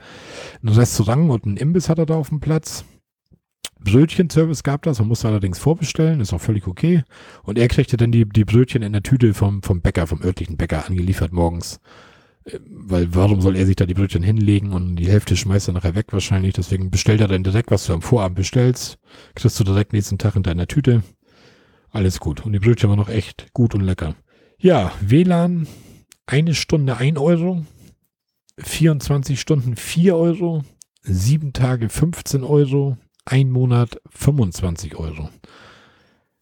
Ein 0.62 0.68
Restaurant 0.68 1.30
und 1.30 1.46
ein 1.46 1.56
Imbiss 1.56 1.88
hat 1.88 1.98
er 1.98 2.06
da 2.06 2.14
auf 2.14 2.28
dem 2.28 2.40
Platz. 2.40 2.84
Brötchenservice 3.80 4.62
gab 4.62 4.82
das, 4.82 4.98
man 5.00 5.08
musste 5.08 5.28
allerdings 5.28 5.58
vorbestellen, 5.58 6.20
ist 6.20 6.32
auch 6.32 6.40
völlig 6.40 6.68
okay. 6.68 7.02
Und 7.42 7.58
er 7.58 7.68
kriegte 7.68 7.96
dann 7.96 8.12
die, 8.12 8.28
die 8.28 8.44
Brötchen 8.44 8.82
in 8.82 8.92
der 8.92 9.02
Tüte 9.02 9.34
vom, 9.34 9.62
vom 9.62 9.80
Bäcker, 9.80 10.06
vom 10.06 10.22
örtlichen 10.22 10.56
Bäcker 10.56 10.86
angeliefert 10.86 11.32
morgens. 11.32 11.80
Weil 12.68 13.14
warum 13.14 13.40
soll 13.40 13.56
er 13.56 13.66
sich 13.66 13.76
da 13.76 13.86
die 13.86 13.94
Brötchen 13.94 14.22
hinlegen 14.22 14.72
und 14.72 14.96
die 14.96 15.08
Hälfte 15.08 15.36
schmeißt 15.36 15.68
er 15.68 15.74
nachher 15.74 15.94
weg 15.94 16.06
wahrscheinlich. 16.10 16.54
Deswegen 16.54 16.90
bestellt 16.90 17.20
er 17.20 17.28
dann 17.28 17.44
direkt, 17.44 17.70
was 17.70 17.86
du 17.86 17.92
am 17.92 18.02
Vorabend 18.02 18.36
bestellst. 18.36 18.98
Kriegst 19.34 19.58
du 19.60 19.64
direkt 19.64 19.92
nächsten 19.92 20.18
Tag 20.18 20.36
in 20.36 20.42
deiner 20.42 20.66
Tüte. 20.66 21.02
Alles 21.90 22.20
gut. 22.20 22.44
Und 22.44 22.52
die 22.52 22.58
Brötchen 22.58 22.88
waren 22.88 22.98
noch 22.98 23.08
echt 23.08 23.52
gut 23.52 23.74
und 23.74 23.82
lecker. 23.82 24.16
Ja, 24.58 24.92
WLAN, 25.00 25.66
eine 26.26 26.54
Stunde 26.54 26.96
ein 26.96 27.18
Euro, 27.18 27.64
24 28.58 29.40
Stunden 29.40 29.76
vier 29.76 30.16
Euro, 30.16 30.62
sieben 31.02 31.52
Tage 31.52 31.88
15 31.88 32.44
Euro, 32.44 32.96
ein 33.24 33.50
Monat 33.50 34.00
25 34.10 34.96
Euro. 34.96 35.30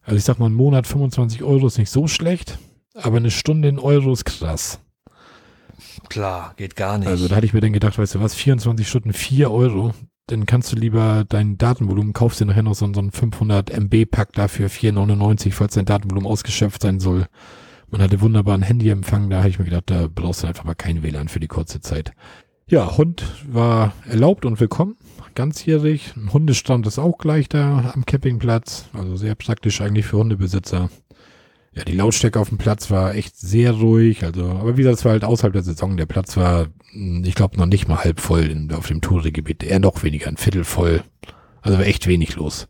Also 0.03 0.17
ich 0.17 0.23
sag 0.23 0.39
mal, 0.39 0.47
ein 0.47 0.53
Monat 0.53 0.87
25 0.87 1.43
Euro 1.43 1.67
ist 1.67 1.77
nicht 1.77 1.89
so 1.89 2.07
schlecht, 2.07 2.57
aber 2.93 3.17
eine 3.17 3.31
Stunde 3.31 3.69
in 3.69 3.79
Euro 3.79 4.13
ist 4.13 4.25
krass. 4.25 4.79
Klar, 6.09 6.53
geht 6.57 6.75
gar 6.75 6.97
nicht. 6.97 7.07
Also 7.07 7.27
da 7.27 7.35
hatte 7.35 7.45
ich 7.45 7.53
mir 7.53 7.61
dann 7.61 7.73
gedacht, 7.73 7.97
weißt 7.97 8.15
du 8.15 8.21
was, 8.21 8.35
24 8.35 8.87
Stunden 8.87 9.13
4 9.13 9.51
Euro, 9.51 9.93
dann 10.27 10.45
kannst 10.45 10.71
du 10.71 10.75
lieber 10.75 11.25
dein 11.27 11.57
Datenvolumen, 11.57 12.13
kaufst 12.13 12.39
dir 12.39 12.45
nachher 12.45 12.63
noch 12.63 12.75
so, 12.75 12.85
einen 12.85 13.11
500 13.11 13.69
MB 13.69 14.05
Pack 14.09 14.33
dafür 14.33 14.69
4,99, 14.69 15.51
falls 15.51 15.73
dein 15.73 15.85
Datenvolumen 15.85 16.29
ausgeschöpft 16.29 16.81
sein 16.81 16.99
soll. 16.99 17.27
Man 17.89 18.01
hatte 18.01 18.21
wunderbaren 18.21 18.61
Handyempfang, 18.61 19.29
da 19.29 19.39
habe 19.39 19.49
ich 19.49 19.59
mir 19.59 19.65
gedacht, 19.65 19.89
da 19.89 20.07
brauchst 20.07 20.43
du 20.43 20.47
einfach 20.47 20.63
mal 20.63 20.75
kein 20.75 21.03
WLAN 21.03 21.27
für 21.27 21.41
die 21.41 21.47
kurze 21.47 21.81
Zeit. 21.81 22.13
Ja, 22.67 22.95
Hund 22.97 23.25
war 23.51 23.91
erlaubt 24.07 24.45
und 24.45 24.61
willkommen, 24.61 24.95
ganzjährig. 25.35 26.13
Ein 26.15 26.31
Hundestrand 26.31 26.87
ist 26.87 26.99
auch 26.99 27.17
gleich 27.17 27.49
da 27.49 27.91
am 27.93 28.05
Campingplatz, 28.05 28.85
also 28.93 29.17
sehr 29.17 29.35
praktisch 29.35 29.81
eigentlich 29.81 30.05
für 30.05 30.17
Hundebesitzer. 30.17 30.89
Ja, 31.73 31.85
die 31.85 31.95
Lautstärke 31.95 32.39
auf 32.39 32.49
dem 32.49 32.57
Platz 32.57 32.91
war 32.91 33.15
echt 33.15 33.37
sehr 33.37 33.71
ruhig. 33.71 34.23
Also, 34.23 34.45
aber 34.45 34.75
wie 34.75 34.81
gesagt, 34.81 34.99
es 34.99 35.05
war 35.05 35.13
halt 35.13 35.23
außerhalb 35.23 35.53
der 35.53 35.63
Saison. 35.63 35.95
Der 35.95 36.05
Platz 36.05 36.35
war, 36.35 36.67
hm, 36.91 37.23
ich 37.25 37.35
glaube, 37.35 37.57
noch 37.57 37.65
nicht 37.65 37.87
mal 37.87 38.03
halb 38.03 38.19
voll 38.19 38.43
in, 38.43 38.71
auf 38.73 38.87
dem 38.87 39.01
Tourgebiet. 39.01 39.63
Eher 39.63 39.79
noch 39.79 40.03
weniger, 40.03 40.27
ein 40.27 40.37
Viertel 40.37 40.65
voll. 40.65 41.01
Also 41.61 41.77
war 41.77 41.85
echt 41.85 42.07
wenig 42.07 42.35
los. 42.35 42.67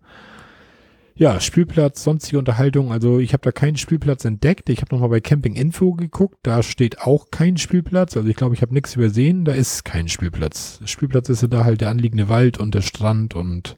Ja, 1.15 1.39
Spielplatz, 1.39 2.03
sonstige 2.03 2.39
Unterhaltung. 2.39 2.91
Also 2.91 3.19
ich 3.19 3.33
habe 3.33 3.43
da 3.43 3.51
keinen 3.51 3.77
Spielplatz 3.77 4.23
entdeckt. 4.25 4.69
Ich 4.69 4.81
habe 4.81 4.93
nochmal 4.93 5.09
bei 5.09 5.19
Camping 5.19 5.55
Info 5.55 5.93
geguckt. 5.93 6.37
Da 6.43 6.63
steht 6.63 7.01
auch 7.01 7.31
kein 7.31 7.57
Spielplatz. 7.57 8.15
Also 8.15 8.29
ich 8.29 8.35
glaube, 8.35 8.55
ich 8.55 8.61
habe 8.61 8.73
nichts 8.73 8.95
übersehen. 8.95 9.45
Da 9.45 9.53
ist 9.53 9.83
kein 9.83 10.09
Spielplatz. 10.09 10.79
Spielplatz 10.85 11.29
ist 11.29 11.41
ja 11.41 11.47
da 11.47 11.65
halt 11.65 11.81
der 11.81 11.89
anliegende 11.89 12.29
Wald 12.29 12.59
und 12.59 12.75
der 12.75 12.81
Strand 12.81 13.35
und 13.35 13.77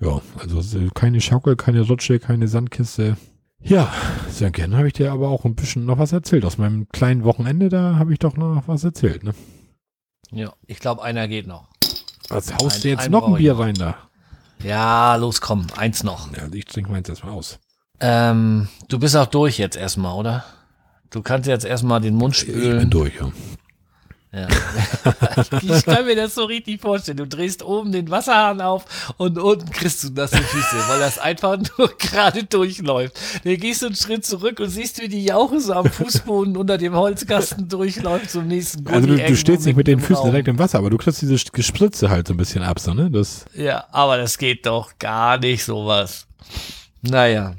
ja, 0.00 0.20
also 0.38 0.60
keine 0.94 1.20
Schaukel, 1.20 1.56
keine 1.56 1.80
Rutsche, 1.80 2.20
keine 2.20 2.46
Sandkiste. 2.46 3.16
Ja, 3.60 3.92
sehr 4.28 4.50
gerne 4.50 4.76
habe 4.76 4.86
ich 4.86 4.94
dir 4.94 5.12
aber 5.12 5.28
auch 5.28 5.44
ein 5.44 5.54
bisschen 5.54 5.84
noch 5.84 5.98
was 5.98 6.12
erzählt. 6.12 6.44
Aus 6.44 6.58
meinem 6.58 6.88
kleinen 6.88 7.24
Wochenende, 7.24 7.68
da 7.68 7.96
habe 7.96 8.12
ich 8.12 8.18
doch 8.18 8.36
noch 8.36 8.62
was 8.66 8.84
erzählt, 8.84 9.24
ne? 9.24 9.34
Ja, 10.30 10.52
ich 10.66 10.78
glaube, 10.78 11.02
einer 11.02 11.26
geht 11.28 11.46
noch. 11.46 11.68
Was 12.28 12.52
haust 12.54 12.76
ein, 12.76 12.82
du 12.82 12.88
jetzt 12.88 13.10
noch 13.10 13.26
ein 13.26 13.34
Bier 13.34 13.58
rein 13.58 13.74
da? 13.74 13.96
Ja, 14.62 15.16
los, 15.16 15.40
komm, 15.40 15.66
eins 15.76 16.02
noch. 16.02 16.32
Ja, 16.36 16.48
ich 16.52 16.66
trinke 16.66 16.90
meins 16.90 17.08
erstmal 17.08 17.32
aus. 17.32 17.58
Ähm, 18.00 18.68
du 18.88 18.98
bist 18.98 19.16
auch 19.16 19.26
durch 19.26 19.58
jetzt 19.58 19.76
erstmal, 19.76 20.14
oder? 20.14 20.44
Du 21.10 21.22
kannst 21.22 21.48
jetzt 21.48 21.64
erstmal 21.64 22.00
den 22.00 22.14
Mund 22.14 22.36
spülen. 22.36 22.74
Ich 22.74 22.80
bin 22.80 22.90
durch, 22.90 23.14
ja. 23.18 23.32
Ja. 24.30 24.46
ich 25.62 25.84
kann 25.86 26.04
mir 26.04 26.14
das 26.14 26.34
so 26.34 26.44
richtig 26.44 26.82
vorstellen. 26.82 27.16
Du 27.16 27.26
drehst 27.26 27.62
oben 27.62 27.92
den 27.92 28.10
Wasserhahn 28.10 28.60
auf 28.60 29.14
und 29.16 29.38
unten 29.38 29.70
kriegst 29.70 30.04
du 30.04 30.10
nasse 30.12 30.36
Füße, 30.36 30.76
weil 30.88 31.00
das 31.00 31.18
einfach 31.18 31.58
nur 31.78 31.88
gerade 31.96 32.44
durchläuft. 32.44 33.18
Dann 33.44 33.56
gehst 33.56 33.80
du 33.80 33.86
einen 33.86 33.94
Schritt 33.94 34.26
zurück 34.26 34.60
und 34.60 34.68
siehst, 34.68 35.00
wie 35.00 35.08
die 35.08 35.24
Jauche 35.24 35.60
so 35.60 35.72
am 35.72 35.86
Fußboden 35.86 36.56
unter 36.58 36.76
dem 36.76 36.94
Holzkasten 36.94 37.68
durchläuft 37.68 38.30
zum 38.30 38.48
nächsten 38.48 38.86
Also 38.86 39.06
du, 39.06 39.16
du 39.16 39.36
stehst 39.36 39.64
nicht 39.64 39.76
mit 39.76 39.86
den 39.86 40.00
Füßen 40.00 40.24
direkt 40.24 40.48
im 40.48 40.58
Wasser, 40.58 40.78
aber 40.78 40.90
du 40.90 40.98
kriegst 40.98 41.22
diese 41.22 41.36
Gespritze 41.50 42.10
halt 42.10 42.28
so 42.28 42.34
ein 42.34 42.36
bisschen 42.36 42.62
ab, 42.62 42.78
so, 42.80 42.92
ne? 42.92 43.10
Das 43.10 43.46
ja, 43.54 43.86
aber 43.92 44.18
das 44.18 44.36
geht 44.36 44.66
doch 44.66 44.98
gar 44.98 45.38
nicht, 45.38 45.64
sowas. 45.64 46.26
Naja. 47.00 47.54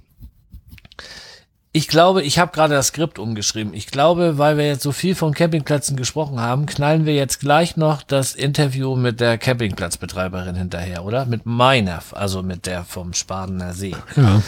Ich 1.72 1.88
glaube, 1.88 2.24
ich 2.24 2.40
habe 2.40 2.52
gerade 2.52 2.74
das 2.74 2.88
Skript 2.88 3.20
umgeschrieben. 3.20 3.76
Ich 3.76 3.88
glaube, 3.88 4.40
weil 4.40 4.58
wir 4.58 4.66
jetzt 4.66 4.82
so 4.82 4.92
viel 4.92 5.14
von 5.14 5.36
Campingplätzen 5.36 5.96
gesprochen 5.96 6.40
haben, 6.40 6.66
knallen 6.66 7.06
wir 7.06 7.14
jetzt 7.14 7.40
gleich 7.40 7.78
noch 7.78 8.02
das 8.02 8.34
Interview 8.34 8.96
mit 8.96 9.20
der 9.20 9.38
Campingplatzbetreiberin 9.38 10.56
hinterher, 10.56 11.06
oder? 11.06 11.26
Mit 11.26 11.46
meiner, 11.46 12.02
also 12.14 12.42
mit 12.42 12.66
der 12.66 12.84
vom 12.84 13.14
Spadener 13.14 13.74
See. 13.74 13.96
ja. 14.16 14.42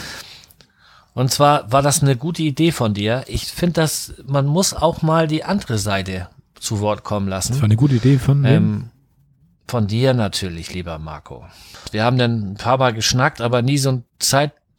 Und 1.14 1.30
zwar 1.30 1.72
war 1.72 1.82
das 1.82 2.02
eine 2.02 2.16
gute 2.16 2.42
Idee 2.42 2.72
von 2.72 2.94
dir. 2.94 3.26
Ich 3.28 3.48
finde, 3.48 3.74
dass 3.74 4.14
man 4.26 4.46
muss 4.46 4.74
auch 4.74 5.02
mal 5.02 5.28
die 5.28 5.44
andere 5.44 5.78
Seite 5.78 6.30
zu 6.58 6.80
Wort 6.80 7.04
kommen 7.04 7.28
lassen. 7.28 7.52
Das 7.52 7.62
war 7.62 7.66
eine 7.66 7.76
gute 7.76 7.96
Idee 7.96 8.18
von 8.18 8.44
wem? 8.44 8.54
Ähm, 8.54 8.90
von 9.68 9.88
dir 9.88 10.14
natürlich, 10.14 10.74
lieber 10.74 11.00
Marco. 11.00 11.46
Wir 11.92 12.04
haben 12.04 12.18
dann 12.18 12.52
ein 12.52 12.56
paar 12.56 12.78
Mal 12.78 12.94
geschnackt, 12.94 13.42
aber 13.42 13.62
nie 13.62 13.78
so 13.78 13.90
ein 13.90 14.06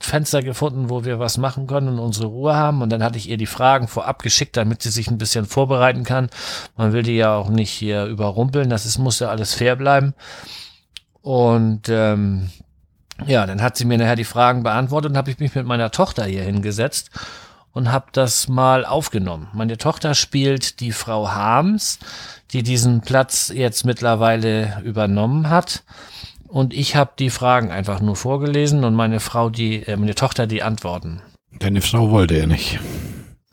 Zeitfenster 0.02 0.42
gefunden, 0.42 0.90
wo 0.90 1.04
wir 1.04 1.18
was 1.18 1.38
machen 1.38 1.66
können 1.66 1.88
und 1.88 1.98
unsere 1.98 2.26
Ruhe 2.26 2.54
haben. 2.54 2.82
Und 2.82 2.90
dann 2.90 3.02
hatte 3.02 3.18
ich 3.18 3.28
ihr 3.28 3.36
die 3.36 3.46
Fragen 3.46 3.86
vorab 3.88 4.22
geschickt, 4.22 4.56
damit 4.56 4.82
sie 4.82 4.90
sich 4.90 5.08
ein 5.08 5.18
bisschen 5.18 5.46
vorbereiten 5.46 6.04
kann. 6.04 6.28
Man 6.76 6.92
will 6.92 7.02
die 7.02 7.16
ja 7.16 7.34
auch 7.34 7.48
nicht 7.48 7.70
hier 7.70 8.06
überrumpeln. 8.06 8.68
Das 8.68 8.84
ist, 8.84 8.98
muss 8.98 9.20
ja 9.20 9.28
alles 9.28 9.54
fair 9.54 9.76
bleiben. 9.76 10.14
Und 11.22 11.88
ähm, 11.88 12.50
ja, 13.26 13.46
dann 13.46 13.62
hat 13.62 13.76
sie 13.76 13.84
mir 13.84 13.96
nachher 13.96 14.16
die 14.16 14.24
Fragen 14.24 14.64
beantwortet 14.64 15.12
und 15.12 15.16
habe 15.16 15.30
ich 15.30 15.38
mich 15.38 15.54
mit 15.54 15.66
meiner 15.66 15.92
Tochter 15.92 16.24
hier 16.24 16.42
hingesetzt 16.42 17.10
und 17.72 17.92
habe 17.92 18.06
das 18.12 18.48
mal 18.48 18.84
aufgenommen. 18.84 19.48
Meine 19.52 19.78
Tochter 19.78 20.14
spielt 20.14 20.80
die 20.80 20.92
Frau 20.92 21.30
Harms, 21.30 22.00
die 22.50 22.64
diesen 22.64 23.02
Platz 23.02 23.52
jetzt 23.54 23.86
mittlerweile 23.86 24.82
übernommen 24.84 25.48
hat. 25.48 25.84
Und 26.52 26.74
ich 26.74 26.96
habe 26.96 27.12
die 27.18 27.30
Fragen 27.30 27.70
einfach 27.70 28.02
nur 28.02 28.14
vorgelesen 28.14 28.84
und 28.84 28.94
meine 28.94 29.20
Frau, 29.20 29.48
die, 29.48 29.86
äh, 29.86 29.96
meine 29.96 30.14
Tochter 30.14 30.46
die 30.46 30.62
Antworten. 30.62 31.22
Deine 31.58 31.80
Frau 31.80 32.10
wollte 32.10 32.36
ja 32.36 32.44
nicht. 32.44 32.78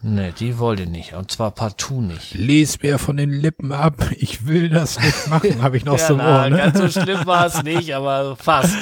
Nee, 0.02 0.34
die 0.38 0.60
wollte 0.60 0.86
nicht. 0.86 1.14
Und 1.14 1.32
zwar 1.32 1.52
partout 1.52 2.02
nicht. 2.02 2.34
Les 2.34 2.82
mir 2.82 3.00
von 3.00 3.16
den 3.16 3.30
Lippen 3.30 3.72
ab. 3.72 3.96
Ich 4.18 4.48
will 4.48 4.68
das 4.68 5.00
nicht 5.00 5.28
machen, 5.30 5.62
habe 5.62 5.78
ich 5.78 5.86
noch 5.86 5.98
Ja, 5.98 6.08
so 6.08 6.14
im 6.16 6.20
na, 6.20 6.44
Ohr, 6.44 6.50
ne? 6.50 6.58
Ganz 6.58 6.78
so 6.78 7.02
schlimm 7.02 7.26
war 7.26 7.46
es 7.46 7.64
nicht, 7.64 7.96
aber 7.96 8.36
fast. 8.36 8.76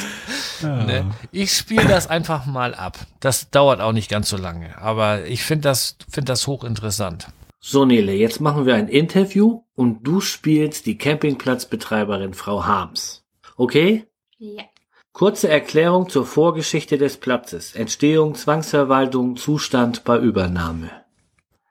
Ja. 0.63 0.83
Ne? 0.83 1.11
Ich 1.31 1.51
spiele 1.51 1.87
das 1.87 2.07
einfach 2.07 2.47
mal 2.47 2.73
ab. 2.73 2.97
Das 3.19 3.51
dauert 3.51 3.81
auch 3.81 3.93
nicht 3.93 4.09
ganz 4.09 4.29
so 4.29 4.37
lange. 4.37 4.79
Aber 4.81 5.25
ich 5.25 5.43
finde 5.43 5.69
das, 5.69 5.95
finde 6.09 6.31
das 6.31 6.47
hochinteressant. 6.47 7.27
So, 7.59 7.85
Nele, 7.85 8.13
jetzt 8.13 8.41
machen 8.41 8.65
wir 8.65 8.73
ein 8.73 8.87
Interview 8.87 9.61
und 9.75 10.07
du 10.07 10.21
spielst 10.21 10.87
die 10.87 10.97
Campingplatzbetreiberin 10.97 12.33
Frau 12.33 12.65
Harms. 12.65 13.26
Okay? 13.57 14.05
Ja. 14.37 14.63
Kurze 15.11 15.49
Erklärung 15.49 16.09
zur 16.09 16.25
Vorgeschichte 16.25 16.97
des 16.97 17.17
Platzes. 17.17 17.75
Entstehung, 17.75 18.35
Zwangsverwaltung, 18.35 19.35
Zustand 19.35 20.03
bei 20.03 20.19
Übernahme. 20.19 20.91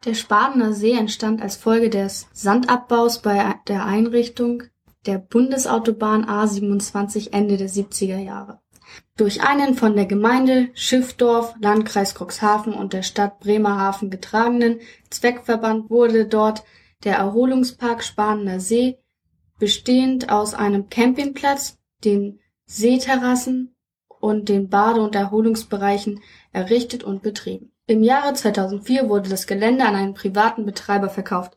Der 0.05 0.15
Spadener 0.15 0.73
See 0.73 0.93
entstand 0.93 1.41
als 1.41 1.57
Folge 1.57 1.89
des 1.89 2.29
Sandabbaus 2.33 3.23
bei 3.23 3.55
der 3.69 3.87
Einrichtung 3.87 4.65
der 5.07 5.19
Bundesautobahn 5.19 6.25
A27 6.25 7.33
Ende 7.33 7.57
der 7.57 7.69
70er 7.69 8.19
Jahre. 8.19 8.61
Durch 9.17 9.43
einen 9.43 9.75
von 9.75 9.97
der 9.97 10.07
Gemeinde 10.07 10.69
Schiffdorf, 10.75 11.55
Landkreis 11.61 12.15
Cuxhaven 12.15 12.75
und 12.75 12.93
der 12.93 13.03
Stadt 13.03 13.41
Bremerhaven 13.41 14.11
getragenen 14.11 14.81
Zweckverband 15.11 15.91
wurde 15.91 16.27
dort 16.27 16.65
der 17.05 17.17
Erholungspark 17.17 18.03
Spadener 18.03 18.61
See, 18.61 18.99
bestehend 19.59 20.31
aus 20.31 20.55
einem 20.55 20.89
Campingplatz, 20.89 21.76
den 22.05 22.41
Seeterrassen 22.67 23.75
und 24.21 24.49
den 24.49 24.69
Bade- 24.69 25.03
und 25.03 25.15
Erholungsbereichen 25.15 26.21
errichtet 26.53 27.05
und 27.05 27.23
betrieben. 27.23 27.73
Im 27.87 28.03
Jahre 28.03 28.35
2004 28.35 29.09
wurde 29.09 29.31
das 29.31 29.47
Gelände 29.47 29.85
an 29.85 29.95
einen 29.95 30.15
privaten 30.15 30.67
Betreiber 30.67 31.09
verkauft, 31.09 31.57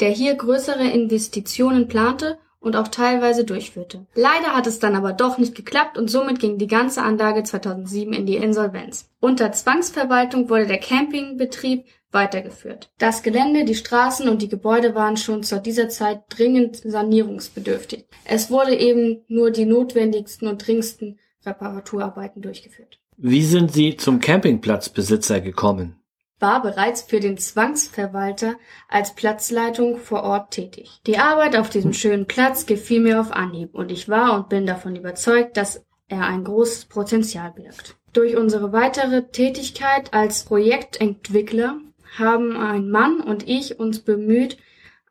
der 0.00 0.10
hier 0.10 0.34
größere 0.34 0.84
Investitionen 0.84 1.88
plante 1.88 2.38
und 2.58 2.76
auch 2.76 2.88
teilweise 2.88 3.44
durchführte. 3.44 4.06
Leider 4.14 4.56
hat 4.56 4.66
es 4.66 4.78
dann 4.78 4.96
aber 4.96 5.12
doch 5.12 5.38
nicht 5.38 5.54
geklappt 5.54 5.98
und 5.98 6.10
somit 6.10 6.40
ging 6.40 6.58
die 6.58 6.66
ganze 6.66 7.02
Anlage 7.02 7.42
2007 7.42 8.12
in 8.12 8.26
die 8.26 8.36
Insolvenz. 8.36 9.08
Unter 9.20 9.52
Zwangsverwaltung 9.52 10.48
wurde 10.48 10.66
der 10.66 10.78
Campingbetrieb 10.78 11.84
weitergeführt. 12.16 12.90
Das 12.98 13.22
Gelände, 13.22 13.64
die 13.64 13.74
Straßen 13.74 14.28
und 14.28 14.40
die 14.40 14.48
Gebäude 14.48 14.94
waren 14.94 15.18
schon 15.18 15.42
zu 15.42 15.60
dieser 15.60 15.90
Zeit 15.90 16.22
dringend 16.30 16.76
sanierungsbedürftig. 16.76 18.06
Es 18.24 18.50
wurde 18.50 18.74
eben 18.74 19.22
nur 19.28 19.50
die 19.50 19.66
notwendigsten 19.66 20.48
und 20.48 20.66
dringendsten 20.66 21.18
Reparaturarbeiten 21.44 22.40
durchgeführt. 22.40 22.98
Wie 23.18 23.44
sind 23.44 23.70
Sie 23.70 23.96
zum 23.96 24.20
Campingplatzbesitzer 24.20 25.40
gekommen? 25.40 26.00
war 26.38 26.60
bereits 26.60 27.00
für 27.00 27.18
den 27.18 27.38
Zwangsverwalter 27.38 28.56
als 28.88 29.14
Platzleitung 29.14 29.96
vor 29.96 30.22
Ort 30.22 30.50
tätig. 30.50 31.00
Die 31.06 31.16
Arbeit 31.18 31.56
auf 31.56 31.70
diesem 31.70 31.94
schönen 31.94 32.26
Platz 32.26 32.66
gefiel 32.66 33.00
mir 33.00 33.20
auf 33.20 33.32
Anhieb 33.32 33.74
und 33.74 33.90
ich 33.90 34.08
war 34.10 34.34
und 34.34 34.50
bin 34.50 34.66
davon 34.66 34.96
überzeugt, 34.96 35.56
dass 35.56 35.82
er 36.08 36.26
ein 36.26 36.44
großes 36.44 36.86
Potenzial 36.86 37.52
birgt. 37.52 37.96
Durch 38.12 38.36
unsere 38.36 38.72
weitere 38.72 39.28
Tätigkeit 39.28 40.12
als 40.12 40.44
Projektentwickler 40.44 41.78
haben 42.18 42.56
ein 42.56 42.90
Mann 42.90 43.20
und 43.20 43.48
ich 43.48 43.78
uns 43.78 44.00
bemüht, 44.00 44.58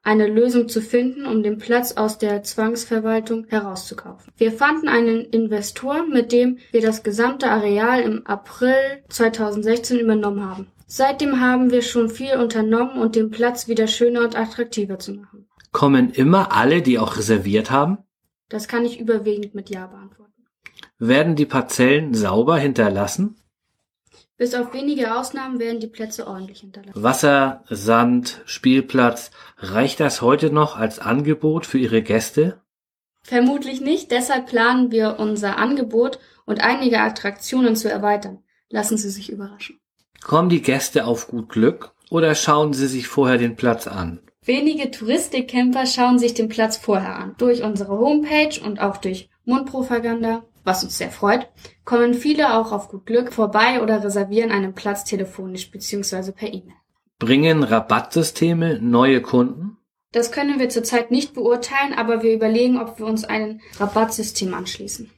eine 0.05 0.27
Lösung 0.27 0.69
zu 0.69 0.81
finden, 0.81 1.25
um 1.25 1.41
den 1.41 1.57
Platz 1.57 1.93
aus 1.93 2.19
der 2.19 2.43
Zwangsverwaltung 2.43 3.45
herauszukaufen. 3.47 4.31
Wir 4.37 4.51
fanden 4.51 4.87
einen 4.87 5.21
Investor, 5.25 6.05
mit 6.05 6.31
dem 6.31 6.59
wir 6.71 6.81
das 6.81 7.01
gesamte 7.01 7.49
Areal 7.49 8.01
im 8.01 8.25
April 8.27 9.03
2016 9.09 9.99
übernommen 9.99 10.47
haben. 10.47 10.67
Seitdem 10.85 11.41
haben 11.41 11.71
wir 11.71 11.81
schon 11.81 12.09
viel 12.09 12.37
unternommen, 12.37 13.01
um 13.01 13.11
den 13.11 13.31
Platz 13.31 13.67
wieder 13.67 13.87
schöner 13.87 14.21
und 14.21 14.37
attraktiver 14.37 14.99
zu 14.99 15.13
machen. 15.13 15.47
Kommen 15.71 16.11
immer 16.11 16.53
alle, 16.53 16.83
die 16.83 16.99
auch 16.99 17.17
reserviert 17.17 17.71
haben? 17.71 17.97
Das 18.47 18.67
kann 18.67 18.85
ich 18.85 18.99
überwiegend 18.99 19.55
mit 19.55 19.71
Ja 19.71 19.87
beantworten. 19.87 20.31
Werden 20.99 21.35
die 21.35 21.47
Parzellen 21.47 22.13
sauber 22.13 22.57
hinterlassen? 22.57 23.37
Bis 24.37 24.53
auf 24.53 24.73
wenige 24.73 25.15
Ausnahmen 25.15 25.59
werden 25.59 25.79
die 25.79 25.87
Plätze 25.87 26.27
ordentlich 26.27 26.59
hinterlassen. 26.59 27.01
Wasser, 27.01 27.63
Sand, 27.69 28.41
Spielplatz, 28.45 29.31
reicht 29.57 29.99
das 30.01 30.21
heute 30.21 30.51
noch 30.51 30.77
als 30.77 30.99
Angebot 30.99 31.65
für 31.65 31.77
Ihre 31.77 32.01
Gäste? 32.01 32.61
Vermutlich 33.23 33.79
nicht, 33.79 34.11
deshalb 34.11 34.47
planen 34.47 34.91
wir 34.91 35.19
unser 35.19 35.57
Angebot 35.57 36.19
und 36.45 36.61
einige 36.61 36.99
Attraktionen 36.99 37.75
zu 37.75 37.89
erweitern. 37.89 38.43
Lassen 38.69 38.97
Sie 38.97 39.09
sich 39.09 39.31
überraschen. 39.31 39.79
Kommen 40.21 40.49
die 40.49 40.61
Gäste 40.61 41.05
auf 41.05 41.27
gut 41.27 41.49
Glück 41.49 41.91
oder 42.09 42.35
schauen 42.35 42.73
sie 42.73 42.87
sich 42.87 43.07
vorher 43.07 43.37
den 43.37 43.55
Platz 43.55 43.87
an? 43.87 44.21
Wenige 44.43 44.91
Touristikcamper 44.91 45.85
schauen 45.85 46.19
sich 46.19 46.33
den 46.33 46.49
Platz 46.49 46.77
vorher 46.77 47.15
an. 47.15 47.35
Durch 47.37 47.63
unsere 47.63 47.97
Homepage 47.97 48.59
und 48.63 48.79
auch 48.79 48.97
durch 48.97 49.29
Mundpropaganda, 49.45 50.43
was 50.65 50.83
uns 50.83 50.97
sehr 50.97 51.11
freut, 51.11 51.47
kommen 51.85 52.13
viele 52.13 52.57
auch 52.57 52.71
auf 52.71 52.89
gut 52.89 53.05
Glück 53.05 53.31
vorbei 53.31 53.81
oder 53.81 54.03
reservieren 54.03 54.51
einen 54.51 54.73
Platz 54.73 55.05
telefonisch 55.05 55.71
bzw. 55.71 56.31
per 56.31 56.49
E-Mail. 56.49 56.75
Bringen 57.19 57.63
Rabattsysteme 57.63 58.79
neue 58.81 59.21
Kunden? 59.21 59.77
Das 60.11 60.31
können 60.31 60.59
wir 60.59 60.69
zurzeit 60.69 61.11
nicht 61.11 61.33
beurteilen, 61.33 61.93
aber 61.93 62.23
wir 62.23 62.33
überlegen, 62.33 62.79
ob 62.79 62.99
wir 62.99 63.05
uns 63.05 63.23
einem 63.23 63.61
Rabattsystem 63.79 64.53
anschließen. 64.53 65.11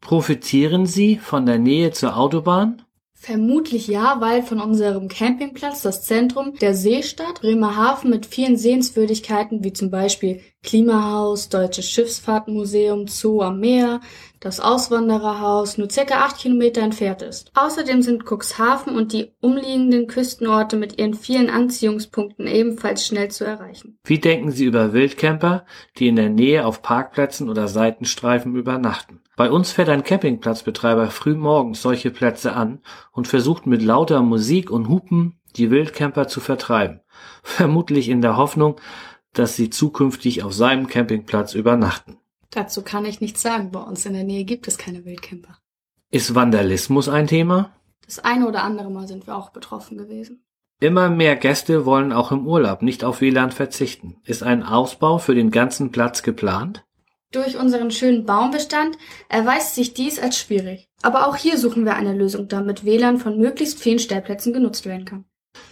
Profitieren 0.00 0.86
Sie 0.86 1.16
von 1.16 1.46
der 1.46 1.58
Nähe 1.58 1.92
zur 1.92 2.16
Autobahn? 2.16 2.82
Vermutlich 3.14 3.86
ja, 3.86 4.16
weil 4.20 4.42
von 4.42 4.60
unserem 4.60 5.06
Campingplatz 5.08 5.82
das 5.82 6.02
Zentrum 6.02 6.54
der 6.60 6.74
Seestadt 6.74 7.40
Bremerhaven 7.40 8.10
mit 8.10 8.26
vielen 8.26 8.56
Sehenswürdigkeiten 8.56 9.62
wie 9.62 9.72
zum 9.72 9.90
Beispiel 9.90 10.40
Klimahaus, 10.62 11.48
Deutsches 11.48 11.90
Schiffsfahrtmuseum, 11.90 13.08
Zoo 13.08 13.42
am 13.42 13.58
Meer, 13.60 14.00
das 14.38 14.60
Auswandererhaus 14.60 15.76
nur 15.76 15.90
circa 15.90 16.24
acht 16.24 16.38
Kilometer 16.38 16.82
entfernt 16.82 17.22
ist. 17.22 17.50
Außerdem 17.54 18.02
sind 18.02 18.24
Cuxhaven 18.24 18.96
und 18.96 19.12
die 19.12 19.32
umliegenden 19.40 20.06
Küstenorte 20.06 20.76
mit 20.76 20.98
ihren 20.98 21.14
vielen 21.14 21.50
Anziehungspunkten 21.50 22.46
ebenfalls 22.46 23.06
schnell 23.06 23.30
zu 23.30 23.44
erreichen. 23.44 23.98
Wie 24.04 24.18
denken 24.18 24.50
Sie 24.50 24.64
über 24.64 24.92
Wildcamper, 24.92 25.64
die 25.98 26.08
in 26.08 26.16
der 26.16 26.30
Nähe 26.30 26.64
auf 26.64 26.82
Parkplätzen 26.82 27.48
oder 27.48 27.66
Seitenstreifen 27.68 28.54
übernachten? 28.54 29.20
Bei 29.36 29.50
uns 29.50 29.72
fährt 29.72 29.88
ein 29.88 30.04
Campingplatzbetreiber 30.04 31.10
früh 31.10 31.34
morgens 31.34 31.82
solche 31.82 32.10
Plätze 32.10 32.52
an 32.52 32.80
und 33.12 33.26
versucht 33.26 33.66
mit 33.66 33.82
lauter 33.82 34.22
Musik 34.22 34.70
und 34.70 34.88
Hupen 34.88 35.40
die 35.56 35.70
Wildcamper 35.70 36.28
zu 36.28 36.40
vertreiben. 36.40 37.00
Vermutlich 37.42 38.08
in 38.08 38.22
der 38.22 38.36
Hoffnung, 38.36 38.76
dass 39.32 39.56
sie 39.56 39.70
zukünftig 39.70 40.42
auf 40.42 40.52
seinem 40.52 40.86
Campingplatz 40.86 41.54
übernachten. 41.54 42.18
Dazu 42.50 42.82
kann 42.82 43.04
ich 43.04 43.20
nichts 43.20 43.42
sagen. 43.42 43.70
Bei 43.70 43.80
uns 43.80 44.04
in 44.04 44.12
der 44.12 44.24
Nähe 44.24 44.44
gibt 44.44 44.68
es 44.68 44.78
keine 44.78 45.04
Wildcamper. 45.04 45.58
Ist 46.10 46.34
Vandalismus 46.34 47.08
ein 47.08 47.26
Thema? 47.26 47.72
Das 48.04 48.18
eine 48.18 48.46
oder 48.46 48.62
andere 48.62 48.90
Mal 48.90 49.08
sind 49.08 49.26
wir 49.26 49.36
auch 49.36 49.50
betroffen 49.50 49.96
gewesen. 49.96 50.44
Immer 50.80 51.08
mehr 51.08 51.36
Gäste 51.36 51.86
wollen 51.86 52.12
auch 52.12 52.32
im 52.32 52.46
Urlaub 52.46 52.82
nicht 52.82 53.04
auf 53.04 53.20
WLAN 53.20 53.52
verzichten. 53.52 54.16
Ist 54.24 54.42
ein 54.42 54.62
Ausbau 54.62 55.18
für 55.18 55.34
den 55.34 55.50
ganzen 55.50 55.92
Platz 55.92 56.22
geplant? 56.22 56.84
Durch 57.30 57.56
unseren 57.56 57.90
schönen 57.90 58.26
Baumbestand 58.26 58.98
erweist 59.28 59.74
sich 59.74 59.94
dies 59.94 60.18
als 60.18 60.38
schwierig. 60.38 60.88
Aber 61.00 61.26
auch 61.26 61.36
hier 61.36 61.56
suchen 61.56 61.86
wir 61.86 61.94
eine 61.94 62.12
Lösung, 62.12 62.48
damit 62.48 62.84
WLAN 62.84 63.18
von 63.18 63.38
möglichst 63.38 63.80
vielen 63.80 64.00
Stellplätzen 64.00 64.52
genutzt 64.52 64.84
werden 64.84 65.06
kann. 65.06 65.24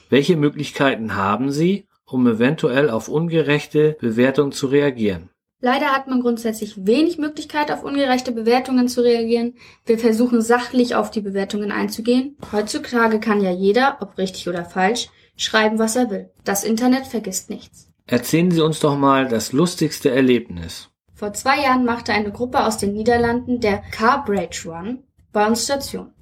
Welche 0.08 0.36
Möglichkeiten 0.36 1.16
haben 1.16 1.50
Sie, 1.50 1.86
um 2.12 2.26
eventuell 2.26 2.90
auf 2.90 3.08
ungerechte 3.08 3.96
Bewertungen 4.00 4.52
zu 4.52 4.66
reagieren? 4.66 5.30
Leider 5.62 5.92
hat 5.92 6.08
man 6.08 6.22
grundsätzlich 6.22 6.86
wenig 6.86 7.18
Möglichkeit, 7.18 7.70
auf 7.70 7.84
ungerechte 7.84 8.32
Bewertungen 8.32 8.88
zu 8.88 9.02
reagieren. 9.02 9.54
Wir 9.84 9.98
versuchen 9.98 10.40
sachlich 10.40 10.94
auf 10.94 11.10
die 11.10 11.20
Bewertungen 11.20 11.70
einzugehen. 11.70 12.36
Heutzutage 12.50 13.20
kann 13.20 13.42
ja 13.42 13.50
jeder, 13.50 13.98
ob 14.00 14.16
richtig 14.16 14.48
oder 14.48 14.64
falsch, 14.64 15.10
schreiben, 15.36 15.78
was 15.78 15.96
er 15.96 16.10
will. 16.10 16.30
Das 16.44 16.64
Internet 16.64 17.06
vergisst 17.06 17.50
nichts. 17.50 17.90
Erzählen 18.06 18.50
Sie 18.50 18.62
uns 18.62 18.80
doch 18.80 18.96
mal 18.96 19.28
das 19.28 19.52
lustigste 19.52 20.10
Erlebnis. 20.10 20.88
Vor 21.14 21.34
zwei 21.34 21.60
Jahren 21.62 21.84
machte 21.84 22.12
eine 22.14 22.32
Gruppe 22.32 22.64
aus 22.64 22.78
den 22.78 22.94
Niederlanden 22.94 23.60
der 23.60 23.82
Car 23.92 24.24
Bridge 24.24 24.62
Run 24.64 25.04
bei 25.32 25.46
uns 25.46 25.64
Station. 25.64 26.14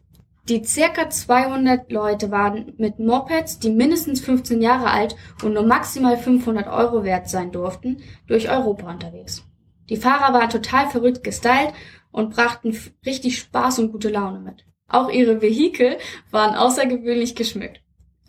Die 0.49 0.65
circa 0.65 1.11
200 1.11 1.93
Leute 1.93 2.31
waren 2.31 2.73
mit 2.79 2.99
Mopeds, 2.99 3.59
die 3.59 3.69
mindestens 3.69 4.21
15 4.23 4.63
Jahre 4.63 4.91
alt 4.91 5.15
und 5.43 5.53
nur 5.53 5.67
maximal 5.67 6.17
500 6.17 6.69
Euro 6.69 7.05
wert 7.05 7.29
sein 7.29 7.53
durften, 7.53 7.99
durch 8.27 8.51
Europa 8.51 8.91
unterwegs. 8.91 9.45
Die 9.91 9.99
Fahrer 9.99 10.33
waren 10.33 10.49
total 10.49 10.89
verrückt 10.89 11.23
gestylt 11.23 11.75
und 12.13 12.35
brachten 12.35 12.75
richtig 13.05 13.39
Spaß 13.39 13.79
und 13.81 13.93
gute 13.93 14.09
Laune 14.09 14.41
mit. 14.41 14.65
Auch 14.89 15.11
ihre 15.11 15.43
Vehikel 15.43 15.99
waren 16.31 16.55
außergewöhnlich 16.55 17.35
geschmückt. 17.35 17.83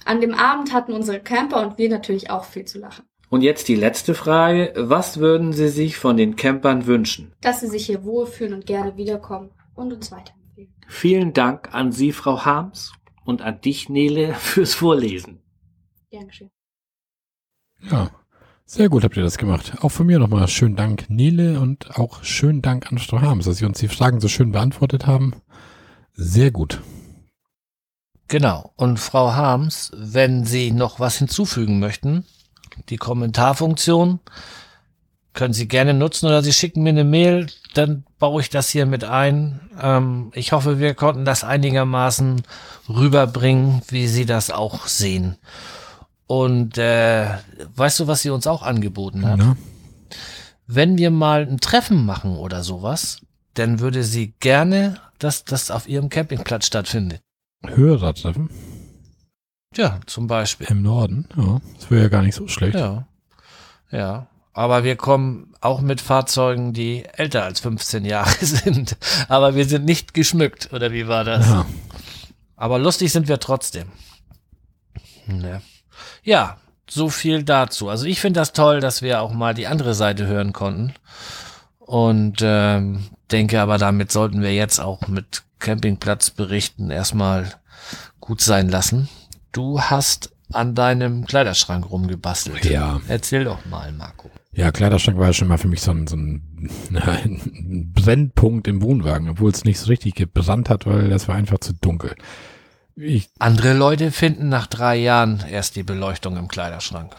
An 0.03 0.19
dem 0.19 0.33
Abend 0.33 0.73
hatten 0.73 0.91
unsere 0.91 1.21
Camper 1.21 1.65
und 1.65 1.77
wir 1.77 1.89
natürlich 1.89 2.29
auch 2.29 2.43
viel 2.43 2.65
zu 2.65 2.79
lachen. 2.79 3.05
Und 3.29 3.43
jetzt 3.43 3.69
die 3.69 3.75
letzte 3.75 4.13
Frage. 4.13 4.73
Was 4.75 5.19
würden 5.19 5.53
Sie 5.53 5.69
sich 5.69 5.95
von 5.97 6.17
den 6.17 6.35
Campern 6.35 6.85
wünschen? 6.85 7.31
Dass 7.41 7.61
sie 7.61 7.67
sich 7.67 7.85
hier 7.85 8.03
wohlfühlen 8.03 8.55
und 8.55 8.65
gerne 8.65 8.97
wiederkommen 8.97 9.51
und 9.75 9.93
uns 9.93 10.11
weiterempfehlen. 10.11 10.38
Vielen 10.91 11.33
Dank 11.33 11.71
an 11.71 11.91
Sie, 11.91 12.11
Frau 12.11 12.45
Harms, 12.45 12.93
und 13.23 13.43
an 13.43 13.61
dich, 13.61 13.89
Nele, 13.89 14.33
fürs 14.39 14.73
Vorlesen. 14.73 15.39
Dankeschön. 16.11 16.49
Ja, 17.91 18.09
sehr 18.65 18.89
gut 18.89 19.03
habt 19.03 19.15
ihr 19.15 19.21
das 19.21 19.37
gemacht. 19.37 19.73
Auch 19.81 19.89
von 19.89 20.07
mir 20.07 20.17
nochmal 20.17 20.47
schönen 20.47 20.75
Dank, 20.75 21.07
Nele, 21.07 21.59
und 21.59 21.95
auch 21.99 22.23
schönen 22.23 22.63
Dank 22.63 22.91
an 22.91 22.97
Frau 22.97 23.21
Harms, 23.21 23.45
dass 23.45 23.57
Sie 23.57 23.65
uns 23.65 23.77
die 23.77 23.87
Fragen 23.87 24.19
so 24.19 24.27
schön 24.27 24.51
beantwortet 24.51 25.05
haben. 25.05 25.35
Sehr 26.13 26.49
gut. 26.49 26.81
Genau. 28.27 28.73
Und 28.75 28.99
Frau 28.99 29.33
Harms, 29.33 29.91
wenn 29.95 30.43
Sie 30.43 30.71
noch 30.71 30.99
was 30.99 31.19
hinzufügen 31.19 31.79
möchten, 31.79 32.25
die 32.89 32.97
Kommentarfunktion 32.97 34.21
können 35.33 35.53
Sie 35.53 35.67
gerne 35.67 35.93
nutzen 35.93 36.25
oder 36.27 36.41
Sie 36.43 36.53
schicken 36.53 36.83
mir 36.83 36.89
eine 36.89 37.03
Mail, 37.03 37.47
dann 37.73 38.03
baue 38.17 38.41
ich 38.41 38.49
das 38.49 38.69
hier 38.69 38.85
mit 38.85 39.03
ein. 39.03 39.59
Ähm, 39.81 40.31
ich 40.33 40.51
hoffe, 40.51 40.79
wir 40.79 40.93
konnten 40.95 41.25
das 41.25 41.43
einigermaßen 41.43 42.41
rüberbringen, 42.89 43.81
wie 43.89 44.07
Sie 44.07 44.25
das 44.25 44.49
auch 44.51 44.87
sehen. 44.87 45.37
Und 46.27 46.77
äh, 46.77 47.27
weißt 47.75 48.01
du, 48.01 48.07
was 48.07 48.21
sie 48.21 48.29
uns 48.29 48.45
auch 48.45 48.61
angeboten 48.61 49.25
hat? 49.25 49.39
Ja. 49.39 49.55
Wenn 50.67 50.99
wir 50.99 51.09
mal 51.09 51.41
ein 51.47 51.59
Treffen 51.59 52.05
machen 52.05 52.37
oder 52.37 52.61
sowas, 52.63 53.21
dann 53.55 53.79
würde 53.79 54.03
sie 54.03 54.33
gerne, 54.39 54.99
dass 55.17 55.43
das 55.43 55.71
auf 55.71 55.89
ihrem 55.89 56.09
Campingplatz 56.09 56.67
stattfindet. 56.67 57.21
Hörertreffen 57.65 58.49
Ja, 59.75 59.99
zum 60.05 60.27
Beispiel. 60.27 60.67
im 60.69 60.83
Norden. 60.83 61.27
Ja, 61.35 61.61
das 61.79 61.89
wäre 61.89 62.03
ja 62.03 62.09
gar 62.09 62.21
nicht 62.21 62.35
so 62.35 62.47
schlecht. 62.47 62.75
Ja. 62.75 63.07
Ja. 63.89 64.27
Aber 64.59 64.83
wir 64.83 64.97
kommen 64.97 65.53
auch 65.61 65.79
mit 65.79 66.01
Fahrzeugen, 66.01 66.73
die 66.73 67.05
älter 67.13 67.45
als 67.45 67.61
15 67.61 68.03
Jahre 68.03 68.33
sind. 68.45 68.97
Aber 69.29 69.55
wir 69.55 69.63
sind 69.63 69.85
nicht 69.85 70.13
geschmückt, 70.13 70.73
oder 70.73 70.91
wie 70.91 71.07
war 71.07 71.23
das? 71.23 71.47
Ja. 71.47 71.65
Aber 72.57 72.77
lustig 72.77 73.13
sind 73.13 73.29
wir 73.29 73.39
trotzdem. 73.39 73.87
Ne. 75.27 75.61
Ja, 76.23 76.57
so 76.89 77.07
viel 77.07 77.43
dazu. 77.43 77.87
Also 77.87 78.05
ich 78.05 78.19
finde 78.19 78.41
das 78.41 78.51
toll, 78.51 78.81
dass 78.81 79.01
wir 79.01 79.21
auch 79.21 79.31
mal 79.31 79.53
die 79.53 79.65
andere 79.65 79.93
Seite 79.93 80.27
hören 80.27 80.51
konnten. 80.51 80.93
Und 81.79 82.39
ähm, 82.41 83.05
denke 83.31 83.61
aber, 83.61 83.77
damit 83.77 84.11
sollten 84.11 84.41
wir 84.41 84.53
jetzt 84.53 84.81
auch 84.81 85.07
mit 85.07 85.43
Campingplatzberichten 85.59 86.91
erstmal 86.91 87.53
gut 88.19 88.41
sein 88.41 88.67
lassen. 88.67 89.07
Du 89.53 89.79
hast 89.79 90.31
an 90.51 90.75
deinem 90.75 91.25
Kleiderschrank 91.27 91.89
rumgebastelt. 91.89 92.65
Ja. 92.65 92.99
Erzähl 93.07 93.45
doch 93.45 93.65
mal, 93.65 93.93
Marco. 93.93 94.29
Ja, 94.51 94.71
Kleiderschrank 94.71 95.17
war 95.17 95.27
ja 95.27 95.33
schon 95.33 95.47
mal 95.47 95.57
für 95.57 95.67
mich 95.67 95.81
so 95.81 95.91
ein, 95.91 96.07
so 96.07 96.15
ein, 96.15 96.69
ein 96.95 97.91
Brennpunkt 97.93 98.67
im 98.67 98.81
Wohnwagen, 98.81 99.29
obwohl 99.29 99.51
es 99.51 99.63
nicht 99.63 99.79
so 99.79 99.87
richtig 99.87 100.15
gebrannt 100.15 100.69
hat, 100.69 100.85
weil 100.85 101.09
das 101.09 101.27
war 101.27 101.35
einfach 101.35 101.59
zu 101.59 101.73
dunkel. 101.73 102.15
Ich, 102.95 103.29
Andere 103.39 103.73
Leute 103.73 104.11
finden 104.11 104.49
nach 104.49 104.67
drei 104.67 104.97
Jahren 104.97 105.43
erst 105.49 105.75
die 105.75 105.83
Beleuchtung 105.83 106.35
im 106.35 106.47
Kleiderschrank. 106.47 107.15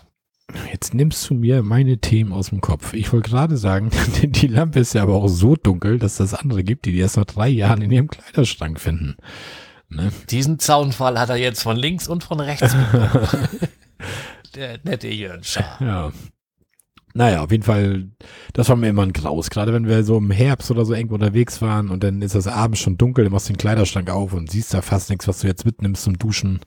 jetzt 0.70 0.93
nimmst 0.93 1.31
du 1.31 1.35
mir 1.35 1.62
meine 1.62 1.98
Themen 1.98 2.32
aus 2.32 2.51
dem 2.51 2.61
Kopf. 2.61 2.93
Ich 2.93 3.12
wollte 3.12 3.31
gerade 3.31 3.57
sagen, 3.57 3.90
die 4.23 4.48
Lampe 4.48 4.81
ist 4.81 4.94
ja 4.94 5.02
aber 5.02 5.15
auch 5.15 5.28
so 5.28 5.55
dunkel, 5.57 5.98
dass 5.98 6.16
das 6.16 6.35
andere 6.35 6.65
gibt, 6.65 6.85
die 6.85 6.93
die 6.93 6.98
erst 6.98 7.16
nach 7.16 7.24
drei 7.24 7.48
Jahren 7.48 7.81
in 7.81 7.93
ihrem 7.93 8.09
Kleiderschrank 8.09 8.81
finden. 8.81 9.16
Ne? 9.89 10.12
Diesen 10.31 10.59
Zaunfall 10.59 11.19
hat 11.19 11.31
er 11.31 11.36
jetzt 11.36 11.62
von 11.62 11.77
links 11.77 12.09
und 12.09 12.24
von 12.24 12.40
rechts. 12.40 12.77
Der 14.55 14.78
nette 14.82 15.09
Jörn 15.09 15.44
Schaar. 15.44 15.81
Ja. 15.81 16.12
Naja, 17.12 17.43
auf 17.43 17.51
jeden 17.51 17.65
Fall, 17.65 18.09
das 18.53 18.69
war 18.69 18.77
mir 18.77 18.89
immer 18.89 19.03
ein 19.03 19.12
Graus. 19.12 19.51
Gerade 19.51 19.73
wenn 19.73 19.89
wir 19.89 20.05
so 20.05 20.16
im 20.16 20.31
Herbst 20.31 20.70
oder 20.70 20.85
so 20.85 20.95
irgendwo 20.95 21.16
unterwegs 21.16 21.61
waren 21.61 21.89
und 21.89 22.05
dann 22.05 22.23
ist 22.23 22.35
es 22.35 22.47
abends 22.47 22.81
schon 22.81 22.99
dunkel, 22.99 23.24
dann 23.24 23.32
machst 23.32 23.49
du 23.49 23.53
den 23.53 23.59
Kleiderschrank 23.59 24.11
auf 24.11 24.32
und 24.32 24.51
siehst 24.51 24.73
da 24.74 24.82
fast 24.82 25.11
nichts, 25.11 25.27
was 25.27 25.41
du 25.41 25.49
jetzt 25.49 25.66
mitnimmst 25.66 26.05
zum 26.05 26.19
Duschen. 26.19 26.61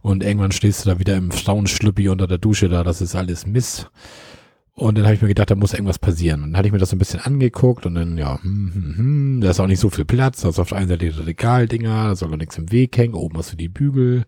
Und 0.00 0.24
irgendwann 0.24 0.52
stehst 0.52 0.84
du 0.84 0.90
da 0.90 0.98
wieder 0.98 1.16
im 1.16 1.30
Frauenschlüppi 1.30 2.08
unter 2.08 2.26
der 2.26 2.38
Dusche 2.38 2.68
da, 2.68 2.82
das 2.82 3.00
ist 3.00 3.14
alles 3.14 3.46
Mist. 3.46 3.90
Und 4.74 4.96
dann 4.96 5.04
habe 5.04 5.14
ich 5.14 5.22
mir 5.22 5.28
gedacht, 5.28 5.50
da 5.50 5.56
muss 5.56 5.72
irgendwas 5.74 5.98
passieren. 5.98 6.42
Und 6.42 6.52
dann 6.52 6.58
hatte 6.58 6.68
ich 6.68 6.72
mir 6.72 6.78
das 6.78 6.90
so 6.90 6.96
ein 6.96 7.00
bisschen 7.00 7.20
angeguckt 7.20 7.84
und 7.84 7.96
dann, 7.96 8.16
ja, 8.16 8.40
hm, 8.40 8.70
hm, 8.72 8.96
hm, 8.96 9.40
da 9.40 9.50
ist 9.50 9.58
auch 9.58 9.66
nicht 9.66 9.80
so 9.80 9.90
viel 9.90 10.04
Platz. 10.04 10.42
Da 10.42 10.50
ist 10.50 10.60
auf 10.60 10.68
der 10.68 10.78
einen 10.78 10.88
Seite 10.88 11.10
die 11.10 11.20
Regaldinger, 11.20 12.08
da 12.08 12.14
soll 12.14 12.32
auch 12.32 12.36
nichts 12.36 12.58
im 12.58 12.70
Weg 12.70 12.96
hängen, 12.96 13.14
oben 13.14 13.36
hast 13.38 13.52
du 13.52 13.56
die 13.56 13.68
Bügel. 13.68 14.24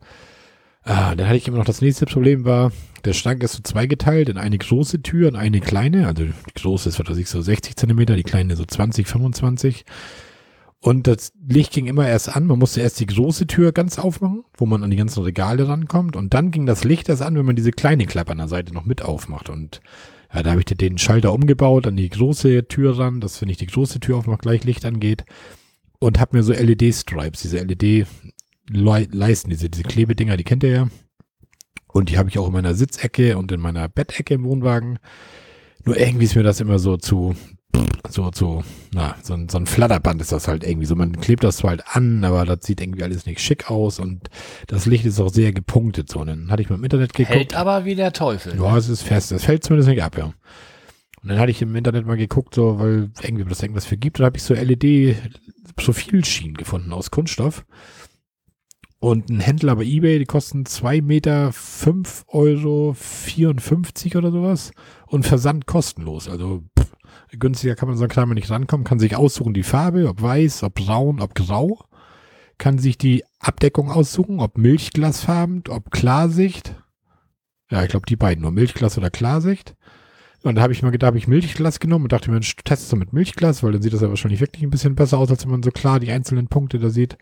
Ah, 0.83 1.15
dann 1.15 1.27
hatte 1.27 1.37
ich 1.37 1.47
immer 1.47 1.59
noch 1.59 1.67
das 1.67 1.83
nächste 1.83 2.07
Problem 2.07 2.45
war, 2.45 2.73
der 3.05 3.13
Schrank 3.13 3.43
ist 3.43 3.53
so 3.53 3.63
zweigeteilt 3.63 4.29
in 4.29 4.39
eine 4.39 4.59
große 4.59 5.03
Tür 5.03 5.29
und 5.29 5.37
eine 5.37 5.61
kleine. 5.61 6.07
Also 6.07 6.25
die 6.25 6.33
große 6.55 6.89
ist, 6.89 6.99
was 6.99 7.09
weiß 7.09 7.19
ich, 7.19 7.29
so 7.29 7.41
60 7.41 7.77
Zentimeter, 7.77 8.17
die 8.17 8.23
kleine 8.23 8.57
so 8.57 8.65
20, 8.65 9.07
25. 9.07 9.85
Und 10.83 11.07
das 11.07 11.33
Licht 11.47 11.73
ging 11.73 11.87
immer 11.87 12.09
erst 12.09 12.35
an. 12.35 12.47
Man 12.47 12.59
musste 12.59 12.81
erst 12.81 13.01
die 13.01 13.07
große 13.07 13.47
Tür 13.47 13.73
ganz 13.73 13.99
aufmachen, 13.99 14.45
wo 14.57 14.65
man 14.65 14.83
an 14.83 14.91
die 14.91 14.97
ganzen 14.97 15.23
Regale 15.23 15.69
rankommt. 15.69 16.17
Und 16.17 16.33
dann 16.33 16.51
ging 16.51 16.65
das 16.65 16.85
Licht 16.85 17.11
erst 17.11 17.21
an, 17.21 17.37
wenn 17.37 17.45
man 17.45 17.57
diese 17.57 17.71
kleine 17.71 18.07
Klappe 18.07 18.33
an 18.33 18.39
der 18.39 18.49
Seite 18.49 18.73
noch 18.73 18.87
mit 18.87 19.03
aufmacht. 19.03 19.51
Und 19.51 19.83
ja, 20.33 20.43
da 20.43 20.51
habe 20.53 20.61
ich 20.61 20.67
den 20.67 20.97
Schalter 20.97 21.35
umgebaut 21.35 21.87
an 21.87 21.97
die 21.97 22.09
große 22.09 22.69
Tür 22.69 22.99
ran, 22.99 23.21
dass 23.21 23.43
wenn 23.43 23.51
ich 23.51 23.59
die 23.59 23.67
große 23.67 24.01
Tür 24.01 24.17
aufmache, 24.17 24.39
gleich 24.39 24.65
Licht 24.65 24.87
angeht. 24.87 25.25
Und 25.99 26.19
habe 26.19 26.39
mir 26.39 26.43
so 26.43 26.55
LED-Stripes, 26.55 27.43
diese 27.43 27.59
LED-Leisten, 28.73 29.51
diese, 29.51 29.69
diese 29.69 29.85
Klebedinger, 29.85 30.37
die 30.37 30.45
kennt 30.45 30.63
ihr 30.63 30.71
ja. 30.71 30.89
Und 31.93 32.09
die 32.09 32.19
habe 32.19 32.29
ich 32.29 32.39
auch 32.39 32.47
in 32.47 32.53
meiner 32.53 32.75
Sitzecke 32.75 33.37
und 33.37 33.51
in 33.53 33.61
meiner 33.61 33.89
Bettecke 33.89 34.35
im 34.35 34.45
Wohnwagen. 34.45 34.99
Nur 35.85 35.97
irgendwie 35.97 36.25
ist 36.25 36.37
mir 36.37 36.43
das 36.43 36.61
immer 36.61 36.79
so 36.79 36.97
zu, 36.97 37.35
so, 38.09 38.31
zu, 38.31 38.63
na, 38.93 39.17
so 39.23 39.35
ein, 39.35 39.49
so 39.49 39.59
ein 39.59 39.67
Flatterband 39.67 40.21
ist 40.21 40.33
das 40.33 40.47
halt 40.47 40.65
irgendwie 40.65 40.87
so. 40.87 40.95
Man 40.95 41.21
klebt 41.21 41.43
das 41.43 41.59
zwar 41.59 41.71
halt 41.71 41.85
an, 41.87 42.25
aber 42.25 42.45
das 42.45 42.65
sieht 42.65 42.81
irgendwie 42.81 43.03
alles 43.03 43.27
nicht 43.27 43.41
schick 43.41 43.71
aus 43.71 43.99
und 43.99 44.29
das 44.67 44.87
Licht 44.87 45.05
ist 45.05 45.21
auch 45.21 45.31
sehr 45.31 45.53
gepunktet 45.53 46.09
so. 46.09 46.21
Und 46.21 46.29
dann 46.29 46.51
hatte 46.51 46.63
ich 46.63 46.71
mal 46.71 46.77
im 46.77 46.85
Internet 46.85 47.15
geguckt. 47.15 47.35
Hält 47.35 47.55
aber 47.55 47.85
wie 47.85 47.95
der 47.95 48.13
Teufel. 48.13 48.57
Ja, 48.57 48.77
es 48.77 48.89
ist 48.89 49.03
fest. 49.03 49.33
Es 49.33 49.45
fällt 49.45 49.65
zumindest 49.65 49.89
nicht 49.89 50.03
ab, 50.03 50.17
ja. 50.17 50.33
Und 51.23 51.29
dann 51.29 51.39
hatte 51.39 51.51
ich 51.51 51.61
im 51.61 51.77
Internet 51.77 52.07
mal 52.07 52.17
geguckt, 52.17 52.55
so, 52.55 52.79
weil 52.79 53.11
irgendwie 53.23 53.45
das 53.45 53.63
irgendwas 53.63 53.85
für 53.85 53.99
gibt. 53.99 54.21
Da 54.21 54.25
habe 54.25 54.37
ich 54.37 54.43
so 54.43 54.55
LED-Profilschienen 54.55 56.57
gefunden 56.57 56.93
aus 56.93 57.11
Kunststoff. 57.11 57.67
Und 59.03 59.31
ein 59.31 59.41
Händler 59.41 59.77
bei 59.77 59.85
Ebay, 59.85 60.19
die 60.19 60.27
kosten 60.27 60.67
zwei 60.67 61.01
Meter 61.01 61.53
fünf 61.55 62.25
Euro 62.29 62.95
54 62.95 64.15
oder 64.17 64.31
sowas. 64.31 64.73
Und 65.07 65.27
Versand 65.27 65.67
kostenlos. 65.67 66.29
Also 66.29 66.63
pff, 66.79 66.93
günstiger 67.39 67.77
kann 67.77 67.89
man 67.89 67.97
sagen, 67.97 68.13
klar, 68.13 68.27
nicht 68.27 68.51
rankommen. 68.51 68.85
Kann 68.85 68.99
sich 68.99 69.17
aussuchen 69.17 69.55
die 69.55 69.63
Farbe, 69.63 70.07
ob 70.07 70.21
weiß, 70.21 70.65
ob 70.65 70.75
braun, 70.75 71.21
ob 71.21 71.35
grau. 71.35 71.79
Kann 72.59 72.77
sich 72.77 72.99
die 72.99 73.25
Abdeckung 73.39 73.91
aussuchen, 73.91 74.39
ob 74.39 74.59
Milchglasfarben, 74.59 75.65
ob 75.71 75.91
Klarsicht. 75.91 76.75
Ja, 77.71 77.83
ich 77.83 77.89
glaube 77.89 78.05
die 78.07 78.17
beiden, 78.17 78.43
nur 78.43 78.51
Milchglas 78.51 78.99
oder 78.99 79.09
Klarsicht. 79.09 79.77
Und 80.43 80.57
da 80.57 80.63
habe 80.63 80.75
ich 80.75 80.83
mal 80.83 80.91
gedacht, 80.91 81.09
habe 81.09 81.19
ich 81.19 81.27
Milchglas 81.27 81.81
genommen 81.81 82.05
und 82.05 82.13
dachte 82.13 82.31
mir, 82.31 82.41
teste 82.41 82.97
mit 82.97 83.15
Milchglas, 83.15 83.63
weil 83.63 83.73
dann 83.73 83.81
sieht 83.81 83.95
das 83.95 84.03
ja 84.03 84.11
wahrscheinlich 84.11 84.41
wirklich 84.41 84.63
ein 84.63 84.71
bisschen 84.71 84.95
besser 84.95 85.17
aus, 85.17 85.31
als 85.31 85.45
wenn 85.45 85.53
man 85.53 85.63
so 85.63 85.71
klar 85.71 86.01
die 86.01 86.11
einzelnen 86.11 86.49
Punkte 86.49 86.79
da 86.79 86.91
sieht. 86.91 87.17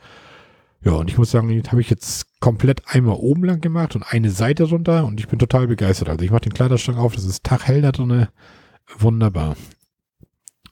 Ja, 0.85 0.93
und 0.93 1.11
ich 1.11 1.19
muss 1.19 1.31
sagen, 1.31 1.49
den 1.49 1.65
habe 1.65 1.81
ich 1.81 1.91
jetzt 1.91 2.27
komplett 2.41 2.83
einmal 2.87 3.17
oben 3.17 3.45
lang 3.45 3.61
gemacht 3.61 3.97
und 3.97 4.05
eine 4.05 4.31
Seite 4.31 4.65
runter 4.65 5.05
und 5.05 5.19
ich 5.19 5.29
bin 5.29 5.39
total 5.39 5.67
begeistert. 5.67 6.09
Also 6.09 6.25
ich 6.25 6.31
mache 6.31 6.43
den 6.43 6.55
Kleiderschrank 6.55 6.99
auf, 6.99 7.15
das 7.15 7.25
ist 7.25 7.45
taghell 7.45 7.83
da 7.83 7.93
drin. 7.93 8.29
Wunderbar. 8.99 9.57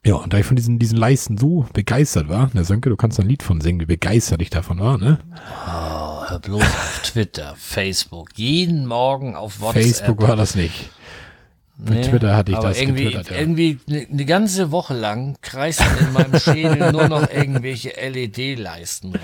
Ja, 0.05 0.15
und 0.15 0.33
da 0.33 0.39
ich 0.39 0.47
von 0.47 0.55
diesen, 0.55 0.79
diesen 0.79 0.97
Leisten 0.97 1.37
so 1.37 1.67
begeistert 1.73 2.29
war, 2.29 2.51
ne 2.55 2.63
Sönke, 2.63 2.89
du 2.89 2.97
kannst 2.97 3.19
ein 3.19 3.27
Lied 3.27 3.43
von 3.43 3.61
singen, 3.61 3.81
wie 3.81 3.87
begeistert 3.87 4.41
ich 4.41 4.51
davon 4.51 4.79
war, 4.79 4.99
ne? 4.99 5.19
Oh, 5.67 6.31
hör 6.31 6.39
bloß 6.39 6.63
auf 6.63 7.01
Twitter, 7.03 7.55
Facebook, 7.59 8.29
jeden 8.37 8.87
Morgen 8.87 9.35
auf 9.35 9.61
WhatsApp. 9.61 9.83
Facebook 9.83 10.23
war 10.23 10.37
das 10.37 10.55
nicht. 10.55 10.91
Mit 11.77 11.91
nee, 11.91 12.03
Twitter 12.03 12.37
hatte 12.37 12.53
ich 12.53 12.59
aber 12.59 12.69
das 12.69 12.81
irgendwie, 12.81 13.05
getwittert, 13.05 13.31
ja. 13.31 13.37
irgendwie 13.37 13.81
eine, 13.89 14.07
eine 14.09 14.25
ganze 14.25 14.71
Woche 14.71 14.95
lang 14.95 15.37
kreisen 15.43 15.85
in 15.99 16.13
meinem 16.13 16.39
Schädel 16.39 16.93
nur 16.93 17.09
noch 17.09 17.29
irgendwelche 17.35 17.91
LED-Leisten 17.91 19.09
rum. 19.09 19.21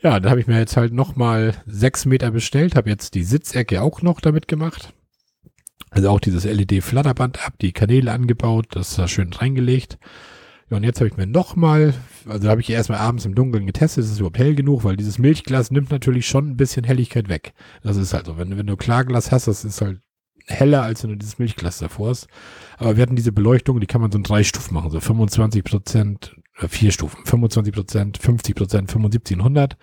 Ja, 0.00 0.20
dann 0.20 0.30
habe 0.30 0.40
ich 0.40 0.46
mir 0.46 0.58
jetzt 0.58 0.76
halt 0.76 0.92
nochmal 0.92 1.54
sechs 1.66 2.06
Meter 2.06 2.30
bestellt, 2.30 2.76
habe 2.76 2.88
jetzt 2.88 3.14
die 3.14 3.24
Sitzecke 3.24 3.82
auch 3.82 4.00
noch 4.02 4.20
damit 4.20 4.46
gemacht. 4.46 4.94
Also 5.90 6.10
auch 6.10 6.20
dieses 6.20 6.44
LED-Flatterband 6.44 7.44
ab, 7.44 7.54
die 7.60 7.72
Kanäle 7.72 8.12
angebaut, 8.12 8.66
das 8.70 8.94
da 8.94 9.08
schön 9.08 9.32
reingelegt. 9.32 9.98
Ja, 10.70 10.76
und 10.76 10.84
jetzt 10.84 11.00
habe 11.00 11.08
ich 11.08 11.16
mir 11.16 11.26
nochmal, 11.26 11.94
also 12.28 12.48
habe 12.48 12.60
ich 12.60 12.68
erstmal 12.68 12.98
abends 12.98 13.24
im 13.24 13.34
Dunkeln 13.34 13.66
getestet, 13.66 14.04
ist 14.04 14.12
es 14.12 14.18
überhaupt 14.18 14.38
hell 14.38 14.54
genug, 14.54 14.84
weil 14.84 14.96
dieses 14.96 15.18
Milchglas 15.18 15.70
nimmt 15.70 15.90
natürlich 15.90 16.28
schon 16.28 16.50
ein 16.50 16.56
bisschen 16.56 16.84
Helligkeit 16.84 17.28
weg. 17.28 17.54
Das 17.82 17.96
ist 17.96 18.12
halt 18.12 18.26
so, 18.26 18.36
wenn, 18.36 18.56
wenn 18.56 18.66
du 18.66 18.76
Klarglas 18.76 19.32
hast, 19.32 19.48
das 19.48 19.64
ist 19.64 19.80
halt 19.80 20.00
heller, 20.46 20.82
als 20.82 21.02
wenn 21.02 21.10
du 21.10 21.16
dieses 21.16 21.38
Milchglas 21.38 21.78
davor 21.78 22.10
hast. 22.10 22.28
Aber 22.76 22.96
wir 22.96 23.02
hatten 23.02 23.16
diese 23.16 23.32
Beleuchtung, 23.32 23.80
die 23.80 23.86
kann 23.86 24.00
man 24.00 24.12
so 24.12 24.18
in 24.18 24.24
drei 24.24 24.44
Stufen 24.44 24.74
machen, 24.74 24.90
so 24.90 25.00
25 25.00 25.64
Prozent, 25.64 26.36
vier 26.66 26.90
Stufen, 26.90 27.24
25 27.24 27.74
Prozent, 27.74 28.18
50 28.18 28.56
Prozent, 28.56 28.90
75 28.90 29.36
und 29.36 29.42
100. 29.42 29.76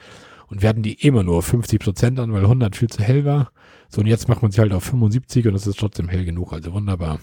Und 0.48 0.64
hatten 0.64 0.84
die 0.84 0.94
immer 0.94 1.24
nur 1.24 1.42
50 1.42 1.80
Prozent 1.80 2.20
an, 2.20 2.32
weil 2.32 2.44
100 2.44 2.76
viel 2.76 2.90
zu 2.90 3.02
hell 3.02 3.26
war. 3.26 3.52
So, 3.90 4.02
und 4.02 4.08
jetzt 4.08 4.28
macht 4.28 4.42
man 4.42 4.52
sie 4.52 4.62
halt 4.62 4.74
auf 4.74 4.84
75 4.84 5.48
und 5.48 5.56
es 5.56 5.66
ist 5.66 5.80
trotzdem 5.80 6.08
hell 6.08 6.26
genug, 6.26 6.54
also 6.54 6.74
wunderbar. 6.74 7.20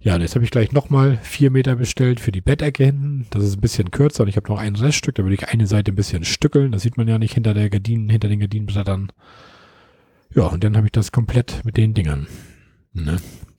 Ja, 0.00 0.14
und 0.14 0.20
jetzt 0.20 0.36
habe 0.36 0.44
ich 0.44 0.52
gleich 0.52 0.70
nochmal 0.70 1.18
vier 1.22 1.50
Meter 1.50 1.74
bestellt 1.74 2.20
für 2.20 2.30
die 2.30 2.40
Bettecke 2.40 2.84
hinten. 2.84 3.26
Das 3.30 3.42
ist 3.42 3.56
ein 3.56 3.60
bisschen 3.60 3.90
kürzer 3.90 4.22
und 4.22 4.28
ich 4.28 4.36
habe 4.36 4.48
noch 4.48 4.58
ein 4.58 4.76
Reststück, 4.76 5.16
da 5.16 5.24
würde 5.24 5.34
ich 5.34 5.48
eine 5.48 5.66
Seite 5.66 5.92
ein 5.92 5.96
bisschen 5.96 6.24
stückeln. 6.24 6.70
Das 6.70 6.82
sieht 6.82 6.96
man 6.96 7.08
ja 7.08 7.18
nicht 7.18 7.34
hinter 7.34 7.54
der 7.54 7.68
Gardinen, 7.68 8.08
hinter 8.08 8.28
den 8.28 8.38
Gardinenblättern. 8.38 9.10
Ja, 10.34 10.46
und 10.46 10.62
dann 10.62 10.76
habe 10.76 10.86
ich 10.86 10.92
das 10.92 11.10
komplett 11.10 11.64
mit 11.64 11.76
den 11.76 11.94
Dingern. 11.94 12.28
Ne? 12.92 13.16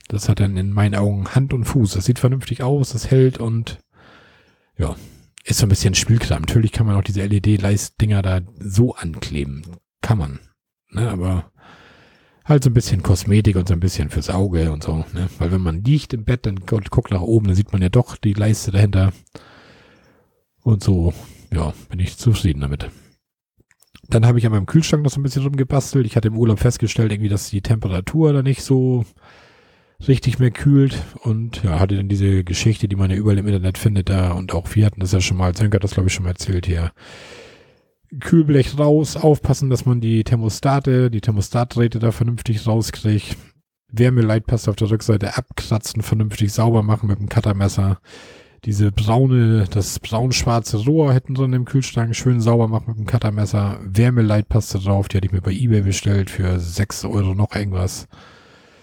Das 0.08 0.30
hat 0.30 0.40
dann 0.40 0.56
in 0.56 0.72
meinen 0.72 0.96
Augen 0.96 1.28
Hand 1.36 1.54
und 1.54 1.66
Fuß. 1.66 1.94
Das 1.94 2.06
sieht 2.06 2.20
vernünftig 2.20 2.64
aus, 2.64 2.94
das 2.94 3.12
hält 3.12 3.40
und 3.40 3.80
ja, 4.80 4.96
ist 5.44 5.60
so 5.60 5.66
ein 5.66 5.70
bisschen 5.70 5.94
Spielkram. 5.94 6.42
Natürlich 6.42 6.72
kann 6.72 6.88
man 6.88 6.96
auch 6.96 7.04
diese 7.04 7.24
LED-Leist-Dinger 7.24 8.22
da 8.22 8.42
so 8.60 8.96
ankleben. 8.96 9.64
Kann 10.02 10.18
man. 10.18 10.40
Ne? 10.90 11.10
Aber 11.10 11.52
halt 12.46 12.64
so 12.64 12.70
ein 12.70 12.74
bisschen 12.74 13.04
Kosmetik 13.04 13.58
und 13.58 13.68
so 13.68 13.74
ein 13.74 13.80
bisschen 13.80 14.10
fürs 14.10 14.30
Auge 14.30 14.72
und 14.72 14.84
so. 14.84 15.06
Ne? 15.14 15.30
Weil 15.38 15.52
wenn 15.52 15.62
man 15.62 15.84
liegt 15.84 16.14
im 16.14 16.24
Bett, 16.24 16.46
dann 16.46 16.66
guckt 16.66 17.12
nach 17.12 17.22
oben, 17.22 17.48
dann 17.48 17.56
sieht 17.56 17.72
man 17.74 17.82
ja 17.82 17.90
doch 17.90 18.18
die 18.18 18.34
Leiste 18.34 18.72
dahinter. 18.72 19.14
Und 20.64 20.84
so, 20.84 21.14
ja, 21.54 21.74
bin 21.90 22.00
ich 22.00 22.18
zufrieden 22.18 22.62
damit. 22.62 22.90
Dann 24.08 24.26
habe 24.26 24.40
ich 24.40 24.46
an 24.46 24.52
meinem 24.52 24.66
Kühlschrank 24.66 25.04
noch 25.04 25.12
so 25.12 25.20
ein 25.20 25.24
bisschen 25.24 25.44
rumgebastelt. 25.44 26.06
Ich 26.06 26.16
hatte 26.16 26.30
im 26.30 26.38
Urlaub 26.38 26.60
festgestellt, 26.60 27.12
irgendwie, 27.12 27.30
dass 27.30 27.50
die 27.50 27.62
Temperatur 27.62 28.34
da 28.34 28.42
nicht 28.42 28.64
so 28.64 29.06
richtig 30.08 30.40
mehr 30.40 30.52
kühlt 30.52 30.98
und 31.24 31.64
ja, 31.64 31.80
hatte 31.80 31.98
dann 31.98 32.08
diese 32.08 32.44
Geschichte, 32.44 32.88
die 32.88 32.96
man 32.96 33.12
ja 33.12 33.18
überall 33.18 33.38
im 33.38 33.48
Internet 33.48 33.78
findet 33.78 34.10
da 34.10 34.32
und 34.32 34.54
auch 34.54 34.76
wir 34.76 34.86
hatten 34.86 35.02
das 35.02 35.12
ja 35.12 35.22
schon 35.22 35.38
mal, 35.38 35.56
Sönke 35.56 35.76
hat 35.76 35.84
das 35.84 35.94
glaube 35.94 36.08
ich 36.08 36.14
schon 36.14 36.24
mal 36.24 36.32
erzählt 36.32 36.66
hier. 36.66 36.92
Kühlblech 38.20 38.78
raus, 38.80 39.18
aufpassen, 39.18 39.70
dass 39.70 39.86
man 39.86 40.02
die 40.02 40.24
Thermostate, 40.24 41.12
die 41.12 41.22
Thermostatdrähte 41.22 42.00
da 42.00 42.12
vernünftig 42.12 42.66
rauskriegt. 42.66 43.38
Wärmeleitpaste 43.92 44.70
auf 44.70 44.76
der 44.76 44.90
Rückseite 44.92 45.36
abkratzen, 45.38 46.02
vernünftig 46.02 46.54
sauber 46.54 46.84
machen 46.84 47.08
mit 47.08 47.20
dem 47.20 47.30
Cuttermesser 47.30 48.00
diese 48.66 48.92
braune, 48.92 49.66
das 49.70 50.00
braun-schwarze 50.00 50.78
Rohr 50.86 51.14
hätten 51.14 51.34
drin 51.34 51.54
im 51.54 51.66
Kühlschrank 51.66 52.16
schön 52.16 52.42
sauber 52.42 52.68
machen 52.68 52.86
mit 52.90 52.98
dem 52.98 53.06
Cuttermesser. 53.06 53.80
Wärmeleitpaste 53.84 54.80
drauf, 54.80 55.08
die 55.08 55.18
hatte 55.18 55.28
ich 55.28 55.32
mir 55.32 55.42
bei 55.42 55.54
Ebay 55.54 55.82
bestellt 55.82 56.30
für 56.30 56.60
6 56.60 57.06
Euro 57.06 57.34
noch 57.36 57.56
irgendwas. 57.56 58.08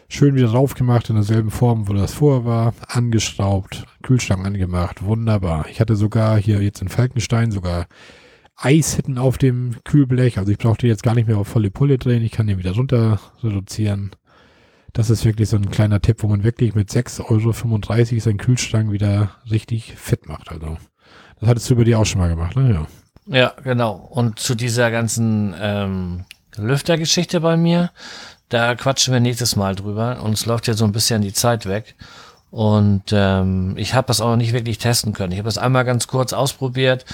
Schön 0.09 0.35
wieder 0.35 0.49
drauf 0.49 0.75
gemacht 0.75 1.11
in 1.11 1.17
derselben 1.17 1.51
Form, 1.51 1.89
wo 1.89 1.93
das 1.93 2.15
vorher 2.15 2.45
war. 2.45 2.75
Angeschraubt, 2.89 3.85
Kühlschrank 4.03 4.47
angemacht, 4.47 5.03
wunderbar. 5.05 5.67
Ich 5.71 5.81
hatte 5.81 5.97
sogar 5.97 6.39
hier 6.39 6.63
jetzt 6.63 6.81
in 6.83 6.89
Falkenstein 6.89 7.51
sogar 7.51 7.87
Eishitten 8.57 9.19
auf 9.19 9.39
dem 9.39 9.77
Kühlblech. 9.85 10.39
Also 10.39 10.53
ich 10.53 10.59
brauchte 10.59 10.87
jetzt 10.87 11.03
gar 11.03 11.15
nicht 11.15 11.29
mehr 11.29 11.39
auf 11.39 11.49
volle 11.49 11.71
Pulle 11.71 11.99
drehen. 11.99 12.23
Ich 12.23 12.33
kann 12.33 12.47
den 12.47 12.59
wieder 12.59 12.75
runter 12.75 13.21
reduzieren 13.43 14.13
das 14.97 15.11
ist 15.11 15.27
wirklich 15.27 15.51
so 15.51 15.57
ein 15.57 15.71
kleiner 15.71 16.01
Tipp, 16.01 16.23
wo 16.23 16.29
man 16.29 16.43
wirklich 16.43 16.75
mit 16.75 16.91
6,35 16.91 18.13
Euro 18.13 18.21
seinen 18.21 18.39
Kühlschrank 18.39 18.91
wieder 18.91 19.33
richtig 19.51 19.95
fit 19.95 20.27
macht. 20.27 20.51
Also, 20.51 20.79
das 21.39 21.49
hattest 21.51 21.69
du 21.69 21.75
über 21.75 21.85
die 21.85 21.95
auch 21.95 22.07
schon 22.07 22.21
mal 22.21 22.31
gemacht, 22.31 22.57
ne? 22.57 22.73
Ja. 22.73 22.87
Ja, 23.29 23.53
genau. 23.63 23.93
Und 23.93 24.39
zu 24.39 24.55
dieser 24.55 24.91
ganzen 24.91 25.55
ähm, 25.61 26.25
Lüftergeschichte 26.57 27.41
bei 27.41 27.59
mir, 27.59 27.91
da 28.49 28.75
quatschen 28.75 29.13
wir 29.13 29.21
nächstes 29.21 29.57
Mal 29.57 29.75
drüber. 29.75 30.23
Uns 30.23 30.47
läuft 30.47 30.67
ja 30.67 30.75
so 30.75 30.85
ein 30.85 30.93
bisschen 30.93 31.23
die 31.23 31.33
Zeit 31.33 31.67
weg. 31.67 31.95
Und 32.51 33.05
ähm, 33.13 33.75
ich 33.77 33.95
habe 33.95 34.07
das 34.07 34.21
auch 34.21 34.31
noch 34.31 34.37
nicht 34.37 34.53
wirklich 34.53 34.79
testen 34.79 35.13
können. 35.13 35.33
Ich 35.33 35.39
habe 35.39 35.49
das 35.49 35.59
einmal 35.59 35.85
ganz 35.85 36.07
kurz 36.07 36.33
ausprobiert 36.33 37.05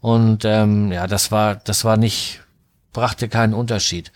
und 0.00 0.44
ähm, 0.44 0.92
ja, 0.92 1.06
das 1.06 1.32
war, 1.32 1.56
das 1.56 1.84
war 1.84 1.96
nicht, 1.96 2.40
brachte 2.92 3.28
keinen 3.28 3.54
Unterschied. 3.54 4.12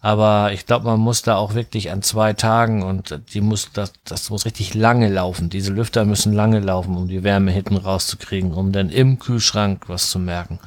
Aber 0.00 0.52
ich 0.52 0.64
glaube, 0.64 0.86
man 0.86 1.00
muss 1.00 1.22
da 1.22 1.36
auch 1.36 1.54
wirklich 1.54 1.90
an 1.90 2.02
zwei 2.02 2.34
Tagen 2.34 2.84
und 2.84 3.20
die 3.34 3.40
muss, 3.40 3.72
das, 3.72 3.92
das 4.04 4.30
muss 4.30 4.44
richtig 4.44 4.74
lange 4.74 5.08
laufen. 5.08 5.50
Diese 5.50 5.72
Lüfter 5.72 6.04
müssen 6.04 6.32
lange 6.32 6.60
laufen, 6.60 6.96
um 6.96 7.08
die 7.08 7.24
Wärme 7.24 7.50
hinten 7.50 7.76
rauszukriegen, 7.76 8.52
um 8.52 8.70
dann 8.70 8.90
im 8.90 9.18
Kühlschrank 9.18 9.88
was 9.88 10.10
zu 10.10 10.20
merken. 10.20 10.60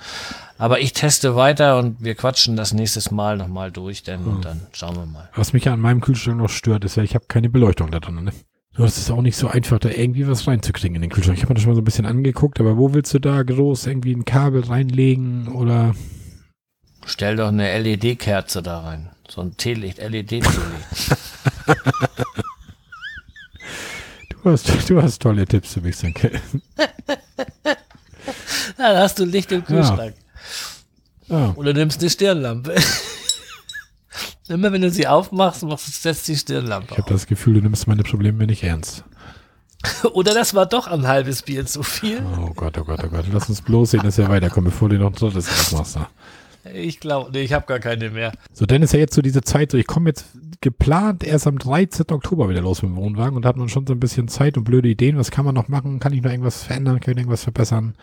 Aber 0.62 0.80
ich 0.80 0.94
teste 0.94 1.36
weiter 1.36 1.80
und 1.80 2.04
wir 2.04 2.14
quatschen 2.14 2.56
das 2.56 2.72
nächstes 2.72 3.10
Mal 3.10 3.36
nochmal 3.36 3.72
durch, 3.72 4.04
denn 4.04 4.24
hm. 4.24 4.42
dann 4.42 4.62
schauen 4.74 4.96
wir 4.96 5.08
mal. 5.08 5.28
Was 5.34 5.54
mich 5.54 5.66
ja 5.66 5.74
an 5.74 5.80
meinem 5.80 6.02
Kühlschrank 6.02 6.38
noch 6.38 6.52
stört, 6.52 6.86
ist 6.86 6.98
ja, 6.98 7.04
ich 7.04 7.16
habe 7.16 7.26
keine 7.28 7.50
Beleuchtung 7.50 7.90
da 7.90 8.00
drin. 8.00 8.24
Ne? 8.26 8.32
Das 8.78 9.00
ist 9.00 9.10
auch 9.10 9.24
nicht 9.24 9.38
so 9.38 9.48
einfach, 9.48 9.80
da 9.80 9.90
irgendwie 9.90 10.28
was 10.28 10.48
reinzukriegen 10.48 10.94
in 10.94 11.02
den 11.02 11.10
Kühlschrank. 11.10 11.40
Ich 11.40 11.44
habe 11.44 11.54
mir 11.54 11.56
das 11.56 11.64
schon 11.64 11.72
mal 11.72 11.76
so 11.76 11.82
ein 11.82 11.86
bisschen 11.86 12.06
angeguckt, 12.06 12.60
aber 12.60 12.78
wo 12.78 12.94
willst 12.94 13.12
du 13.12 13.18
da 13.18 13.42
groß 13.42 13.88
irgendwie 13.88 14.14
ein 14.14 14.24
Kabel 14.24 14.64
reinlegen 14.64 15.48
oder? 15.48 15.96
Stell 17.08 17.38
doch 17.38 17.48
eine 17.48 17.80
LED-Kerze 17.80 18.62
da 18.62 18.82
rein. 18.82 19.10
So 19.28 19.42
ein 19.42 19.58
Teelicht, 19.58 19.98
LED-Teelicht. 19.98 20.46
du, 24.30 24.52
hast, 24.52 24.90
du 24.92 25.02
hast 25.02 25.24
tolle 25.24 25.48
Tipps 25.48 25.74
für 25.74 25.82
mich, 25.82 25.98
Sanke. 25.98 26.30
Dann 28.78 28.98
hast 28.98 29.18
du 29.18 29.26
Licht 29.26 29.52
im 29.52 29.66
Kühlschrank. 29.66 30.14
Ja. 30.16 30.21
Ja. 31.32 31.54
Oder 31.56 31.74
nimmst 31.74 32.02
eine 32.02 32.10
Stirnlampe. 32.10 32.76
Immer 34.50 34.72
wenn 34.74 34.82
du 34.82 34.92
sie 34.92 35.08
aufmachst, 35.08 35.64
machst 35.64 35.88
du 35.88 35.92
setzt 35.92 36.28
die 36.28 36.36
Stirnlampe 36.36 36.90
Ich 36.92 36.98
habe 36.98 37.10
das 37.10 37.26
Gefühl, 37.26 37.56
du 37.56 37.62
nimmst 37.62 37.88
meine 37.88 38.04
Probleme 38.04 38.46
nicht 38.46 38.64
ernst. 38.64 39.06
Oder 40.14 40.34
das 40.34 40.54
war 40.54 40.66
doch 40.66 40.88
ein 40.88 41.08
halbes 41.08 41.42
Bier 41.42 41.66
zu 41.66 41.84
viel. 41.84 42.22
Oh 42.40 42.52
Gott, 42.54 42.78
oh 42.78 42.84
Gott, 42.84 43.02
oh 43.04 43.08
Gott. 43.08 43.26
Lass 43.32 43.50
uns 43.50 43.62
bloß 43.62 43.92
sehen, 43.92 44.04
dass 44.04 44.18
wir 44.18 44.30
weiterkommen, 44.30 44.70
bevor 44.70 44.90
du 44.90 44.98
noch 44.98 45.08
ein 45.08 45.14
drittes 45.14 45.72
machst. 45.72 45.98
Ich 46.74 47.00
glaube, 47.00 47.32
nee, 47.32 47.42
ich 47.42 47.54
habe 47.54 47.66
gar 47.66 47.80
keine 47.80 48.12
mehr. 48.12 48.34
So, 48.54 48.66
dann 48.66 48.84
ist 48.84 48.94
ja 48.94 49.00
jetzt 49.00 49.16
so 49.16 49.22
diese 49.22 49.42
Zeit, 49.42 49.72
so 49.72 49.78
ich 49.78 49.88
komme 49.88 50.10
jetzt 50.10 50.26
geplant 50.60 51.24
erst 51.24 51.48
am 51.48 51.58
13. 51.58 52.06
Oktober 52.12 52.50
wieder 52.50 52.62
los 52.62 52.84
mit 52.84 52.92
dem 52.92 52.98
Wohnwagen 52.98 53.36
und 53.36 53.44
da 53.44 53.50
hat 53.50 53.58
man 53.58 53.70
schon 53.70 53.88
so 53.88 53.94
ein 53.94 54.00
bisschen 54.00 54.28
Zeit 54.28 54.58
und 54.58 54.64
blöde 54.64 54.90
Ideen. 54.90 55.18
Was 55.18 55.32
kann 55.32 55.46
man 55.46 55.56
noch 55.56 55.70
machen? 55.70 56.00
Kann 56.00 56.14
ich 56.14 56.22
noch 56.22 56.30
irgendwas 56.30 56.64
verändern? 56.64 57.00
Kann 57.00 57.14
ich 57.14 57.18
irgendwas 57.18 57.44
verbessern? 57.44 57.96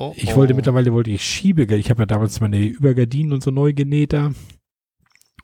Oh, 0.00 0.14
ich 0.16 0.36
wollte 0.36 0.52
oh. 0.52 0.56
mittlerweile, 0.56 0.92
wollte 0.92 1.10
ich 1.10 1.24
Schiebegeld. 1.24 1.80
Ich 1.80 1.90
habe 1.90 2.02
ja 2.02 2.06
damals 2.06 2.40
meine 2.40 2.64
Übergardinen 2.64 3.32
und 3.32 3.42
so 3.42 3.50
neu 3.50 3.72
genäht 3.72 4.12
da. 4.12 4.30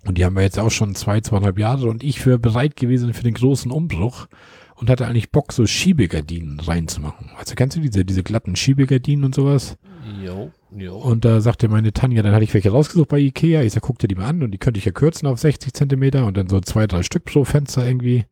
Und 0.07 0.17
die 0.17 0.25
haben 0.25 0.37
wir 0.37 0.43
jetzt 0.43 0.61
auch 0.61 0.71
schon 0.71 0.95
zwei, 0.95 1.21
zweieinhalb 1.21 1.59
Jahre 1.59 1.89
und 1.89 2.05
ich 2.05 2.25
wäre 2.25 2.39
bereit 2.39 2.77
gewesen 2.77 3.15
für 3.15 3.25
den 3.25 3.35
großen 3.35 3.73
Umbruch 3.73 4.29
und 4.77 4.91
hatte 4.91 5.09
eigentlich 5.09 5.33
Bock, 5.33 5.53
so 5.53 5.67
Schiebegardinen 5.67 6.61
reinzumachen. 6.61 7.31
Also 7.37 7.57
kennst 7.57 7.77
du 7.77 7.81
diese, 7.81 8.05
diese 8.05 8.23
glatten 8.23 8.55
Schiebegardinen 8.55 9.25
und 9.25 9.35
sowas? 9.35 9.77
Jo. 10.23 10.53
Jo. 10.71 10.99
Und 10.99 11.25
da 11.25 11.41
sagte 11.41 11.69
meine 11.69 11.93
Tanja, 11.93 12.23
dann 12.23 12.33
hatte 12.33 12.45
ich 12.45 12.55
welche 12.55 12.71
rausgesucht 12.71 13.09
bei 13.09 13.19
Ikea. 13.19 13.63
Ich 13.63 13.73
sag, 13.73 13.83
guck 13.83 13.99
dir 13.99 14.07
die 14.07 14.15
mal 14.15 14.27
an 14.27 14.45
und 14.45 14.53
die 14.53 14.59
könnte 14.59 14.79
ich 14.79 14.85
ja 14.85 14.93
kürzen 14.93 15.27
auf 15.27 15.41
60 15.41 15.73
Zentimeter 15.73 16.27
und 16.27 16.37
dann 16.37 16.49
so 16.49 16.61
zwei, 16.61 16.87
drei 16.87 17.03
Stück 17.03 17.25
pro 17.25 17.45
Fenster 17.45 17.85
irgendwie. 17.85 18.25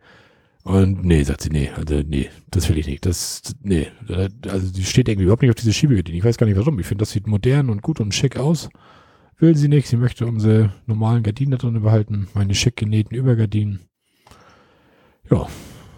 Und 0.65 1.05
nee, 1.05 1.23
sagt 1.25 1.43
sie, 1.43 1.51
nee, 1.51 1.71
also 1.77 2.03
nee, 2.07 2.31
das 2.51 2.69
will 2.69 2.79
ich 2.79 2.87
nicht. 2.87 3.05
Das, 3.05 3.43
nee, 3.63 3.89
also 4.49 4.73
die 4.73 4.85
steht 4.85 5.09
irgendwie 5.09 5.25
überhaupt 5.25 5.43
nicht 5.43 5.51
auf 5.51 5.57
diese 5.57 5.73
Schiebegardinen. 5.73 6.19
Ich 6.19 6.25
weiß 6.25 6.37
gar 6.37 6.47
nicht 6.47 6.57
warum. 6.57 6.79
Ich 6.79 6.87
finde, 6.87 7.03
das 7.03 7.11
sieht 7.11 7.27
modern 7.27 7.69
und 7.69 7.83
gut 7.83 7.99
und 8.01 8.15
schick 8.15 8.37
aus. 8.37 8.69
Will 9.39 9.57
sie 9.57 9.67
nicht. 9.67 9.89
Sie 9.89 9.97
möchte 9.97 10.25
unsere 10.25 10.73
normalen 10.87 11.25
Gardinen 11.25 11.51
da 11.51 11.57
drin 11.57 11.83
behalten. 11.83 12.29
Meine 12.35 12.55
schick 12.55 12.77
genähten 12.77 13.17
Übergardinen. 13.17 13.81
Ja, 15.29 15.49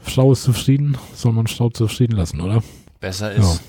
Frau 0.01 0.33
ist 0.33 0.45
zufrieden, 0.45 0.97
soll 1.13 1.33
man 1.33 1.47
Frau 1.47 1.69
zufrieden 1.69 2.17
lassen, 2.17 2.41
oder? 2.41 2.63
Besser 3.01 3.33
ist. 3.33 3.63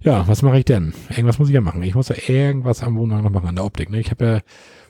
Ja, 0.00 0.18
ja 0.18 0.28
was 0.28 0.40
mache 0.40 0.58
ich 0.58 0.64
denn? 0.64 0.94
Irgendwas 1.10 1.38
muss 1.38 1.48
ich 1.48 1.54
ja 1.54 1.60
machen. 1.60 1.82
Ich 1.82 1.94
muss 1.94 2.08
ja 2.08 2.16
irgendwas 2.26 2.82
am 2.82 2.96
Wohnwagen 2.96 3.24
noch 3.24 3.30
machen, 3.30 3.48
an 3.48 3.56
der 3.56 3.64
Optik. 3.64 3.90
Ne? 3.90 4.00
Ich 4.00 4.10
habe 4.10 4.24
ja 4.24 4.40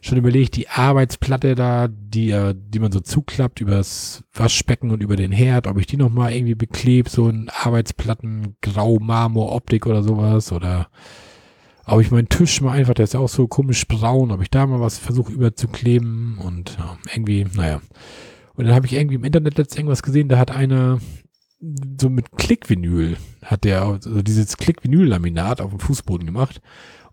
schon 0.04 0.18
überlegt, 0.18 0.56
die 0.56 0.68
Arbeitsplatte 0.68 1.54
da, 1.54 1.88
die, 1.88 2.30
äh, 2.30 2.54
die 2.56 2.78
man 2.78 2.92
so 2.92 3.00
zuklappt 3.00 3.62
übers 3.62 4.22
Waschbecken 4.34 4.90
und 4.90 5.02
über 5.02 5.16
den 5.16 5.32
Herd, 5.32 5.66
ob 5.66 5.78
ich 5.78 5.86
die 5.86 5.96
nochmal 5.96 6.34
irgendwie 6.34 6.54
beklebe, 6.54 7.08
so 7.08 7.28
in 7.28 7.48
Arbeitsplatten, 7.48 8.56
Grau, 8.60 8.98
Marmor, 9.00 9.52
Optik 9.52 9.86
oder 9.86 10.02
sowas, 10.02 10.52
oder 10.52 10.88
ob 11.86 12.02
ich 12.02 12.10
meinen 12.10 12.28
Tisch 12.28 12.60
mal 12.60 12.72
einfach, 12.72 12.92
der 12.92 13.04
ist 13.04 13.14
ja 13.14 13.20
auch 13.20 13.30
so 13.30 13.48
komisch 13.48 13.88
braun, 13.88 14.30
ob 14.30 14.42
ich 14.42 14.50
da 14.50 14.66
mal 14.66 14.80
was 14.80 14.98
versuche 14.98 15.32
überzukleben 15.32 16.36
und 16.38 16.76
ja, 16.78 16.98
irgendwie, 17.14 17.46
naja. 17.54 17.80
Und 18.56 18.66
dann 18.66 18.74
habe 18.74 18.86
ich 18.86 18.92
irgendwie 18.92 19.16
im 19.16 19.24
Internet 19.24 19.56
letztens 19.56 19.78
irgendwas 19.78 20.02
gesehen, 20.02 20.28
da 20.28 20.38
hat 20.38 20.50
einer 20.50 21.00
so 21.98 22.10
mit 22.10 22.30
Klickvinyl, 22.32 23.16
hat 23.42 23.64
der 23.64 23.82
also 23.84 24.20
dieses 24.20 24.58
Klickvinyl-Laminat 24.58 25.62
auf 25.62 25.70
dem 25.70 25.80
Fußboden 25.80 26.26
gemacht. 26.26 26.60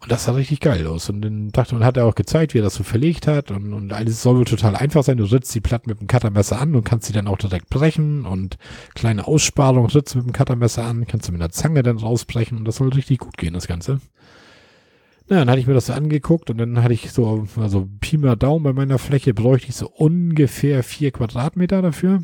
Und 0.01 0.11
das 0.11 0.25
sah 0.25 0.31
richtig 0.31 0.61
geil 0.61 0.87
aus. 0.87 1.09
Und 1.09 1.21
dann 1.21 1.49
dachte 1.49 1.75
man, 1.75 1.83
hat 1.83 1.95
er 1.95 2.05
auch 2.05 2.15
gezeigt, 2.15 2.53
wie 2.53 2.59
er 2.59 2.63
das 2.63 2.73
so 2.73 2.83
verlegt 2.83 3.27
hat. 3.27 3.51
Und, 3.51 3.71
und 3.71 3.93
alles 3.93 4.23
soll 4.23 4.37
wohl 4.37 4.45
total 4.45 4.75
einfach 4.75 5.03
sein. 5.03 5.17
Du 5.17 5.25
ritzt 5.25 5.53
die 5.53 5.61
Platten 5.61 5.89
mit 5.91 5.99
dem 5.99 6.07
Cuttermesser 6.07 6.59
an 6.59 6.73
und 6.75 6.83
kannst 6.83 7.05
sie 7.05 7.13
dann 7.13 7.27
auch 7.27 7.37
direkt 7.37 7.69
brechen. 7.69 8.25
Und 8.25 8.57
kleine 8.95 9.27
Aussparung 9.27 9.85
ritzt 9.85 10.15
mit 10.15 10.25
dem 10.25 10.33
Cuttermesser 10.33 10.83
an, 10.83 11.05
kannst 11.05 11.27
du 11.27 11.31
mit 11.31 11.41
einer 11.41 11.51
Zange 11.51 11.83
dann 11.83 11.97
rausbrechen. 11.97 12.57
Und 12.57 12.65
das 12.65 12.77
soll 12.77 12.89
richtig 12.89 13.19
gut 13.19 13.37
gehen, 13.37 13.53
das 13.53 13.67
Ganze. 13.67 14.01
Na, 15.29 15.37
dann 15.37 15.49
hatte 15.51 15.59
ich 15.59 15.67
mir 15.67 15.75
das 15.75 15.85
so 15.85 15.93
angeguckt 15.93 16.49
und 16.49 16.57
dann 16.57 16.83
hatte 16.83 16.93
ich 16.93 17.11
so, 17.11 17.47
also 17.55 17.87
Pi 18.01 18.17
mal 18.17 18.35
Daumen 18.35 18.63
bei 18.63 18.73
meiner 18.73 18.97
Fläche 18.97 19.33
bräuchte 19.35 19.69
ich 19.69 19.75
so 19.75 19.87
ungefähr 19.87 20.83
vier 20.83 21.11
Quadratmeter 21.11 21.81
dafür. 21.83 22.23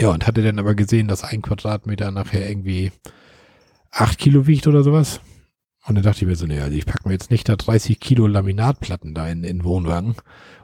Ja, 0.00 0.08
und 0.08 0.26
hatte 0.26 0.42
dann 0.42 0.58
aber 0.58 0.74
gesehen, 0.74 1.06
dass 1.06 1.22
ein 1.22 1.42
Quadratmeter 1.42 2.10
nachher 2.10 2.48
irgendwie 2.48 2.92
acht 3.90 4.18
Kilo 4.18 4.46
wiegt 4.46 4.66
oder 4.66 4.82
sowas. 4.82 5.20
Und 5.86 5.96
dann 5.96 6.04
dachte 6.04 6.22
ich 6.22 6.28
mir 6.28 6.36
so, 6.36 6.46
nee, 6.46 6.60
also 6.60 6.76
ich 6.76 6.86
packe 6.86 7.08
mir 7.08 7.14
jetzt 7.14 7.30
nicht 7.30 7.48
da 7.48 7.56
30 7.56 7.98
Kilo 7.98 8.26
Laminatplatten 8.26 9.14
da 9.14 9.28
in, 9.28 9.42
in 9.42 9.64
Wohnwagen 9.64 10.14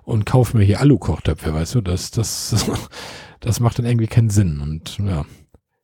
und 0.03 0.27
kaufe 0.27 0.57
mir 0.57 0.65
hier 0.65 0.81
Alu-Kochtöpfe, 0.81 1.53
weißt 1.53 1.75
du, 1.75 1.81
das, 1.81 2.11
das, 2.13 2.67
das 3.41 3.61
macht 3.61 3.79
dann 3.79 3.87
irgendwie 3.87 4.07
keinen 4.07 4.31
Sinn. 4.31 4.61
Und 4.61 4.99
ja, 4.99 5.25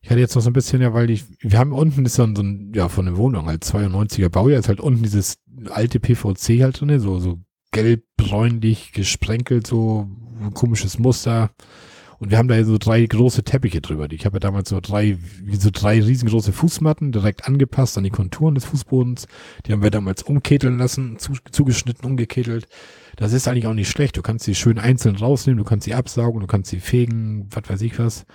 ich 0.02 0.10
hatte 0.10 0.20
jetzt 0.20 0.36
noch 0.36 0.42
so 0.42 0.50
ein 0.50 0.54
bisschen, 0.54 0.82
ja, 0.82 0.94
weil 0.94 1.10
ich, 1.10 1.24
wir 1.40 1.58
haben 1.58 1.72
unten 1.72 2.04
ist 2.04 2.20
ein, 2.20 2.36
so 2.36 2.42
ein 2.42 2.72
ja, 2.74 2.88
von 2.88 3.06
der 3.06 3.16
Wohnung 3.16 3.46
halt 3.46 3.64
92er 3.64 4.28
Baujahr, 4.28 4.60
ist 4.60 4.68
halt 4.68 4.80
unten 4.80 5.02
dieses 5.02 5.38
alte 5.70 5.98
PVC 5.98 6.62
halt 6.62 6.80
drin, 6.80 7.00
so, 7.00 7.18
so 7.18 7.40
gelb-bräunlich 7.72 8.92
gesprenkelt, 8.92 9.66
so 9.66 10.08
komisches 10.54 10.98
Muster. 10.98 11.50
Und 12.18 12.30
wir 12.30 12.38
haben 12.38 12.48
da 12.48 12.62
so 12.64 12.78
drei 12.78 13.04
große 13.04 13.44
Teppiche 13.44 13.80
drüber. 13.80 14.06
Ich 14.10 14.24
habe 14.24 14.36
ja 14.36 14.40
damals 14.40 14.68
so 14.68 14.80
drei, 14.80 15.18
wie 15.42 15.56
so 15.56 15.70
drei 15.72 16.00
riesengroße 16.00 16.52
Fußmatten 16.52 17.12
direkt 17.12 17.46
angepasst 17.46 17.98
an 17.98 18.04
die 18.04 18.10
Konturen 18.10 18.54
des 18.54 18.64
Fußbodens. 18.64 19.26
Die 19.66 19.72
haben 19.72 19.82
wir 19.82 19.90
damals 19.90 20.22
umketeln 20.22 20.78
lassen, 20.78 21.18
zu, 21.18 21.32
zugeschnitten, 21.50 22.04
umgeketelt. 22.08 22.68
Das 23.16 23.32
ist 23.32 23.46
eigentlich 23.48 23.66
auch 23.66 23.74
nicht 23.74 23.90
schlecht. 23.90 24.16
Du 24.16 24.22
kannst 24.22 24.44
sie 24.44 24.54
schön 24.54 24.78
einzeln 24.78 25.16
rausnehmen, 25.16 25.58
du 25.58 25.64
kannst 25.64 25.84
sie 25.84 25.94
absaugen, 25.94 26.40
du 26.40 26.46
kannst 26.46 26.70
sie 26.70 26.80
fegen, 26.80 27.48
was 27.50 27.68
weiß 27.68 27.82
ich 27.82 27.98
was. 27.98 28.26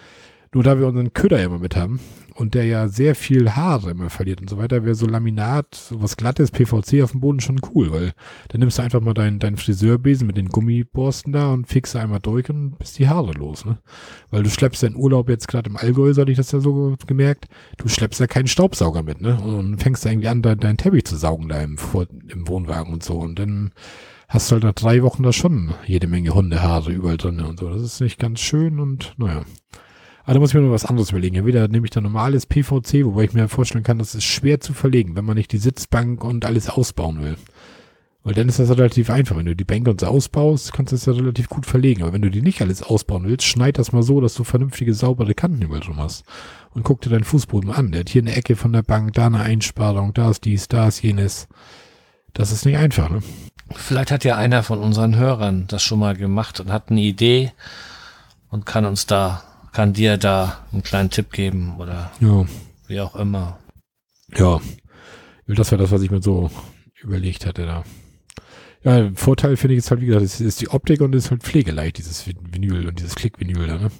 Nur 0.53 0.63
da 0.63 0.79
wir 0.79 0.87
unseren 0.87 1.13
Köder 1.13 1.41
immer 1.43 1.59
mit 1.59 1.75
haben 1.75 1.99
und 2.39 2.53
der 2.53 2.63
ja 2.65 2.87
sehr 2.87 3.15
viel 3.15 3.51
Haare 3.51 3.91
immer 3.91 4.09
verliert 4.09 4.39
und 4.39 4.49
so 4.49 4.57
weiter, 4.57 4.85
wäre 4.85 4.95
so 4.95 5.05
Laminat, 5.05 5.75
so 5.75 6.01
was 6.01 6.15
glattes, 6.15 6.51
PVC 6.51 7.03
auf 7.03 7.11
dem 7.11 7.19
Boden 7.19 7.41
schon 7.41 7.59
cool, 7.73 7.91
weil 7.91 8.13
dann 8.47 8.59
nimmst 8.59 8.77
du 8.77 8.81
einfach 8.81 9.01
mal 9.01 9.13
deinen, 9.13 9.39
deinen 9.39 9.57
Friseurbesen 9.57 10.25
mit 10.25 10.37
den 10.37 10.47
Gummiborsten 10.47 11.33
da 11.33 11.51
und 11.51 11.67
fixst 11.67 11.97
einmal 11.97 12.21
durch 12.21 12.49
und 12.49 12.79
bist 12.79 12.97
die 12.97 13.09
Haare 13.09 13.33
los, 13.33 13.65
ne? 13.65 13.79
Weil 14.31 14.43
du 14.43 14.49
schleppst 14.49 14.83
deinen 14.83 14.95
Urlaub 14.95 15.27
jetzt 15.27 15.49
gerade 15.49 15.69
im 15.69 15.75
Allgäu, 15.75 16.13
so 16.13 16.21
hatte 16.21 16.31
ich 16.31 16.37
das 16.37 16.53
ja 16.53 16.61
so 16.61 16.95
gemerkt, 17.05 17.47
du 17.77 17.89
schleppst 17.89 18.21
ja 18.21 18.27
keinen 18.27 18.47
Staubsauger 18.47 19.03
mit, 19.03 19.19
ne? 19.19 19.37
Und 19.41 19.81
fängst 19.81 20.05
da 20.05 20.09
irgendwie 20.09 20.29
an, 20.29 20.41
deinen 20.41 20.61
dein 20.61 20.77
Teppich 20.77 21.03
zu 21.03 21.17
saugen 21.17 21.49
da 21.49 21.59
im, 21.59 21.77
im 22.29 22.47
Wohnwagen 22.47 22.93
und 22.93 23.03
so 23.03 23.19
und 23.19 23.37
dann 23.37 23.71
hast 24.29 24.49
du 24.49 24.53
halt 24.53 24.63
nach 24.63 24.73
drei 24.73 25.03
Wochen 25.03 25.23
da 25.23 25.33
schon 25.33 25.73
jede 25.85 26.07
Menge 26.07 26.33
Hundehaare 26.33 26.91
überall 26.91 27.17
drin 27.17 27.41
und 27.41 27.59
so. 27.59 27.69
Das 27.69 27.81
ist 27.81 27.99
nicht 27.99 28.19
ganz 28.19 28.39
schön 28.39 28.79
und 28.79 29.13
naja. 29.17 29.43
Aber 30.29 30.35
da 30.35 30.41
muss 30.41 30.51
ich 30.51 30.53
mir 30.53 30.61
noch 30.61 30.71
was 30.71 30.85
anderes 30.85 31.09
überlegen. 31.09 31.37
Entweder 31.37 31.67
nehme 31.67 31.87
ich 31.87 31.89
da 31.89 32.01
normales 32.01 32.45
PVC, 32.45 33.03
wobei 33.03 33.23
ich 33.23 33.33
mir 33.33 33.47
vorstellen 33.47 33.83
kann, 33.83 33.97
das 33.97 34.13
ist 34.13 34.25
schwer 34.25 34.59
zu 34.59 34.75
verlegen, 34.75 35.15
wenn 35.15 35.25
man 35.25 35.35
nicht 35.35 35.51
die 35.51 35.57
Sitzbank 35.57 36.23
und 36.23 36.45
alles 36.45 36.69
ausbauen 36.69 37.23
will. 37.23 37.35
Weil 38.23 38.35
dann 38.35 38.47
ist 38.47 38.59
das 38.59 38.69
relativ 38.69 39.09
einfach. 39.09 39.35
Wenn 39.37 39.47
du 39.47 39.55
die 39.55 39.63
Bänke 39.63 39.89
und 39.89 40.01
so 40.01 40.05
ausbaust, 40.05 40.71
kannst 40.71 40.91
du 40.91 40.97
das 40.97 41.07
ja 41.07 41.13
relativ 41.13 41.49
gut 41.49 41.65
verlegen. 41.65 42.03
Aber 42.03 42.13
wenn 42.13 42.21
du 42.21 42.29
die 42.29 42.43
nicht 42.43 42.61
alles 42.61 42.83
ausbauen 42.83 43.23
willst, 43.25 43.47
schneid 43.47 43.79
das 43.79 43.91
mal 43.91 44.03
so, 44.03 44.21
dass 44.21 44.35
du 44.35 44.43
vernünftige, 44.43 44.93
saubere 44.93 45.33
Kanten 45.33 45.63
überall 45.63 45.81
drum 45.81 45.97
hast. 45.97 46.25
Und 46.75 46.83
guck 46.83 47.01
dir 47.01 47.09
deinen 47.09 47.23
Fußboden 47.23 47.71
an. 47.71 47.91
Der 47.91 48.01
hat 48.01 48.09
hier 48.09 48.21
eine 48.21 48.35
Ecke 48.35 48.55
von 48.55 48.71
der 48.71 48.83
Bank, 48.83 49.13
da 49.13 49.25
eine 49.25 49.39
Einsparung, 49.39 50.13
da 50.13 50.29
ist 50.29 50.45
dies, 50.45 50.67
da 50.67 50.89
ist 50.89 51.01
jenes. 51.01 51.47
Das 52.35 52.51
ist 52.51 52.67
nicht 52.67 52.77
einfach, 52.77 53.09
ne? 53.09 53.23
Vielleicht 53.73 54.11
hat 54.11 54.23
ja 54.25 54.37
einer 54.37 54.61
von 54.61 54.77
unseren 54.77 55.15
Hörern 55.15 55.65
das 55.67 55.81
schon 55.81 55.97
mal 55.97 56.15
gemacht 56.15 56.59
und 56.59 56.71
hat 56.71 56.91
eine 56.91 57.01
Idee 57.01 57.51
und 58.51 58.67
kann 58.67 58.85
uns 58.85 59.07
da 59.07 59.41
kann 59.71 59.93
dir 59.93 60.17
da 60.17 60.65
einen 60.71 60.83
kleinen 60.83 61.09
Tipp 61.09 61.31
geben 61.31 61.77
oder 61.79 62.11
ja. 62.19 62.45
wie 62.87 62.99
auch 63.01 63.15
immer. 63.15 63.59
Ja, 64.35 64.59
das 65.47 65.71
wäre 65.71 65.81
das, 65.81 65.91
was 65.91 66.01
ich 66.01 66.11
mir 66.11 66.21
so 66.21 66.49
überlegt 67.01 67.45
hatte 67.45 67.65
da. 67.65 67.83
Ja, 68.83 69.11
Vorteil 69.13 69.57
finde 69.57 69.73
ich 69.73 69.79
jetzt 69.79 69.91
halt, 69.91 70.01
wie 70.01 70.05
gesagt, 70.05 70.23
es 70.23 70.39
ist 70.39 70.61
die 70.61 70.69
Optik 70.69 71.01
und 71.01 71.13
es 71.13 71.25
ist 71.25 71.31
halt 71.31 71.43
pflegeleicht, 71.43 71.97
dieses 71.97 72.25
Vinyl 72.25 72.87
und 72.87 72.99
dieses 72.99 73.15
Klickvinyl 73.15 73.67
da, 73.67 73.77
ne? 73.77 73.91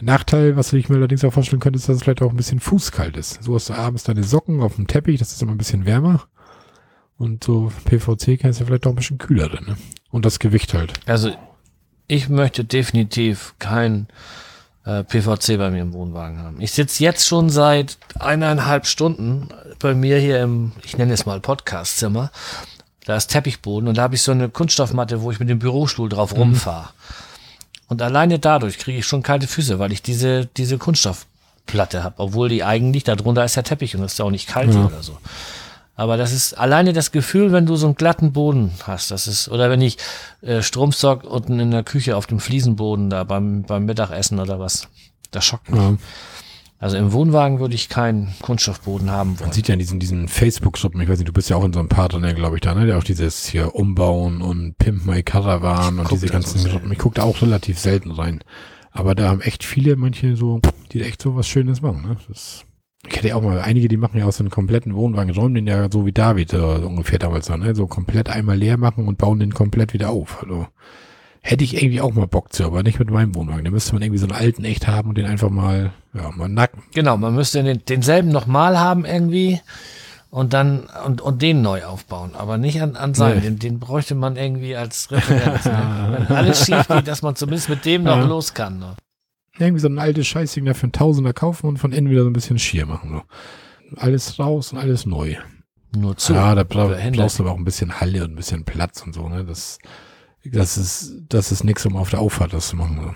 Nachteil, 0.00 0.56
was 0.56 0.72
ich 0.72 0.88
mir 0.88 0.96
allerdings 0.96 1.24
auch 1.24 1.32
vorstellen 1.32 1.60
könnte, 1.60 1.78
ist, 1.78 1.88
dass 1.88 1.96
es 1.96 2.02
vielleicht 2.02 2.22
auch 2.22 2.30
ein 2.30 2.36
bisschen 2.36 2.58
fußkalt 2.58 3.16
ist. 3.16 3.42
So 3.42 3.54
hast 3.54 3.68
du 3.68 3.74
abends 3.74 4.04
deine 4.04 4.24
Socken 4.24 4.60
auf 4.60 4.76
dem 4.76 4.86
Teppich, 4.86 5.18
das 5.18 5.32
ist 5.32 5.42
immer 5.42 5.52
ein 5.52 5.58
bisschen 5.58 5.86
wärmer. 5.86 6.24
Und 7.16 7.44
so 7.44 7.70
PVC 7.84 8.40
kann 8.40 8.50
es 8.50 8.58
ja 8.58 8.66
vielleicht 8.66 8.86
auch 8.86 8.90
ein 8.90 8.96
bisschen 8.96 9.18
kühler 9.18 9.48
drin, 9.48 9.66
ne? 9.66 9.76
Und 10.10 10.24
das 10.24 10.38
Gewicht 10.38 10.74
halt. 10.74 10.94
Also, 11.06 11.30
ich 12.08 12.28
möchte 12.28 12.64
definitiv 12.64 13.54
kein 13.58 14.08
äh, 14.84 15.02
PVC 15.04 15.58
bei 15.58 15.70
mir 15.70 15.82
im 15.82 15.92
Wohnwagen 15.92 16.38
haben. 16.38 16.60
Ich 16.60 16.72
sitze 16.72 17.02
jetzt 17.02 17.26
schon 17.26 17.50
seit 17.50 17.98
eineinhalb 18.18 18.86
Stunden 18.86 19.48
bei 19.78 19.94
mir 19.94 20.18
hier 20.18 20.42
im, 20.42 20.72
ich 20.84 20.96
nenne 20.96 21.12
es 21.12 21.26
mal 21.26 21.40
Podcastzimmer. 21.40 22.30
Da 23.04 23.16
ist 23.16 23.28
Teppichboden 23.28 23.88
und 23.88 23.98
da 23.98 24.02
habe 24.02 24.14
ich 24.14 24.22
so 24.22 24.32
eine 24.32 24.48
Kunststoffmatte, 24.48 25.20
wo 25.22 25.30
ich 25.30 25.38
mit 25.38 25.48
dem 25.48 25.58
Bürostuhl 25.58 26.08
drauf 26.08 26.32
mhm. 26.32 26.38
rumfahre. 26.38 26.88
Und 27.88 28.00
alleine 28.00 28.38
dadurch 28.38 28.78
kriege 28.78 28.98
ich 28.98 29.06
schon 29.06 29.22
kalte 29.22 29.46
Füße, 29.46 29.78
weil 29.78 29.92
ich 29.92 30.00
diese, 30.00 30.46
diese 30.46 30.78
Kunststoffplatte 30.78 32.02
habe, 32.02 32.14
obwohl 32.18 32.48
die 32.48 32.64
eigentlich, 32.64 33.04
darunter 33.04 33.44
ist 33.44 33.56
ja 33.56 33.62
Teppich 33.62 33.94
und 33.94 34.02
es 34.02 34.14
ist 34.14 34.20
auch 34.20 34.30
nicht 34.30 34.48
kalt 34.48 34.72
ja. 34.72 34.86
oder 34.86 35.02
so. 35.02 35.18
Aber 35.96 36.16
das 36.16 36.32
ist 36.32 36.54
alleine 36.54 36.92
das 36.92 37.12
Gefühl, 37.12 37.52
wenn 37.52 37.66
du 37.66 37.76
so 37.76 37.86
einen 37.86 37.94
glatten 37.94 38.32
Boden 38.32 38.72
hast. 38.84 39.10
Das 39.10 39.28
ist, 39.28 39.48
oder 39.48 39.70
wenn 39.70 39.80
ich 39.80 39.96
äh, 40.42 40.60
Stromstock 40.60 41.24
unten 41.24 41.60
in 41.60 41.70
der 41.70 41.84
Küche 41.84 42.16
auf 42.16 42.26
dem 42.26 42.40
Fliesenboden 42.40 43.10
da 43.10 43.24
beim, 43.24 43.62
beim 43.62 43.84
Mittagessen 43.84 44.40
oder 44.40 44.58
was. 44.58 44.88
Das 45.30 45.44
schockt 45.44 45.70
mich. 45.70 45.80
Ja. 45.80 45.96
Also 46.80 46.96
im 46.96 47.12
Wohnwagen 47.12 47.60
würde 47.60 47.74
ich 47.74 47.88
keinen 47.88 48.34
Kunststoffboden 48.42 49.10
haben 49.10 49.38
wollen. 49.38 49.48
Man 49.48 49.52
sieht 49.52 49.68
ja 49.68 49.72
in 49.72 49.78
diesen, 49.78 50.00
diesen 50.00 50.28
Facebook-Gruppen, 50.28 51.00
ich 51.00 51.08
weiß 51.08 51.18
nicht, 51.18 51.28
du 51.28 51.32
bist 51.32 51.48
ja 51.48 51.56
auch 51.56 51.64
in 51.64 51.72
so 51.72 51.78
einem 51.78 51.88
Part 51.88 52.12
drin, 52.12 52.34
glaube 52.34 52.56
ich, 52.56 52.60
da, 52.60 52.74
ne? 52.74 52.84
Der 52.84 52.98
auch 52.98 53.04
dieses 53.04 53.46
hier 53.46 53.74
Umbauen 53.74 54.42
und 54.42 54.76
Pimp 54.76 55.06
My 55.06 55.22
Caravan 55.22 56.00
und 56.00 56.10
diese 56.10 56.26
ganzen 56.26 56.62
Gruppen. 56.68 56.92
Ich 56.92 56.98
gucke 56.98 57.14
da 57.14 57.22
auch 57.22 57.40
relativ 57.40 57.78
selten 57.78 58.10
rein. 58.10 58.40
Aber 58.90 59.14
da 59.14 59.28
haben 59.28 59.40
echt 59.40 59.64
viele, 59.64 59.96
manche 59.96 60.36
so, 60.36 60.60
die 60.92 61.02
echt 61.02 61.22
so 61.22 61.36
was 61.36 61.48
Schönes 61.48 61.80
machen, 61.80 62.02
ne? 62.02 62.16
Das 62.28 62.64
ich 63.08 63.16
hätte 63.16 63.28
ja 63.28 63.36
auch 63.36 63.42
mal 63.42 63.60
einige, 63.60 63.88
die 63.88 63.96
machen 63.96 64.18
ja 64.18 64.26
aus 64.26 64.38
so 64.38 64.42
einem 64.42 64.50
kompletten 64.50 64.94
Wohnwagen, 64.94 65.34
räumen 65.34 65.54
den 65.54 65.66
ja 65.66 65.90
so 65.90 66.06
wie 66.06 66.12
David 66.12 66.52
äh, 66.52 66.56
ungefähr 66.56 67.18
damals 67.18 67.46
so, 67.46 67.56
ne? 67.56 67.74
So 67.74 67.86
komplett 67.86 68.28
einmal 68.28 68.56
leer 68.56 68.76
machen 68.76 69.06
und 69.06 69.18
bauen 69.18 69.40
den 69.40 69.54
komplett 69.54 69.92
wieder 69.92 70.10
auf. 70.10 70.42
Also 70.42 70.66
hätte 71.40 71.64
ich 71.64 71.76
irgendwie 71.76 72.00
auch 72.00 72.12
mal 72.14 72.26
Bock 72.26 72.52
zu, 72.52 72.64
aber 72.64 72.82
nicht 72.82 72.98
mit 72.98 73.10
meinem 73.10 73.34
Wohnwagen. 73.34 73.64
Da 73.64 73.70
müsste 73.70 73.92
man 73.92 74.02
irgendwie 74.02 74.18
so 74.18 74.26
einen 74.26 74.34
alten 74.34 74.64
echt 74.64 74.88
haben 74.88 75.10
und 75.10 75.18
den 75.18 75.26
einfach 75.26 75.50
mal, 75.50 75.92
ja, 76.14 76.30
mal 76.30 76.48
nacken. 76.48 76.82
Genau, 76.94 77.16
man 77.16 77.34
müsste 77.34 77.62
den, 77.62 77.84
denselben 77.86 78.30
nochmal 78.30 78.78
haben 78.78 79.04
irgendwie 79.04 79.60
und 80.30 80.52
dann 80.52 80.88
und, 81.04 81.20
und 81.20 81.42
den 81.42 81.62
neu 81.62 81.84
aufbauen, 81.84 82.32
aber 82.36 82.56
nicht 82.56 82.82
an, 82.82 82.96
an 82.96 83.14
seinen. 83.14 83.36
Nee. 83.36 83.42
Den, 83.42 83.58
den 83.58 83.78
bräuchte 83.78 84.14
man 84.14 84.36
irgendwie 84.36 84.74
als 84.74 85.10
Referenz. 85.12 85.64
ne? 85.66 86.26
Wenn 86.28 86.36
alles 86.36 86.64
schief 86.64 86.88
geht, 86.88 87.06
dass 87.06 87.22
man 87.22 87.36
zumindest 87.36 87.68
mit 87.68 87.84
dem 87.84 88.02
noch 88.02 88.16
ja. 88.16 88.24
los 88.24 88.54
kann. 88.54 88.78
Ne? 88.78 88.96
Irgendwie 89.58 89.80
so 89.80 89.88
ein 89.88 89.98
altes 89.98 90.26
Scheißding 90.26 90.64
da 90.64 90.74
für 90.74 90.84
einen 90.84 90.92
Tausender 90.92 91.32
kaufen 91.32 91.66
und 91.66 91.78
von 91.78 91.92
innen 91.92 92.10
wieder 92.10 92.22
so 92.22 92.30
ein 92.30 92.34
bisschen 92.34 92.58
schier 92.58 92.86
machen. 92.86 93.10
So. 93.10 93.96
Alles 93.96 94.38
raus 94.38 94.72
und 94.72 94.78
alles 94.78 95.06
neu. 95.06 95.36
Nur 95.96 96.16
zu. 96.16 96.34
Ja, 96.34 96.54
da 96.54 96.64
bra 96.64 96.96
brauchst 97.12 97.38
du 97.38 97.44
aber 97.44 97.52
auch 97.52 97.58
ein 97.58 97.64
bisschen 97.64 98.00
Halle 98.00 98.24
und 98.24 98.32
ein 98.32 98.36
bisschen 98.36 98.64
Platz 98.64 99.02
und 99.02 99.14
so, 99.14 99.28
ne? 99.28 99.44
Das, 99.44 99.78
das 100.44 100.76
ist, 100.76 101.22
das 101.28 101.52
ist 101.52 101.62
nix, 101.62 101.86
um 101.86 101.96
auf 101.96 102.10
der 102.10 102.20
Auffahrt 102.20 102.52
das 102.52 102.68
zu 102.68 102.76
machen. 102.76 102.98
So. 103.00 103.06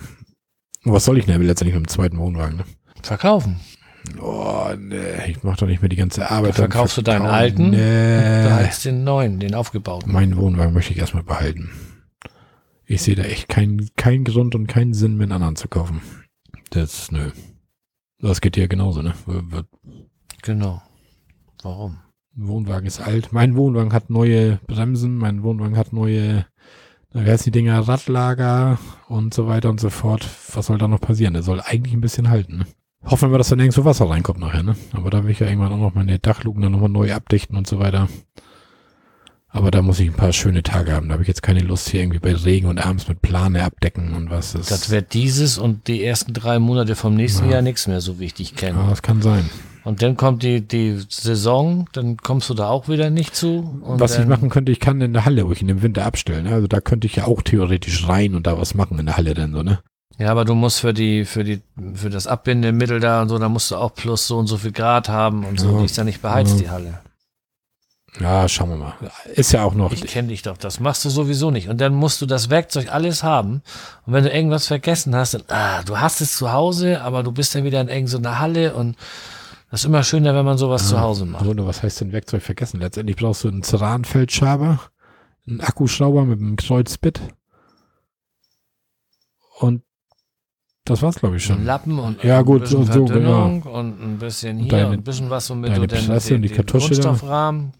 Und 0.84 0.92
was 0.92 1.04
soll 1.04 1.18
ich 1.18 1.26
denn 1.26 1.42
letztendlich 1.42 1.74
mit 1.74 1.86
dem 1.86 1.92
zweiten 1.92 2.18
Wohnwagen, 2.18 2.58
ne? 2.58 2.64
Verkaufen. 3.02 3.60
Oh, 4.20 4.70
ne, 4.78 5.26
ich 5.26 5.42
mach 5.42 5.56
doch 5.56 5.66
nicht 5.66 5.82
mehr 5.82 5.88
die 5.88 5.96
ganze 5.96 6.30
Arbeit. 6.30 6.50
Da 6.50 6.54
verkaufst 6.54 6.96
du 6.96 7.02
deinen 7.02 7.26
alten, 7.26 7.70
nee. 7.70 8.44
da 8.44 8.60
hast 8.66 8.84
den 8.84 9.04
neuen, 9.04 9.38
den 9.38 9.54
aufgebauten. 9.54 10.12
Meinen 10.12 10.36
Wohnwagen 10.36 10.72
möchte 10.72 10.92
ich 10.92 10.98
erstmal 10.98 11.24
behalten. 11.24 11.70
Ich 12.86 13.02
sehe 13.02 13.16
da 13.16 13.24
echt 13.24 13.48
keinen 13.48 13.90
kein 13.96 14.24
Grund 14.24 14.54
und 14.54 14.66
keinen 14.66 14.94
Sinn, 14.94 15.16
mir 15.16 15.24
einen 15.24 15.32
anderen 15.32 15.56
zu 15.56 15.68
kaufen. 15.68 16.00
Das, 16.70 17.10
nö. 17.10 17.30
Das 18.20 18.40
geht 18.40 18.56
hier 18.56 18.68
genauso, 18.68 19.02
ne? 19.02 19.14
Genau. 20.42 20.82
Warum? 21.62 21.98
Wohnwagen 22.34 22.86
ist 22.86 23.00
alt. 23.00 23.32
Mein 23.32 23.56
Wohnwagen 23.56 23.92
hat 23.92 24.10
neue 24.10 24.60
Bremsen, 24.66 25.16
mein 25.16 25.42
Wohnwagen 25.42 25.76
hat 25.76 25.92
neue, 25.92 26.46
wie 27.12 27.30
heißt 27.30 27.46
die 27.46 27.50
Dinger, 27.50 27.80
Radlager 27.88 28.78
und 29.08 29.34
so 29.34 29.48
weiter 29.48 29.70
und 29.70 29.80
so 29.80 29.90
fort. 29.90 30.28
Was 30.52 30.66
soll 30.66 30.78
da 30.78 30.86
noch 30.86 31.00
passieren? 31.00 31.34
Der 31.34 31.42
soll 31.42 31.60
eigentlich 31.60 31.94
ein 31.94 32.00
bisschen 32.00 32.28
halten. 32.28 32.58
Ne? 32.58 32.66
Hoffen 33.04 33.30
wir, 33.30 33.38
dass 33.38 33.48
da 33.48 33.56
nirgendwo 33.56 33.84
Wasser 33.84 34.08
reinkommt 34.08 34.40
nachher, 34.40 34.62
ne? 34.62 34.76
Aber 34.92 35.10
da 35.10 35.24
will 35.24 35.30
ich 35.30 35.40
ja 35.40 35.46
irgendwann 35.46 35.72
auch 35.72 35.78
noch 35.78 35.94
meine 35.94 36.18
Dachluken 36.18 36.62
dann 36.62 36.72
nochmal 36.72 36.90
neu 36.90 37.12
abdichten 37.12 37.56
und 37.56 37.66
so 37.66 37.78
weiter. 37.78 38.08
Aber 39.58 39.70
da 39.72 39.82
muss 39.82 39.98
ich 39.98 40.08
ein 40.08 40.14
paar 40.14 40.32
schöne 40.32 40.62
Tage 40.62 40.92
haben. 40.92 41.08
Da 41.08 41.14
habe 41.14 41.22
ich 41.22 41.28
jetzt 41.28 41.42
keine 41.42 41.60
Lust, 41.60 41.88
hier 41.88 42.00
irgendwie 42.02 42.20
bei 42.20 42.32
Regen 42.34 42.68
und 42.68 42.78
abends 42.78 43.08
mit 43.08 43.20
Plane 43.22 43.64
abdecken 43.64 44.14
und 44.14 44.30
was. 44.30 44.52
Das, 44.52 44.66
Das 44.68 44.90
wird 44.90 45.14
dieses 45.14 45.58
und 45.58 45.88
die 45.88 46.04
ersten 46.04 46.32
drei 46.32 46.58
Monate 46.60 46.94
vom 46.94 47.14
nächsten 47.14 47.46
Ja. 47.46 47.54
Jahr 47.54 47.62
nichts 47.62 47.86
mehr, 47.88 48.00
so 48.00 48.20
wie 48.20 48.26
ich 48.26 48.34
dich 48.34 48.54
kenne. 48.54 48.78
ja, 48.78 48.88
das 48.88 49.02
kann 49.02 49.20
sein. 49.20 49.50
Und 49.84 50.02
dann 50.02 50.16
kommt 50.16 50.42
die, 50.42 50.60
die 50.60 51.00
Saison, 51.08 51.86
dann 51.92 52.18
kommst 52.18 52.48
du 52.50 52.54
da 52.54 52.68
auch 52.68 52.88
wieder 52.88 53.10
nicht 53.10 53.34
zu. 53.34 53.80
Was 53.82 54.18
ich 54.18 54.26
machen 54.26 54.48
könnte, 54.50 54.70
ich 54.70 54.80
kann 54.80 55.00
in 55.00 55.12
der 55.14 55.24
Halle, 55.24 55.46
wo 55.48 55.52
ich 55.52 55.60
in 55.62 55.68
dem 55.68 55.82
Winter 55.82 56.04
abstellen. 56.04 56.44
ne? 56.44 56.52
Also 56.52 56.66
da 56.68 56.80
könnte 56.80 57.06
ich 57.06 57.16
ja 57.16 57.24
auch 57.26 57.42
theoretisch 57.42 58.06
rein 58.06 58.34
und 58.34 58.46
da 58.46 58.58
was 58.58 58.74
machen 58.74 58.98
in 58.98 59.06
der 59.06 59.16
Halle 59.16 59.34
dann 59.34 59.52
so, 59.52 59.62
ne? 59.62 59.78
Ja, 60.18 60.30
aber 60.30 60.44
du 60.44 60.54
musst 60.54 60.80
für 60.80 60.92
die, 60.92 61.24
für 61.24 61.42
die, 61.44 61.62
für 61.94 62.10
das 62.10 62.26
Abbindemittel 62.26 63.00
da 63.00 63.22
und 63.22 63.28
so, 63.28 63.38
da 63.38 63.48
musst 63.48 63.70
du 63.70 63.76
auch 63.76 63.94
plus 63.94 64.26
so 64.26 64.36
und 64.36 64.46
so 64.48 64.56
viel 64.56 64.72
Grad 64.72 65.08
haben 65.08 65.44
und 65.44 65.58
so. 65.60 65.72
Ja. 65.72 65.78
Die 65.78 65.84
ist 65.86 65.96
ja 65.96 66.04
nicht 66.04 66.20
beheizt, 66.22 66.54
Ja. 66.54 66.58
die 66.60 66.70
Halle. 66.70 66.98
Ja, 68.20 68.48
schauen 68.48 68.70
wir 68.70 68.76
mal. 68.76 68.94
Ist 69.34 69.52
ja 69.52 69.62
auch 69.64 69.74
noch. 69.74 69.92
Ich 69.92 70.02
kenne 70.06 70.28
dich 70.28 70.42
doch, 70.42 70.56
das 70.56 70.80
machst 70.80 71.04
du 71.04 71.10
sowieso 71.10 71.50
nicht. 71.50 71.68
Und 71.68 71.80
dann 71.80 71.94
musst 71.94 72.20
du 72.20 72.26
das 72.26 72.50
Werkzeug 72.50 72.92
alles 72.92 73.22
haben. 73.22 73.62
Und 74.06 74.12
wenn 74.12 74.24
du 74.24 74.30
irgendwas 74.30 74.66
vergessen 74.66 75.14
hast, 75.14 75.34
dann, 75.34 75.42
ah, 75.48 75.82
du 75.82 75.98
hast 75.98 76.20
es 76.20 76.36
zu 76.36 76.50
Hause, 76.52 77.02
aber 77.02 77.22
du 77.22 77.32
bist 77.32 77.54
dann 77.54 77.64
wieder 77.64 77.80
in 77.80 77.88
irgendeiner 77.88 78.08
so 78.10 78.18
einer 78.18 78.38
Halle 78.40 78.74
und 78.74 78.96
das 79.70 79.80
ist 79.80 79.84
immer 79.86 80.02
schöner, 80.02 80.34
wenn 80.34 80.46
man 80.46 80.56
sowas 80.56 80.88
zu 80.88 80.98
Hause 81.00 81.26
macht. 81.26 81.44
Ne, 81.44 81.66
was 81.66 81.82
heißt 81.82 82.00
denn 82.00 82.12
Werkzeug 82.12 82.42
vergessen? 82.42 82.80
Letztendlich 82.80 83.16
brauchst 83.16 83.44
du 83.44 83.48
einen 83.48 83.62
Ceranfeldschaber, 83.62 84.80
einen 85.46 85.60
Akkuschrauber 85.60 86.24
mit 86.24 86.40
einem 86.40 86.56
Kreuzbit 86.56 87.20
und 89.60 89.82
das 90.84 91.02
war's, 91.02 91.16
glaube 91.16 91.36
ich, 91.36 91.50
Ein 91.50 91.56
schon. 91.56 91.64
Lappen 91.66 91.98
und 91.98 92.24
Ja, 92.24 92.40
gut, 92.40 92.66
so- 92.66 92.84
Verdünnung 92.84 93.62
und 93.62 94.00
ein 94.00 94.18
bisschen 94.18 94.56
hier 94.58 94.70
deine- 94.70 94.86
und 94.88 94.92
ein 94.94 95.02
bisschen 95.02 95.28
was, 95.28 95.50
womit 95.50 95.76
du 95.76 95.86
dann 95.86 96.06
den, 96.06 96.10
und 96.12 96.42
die 96.42 96.48
den. 96.48 96.66
Kunststoffrahmen, 96.66 97.72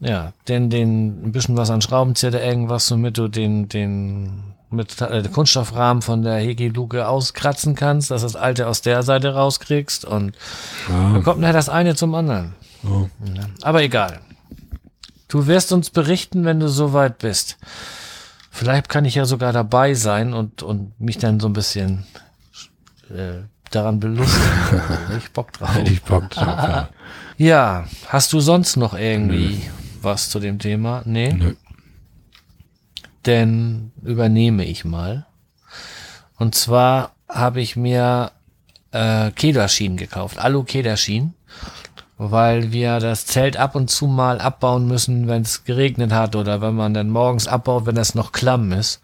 ja, 0.00 0.32
den, 0.48 0.70
den, 0.70 1.26
ein 1.26 1.32
bisschen 1.32 1.56
was 1.56 1.70
an 1.70 1.80
Schraubenzieher, 1.80 2.42
irgendwas, 2.42 2.90
womit 2.90 3.16
du 3.18 3.28
den, 3.28 3.68
den, 3.68 4.42
mit 4.70 5.00
äh, 5.00 5.22
Kunststoffrahmen 5.32 6.02
von 6.02 6.22
der 6.22 6.36
Hegi-Luke 6.36 7.08
auskratzen 7.08 7.74
kannst, 7.74 8.10
dass 8.10 8.22
das 8.22 8.36
alte 8.36 8.66
aus 8.66 8.82
der 8.82 9.02
Seite 9.02 9.34
rauskriegst 9.34 10.04
und 10.04 10.34
Ja, 10.88 11.12
dann 11.12 11.22
kommt 11.22 11.40
nachher 11.40 11.54
das 11.54 11.68
eine 11.68 11.94
zum 11.94 12.14
anderen. 12.14 12.54
Ja, 12.82 13.46
Aber 13.62 13.82
egal. 13.82 14.20
Du 15.28 15.46
wirst 15.46 15.72
uns 15.72 15.90
berichten, 15.90 16.44
wenn 16.44 16.60
du 16.60 16.68
soweit 16.68 17.18
bist. 17.18 17.58
Vielleicht 18.50 18.88
kann 18.88 19.04
ich 19.04 19.16
ja 19.16 19.24
sogar 19.24 19.52
dabei 19.52 19.94
sein 19.94 20.32
und, 20.32 20.62
und 20.62 20.98
mich 21.00 21.18
dann 21.18 21.40
so 21.40 21.48
ein 21.48 21.52
bisschen 21.52 22.06
äh, 23.10 23.42
daran 23.70 23.98
belustigen. 23.98 24.46
Ich 25.18 25.32
Bock 25.32 25.52
drauf. 25.52 25.70
Ich 25.84 26.02
Bock 26.02 26.30
drauf. 26.30 26.46
ja. 26.46 26.88
Ja, 27.38 27.84
hast 28.08 28.32
du 28.32 28.40
sonst 28.40 28.76
noch 28.76 28.94
irgendwie 28.94 29.62
was 30.06 30.30
zu 30.30 30.40
dem 30.40 30.58
Thema? 30.58 31.02
Nee? 31.04 31.34
Nö. 31.34 31.54
Denn 33.26 33.92
übernehme 34.02 34.64
ich 34.64 34.86
mal. 34.86 35.26
Und 36.38 36.54
zwar 36.54 37.12
habe 37.28 37.60
ich 37.60 37.76
mir 37.76 38.30
äh, 38.92 39.30
Kederschienen 39.32 39.98
gekauft, 39.98 40.38
Alu-Kederschienen, 40.38 41.34
weil 42.16 42.72
wir 42.72 43.00
das 43.00 43.26
Zelt 43.26 43.58
ab 43.58 43.74
und 43.74 43.90
zu 43.90 44.06
mal 44.06 44.40
abbauen 44.40 44.86
müssen, 44.86 45.28
wenn 45.28 45.42
es 45.42 45.64
geregnet 45.64 46.12
hat 46.12 46.34
oder 46.36 46.62
wenn 46.62 46.74
man 46.74 46.94
dann 46.94 47.10
morgens 47.10 47.46
abbaut, 47.46 47.84
wenn 47.84 47.94
das 47.94 48.14
noch 48.14 48.32
klamm 48.32 48.72
ist. 48.72 49.02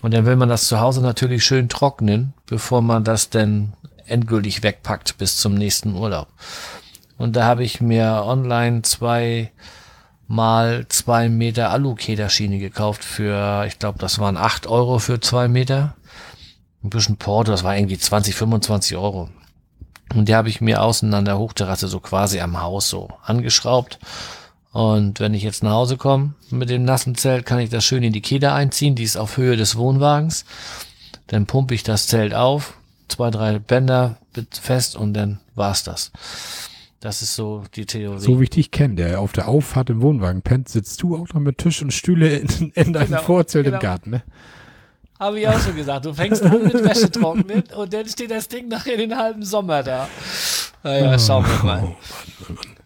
Und 0.00 0.14
dann 0.14 0.24
will 0.24 0.36
man 0.36 0.48
das 0.48 0.66
zu 0.66 0.80
Hause 0.80 1.02
natürlich 1.02 1.44
schön 1.44 1.68
trocknen, 1.68 2.32
bevor 2.46 2.80
man 2.80 3.04
das 3.04 3.28
dann 3.28 3.74
endgültig 4.06 4.62
wegpackt 4.62 5.18
bis 5.18 5.36
zum 5.36 5.54
nächsten 5.54 5.94
Urlaub. 5.94 6.28
Und 7.18 7.36
da 7.36 7.44
habe 7.44 7.64
ich 7.64 7.82
mir 7.82 8.22
online 8.24 8.80
zwei 8.82 9.52
mal 10.30 10.86
zwei 10.88 11.28
Meter 11.28 11.70
Alu-Kederschiene 11.70 12.60
gekauft 12.60 13.02
für, 13.02 13.64
ich 13.66 13.80
glaube, 13.80 13.98
das 13.98 14.20
waren 14.20 14.36
acht 14.36 14.68
Euro 14.68 15.00
für 15.00 15.18
zwei 15.18 15.48
Meter. 15.48 15.96
Ein 16.84 16.90
bisschen 16.90 17.16
Porto, 17.16 17.50
das 17.50 17.64
war 17.64 17.76
irgendwie 17.76 17.98
20, 17.98 18.36
25 18.36 18.96
Euro. 18.96 19.28
Und 20.14 20.28
die 20.28 20.34
habe 20.36 20.48
ich 20.48 20.60
mir 20.60 20.82
außen 20.82 21.12
an 21.14 21.24
der 21.24 21.36
Hochterrasse 21.36 21.88
so 21.88 21.98
quasi 21.98 22.38
am 22.40 22.62
Haus 22.62 22.88
so 22.88 23.08
angeschraubt. 23.24 23.98
Und 24.70 25.18
wenn 25.18 25.34
ich 25.34 25.42
jetzt 25.42 25.64
nach 25.64 25.72
Hause 25.72 25.96
komme 25.96 26.34
mit 26.50 26.70
dem 26.70 26.84
nassen 26.84 27.16
Zelt, 27.16 27.44
kann 27.44 27.58
ich 27.58 27.68
das 27.68 27.84
schön 27.84 28.04
in 28.04 28.12
die 28.12 28.22
Keder 28.22 28.54
einziehen. 28.54 28.94
Die 28.94 29.02
ist 29.02 29.16
auf 29.16 29.36
Höhe 29.36 29.56
des 29.56 29.76
Wohnwagens. 29.76 30.44
Dann 31.26 31.46
pumpe 31.46 31.74
ich 31.74 31.82
das 31.82 32.06
Zelt 32.06 32.34
auf, 32.34 32.74
zwei, 33.08 33.32
drei 33.32 33.58
Bänder 33.58 34.16
fest 34.52 34.94
und 34.94 35.12
dann 35.14 35.40
war's 35.56 35.82
das. 35.82 36.12
Das 37.00 37.22
ist 37.22 37.34
so 37.34 37.64
die 37.74 37.86
Theorie. 37.86 38.18
So 38.20 38.38
wie 38.38 38.44
ich 38.44 38.50
dich 38.50 38.70
kenne, 38.70 38.94
der 38.96 39.20
auf 39.20 39.32
der 39.32 39.48
Auffahrt 39.48 39.88
im 39.88 40.02
Wohnwagen 40.02 40.42
pennt, 40.42 40.68
sitzt 40.68 41.02
du 41.02 41.16
auch 41.16 41.32
noch 41.32 41.40
mit 41.40 41.56
Tisch 41.56 41.80
und 41.80 41.92
Stühle 41.92 42.28
in, 42.36 42.70
in 42.74 42.92
deinem 42.92 43.08
Genau, 43.08 43.22
Vorzelt 43.22 43.64
genau. 43.64 43.78
im 43.78 43.82
Garten, 43.82 44.10
ne? 44.10 44.22
Habe 45.18 45.40
ich 45.40 45.48
auch 45.48 45.58
schon 45.60 45.76
gesagt. 45.76 46.04
Du 46.04 46.14
fängst 46.14 46.42
an 46.42 46.62
mit 46.62 46.74
Wäsche 46.84 47.10
trocknen 47.10 47.64
und 47.76 47.92
dann 47.92 48.06
steht 48.06 48.30
das 48.30 48.48
Ding 48.48 48.68
nachher 48.68 48.96
den 48.96 49.16
halben 49.16 49.42
Sommer 49.42 49.82
da. 49.82 50.08
Naja, 50.82 51.18
schauen 51.18 51.44
wir 51.44 51.64
mal. 51.64 51.94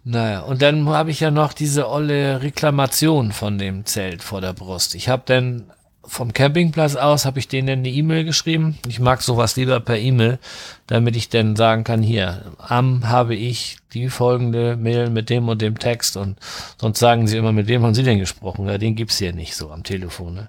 Naja, 0.05 0.41
und 0.41 0.61
dann 0.61 0.89
habe 0.89 1.11
ich 1.11 1.21
ja 1.21 1.31
noch 1.31 1.53
diese 1.53 1.89
olle 1.89 2.43
Reklamation 2.43 3.33
von 3.33 3.59
dem 3.59 3.87
Zelt 3.87 4.23
vor 4.23 4.41
der 4.41 4.53
Brust. 4.53 4.95
Ich 4.95 5.09
habe 5.09 5.23
dann 5.27 5.65
vom 6.07 6.33
Campingplatz 6.33 6.97
aus, 6.97 7.25
habe 7.25 7.39
ich 7.39 7.49
denen 7.49 7.81
eine 7.81 7.89
E-Mail 7.89 8.25
geschrieben. 8.25 8.79
Ich 8.87 9.01
mag 9.01 9.23
sowas 9.23 9.57
lieber 9.57 9.81
per 9.81 9.99
E-Mail, 9.99 10.39
damit 10.87 11.17
ich 11.17 11.29
dann 11.29 11.57
sagen 11.57 11.85
kann, 11.85 12.03
hier, 12.03 12.53
am 12.59 13.09
habe 13.09 13.35
ich 13.35 13.79
die 13.93 14.09
folgende 14.09 14.77
Mail 14.77 15.11
mit 15.11 15.31
dem 15.31 15.49
und 15.49 15.63
dem 15.63 15.79
Text 15.79 16.17
und 16.17 16.37
sonst 16.81 16.99
sagen 16.99 17.27
sie 17.27 17.37
immer, 17.37 17.53
mit 17.53 17.69
wem 17.69 17.83
haben 17.83 17.95
sie 17.95 18.03
denn 18.03 18.19
gesprochen? 18.19 18.67
Ja, 18.67 18.79
den 18.79 18.97
gibt's 18.97 19.19
hier 19.19 19.33
nicht 19.33 19.57
so 19.57 19.71
am 19.71 19.83
Telefon. 19.83 20.35
Ne? 20.35 20.49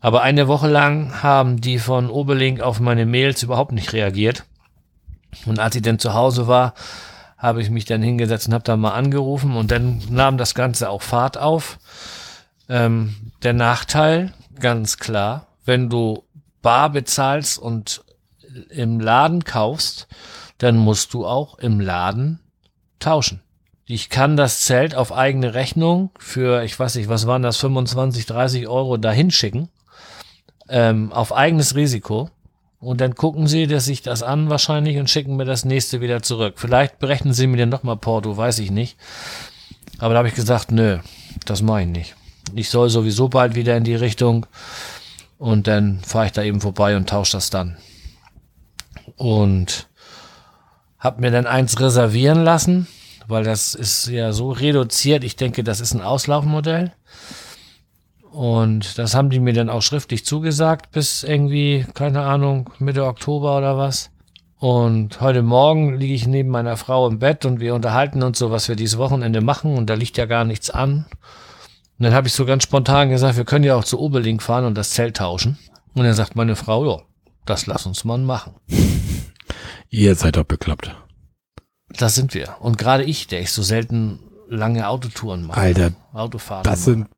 Aber 0.00 0.22
eine 0.22 0.48
Woche 0.48 0.68
lang 0.68 1.22
haben 1.22 1.60
die 1.60 1.78
von 1.78 2.08
Oberlink 2.08 2.60
auf 2.60 2.80
meine 2.80 3.06
Mails 3.06 3.42
überhaupt 3.42 3.72
nicht 3.72 3.92
reagiert. 3.92 4.44
Und 5.46 5.58
als 5.58 5.76
ich 5.76 5.82
dann 5.82 5.98
zu 5.98 6.14
Hause 6.14 6.46
war, 6.46 6.74
habe 7.36 7.62
ich 7.62 7.70
mich 7.70 7.84
dann 7.84 8.02
hingesetzt 8.02 8.48
und 8.48 8.54
habe 8.54 8.64
da 8.64 8.76
mal 8.76 8.92
angerufen 8.92 9.56
und 9.56 9.70
dann 9.70 10.02
nahm 10.10 10.38
das 10.38 10.54
Ganze 10.54 10.90
auch 10.90 11.02
Fahrt 11.02 11.38
auf. 11.38 11.78
Ähm, 12.68 13.14
der 13.42 13.52
Nachteil, 13.52 14.32
ganz 14.60 14.98
klar, 14.98 15.46
wenn 15.64 15.88
du 15.88 16.24
bar 16.62 16.90
bezahlst 16.90 17.58
und 17.58 18.04
im 18.70 19.00
Laden 19.00 19.44
kaufst, 19.44 20.08
dann 20.58 20.76
musst 20.76 21.14
du 21.14 21.26
auch 21.26 21.58
im 21.58 21.80
Laden 21.80 22.40
tauschen. 22.98 23.42
Ich 23.86 24.10
kann 24.10 24.36
das 24.36 24.60
Zelt 24.60 24.94
auf 24.94 25.12
eigene 25.12 25.54
Rechnung 25.54 26.10
für, 26.18 26.62
ich 26.62 26.78
weiß 26.78 26.96
nicht, 26.96 27.08
was 27.08 27.26
waren 27.26 27.42
das, 27.42 27.56
25, 27.56 28.26
30 28.26 28.68
Euro 28.68 28.98
dahin 28.98 29.30
schicken, 29.30 29.70
ähm, 30.68 31.12
auf 31.12 31.34
eigenes 31.34 31.74
Risiko. 31.74 32.28
Und 32.80 33.00
dann 33.00 33.14
gucken 33.14 33.48
sie 33.48 33.66
sich 33.80 34.02
das 34.02 34.22
an 34.22 34.50
wahrscheinlich 34.50 34.98
und 34.98 35.10
schicken 35.10 35.36
mir 35.36 35.44
das 35.44 35.64
nächste 35.64 36.00
wieder 36.00 36.22
zurück. 36.22 36.54
Vielleicht 36.58 36.98
berechnen 36.98 37.32
sie 37.32 37.46
mir 37.46 37.56
dann 37.56 37.70
nochmal 37.70 37.96
Porto, 37.96 38.36
weiß 38.36 38.58
ich 38.60 38.70
nicht. 38.70 38.96
Aber 39.98 40.14
da 40.14 40.18
habe 40.18 40.28
ich 40.28 40.34
gesagt, 40.34 40.70
nö, 40.70 40.98
das 41.44 41.62
mache 41.62 41.82
ich 41.82 41.88
nicht. 41.88 42.14
Ich 42.54 42.70
soll 42.70 42.90
sowieso 42.90 43.28
bald 43.28 43.54
wieder 43.54 43.76
in 43.76 43.84
die 43.84 43.94
Richtung 43.94 44.46
und 45.38 45.66
dann 45.66 46.00
fahre 46.00 46.26
ich 46.26 46.32
da 46.32 46.42
eben 46.42 46.60
vorbei 46.60 46.96
und 46.96 47.08
tausche 47.08 47.32
das 47.32 47.50
dann. 47.50 47.76
Und 49.16 49.88
habe 50.98 51.20
mir 51.20 51.30
dann 51.30 51.46
eins 51.46 51.80
reservieren 51.80 52.42
lassen, 52.42 52.88
weil 53.28 53.44
das 53.44 53.74
ist 53.74 54.08
ja 54.08 54.32
so 54.32 54.50
reduziert. 54.50 55.22
Ich 55.24 55.36
denke, 55.36 55.62
das 55.62 55.80
ist 55.80 55.94
ein 55.94 56.02
Auslaufmodell. 56.02 56.92
Und 58.30 58.98
das 58.98 59.14
haben 59.14 59.30
die 59.30 59.40
mir 59.40 59.52
dann 59.52 59.70
auch 59.70 59.82
schriftlich 59.82 60.24
zugesagt 60.24 60.90
bis 60.90 61.22
irgendwie, 61.22 61.86
keine 61.94 62.22
Ahnung, 62.22 62.70
Mitte 62.78 63.04
Oktober 63.06 63.56
oder 63.56 63.78
was. 63.78 64.10
Und 64.58 65.20
heute 65.20 65.42
Morgen 65.42 65.96
liege 65.96 66.14
ich 66.14 66.26
neben 66.26 66.48
meiner 66.48 66.76
Frau 66.76 67.06
im 67.08 67.20
Bett 67.20 67.44
und 67.44 67.60
wir 67.60 67.74
unterhalten 67.74 68.22
uns 68.22 68.38
so, 68.38 68.50
was 68.50 68.68
wir 68.68 68.74
dieses 68.74 68.98
Wochenende 68.98 69.40
machen 69.40 69.76
und 69.76 69.88
da 69.88 69.94
liegt 69.94 70.16
ja 70.16 70.26
gar 70.26 70.44
nichts 70.44 70.68
an. 70.68 71.06
Und 71.98 72.04
dann 72.04 72.14
habe 72.14 72.28
ich 72.28 72.32
so 72.34 72.46
ganz 72.46 72.62
spontan 72.62 73.10
gesagt, 73.10 73.36
wir 73.36 73.44
können 73.44 73.64
ja 73.64 73.74
auch 73.74 73.84
zu 73.84 73.98
Oberlink 73.98 74.42
fahren 74.42 74.64
und 74.64 74.76
das 74.76 74.90
Zelt 74.90 75.16
tauschen. 75.16 75.58
Und 75.94 76.04
dann 76.04 76.14
sagt 76.14 76.36
meine 76.36 76.54
Frau, 76.54 76.88
ja, 76.88 77.02
das 77.44 77.66
lass 77.66 77.86
uns 77.86 78.04
mal 78.04 78.18
machen. 78.18 78.54
Ihr 79.90 80.14
seid 80.14 80.36
doch 80.36 80.44
bekloppt. 80.44 80.94
Das 81.88 82.14
sind 82.14 82.34
wir. 82.34 82.56
Und 82.60 82.78
gerade 82.78 83.02
ich, 83.02 83.26
der 83.26 83.40
ich 83.40 83.50
so 83.50 83.62
selten 83.62 84.20
lange 84.48 84.88
Autotouren 84.88 85.42
mache. 85.44 85.60
Alter, 85.60 85.92
Autofahrten 86.12 86.70
das 86.70 86.80
mache. 86.80 86.90
sind 86.90 87.08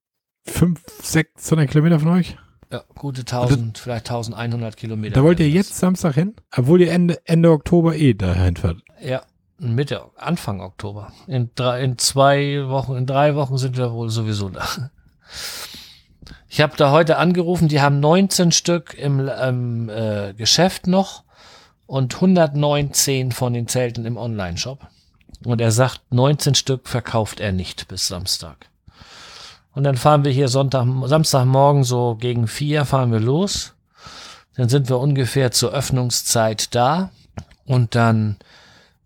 fünf, 0.47 0.82
600 1.02 1.70
Kilometer 1.70 2.01
von 2.01 2.09
euch? 2.09 2.39
Ja, 2.73 2.85
gute 2.94 3.23
1000, 3.23 3.78
vielleicht 3.78 4.09
1100 4.09 4.77
Kilometer. 4.77 5.15
Da 5.15 5.23
wollt 5.24 5.40
ihr 5.40 5.47
das. 5.47 5.55
jetzt 5.55 5.77
Samstag 5.78 6.15
hin? 6.15 6.35
Obwohl 6.57 6.81
ihr 6.81 6.93
Ende, 6.93 7.20
Ende 7.24 7.51
Oktober 7.51 7.97
eh 7.97 8.15
dahin 8.15 8.57
fahrt. 8.57 8.78
Ja, 9.02 9.23
Mitte, 9.60 10.06
Anfang 10.16 10.60
Oktober. 10.60 11.12
In 11.26 11.50
drei, 11.54 11.82
in 11.82 11.98
zwei 11.98 12.68
Wochen, 12.68 12.96
in 12.96 13.06
drei 13.06 13.34
Wochen 13.34 13.58
sind 13.58 13.76
wir 13.76 13.92
wohl 13.92 14.08
sowieso 14.08 14.48
da. 14.48 14.90
Ich 16.48 16.60
habe 16.60 16.76
da 16.76 16.90
heute 16.90 17.18
angerufen, 17.18 17.68
die 17.68 17.80
haben 17.80 18.00
19 18.00 18.52
Stück 18.52 18.94
im, 18.94 19.28
im 19.28 19.88
äh, 19.88 20.34
Geschäft 20.34 20.86
noch 20.86 21.22
und 21.86 22.14
119 22.14 23.32
von 23.32 23.52
den 23.52 23.68
Zelten 23.68 24.06
im 24.06 24.16
Online-Shop. 24.16 24.88
Und 25.44 25.60
er 25.60 25.70
sagt, 25.70 26.00
19 26.10 26.54
Stück 26.54 26.88
verkauft 26.88 27.38
er 27.40 27.52
nicht 27.52 27.86
bis 27.88 28.08
Samstag. 28.08 28.66
Und 29.72 29.84
dann 29.84 29.96
fahren 29.96 30.24
wir 30.24 30.32
hier 30.32 30.48
Sonntag, 30.48 30.86
Samstagmorgen 31.04 31.84
so 31.84 32.16
gegen 32.16 32.48
vier 32.48 32.84
fahren 32.84 33.12
wir 33.12 33.20
los. 33.20 33.74
Dann 34.56 34.68
sind 34.68 34.88
wir 34.88 34.98
ungefähr 34.98 35.52
zur 35.52 35.72
Öffnungszeit 35.72 36.74
da. 36.74 37.10
Und 37.64 37.94
dann 37.94 38.36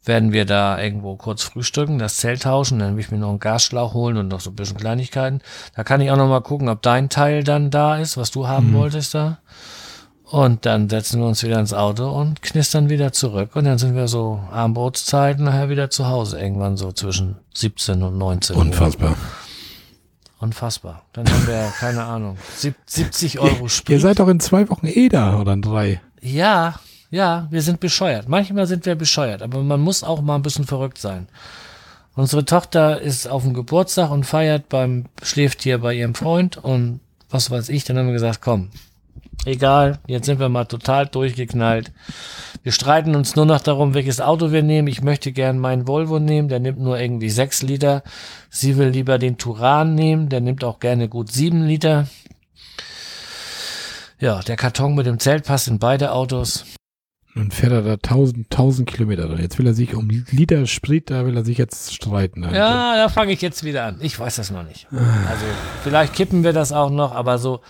werden 0.04 0.32
wir 0.32 0.44
da 0.44 0.80
irgendwo 0.80 1.16
kurz 1.16 1.42
frühstücken, 1.42 1.98
das 1.98 2.16
Zelt 2.16 2.42
tauschen, 2.42 2.78
dann 2.78 2.94
will 2.96 3.00
ich 3.04 3.10
mir 3.10 3.18
noch 3.18 3.30
einen 3.30 3.38
Gasschlauch 3.40 3.94
holen 3.94 4.16
und 4.18 4.28
noch 4.28 4.40
so 4.40 4.50
ein 4.50 4.56
bisschen 4.56 4.76
Kleinigkeiten. 4.76 5.40
Da 5.74 5.84
kann 5.84 6.00
ich 6.00 6.10
auch 6.10 6.16
noch 6.16 6.28
mal 6.28 6.40
gucken, 6.42 6.68
ob 6.68 6.82
dein 6.82 7.08
Teil 7.08 7.42
dann 7.44 7.70
da 7.70 7.96
ist, 7.96 8.16
was 8.16 8.30
du 8.30 8.46
haben 8.46 8.74
wolltest 8.74 9.14
da. 9.14 9.38
Und 10.24 10.66
dann 10.66 10.88
setzen 10.88 11.20
wir 11.20 11.26
uns 11.28 11.42
wieder 11.44 11.60
ins 11.60 11.72
Auto 11.74 12.08
und 12.10 12.42
knistern 12.42 12.88
wieder 12.88 13.12
zurück. 13.12 13.54
Und 13.54 13.64
dann 13.66 13.78
sind 13.78 13.94
wir 13.94 14.08
so 14.08 14.40
Armbrotszeit 14.50 15.38
nachher 15.38 15.68
wieder 15.68 15.90
zu 15.90 16.06
Hause, 16.08 16.40
irgendwann 16.40 16.76
so 16.76 16.90
zwischen 16.92 17.36
17 17.54 18.02
und 18.02 18.18
19 18.18 18.56
Uhr. 18.56 18.62
Unfassbar. 18.62 19.16
Unfassbar. 20.40 21.02
Dann 21.12 21.26
haben 21.30 21.46
wir, 21.46 21.72
keine 21.78 22.04
Ahnung, 22.04 22.36
sieb- 22.56 22.74
70 22.86 23.38
Euro 23.38 23.68
Sprit. 23.68 23.90
Ihr 23.96 24.00
seid 24.00 24.18
doch 24.18 24.28
in 24.28 24.40
zwei 24.40 24.68
Wochen 24.68 24.86
eh 24.86 25.08
da 25.08 25.38
oder 25.38 25.52
in 25.52 25.62
drei. 25.62 26.00
Ja, 26.20 26.74
ja, 27.14 27.46
wir 27.50 27.62
sind 27.62 27.78
bescheuert. 27.78 28.28
Manchmal 28.28 28.66
sind 28.66 28.86
wir 28.86 28.96
bescheuert, 28.96 29.40
aber 29.40 29.62
man 29.62 29.80
muss 29.80 30.02
auch 30.02 30.20
mal 30.20 30.34
ein 30.34 30.42
bisschen 30.42 30.66
verrückt 30.66 30.98
sein. 30.98 31.28
Unsere 32.16 32.44
Tochter 32.44 33.00
ist 33.00 33.28
auf 33.28 33.44
dem 33.44 33.54
Geburtstag 33.54 34.10
und 34.10 34.24
feiert 34.24 34.68
beim, 34.68 35.06
schläft 35.22 35.62
hier 35.62 35.78
bei 35.78 35.94
ihrem 35.94 36.16
Freund 36.16 36.56
und 36.56 36.98
was 37.30 37.52
weiß 37.52 37.68
ich, 37.68 37.84
dann 37.84 37.98
haben 37.98 38.06
wir 38.06 38.14
gesagt, 38.14 38.40
komm, 38.40 38.70
egal, 39.44 40.00
jetzt 40.08 40.26
sind 40.26 40.40
wir 40.40 40.48
mal 40.48 40.64
total 40.64 41.06
durchgeknallt. 41.06 41.92
Wir 42.64 42.72
streiten 42.72 43.14
uns 43.14 43.36
nur 43.36 43.46
noch 43.46 43.60
darum, 43.60 43.94
welches 43.94 44.20
Auto 44.20 44.50
wir 44.50 44.64
nehmen. 44.64 44.88
Ich 44.88 45.02
möchte 45.02 45.30
gern 45.30 45.60
meinen 45.60 45.86
Volvo 45.86 46.18
nehmen, 46.18 46.48
der 46.48 46.58
nimmt 46.58 46.80
nur 46.80 46.98
irgendwie 46.98 47.30
sechs 47.30 47.62
Liter. 47.62 48.02
Sie 48.50 48.76
will 48.76 48.88
lieber 48.88 49.18
den 49.18 49.38
Turan 49.38 49.94
nehmen, 49.94 50.30
der 50.30 50.40
nimmt 50.40 50.64
auch 50.64 50.80
gerne 50.80 51.08
gut 51.08 51.30
sieben 51.30 51.64
Liter. 51.64 52.08
Ja, 54.18 54.40
der 54.40 54.56
Karton 54.56 54.96
mit 54.96 55.06
dem 55.06 55.20
Zelt 55.20 55.44
passt 55.44 55.68
in 55.68 55.78
beide 55.78 56.10
Autos. 56.10 56.64
Und 57.36 57.52
fährt 57.52 57.72
er 57.72 57.82
da 57.82 57.92
1000, 57.94 58.46
1000 58.52 58.88
Kilometer 58.88 59.26
dran. 59.26 59.40
Jetzt 59.40 59.58
will 59.58 59.66
er 59.66 59.74
sich 59.74 59.94
um 59.94 60.08
Liter 60.30 60.66
Sprit, 60.66 61.10
da 61.10 61.26
will 61.26 61.36
er 61.36 61.44
sich 61.44 61.58
jetzt 61.58 61.92
streiten. 61.92 62.44
Alter. 62.44 62.56
Ja, 62.56 62.96
da 62.96 63.08
fange 63.08 63.32
ich 63.32 63.42
jetzt 63.42 63.64
wieder 63.64 63.84
an. 63.86 63.96
Ich 64.00 64.18
weiß 64.20 64.36
das 64.36 64.50
noch 64.52 64.62
nicht. 64.62 64.86
Also 64.92 65.44
vielleicht 65.82 66.12
kippen 66.14 66.44
wir 66.44 66.52
das 66.52 66.70
auch 66.70 66.90
noch, 66.90 67.12
aber 67.12 67.38
so 67.38 67.60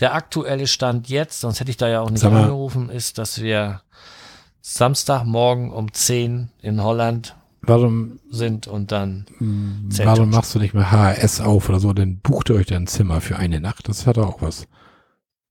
der 0.00 0.14
aktuelle 0.14 0.66
Stand 0.66 1.08
jetzt, 1.08 1.40
sonst 1.40 1.60
hätte 1.60 1.70
ich 1.70 1.78
da 1.78 1.88
ja 1.88 2.00
auch 2.02 2.10
nicht 2.10 2.22
mal- 2.24 2.42
angerufen, 2.42 2.90
ist, 2.90 3.16
dass 3.16 3.40
wir 3.40 3.80
Samstagmorgen 4.60 5.70
um 5.72 5.92
10 5.92 6.50
in 6.60 6.82
Holland 6.82 7.36
Warum, 7.62 8.20
sind 8.30 8.66
und 8.66 8.92
dann 8.92 9.24
Zelt 9.90 10.06
warum 10.08 10.30
machst 10.30 10.54
du 10.54 10.58
nicht 10.58 10.74
mal 10.74 10.90
HRS 10.90 11.40
auf 11.40 11.68
oder 11.68 11.80
so? 11.80 11.92
Dann 11.92 12.18
bucht 12.18 12.50
ihr 12.50 12.56
euch 12.56 12.66
da 12.66 12.76
ein 12.76 12.86
Zimmer 12.86 13.20
für 13.20 13.36
eine 13.36 13.60
Nacht. 13.60 13.88
Das 13.88 14.06
hat 14.06 14.18
doch 14.18 14.26
auch 14.28 14.42
was. 14.42 14.66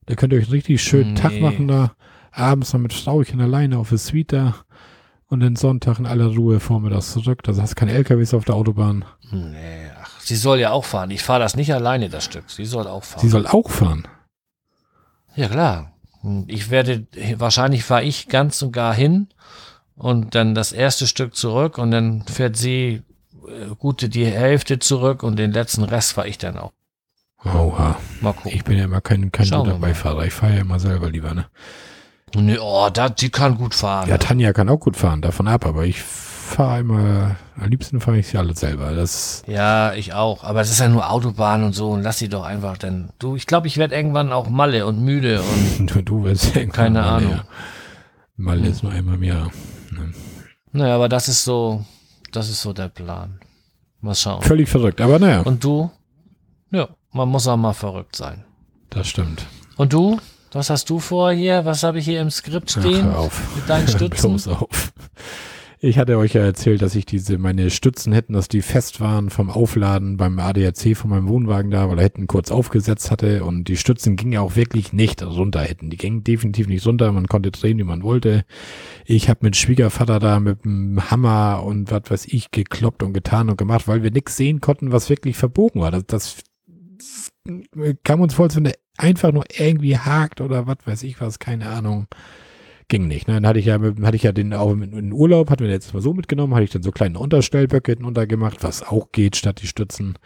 Da 0.05 0.15
könnt 0.15 0.33
ihr 0.33 0.39
euch 0.39 0.45
einen 0.45 0.51
richtig 0.53 0.83
schönen 0.83 1.13
Nee. 1.15 1.19
Tag 1.19 1.39
machen 1.41 1.67
da. 1.67 1.93
Abends 2.35 2.73
noch 2.73 2.79
mit 2.79 2.93
Frauchen 2.93 3.41
alleine 3.41 3.77
auf 3.77 3.89
der 3.89 3.97
Suite. 3.97 4.53
Und 5.27 5.39
dann 5.39 5.55
Sonntag 5.55 5.97
in 5.97 6.05
aller 6.05 6.27
Ruhe 6.27 6.59
vormittags 6.59 7.11
zurück. 7.11 7.41
Da 7.43 7.55
hast 7.55 7.71
du 7.71 7.75
keine 7.75 7.93
LKWs 7.93 8.33
auf 8.33 8.45
der 8.45 8.55
Autobahn. 8.55 9.05
Nee, 9.31 9.89
ach, 9.99 10.19
sie 10.19 10.35
soll 10.35 10.59
ja 10.59 10.71
auch 10.71 10.85
fahren. 10.85 11.09
Ich 11.09 11.23
fahre 11.23 11.39
das 11.39 11.55
nicht 11.55 11.73
alleine, 11.73 12.09
das 12.09 12.25
Stück. 12.25 12.43
Sie 12.47 12.65
soll 12.65 12.87
auch 12.87 13.03
fahren. 13.03 13.21
Sie 13.21 13.29
soll 13.29 13.47
auch 13.47 13.69
fahren. 13.69 14.07
Ja, 15.35 15.47
klar. 15.49 15.91
Ich 16.47 16.69
werde, 16.69 17.07
wahrscheinlich 17.37 17.83
fahre 17.83 18.03
ich 18.03 18.27
ganz 18.27 18.61
und 18.61 18.71
gar 18.71 18.93
hin 18.93 19.27
und 19.95 20.35
dann 20.35 20.55
das 20.55 20.71
erste 20.71 21.07
Stück 21.07 21.35
zurück 21.35 21.77
und 21.77 21.91
dann 21.91 22.23
fährt 22.23 22.55
sie 22.55 23.03
äh, 23.47 23.75
gute 23.77 24.09
die 24.09 24.25
Hälfte 24.25 24.79
zurück 24.79 25.23
und 25.23 25.37
den 25.37 25.51
letzten 25.51 25.83
Rest 25.83 26.13
fahre 26.13 26.27
ich 26.27 26.37
dann 26.37 26.57
auch. 26.57 26.71
Oha. 27.43 27.97
Mal 28.21 28.33
gucken. 28.33 28.51
Ich 28.53 28.63
bin 28.63 28.77
ja 28.77 28.85
immer 28.85 29.01
kein, 29.01 29.31
kein 29.31 29.45
Schauen 29.45 29.67
wir 29.67 29.73
guter. 29.73 29.87
Beifahrer. 29.87 30.25
Ich 30.25 30.33
fahre 30.33 30.55
ja 30.55 30.61
immer 30.61 30.79
selber 30.79 31.09
lieber, 31.09 31.33
ne? 31.33 31.45
Nee, 32.33 32.57
oh, 32.59 32.89
da, 32.91 33.09
die 33.09 33.29
kann 33.29 33.57
gut 33.57 33.75
fahren. 33.75 34.09
Ja, 34.09 34.17
Tanja 34.17 34.51
kann 34.53 34.67
auch 34.69 34.79
gut 34.79 34.97
fahren, 34.97 35.21
davon 35.21 35.47
ab, 35.47 35.65
aber 35.65 35.85
ich 35.85 36.01
fahre 36.01 36.79
immer, 36.81 37.35
am 37.57 37.69
liebsten 37.69 38.01
fahre 38.01 38.17
ich 38.17 38.27
sie 38.27 38.37
alle 38.37 38.55
selber. 38.55 38.91
Das, 38.93 39.43
Ja, 39.47 39.93
ich 39.93 40.13
auch. 40.13 40.43
Aber 40.43 40.61
es 40.61 40.69
ist 40.69 40.79
ja 40.79 40.87
nur 40.89 41.09
Autobahn 41.09 41.63
und 41.63 41.73
so 41.73 41.91
und 41.91 42.01
lass 42.03 42.17
sie 42.17 42.27
doch 42.29 42.43
einfach 42.43 42.77
dann. 42.77 43.09
Du, 43.19 43.35
ich 43.35 43.47
glaube, 43.47 43.67
ich 43.67 43.77
werde 43.77 43.95
irgendwann 43.95 44.31
auch 44.33 44.49
Malle 44.49 44.85
und 44.85 44.99
müde 45.01 45.41
und 45.41 45.87
du, 45.95 46.01
du 46.01 46.23
wirst 46.23 46.55
irgendwann 46.55 46.71
Keine 46.93 46.99
mal 47.01 47.09
Ahnung. 47.17 47.29
mehr. 47.31 47.45
Mal 48.37 48.65
ist 48.65 48.83
nur 48.83 48.91
einmal 48.91 49.15
im 49.15 49.23
Jahr. 49.23 49.51
naja, 50.73 50.95
aber 50.95 51.07
das 51.07 51.29
ist 51.29 51.43
so, 51.45 51.85
das 52.33 52.49
ist 52.49 52.61
so 52.61 52.73
der 52.73 52.89
Plan. 52.89 53.39
Mal 54.01 54.13
schauen. 54.15 54.41
Völlig 54.43 54.67
verrückt, 54.67 54.99
aber 54.99 55.19
naja, 55.19 55.41
Und 55.41 55.63
du? 55.63 55.89
Ja, 56.69 56.89
man 57.13 57.29
muss 57.29 57.47
auch 57.47 57.55
mal 57.57 57.73
verrückt 57.73 58.15
sein. 58.17 58.43
das 58.89 59.07
stimmt. 59.07 59.45
Und 59.77 59.93
du? 59.93 60.19
Was 60.55 60.69
hast 60.69 60.89
du 60.89 60.99
vor 60.99 61.33
hier? 61.33 61.65
Was 61.65 61.83
habe 61.83 61.99
ich 61.99 62.05
hier 62.05 62.21
im 62.21 62.31
Skript 62.31 62.71
stehen? 62.71 63.09
Ach, 63.11 63.17
auf. 63.17 63.55
Mit 63.57 63.67
deinen 63.67 63.87
Stützen? 63.89 64.29
Bloß 64.29 64.47
auf. 64.47 64.93
Ich 65.81 65.99
hatte 65.99 66.17
euch 66.17 66.33
ja 66.33 66.43
erzählt, 66.43 66.81
dass 66.81 66.95
ich 66.95 67.05
diese, 67.05 67.37
meine 67.37 67.69
Stützen 67.69 68.13
hätten, 68.13 68.31
dass 68.31 68.47
die 68.47 68.61
fest 68.61 69.01
waren 69.01 69.29
vom 69.29 69.49
Aufladen 69.49 70.15
beim 70.15 70.39
ADAC 70.39 70.95
von 70.95 71.09
meinem 71.09 71.27
Wohnwagen 71.27 71.71
da, 71.71 71.89
weil 71.89 71.97
er 71.97 72.05
hätten 72.05 72.27
kurz 72.27 72.51
aufgesetzt 72.51 73.11
hatte 73.11 73.43
und 73.43 73.67
die 73.67 73.75
Stützen 73.75 74.15
gingen 74.15 74.31
ja 74.31 74.39
auch 74.39 74.55
wirklich 74.55 74.93
nicht 74.93 75.21
runter 75.21 75.59
hätten. 75.59 75.89
Die 75.89 75.97
gingen 75.97 76.23
definitiv 76.23 76.69
nicht 76.69 76.87
runter, 76.87 77.11
man 77.11 77.27
konnte 77.27 77.51
drehen, 77.51 77.77
wie 77.77 77.83
man 77.83 78.01
wollte. 78.01 78.45
Ich 79.03 79.27
habe 79.27 79.41
mit 79.43 79.57
Schwiegervater 79.57 80.19
da 80.19 80.39
mit 80.39 80.63
dem 80.63 81.11
Hammer 81.11 81.63
und 81.65 81.91
was 81.91 82.03
weiß 82.07 82.25
ich 82.27 82.51
gekloppt 82.51 83.03
und 83.03 83.11
getan 83.11 83.49
und 83.49 83.57
gemacht, 83.57 83.89
weil 83.89 84.03
wir 84.03 84.11
nichts 84.11 84.37
sehen 84.37 84.61
konnten, 84.61 84.93
was 84.93 85.09
wirklich 85.09 85.35
verbogen 85.35 85.81
war. 85.81 85.91
Das, 85.91 86.05
das 86.07 86.37
kam 88.03 88.21
uns 88.21 88.33
vor, 88.33 88.45
als 88.45 88.55
wenn 88.55 88.65
der 88.65 88.75
einfach 88.97 89.31
nur 89.31 89.45
irgendwie 89.57 89.97
hakt 89.97 90.41
oder 90.41 90.67
was 90.67 90.77
weiß 90.85 91.03
ich 91.03 91.19
was, 91.21 91.39
keine 91.39 91.69
Ahnung. 91.69 92.07
Ging 92.87 93.07
nicht. 93.07 93.27
Ne? 93.27 93.35
Dann 93.35 93.47
hatte 93.47 93.59
ich 93.59 93.65
ja, 93.65 93.79
hatte 93.79 94.15
ich 94.15 94.23
ja 94.23 94.31
den 94.31 94.53
auch 94.53 94.71
in, 94.71 94.83
in 94.93 95.11
Urlaub, 95.11 95.49
hatten 95.49 95.63
den 95.63 95.71
jetzt 95.71 95.93
mal 95.93 96.01
so 96.01 96.13
mitgenommen, 96.13 96.53
hatte 96.53 96.65
ich 96.65 96.69
dann 96.69 96.83
so 96.83 96.91
kleine 96.91 97.17
Unterstellböcke 97.17 97.93
hinten 97.93 98.05
untergemacht, 98.05 98.63
was 98.63 98.83
auch 98.83 99.11
geht, 99.11 99.35
statt 99.35 99.61
die 99.61 99.67
Stützen. 99.67 100.19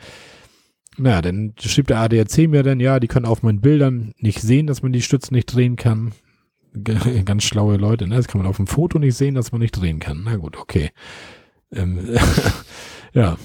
Naja, 0.97 1.21
dann 1.21 1.53
schrieb 1.57 1.87
der 1.87 1.99
ADAC 1.99 2.49
mir 2.49 2.63
dann, 2.63 2.81
ja, 2.81 2.99
die 2.99 3.07
können 3.07 3.25
auf 3.25 3.43
meinen 3.43 3.61
Bildern 3.61 4.13
nicht 4.17 4.41
sehen, 4.41 4.67
dass 4.67 4.81
man 4.81 4.91
die 4.91 5.01
Stützen 5.01 5.33
nicht 5.33 5.45
drehen 5.45 5.77
kann. 5.77 6.11
Ganz 7.25 7.43
schlaue 7.43 7.77
Leute, 7.77 8.07
ne? 8.07 8.17
Das 8.17 8.27
kann 8.27 8.39
man 8.39 8.47
auf 8.47 8.57
dem 8.57 8.67
Foto 8.67 8.99
nicht 8.99 9.15
sehen, 9.15 9.35
dass 9.35 9.53
man 9.53 9.61
nicht 9.61 9.71
drehen 9.71 9.99
kann. 9.99 10.23
Na 10.25 10.35
gut, 10.35 10.57
okay. 10.57 10.91
Ähm, 11.73 12.17
ja, 13.13 13.37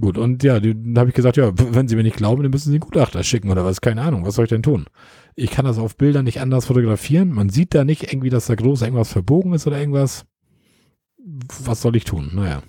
gut. 0.00 0.18
Und 0.18 0.42
ja, 0.42 0.60
dann 0.60 0.98
habe 0.98 1.10
ich 1.10 1.14
gesagt, 1.14 1.36
ja, 1.36 1.52
wenn 1.54 1.88
Sie 1.88 1.96
mir 1.96 2.02
nicht 2.02 2.16
glauben, 2.16 2.42
dann 2.42 2.50
müssen 2.50 2.70
Sie 2.70 2.76
einen 2.76 2.80
Gutachter 2.80 3.22
schicken 3.22 3.50
oder 3.50 3.64
was, 3.64 3.80
keine 3.80 4.02
Ahnung. 4.02 4.24
Was 4.26 4.34
soll 4.34 4.44
ich 4.44 4.50
denn 4.50 4.62
tun? 4.62 4.86
Ich 5.34 5.50
kann 5.50 5.64
das 5.64 5.78
auf 5.78 5.96
Bildern 5.96 6.24
nicht 6.24 6.40
anders 6.40 6.66
fotografieren. 6.66 7.30
Man 7.30 7.48
sieht 7.48 7.74
da 7.74 7.84
nicht 7.84 8.12
irgendwie, 8.12 8.30
dass 8.30 8.46
da 8.46 8.54
groß 8.54 8.82
irgendwas 8.82 9.12
verbogen 9.12 9.52
ist 9.52 9.66
oder 9.66 9.78
irgendwas. 9.78 10.24
Was 11.64 11.82
soll 11.82 11.96
ich 11.96 12.04
tun? 12.04 12.30
Naja. 12.34 12.62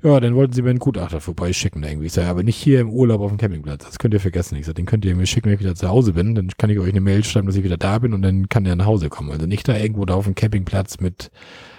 Ja, 0.00 0.20
dann 0.20 0.36
wollten 0.36 0.52
sie 0.52 0.62
mir 0.62 0.70
einen 0.70 0.78
Gutachter 0.78 1.20
vorbeischicken 1.20 1.82
irgendwie. 1.82 2.06
Ich 2.06 2.12
sage, 2.12 2.28
aber 2.28 2.44
nicht 2.44 2.56
hier 2.56 2.80
im 2.80 2.88
Urlaub 2.88 3.20
auf 3.20 3.30
dem 3.32 3.36
Campingplatz. 3.36 3.84
Das 3.84 3.98
könnt 3.98 4.14
ihr 4.14 4.20
vergessen. 4.20 4.54
Ich 4.54 4.66
sage, 4.66 4.74
den 4.74 4.86
könnt 4.86 5.04
ihr 5.04 5.16
mir 5.16 5.26
schicken, 5.26 5.46
wenn 5.46 5.54
ich 5.54 5.60
wieder 5.60 5.74
zu 5.74 5.88
Hause 5.88 6.12
bin. 6.12 6.36
Dann 6.36 6.50
kann 6.56 6.70
ich 6.70 6.78
euch 6.78 6.90
eine 6.90 7.00
Mail 7.00 7.24
schreiben, 7.24 7.48
dass 7.48 7.56
ich 7.56 7.64
wieder 7.64 7.76
da 7.76 7.98
bin 7.98 8.14
und 8.14 8.22
dann 8.22 8.48
kann 8.48 8.62
der 8.62 8.76
nach 8.76 8.86
Hause 8.86 9.08
kommen. 9.08 9.32
Also 9.32 9.46
nicht 9.46 9.66
da 9.66 9.76
irgendwo 9.76 10.04
da 10.04 10.14
auf 10.14 10.26
dem 10.26 10.36
Campingplatz 10.36 11.00
mit 11.00 11.32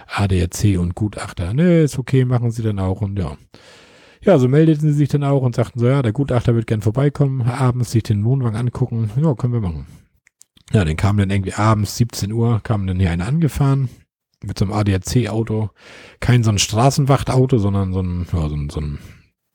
ADAC 0.07 0.77
und 0.77 0.95
Gutachter. 0.95 1.53
Ne, 1.53 1.83
ist 1.83 1.97
okay, 1.97 2.25
machen 2.25 2.51
sie 2.51 2.61
dann 2.61 2.79
auch 2.79 3.01
und 3.01 3.17
ja. 3.17 3.37
Ja, 4.21 4.37
so 4.37 4.47
meldeten 4.47 4.89
sie 4.89 4.97
sich 4.97 5.09
dann 5.09 5.23
auch 5.23 5.41
und 5.41 5.55
sagten 5.55 5.79
so, 5.79 5.87
ja, 5.87 6.01
der 6.01 6.11
Gutachter 6.11 6.55
wird 6.55 6.67
gern 6.67 6.81
vorbeikommen, 6.81 7.41
abends 7.41 7.91
sich 7.91 8.03
den 8.03 8.25
Wohnwagen 8.25 8.57
angucken. 8.57 9.09
Ja, 9.21 9.33
können 9.33 9.53
wir 9.53 9.61
machen. 9.61 9.87
Ja, 10.71 10.85
dann 10.85 10.97
kam 10.97 11.17
dann 11.17 11.29
irgendwie 11.29 11.53
abends 11.53 11.95
17 11.97 12.31
Uhr, 12.31 12.59
kam 12.61 12.85
dann 12.85 12.99
hier 12.99 13.11
einer 13.11 13.27
angefahren 13.27 13.89
mit 14.43 14.59
so 14.59 14.65
einem 14.65 14.73
ADAC-Auto. 14.73 15.69
Kein 16.19 16.43
so 16.43 16.51
ein 16.51 16.59
Straßenwachtauto, 16.59 17.57
sondern 17.57 17.93
so 17.93 18.01
ein, 18.01 18.27
ja, 18.31 18.49
so 18.49 18.55
ein, 18.55 18.69
so 18.69 18.81
ein 18.81 18.99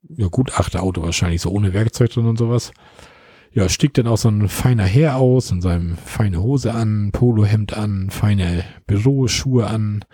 ja, 0.08 0.28
Gutachterauto 0.28 1.02
wahrscheinlich, 1.02 1.40
so 1.40 1.50
ohne 1.50 1.72
Werkzeug 1.72 2.10
drin 2.10 2.26
und 2.26 2.38
sowas. 2.38 2.72
Ja, 3.56 3.68
stieg 3.68 3.94
dann 3.94 4.08
auch 4.08 4.18
so 4.18 4.28
ein 4.28 4.48
feiner 4.48 4.82
Herr 4.82 5.14
aus, 5.14 5.52
in 5.52 5.60
seinem 5.60 5.96
feine 5.96 6.42
Hose 6.42 6.74
an, 6.74 7.10
Polohemd 7.12 7.72
an, 7.76 8.10
feine 8.10 8.64
Büroschuhe 8.88 9.68
an, 9.68 10.04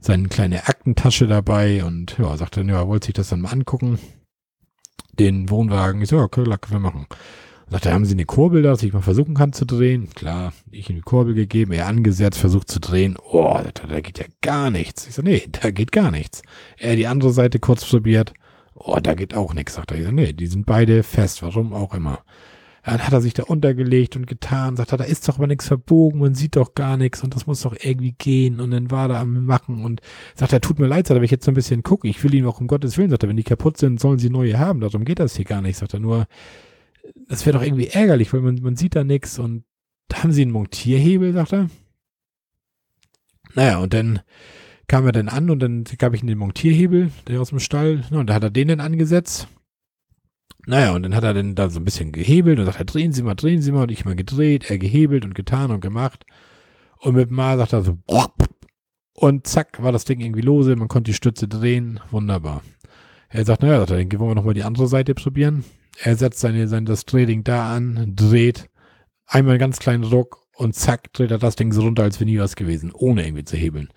seine 0.00 0.28
kleine 0.28 0.68
Aktentasche 0.68 1.26
dabei 1.26 1.82
und 1.82 2.18
ja, 2.18 2.36
sagte 2.36 2.60
dann, 2.60 2.68
ja, 2.68 2.86
wollte 2.86 3.06
sich 3.06 3.14
das 3.14 3.30
dann 3.30 3.40
mal 3.40 3.52
angucken. 3.52 3.98
Den 5.18 5.48
Wohnwagen, 5.48 6.02
ich 6.02 6.10
so, 6.10 6.16
ja, 6.16 6.24
okay, 6.24 6.44
können 6.44 6.60
wir 6.70 6.78
machen. 6.78 7.06
Sagt 7.70 7.86
er, 7.86 7.94
haben 7.94 8.04
Sie 8.04 8.12
eine 8.12 8.26
Kurbel 8.26 8.60
da, 8.60 8.70
dass 8.70 8.82
ich 8.82 8.92
mal 8.92 9.00
versuchen 9.00 9.34
kann 9.34 9.54
zu 9.54 9.64
drehen? 9.64 10.10
Klar, 10.10 10.52
ich 10.70 10.90
ihm 10.90 10.96
die 10.96 11.02
Kurbel 11.02 11.32
gegeben, 11.32 11.72
er 11.72 11.86
angesetzt, 11.86 12.38
versucht 12.38 12.70
zu 12.70 12.80
drehen. 12.80 13.16
Oh, 13.32 13.58
da, 13.62 13.86
da 13.86 14.00
geht 14.00 14.18
ja 14.18 14.26
gar 14.42 14.70
nichts. 14.70 15.06
Ich 15.06 15.14
so, 15.14 15.22
nee, 15.22 15.48
da 15.50 15.70
geht 15.70 15.90
gar 15.90 16.10
nichts. 16.10 16.42
Er 16.76 16.96
die 16.96 17.06
andere 17.06 17.32
Seite 17.32 17.60
kurz 17.60 17.82
probiert. 17.88 18.34
Oh, 18.74 18.98
da 19.02 19.14
geht 19.14 19.34
auch 19.34 19.54
nichts, 19.54 19.74
sagt 19.74 19.90
er. 19.90 19.98
Ich 19.98 20.04
so, 20.04 20.10
nee, 20.10 20.34
die 20.34 20.48
sind 20.48 20.66
beide 20.66 21.02
fest, 21.02 21.42
warum 21.42 21.72
auch 21.72 21.94
immer. 21.94 22.18
Dann 22.82 23.00
hat 23.00 23.12
er 23.12 23.20
sich 23.20 23.34
da 23.34 23.42
untergelegt 23.42 24.16
und 24.16 24.26
getan, 24.26 24.76
sagt 24.76 24.92
er, 24.92 24.98
da 24.98 25.04
ist 25.04 25.28
doch 25.28 25.36
aber 25.36 25.46
nichts 25.46 25.68
verbogen, 25.68 26.20
man 26.20 26.34
sieht 26.34 26.56
doch 26.56 26.74
gar 26.74 26.96
nichts 26.96 27.22
und 27.22 27.34
das 27.34 27.46
muss 27.46 27.60
doch 27.60 27.76
irgendwie 27.78 28.12
gehen. 28.12 28.58
Und 28.58 28.70
dann 28.70 28.90
war 28.90 29.10
er 29.10 29.20
am 29.20 29.44
Machen 29.44 29.84
und 29.84 30.00
sagt 30.34 30.52
er, 30.52 30.60
tut 30.60 30.78
mir 30.78 30.86
leid, 30.86 31.06
sagt 31.06 31.16
er, 31.16 31.20
wenn 31.20 31.24
ich 31.24 31.30
jetzt 31.30 31.44
so 31.44 31.50
ein 31.50 31.54
bisschen 31.54 31.82
gucke, 31.82 32.08
ich 32.08 32.22
will 32.24 32.34
ihn 32.34 32.46
auch 32.46 32.60
um 32.60 32.66
Gottes 32.66 32.96
Willen, 32.96 33.10
sagt 33.10 33.22
er, 33.22 33.28
wenn 33.28 33.36
die 33.36 33.42
kaputt 33.42 33.76
sind, 33.76 34.00
sollen 34.00 34.18
sie 34.18 34.30
neue 34.30 34.58
haben, 34.58 34.80
darum 34.80 35.04
geht 35.04 35.18
das 35.18 35.36
hier 35.36 35.44
gar 35.44 35.60
nicht, 35.60 35.76
sagt 35.76 35.92
er, 35.92 36.00
nur, 36.00 36.26
das 37.28 37.44
wäre 37.44 37.58
doch 37.58 37.64
irgendwie 37.64 37.88
ärgerlich, 37.88 38.32
weil 38.32 38.40
man, 38.40 38.56
man 38.62 38.76
sieht 38.76 38.96
da 38.96 39.04
nichts 39.04 39.38
und 39.38 39.64
haben 40.12 40.32
sie 40.32 40.42
einen 40.42 40.52
Montierhebel, 40.52 41.34
sagt 41.34 41.52
er. 41.52 41.68
Naja, 43.54 43.78
und 43.78 43.92
dann 43.92 44.20
kam 44.86 45.04
er 45.06 45.12
dann 45.12 45.28
an 45.28 45.50
und 45.50 45.60
dann 45.60 45.84
gab 45.98 46.14
ich 46.14 46.22
ihm 46.22 46.28
den 46.28 46.38
Montierhebel, 46.38 47.10
der 47.28 47.40
aus 47.40 47.50
dem 47.50 47.60
Stall, 47.60 48.04
und 48.10 48.28
da 48.28 48.34
hat 48.34 48.42
er 48.42 48.50
den 48.50 48.68
dann 48.68 48.80
angesetzt 48.80 49.48
naja, 50.66 50.92
und 50.92 51.02
dann 51.02 51.14
hat 51.14 51.24
er 51.24 51.34
dann 51.34 51.54
da 51.54 51.70
so 51.70 51.80
ein 51.80 51.84
bisschen 51.84 52.12
gehebelt 52.12 52.58
und 52.58 52.66
sagt 52.66 52.78
er, 52.78 52.84
drehen 52.84 53.12
Sie 53.12 53.22
mal, 53.22 53.34
drehen 53.34 53.62
Sie 53.62 53.72
mal. 53.72 53.82
Und 53.82 53.90
ich 53.90 54.04
mal 54.04 54.16
gedreht, 54.16 54.70
er 54.70 54.78
gehebelt 54.78 55.24
und 55.24 55.34
getan 55.34 55.70
und 55.70 55.80
gemacht. 55.80 56.24
Und 56.98 57.14
mit 57.14 57.30
Mal 57.30 57.56
sagt 57.58 57.72
er 57.72 57.82
so, 57.82 57.98
und 59.14 59.46
zack, 59.46 59.82
war 59.82 59.92
das 59.92 60.04
Ding 60.04 60.20
irgendwie 60.20 60.40
lose, 60.40 60.76
man 60.76 60.88
konnte 60.88 61.10
die 61.10 61.16
Stütze 61.16 61.48
drehen, 61.48 62.00
wunderbar. 62.10 62.62
Er 63.28 63.44
sagt, 63.44 63.62
naja, 63.62 63.78
sagt 63.78 63.90
er, 63.90 64.04
dann 64.04 64.18
wollen 64.18 64.30
wir 64.30 64.34
nochmal 64.34 64.54
die 64.54 64.64
andere 64.64 64.88
Seite 64.88 65.14
probieren. 65.14 65.64
Er 66.02 66.16
setzt 66.16 66.40
seine, 66.40 66.68
sein, 66.68 66.84
das 66.84 67.04
Drehding 67.04 67.44
da 67.44 67.74
an, 67.74 68.12
dreht, 68.16 68.70
einmal 69.26 69.52
einen 69.52 69.60
ganz 69.60 69.78
kleinen 69.78 70.02
Druck 70.02 70.38
und 70.54 70.74
zack, 70.74 71.12
dreht 71.12 71.30
er 71.30 71.38
das 71.38 71.56
Ding 71.56 71.72
so 71.72 71.82
runter, 71.82 72.02
als 72.02 72.18
wäre 72.18 72.30
nie 72.30 72.38
was 72.38 72.56
gewesen, 72.56 72.92
ohne 72.92 73.24
irgendwie 73.24 73.44
zu 73.44 73.56
hebeln. 73.56 73.88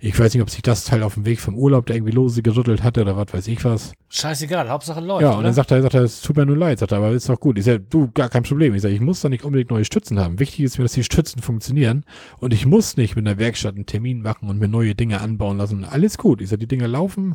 Ich 0.00 0.18
weiß 0.18 0.32
nicht, 0.34 0.42
ob 0.42 0.50
sich 0.50 0.62
das 0.62 0.84
Teil 0.84 1.02
auf 1.02 1.14
dem 1.14 1.26
Weg 1.26 1.40
vom 1.40 1.56
Urlaub 1.56 1.86
da 1.86 1.94
irgendwie 1.94 2.12
lose 2.12 2.42
gerüttelt 2.42 2.82
hatte 2.84 3.02
oder 3.02 3.16
was 3.16 3.32
weiß 3.32 3.48
ich 3.48 3.64
was. 3.64 3.92
Scheißegal, 4.10 4.68
Hauptsache 4.70 5.00
läuft. 5.00 5.22
Ja, 5.22 5.32
und 5.32 5.44
dann 5.44 5.52
sagt 5.52 5.70
er, 5.70 5.82
sagt 5.82 5.94
er, 5.94 6.02
es 6.02 6.22
tut 6.22 6.36
mir 6.36 6.46
nur 6.46 6.56
leid, 6.56 6.78
sagt 6.78 6.92
er, 6.92 6.98
aber 6.98 7.10
ist 7.10 7.28
doch 7.28 7.38
gut. 7.38 7.58
Ich 7.58 7.64
sage, 7.64 7.80
du, 7.80 8.08
gar 8.14 8.28
kein 8.28 8.42
Problem. 8.42 8.74
Ich 8.74 8.82
sage, 8.82 8.94
ich 8.94 9.00
muss 9.00 9.20
da 9.20 9.28
nicht 9.28 9.44
unbedingt 9.44 9.70
neue 9.70 9.84
Stützen 9.84 10.18
haben. 10.18 10.38
Wichtig 10.38 10.60
ist 10.60 10.78
mir, 10.78 10.84
dass 10.84 10.92
die 10.92 11.04
Stützen 11.04 11.42
funktionieren 11.42 12.04
und 12.38 12.54
ich 12.54 12.64
muss 12.64 12.96
nicht 12.96 13.16
mit 13.16 13.26
der 13.26 13.38
Werkstatt 13.38 13.74
einen 13.74 13.86
Termin 13.86 14.22
machen 14.22 14.48
und 14.48 14.58
mir 14.58 14.68
neue 14.68 14.94
Dinge 14.94 15.20
anbauen 15.20 15.58
lassen. 15.58 15.84
Alles 15.84 16.16
gut. 16.16 16.40
Ich 16.40 16.48
sage, 16.48 16.60
die 16.60 16.68
Dinge 16.68 16.86
laufen. 16.86 17.34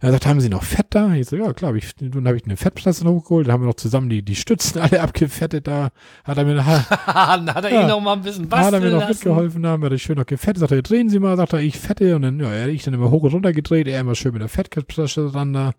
Er 0.00 0.12
sagt, 0.12 0.26
haben 0.26 0.40
Sie 0.40 0.48
noch 0.48 0.62
Fett 0.62 0.86
da? 0.90 1.12
Ich 1.14 1.28
sage, 1.28 1.42
ja 1.42 1.52
klar, 1.52 1.74
ich, 1.74 1.94
dann 1.96 2.26
habe 2.26 2.36
ich 2.36 2.44
eine 2.44 2.56
Fettpresse 2.56 3.04
hochgeholt, 3.04 3.48
dann 3.48 3.54
haben 3.54 3.62
wir 3.62 3.68
noch 3.68 3.74
zusammen 3.74 4.08
die, 4.08 4.22
die 4.22 4.36
Stützen 4.36 4.80
alle 4.80 5.00
abgefettet 5.02 5.66
da. 5.66 5.90
Hat 6.22 6.38
er 6.38 6.44
mir, 6.44 6.64
hat, 6.64 6.88
hat 7.06 7.64
er 7.64 7.72
ja, 7.72 7.82
ihn 7.82 7.88
noch 7.88 8.00
mal 8.00 8.14
ein 8.14 8.22
bisschen 8.22 8.48
basteln 8.48 8.66
Hat 8.66 8.74
er 8.74 8.80
mir 8.80 8.90
noch 8.92 9.00
lassen. 9.00 9.10
mitgeholfen, 9.10 9.66
haben 9.66 9.82
wir 9.82 9.90
das 9.90 10.00
schön 10.00 10.16
noch 10.16 10.26
gefettet. 10.26 10.60
Sagt 10.60 10.72
er, 10.72 10.80
drehen 10.80 11.10
Sie 11.10 11.18
mal, 11.18 11.36
sagt 11.36 11.52
er, 11.52 11.60
ich 11.60 11.78
fette 11.78 12.03
und 12.12 12.22
dann, 12.22 12.38
ja, 12.40 12.66
ich 12.66 12.84
dann 12.84 12.94
immer 12.94 13.10
hoch 13.10 13.22
und 13.22 13.32
runter 13.32 13.52
gedreht, 13.52 13.88
er 13.88 14.00
immer 14.00 14.14
schön 14.14 14.32
mit 14.32 14.42
der 14.42 14.48
Fettpresse 14.48 15.30
dran 15.30 15.52
da. 15.52 15.72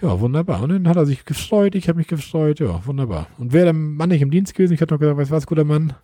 Ja, 0.00 0.18
wunderbar. 0.18 0.62
Und 0.62 0.70
dann 0.70 0.88
hat 0.88 0.96
er 0.96 1.06
sich 1.06 1.24
gefreut, 1.24 1.74
ich 1.74 1.88
habe 1.88 1.98
mich 1.98 2.08
gefreut. 2.08 2.58
Ja, 2.58 2.84
wunderbar. 2.86 3.28
Und 3.38 3.52
wäre 3.52 3.66
der 3.66 3.72
Mann 3.72 4.08
nicht 4.08 4.22
im 4.22 4.32
Dienst 4.32 4.54
gewesen, 4.54 4.74
ich 4.74 4.80
hätte 4.80 4.94
noch 4.94 5.00
gesagt, 5.00 5.16
weißt 5.16 5.30
du 5.30 5.34
was, 5.34 5.46
guter 5.46 5.64
Mann, 5.64 5.94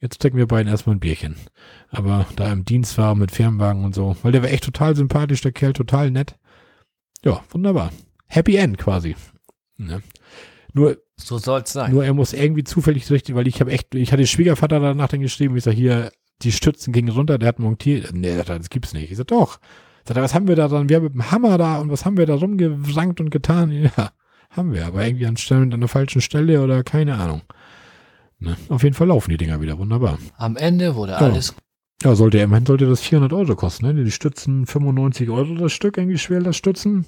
jetzt 0.00 0.20
trinken 0.20 0.38
wir 0.38 0.46
beiden 0.46 0.70
erstmal 0.70 0.96
ein 0.96 1.00
Bierchen. 1.00 1.36
Aber 1.90 2.26
da 2.36 2.44
er 2.44 2.52
im 2.52 2.64
Dienst 2.64 2.98
war 2.98 3.14
mit 3.14 3.30
Firmenwagen 3.30 3.84
und 3.84 3.94
so, 3.94 4.16
weil 4.22 4.32
der 4.32 4.42
war 4.42 4.50
echt 4.50 4.64
total 4.64 4.94
sympathisch, 4.94 5.40
der 5.40 5.52
Kerl, 5.52 5.72
total 5.72 6.10
nett. 6.10 6.36
Ja, 7.24 7.42
wunderbar. 7.50 7.92
Happy 8.26 8.56
End 8.56 8.76
quasi. 8.76 9.16
Ja. 9.78 10.00
Nur, 10.74 10.98
so 11.16 11.38
soll's 11.38 11.72
sein. 11.72 11.92
Nur 11.92 12.04
er 12.04 12.12
muss 12.12 12.34
irgendwie 12.34 12.64
zufällig 12.64 13.10
richtig, 13.10 13.34
weil 13.34 13.48
ich 13.48 13.60
habe 13.60 13.72
echt, 13.72 13.94
ich 13.94 14.12
hatte 14.12 14.26
Schwiegervater 14.26 14.80
danach 14.80 15.08
dann 15.08 15.20
geschrieben, 15.20 15.56
ich 15.56 15.64
sag 15.64 15.72
hier, 15.72 16.12
die 16.42 16.52
Stützen 16.52 16.92
gingen 16.92 17.10
runter, 17.10 17.38
der 17.38 17.48
hat 17.48 17.58
montiert. 17.58 18.12
Nee, 18.12 18.36
das 18.44 18.70
gibt's 18.70 18.92
nicht. 18.92 19.10
Ich 19.10 19.16
sag 19.16 19.28
doch. 19.28 19.58
Sagt 20.04 20.18
er, 20.18 20.22
was 20.22 20.34
haben 20.34 20.48
wir 20.48 20.56
da 20.56 20.68
dann? 20.68 20.88
Wir 20.88 20.96
haben 20.96 21.04
mit 21.04 21.14
dem 21.14 21.30
Hammer 21.30 21.58
da 21.58 21.78
und 21.78 21.90
was 21.90 22.04
haben 22.04 22.16
wir 22.16 22.26
da 22.26 22.34
rumgesankt 22.34 23.20
und 23.20 23.30
getan? 23.30 23.72
Ja, 23.72 24.12
haben 24.50 24.72
wir, 24.72 24.86
aber 24.86 25.04
irgendwie 25.04 25.26
an, 25.26 25.36
Stellen, 25.36 25.72
an 25.72 25.80
der 25.80 25.88
falschen 25.88 26.20
Stelle 26.20 26.62
oder 26.62 26.84
keine 26.84 27.16
Ahnung. 27.16 27.42
Ne? 28.38 28.56
Auf 28.68 28.82
jeden 28.82 28.94
Fall 28.94 29.08
laufen 29.08 29.30
die 29.30 29.36
Dinger 29.36 29.60
wieder 29.60 29.78
wunderbar. 29.78 30.18
Am 30.36 30.56
Ende 30.56 30.94
wurde 30.94 31.12
ja. 31.12 31.18
alles. 31.18 31.54
Ja, 32.02 32.14
sollte 32.14 32.38
immerhin 32.38 32.66
sollte 32.66 32.86
das 32.86 33.00
400 33.00 33.32
Euro 33.32 33.56
kosten, 33.56 33.86
ne? 33.86 34.04
Die 34.04 34.10
Stützen 34.10 34.66
95 34.66 35.30
Euro 35.30 35.54
das 35.54 35.72
Stück, 35.72 35.96
irgendwie 35.96 36.18
schwer 36.18 36.40
das 36.40 36.56
Stützen. 36.56 37.06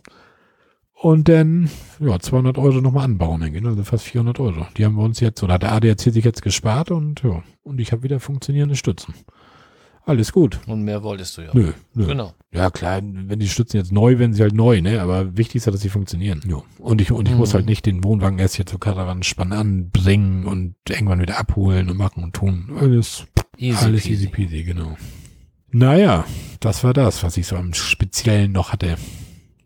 Und 1.01 1.29
dann, 1.29 1.71
ja, 2.01 2.19
200 2.19 2.59
Euro 2.59 2.81
nochmal 2.81 3.05
anbauen, 3.05 3.41
denke 3.41 3.59
ich, 3.59 3.63
ne? 3.63 3.69
also 3.71 3.85
fast 3.85 4.05
400 4.05 4.41
Euro. 4.41 4.67
Die 4.77 4.85
haben 4.85 4.97
wir 4.97 5.05
uns 5.05 5.21
jetzt, 5.21 5.43
oder 5.45 5.55
hat 5.55 5.63
der 5.63 5.73
ADAC 5.73 6.01
sich 6.01 6.25
jetzt 6.25 6.43
gespart 6.43 6.91
und 6.91 7.23
ja, 7.23 7.45
und 7.63 7.81
ich 7.81 7.93
habe 7.93 8.03
wieder 8.03 8.19
funktionierende 8.19 8.75
Stützen. 8.75 9.15
Alles 10.05 10.33
gut. 10.33 10.59
Und 10.67 10.83
mehr 10.83 11.03
wolltest 11.03 11.37
du 11.37 11.43
ja. 11.43 11.51
Nö, 11.53 11.73
nö. 11.95 12.07
Genau. 12.07 12.33
Ja, 12.51 12.71
klar, 12.71 13.01
wenn 13.03 13.39
die 13.39 13.49
Stützen 13.49 13.77
jetzt 13.77 13.93
neu 13.93 14.19
werden, 14.19 14.33
sie 14.33 14.43
halt 14.43 14.55
neu, 14.55 14.81
ne? 14.81 15.03
Aber 15.03 15.37
wichtig 15.37 15.57
ist 15.57 15.67
ja, 15.67 15.73
dass 15.73 15.83
sie 15.83 15.91
funktionieren. 15.91 16.41
Ja. 16.49 16.63
Und 16.79 17.03
ich, 17.03 17.13
und 17.13 17.29
ich 17.29 17.35
mhm. 17.35 17.41
muss 17.41 17.53
halt 17.53 17.67
nicht 17.67 17.85
den 17.85 18.03
Wohnwagen 18.03 18.39
erst 18.39 18.57
hier 18.57 18.65
zur 18.65 18.81
Karawanspann 18.81 19.53
anbringen 19.53 20.47
und 20.47 20.77
irgendwann 20.89 21.21
wieder 21.21 21.39
abholen 21.39 21.91
und 21.91 21.99
machen 21.99 22.25
und 22.25 22.35
tun. 22.35 22.71
Alles 22.81 23.27
easy, 23.59 23.85
alles 23.85 24.05
peasy. 24.05 24.15
easy 24.15 24.27
peasy, 24.29 24.63
genau. 24.65 24.97
Naja, 25.71 26.25
das 26.61 26.83
war 26.83 26.95
das, 26.95 27.23
was 27.23 27.37
ich 27.37 27.47
so 27.47 27.57
am 27.57 27.75
Speziellen 27.75 28.51
noch 28.51 28.73
hatte. 28.73 28.97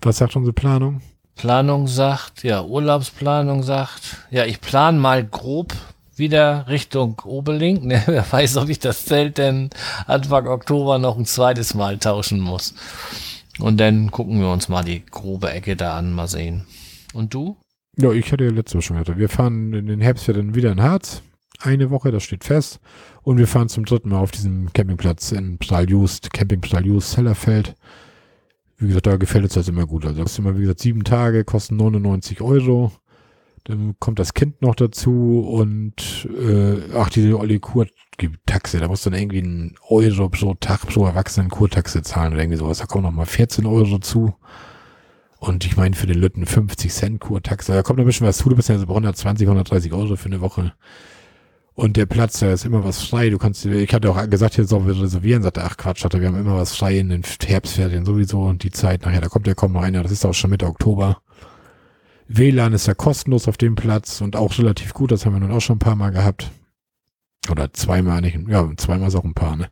Was 0.00 0.18
sagt 0.18 0.34
unsere 0.34 0.52
Planung? 0.52 1.00
Planung 1.36 1.88
sagt, 1.88 2.44
ja, 2.44 2.62
Urlaubsplanung 2.62 3.62
sagt, 3.62 4.18
ja, 4.30 4.44
ich 4.44 4.60
plane 4.60 4.98
mal 4.98 5.24
grob 5.24 5.74
wieder 6.16 6.66
Richtung 6.68 7.20
Oberlink. 7.24 7.82
Ne, 7.92 8.02
wer 8.06 8.30
weiß, 8.30 8.58
ob 8.58 8.68
ich 8.68 8.78
das 8.78 9.04
Zelt 9.06 9.38
denn 9.38 9.70
Anfang 10.06 10.46
Oktober 10.46 10.98
noch 10.98 11.16
ein 11.16 11.26
zweites 11.26 11.74
Mal 11.74 11.98
tauschen 11.98 12.40
muss. 12.40 12.74
Und 13.58 13.78
dann 13.78 14.10
gucken 14.10 14.40
wir 14.40 14.50
uns 14.50 14.68
mal 14.68 14.84
die 14.84 15.04
grobe 15.04 15.50
Ecke 15.50 15.76
da 15.76 15.96
an, 15.96 16.12
mal 16.12 16.28
sehen. 16.28 16.64
Und 17.12 17.34
du? 17.34 17.56
Ja, 17.96 18.12
ich 18.12 18.32
hatte 18.32 18.44
ja 18.44 18.50
letztes 18.50 18.74
Mal 18.74 18.82
schon 18.82 18.98
gesagt, 18.98 19.18
wir 19.18 19.28
fahren 19.28 19.72
in 19.74 19.86
den 19.86 20.00
Herbst 20.00 20.28
dann 20.28 20.54
wieder 20.54 20.72
in 20.72 20.82
Harz. 20.82 21.22
Eine 21.60 21.90
Woche, 21.90 22.10
das 22.10 22.22
steht 22.22 22.44
fest. 22.44 22.80
Und 23.22 23.38
wir 23.38 23.46
fahren 23.46 23.68
zum 23.68 23.84
dritten 23.84 24.08
Mal 24.08 24.18
auf 24.18 24.30
diesem 24.30 24.72
Campingplatz 24.72 25.32
in 25.32 25.58
Pstaljust, 25.58 26.32
Camping 26.32 26.60
Pstaljust, 26.60 27.16
Hellerfeld. 27.16 27.74
Wie 28.82 28.88
gesagt, 28.88 29.06
da 29.06 29.16
gefällt 29.16 29.44
uns 29.44 29.54
das 29.54 29.68
immer 29.68 29.86
gut. 29.86 30.04
Also 30.04 30.22
das 30.22 30.32
ist 30.32 30.38
immer, 30.38 30.56
wie 30.56 30.62
gesagt, 30.62 30.80
sieben 30.80 31.04
Tage, 31.04 31.44
kosten 31.44 31.76
99 31.76 32.40
Euro. 32.40 32.90
Dann 33.64 33.94
kommt 34.00 34.18
das 34.18 34.34
Kind 34.34 34.60
noch 34.60 34.74
dazu 34.74 35.40
und 35.48 36.28
äh, 36.36 36.80
ach, 36.96 37.10
diese 37.10 37.38
Olli 37.38 37.60
Kurtaxe, 37.60 38.80
da 38.80 38.88
musst 38.88 39.06
du 39.06 39.10
dann 39.10 39.20
irgendwie 39.20 39.38
einen 39.38 39.76
Euro 39.88 40.28
pro 40.28 40.54
Tag 40.54 40.80
pro 40.88 41.06
Erwachsenen 41.06 41.48
Kurtaxe 41.48 42.02
zahlen 42.02 42.32
oder 42.32 42.42
irgendwie 42.42 42.58
sowas. 42.58 42.78
Da 42.78 42.86
kommen 42.86 43.04
noch 43.04 43.12
mal 43.12 43.24
14 43.24 43.64
Euro 43.66 44.00
zu. 44.00 44.34
Und 45.38 45.64
ich 45.64 45.76
meine 45.76 45.94
für 45.94 46.08
den 46.08 46.18
Lütten 46.18 46.44
50 46.44 46.92
Cent 46.92 47.20
Kurtaxe. 47.20 47.72
Da 47.72 47.82
kommt 47.82 48.00
ein 48.00 48.06
bisschen 48.06 48.26
was 48.26 48.38
zu. 48.38 48.48
Du 48.48 48.56
bist 48.56 48.68
ja 48.68 48.78
so 48.78 48.86
bei 48.86 48.94
120, 48.94 49.46
130 49.46 49.92
Euro 49.92 50.16
für 50.16 50.26
eine 50.26 50.40
Woche. 50.40 50.72
Und 51.74 51.96
der 51.96 52.06
Platz, 52.06 52.38
da 52.38 52.52
ist 52.52 52.66
immer 52.66 52.84
was 52.84 53.02
frei. 53.02 53.30
Du 53.30 53.38
kannst, 53.38 53.64
ich 53.64 53.94
hatte 53.94 54.10
auch 54.10 54.28
gesagt, 54.28 54.56
hier 54.56 54.66
sollen 54.66 54.86
wir 54.86 55.00
reservieren. 55.00 55.42
Sagte, 55.42 55.64
ach 55.64 55.76
Quatsch, 55.76 56.04
hatte, 56.04 56.20
wir 56.20 56.28
haben 56.28 56.38
immer 56.38 56.56
was 56.56 56.76
frei 56.76 56.98
in 56.98 57.08
den 57.08 57.22
Herbstferien 57.22 58.04
sowieso 58.04 58.42
und 58.42 58.62
die 58.62 58.70
Zeit 58.70 59.02
nachher, 59.02 59.22
da 59.22 59.28
kommt 59.28 59.46
ja 59.46 59.54
kaum 59.54 59.72
noch 59.72 59.82
einer. 59.82 60.02
Das 60.02 60.12
ist 60.12 60.26
auch 60.26 60.34
schon 60.34 60.50
Mitte 60.50 60.66
Oktober. 60.66 61.22
WLAN 62.28 62.72
ist 62.72 62.86
ja 62.86 62.94
kostenlos 62.94 63.48
auf 63.48 63.56
dem 63.56 63.74
Platz 63.74 64.20
und 64.20 64.36
auch 64.36 64.56
relativ 64.58 64.92
gut. 64.92 65.12
Das 65.12 65.24
haben 65.24 65.34
wir 65.34 65.40
nun 65.40 65.52
auch 65.52 65.60
schon 65.60 65.76
ein 65.76 65.80
paar 65.80 65.96
Mal 65.96 66.10
gehabt. 66.10 66.50
Oder 67.50 67.72
zweimal 67.72 68.20
nicht. 68.20 68.38
Ja, 68.48 68.70
zweimal 68.76 69.08
ist 69.08 69.16
auch 69.16 69.24
ein 69.24 69.34
paar, 69.34 69.56
ne? 69.56 69.68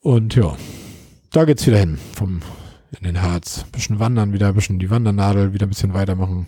Und 0.00 0.34
ja, 0.34 0.56
da 1.32 1.44
geht's 1.44 1.66
wieder 1.66 1.78
hin. 1.78 1.98
Vom, 2.14 2.40
in 2.98 3.04
den 3.04 3.20
Harz. 3.20 3.64
bisschen 3.72 3.98
wandern 3.98 4.32
wieder, 4.32 4.52
bisschen 4.52 4.78
die 4.78 4.90
Wandernadel 4.90 5.52
wieder 5.52 5.66
ein 5.66 5.70
bisschen 5.70 5.92
weitermachen. 5.92 6.46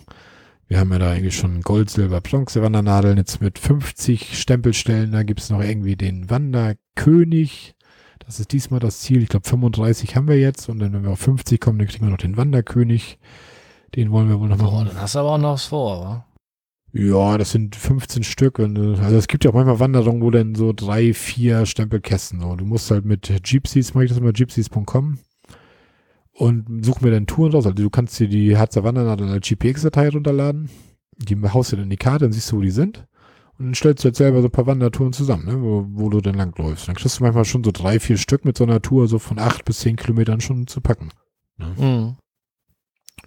Wir 0.71 0.79
haben 0.79 0.93
ja 0.93 0.99
da 0.99 1.11
eigentlich 1.11 1.35
schon 1.35 1.59
Gold, 1.63 1.89
Silber, 1.89 2.21
Bronze 2.21 2.61
Wandernadeln. 2.61 3.17
Jetzt 3.17 3.41
mit 3.41 3.59
50 3.59 4.39
Stempelstellen. 4.39 5.11
Da 5.11 5.23
gibt's 5.23 5.49
noch 5.49 5.61
irgendwie 5.61 5.97
den 5.97 6.29
Wanderkönig. 6.29 7.75
Das 8.19 8.39
ist 8.39 8.53
diesmal 8.53 8.79
das 8.79 9.01
Ziel. 9.01 9.21
Ich 9.21 9.27
glaube 9.27 9.49
35 9.49 10.15
haben 10.15 10.29
wir 10.29 10.39
jetzt. 10.39 10.69
Und 10.69 10.79
dann, 10.79 10.93
wenn 10.93 11.03
wir 11.03 11.11
auf 11.11 11.19
50 11.19 11.59
kommen, 11.59 11.77
dann 11.77 11.89
kriegen 11.89 12.05
wir 12.05 12.09
noch 12.09 12.17
den 12.19 12.37
Wanderkönig. 12.37 13.19
Den 13.95 14.11
wollen 14.11 14.29
wir 14.29 14.39
wohl 14.39 14.47
noch 14.47 14.59
machen. 14.59 14.73
Oh, 14.73 14.85
dann 14.85 15.01
hast 15.01 15.15
du 15.15 15.19
aber 15.19 15.31
auch 15.31 15.37
noch 15.39 15.53
was 15.55 15.65
vor, 15.65 16.05
wa? 16.05 16.25
Ja, 16.93 17.37
das 17.37 17.51
sind 17.51 17.75
15 17.75 18.23
Stück. 18.23 18.57
Und, 18.57 18.77
äh, 18.77 18.97
also 19.01 19.17
es 19.17 19.27
gibt 19.27 19.43
ja 19.43 19.49
auch 19.49 19.55
manchmal 19.55 19.81
Wanderungen, 19.81 20.21
wo 20.21 20.31
dann 20.31 20.55
so 20.55 20.71
drei, 20.71 21.13
vier 21.13 21.65
Stempelkästen 21.65 22.39
so. 22.39 22.55
Du 22.55 22.63
musst 22.63 22.89
halt 22.91 23.03
mit 23.03 23.29
Gypsies, 23.43 23.93
mache 23.93 24.05
ich 24.05 24.11
das 24.11 24.19
immer, 24.19 24.31
gypsies.com 24.31 25.19
und 26.33 26.85
such 26.85 27.01
mir 27.01 27.11
dann 27.11 27.27
Touren 27.27 27.51
raus. 27.51 27.65
Also 27.65 27.75
du 27.75 27.89
kannst 27.89 28.19
dir 28.19 28.27
die 28.27 28.57
Harzer 28.57 28.83
Wandernadel 28.83 29.29
als 29.29 29.47
GPX-Datei 29.47 30.09
runterladen. 30.09 30.69
Die 31.17 31.37
haust 31.41 31.71
du 31.71 31.75
dann 31.75 31.85
in 31.85 31.89
die 31.89 31.97
Karte, 31.97 32.25
dann 32.25 32.31
siehst 32.31 32.51
du, 32.51 32.57
wo 32.57 32.61
die 32.61 32.71
sind. 32.71 33.05
Und 33.57 33.65
dann 33.65 33.75
stellst 33.75 34.03
du 34.03 34.07
jetzt 34.07 34.17
selber 34.17 34.41
so 34.41 34.47
ein 34.47 34.51
paar 34.51 34.65
Wandertouren 34.65 35.13
zusammen, 35.13 35.45
ne, 35.45 35.61
wo, 35.61 35.85
wo 35.89 36.09
du 36.09 36.19
dann 36.21 36.35
langläufst. 36.35 36.87
Dann 36.87 36.95
kriegst 36.95 37.19
du 37.19 37.23
manchmal 37.23 37.45
schon 37.45 37.63
so 37.63 37.71
drei, 37.71 37.99
vier 37.99 38.17
Stück 38.17 38.43
mit 38.43 38.57
so 38.57 38.63
einer 38.63 38.81
Tour 38.81 39.07
so 39.07 39.19
von 39.19 39.37
acht 39.37 39.65
bis 39.65 39.79
zehn 39.81 39.97
Kilometern 39.97 40.41
schon 40.41 40.65
zu 40.65 40.81
packen. 40.81 41.09
Ne? 41.57 41.75
Mhm. 41.77 42.15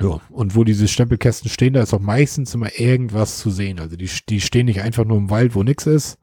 Ja, 0.01 0.21
und 0.31 0.57
wo 0.57 0.65
diese 0.65 0.89
Stempelkästen 0.89 1.49
stehen, 1.49 1.75
da 1.75 1.83
ist 1.83 1.95
auch 1.95 2.01
meistens 2.01 2.53
immer 2.53 2.81
irgendwas 2.81 3.39
zu 3.39 3.51
sehen. 3.51 3.79
Also 3.79 3.97
die, 3.97 4.11
die 4.29 4.41
stehen 4.41 4.67
nicht 4.67 4.81
einfach 4.81 5.05
nur 5.05 5.19
im 5.19 5.31
Wald, 5.31 5.55
wo 5.55 5.63
nix 5.63 5.87
ist, 5.87 6.19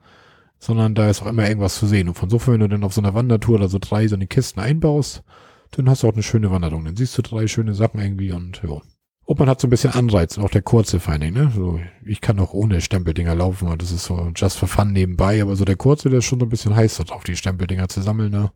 sondern 0.59 0.93
da 0.93 1.09
ist 1.09 1.21
auch 1.21 1.27
immer 1.27 1.47
irgendwas 1.47 1.75
zu 1.75 1.87
sehen. 1.87 2.09
Und 2.09 2.15
von 2.15 2.29
so 2.29 2.45
wenn 2.47 2.59
du 2.59 2.67
dann 2.67 2.83
auf 2.83 2.93
so 2.93 2.99
einer 3.01 3.13
Wandertour 3.13 3.55
oder 3.55 3.69
so 3.69 3.77
drei 3.79 4.07
so 4.09 4.15
eine 4.15 4.27
Kisten 4.27 4.59
einbaust, 4.59 5.23
dann 5.71 5.89
hast 5.89 6.03
du 6.03 6.07
auch 6.07 6.13
eine 6.13 6.23
schöne 6.23 6.51
Wanderung. 6.51 6.85
Dann 6.85 6.95
siehst 6.95 7.17
du 7.17 7.21
drei 7.21 7.47
schöne 7.47 7.73
Sachen 7.73 7.99
irgendwie 7.99 8.31
und 8.31 8.61
ja. 8.63 8.81
Und 9.23 9.39
man 9.39 9.47
hat 9.47 9.61
so 9.61 9.67
ein 9.67 9.69
bisschen 9.69 9.93
Anreiz, 9.93 10.37
auch 10.37 10.49
der 10.49 10.61
kurze 10.61 10.99
Finding, 10.99 11.33
ne? 11.33 11.51
So, 11.55 11.79
ich 12.05 12.19
kann 12.19 12.39
auch 12.39 12.53
ohne 12.53 12.81
Stempeldinger 12.81 13.33
laufen, 13.33 13.69
weil 13.69 13.77
das 13.77 13.91
ist 13.91 14.03
so 14.03 14.31
just 14.35 14.57
for 14.57 14.67
fun 14.67 14.91
nebenbei, 14.91 15.41
aber 15.41 15.55
so 15.55 15.63
der 15.63 15.77
kurze, 15.77 16.09
der 16.09 16.19
ist 16.19 16.25
schon 16.25 16.39
so 16.39 16.45
ein 16.45 16.49
bisschen 16.49 16.75
heiß 16.75 16.97
darauf, 16.97 17.23
die 17.23 17.37
Stempeldinger 17.37 17.87
zu 17.87 18.01
sammeln, 18.01 18.31
ne? 18.31 18.51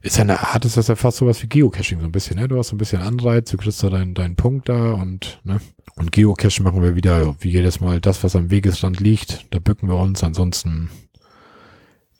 Ist 0.00 0.16
ja 0.16 0.22
eine 0.22 0.40
Art, 0.40 0.64
ist 0.64 0.76
das 0.76 0.88
ja 0.88 0.96
fast 0.96 1.18
sowas 1.18 1.42
wie 1.42 1.48
Geocaching, 1.48 2.00
so 2.00 2.06
ein 2.06 2.12
bisschen, 2.12 2.38
ne? 2.38 2.48
Du 2.48 2.56
hast 2.56 2.68
so 2.68 2.76
ein 2.76 2.78
bisschen 2.78 3.02
Anreiz, 3.02 3.50
du 3.50 3.56
kriegst 3.56 3.82
da 3.82 3.90
deinen, 3.90 4.14
deinen 4.14 4.36
Punkt 4.36 4.68
da 4.68 4.92
und, 4.92 5.40
ne? 5.44 5.60
Und 5.96 6.12
Geocaching 6.12 6.64
machen 6.64 6.82
wir 6.82 6.96
wieder, 6.96 7.36
wie 7.40 7.50
jedes 7.50 7.80
Mal, 7.80 8.00
das, 8.00 8.24
was 8.24 8.36
am 8.36 8.50
Wegesrand 8.50 9.00
liegt, 9.00 9.46
da 9.50 9.58
bücken 9.58 9.88
wir 9.88 9.96
uns, 9.96 10.24
ansonsten 10.24 10.88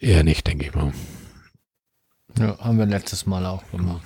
eher 0.00 0.24
nicht, 0.24 0.46
denke 0.46 0.66
ich 0.66 0.74
mal. 0.74 0.92
Ja, 2.38 2.58
haben 2.58 2.78
wir 2.78 2.86
letztes 2.86 3.26
Mal 3.26 3.46
auch 3.46 3.62
gemacht. 3.70 4.02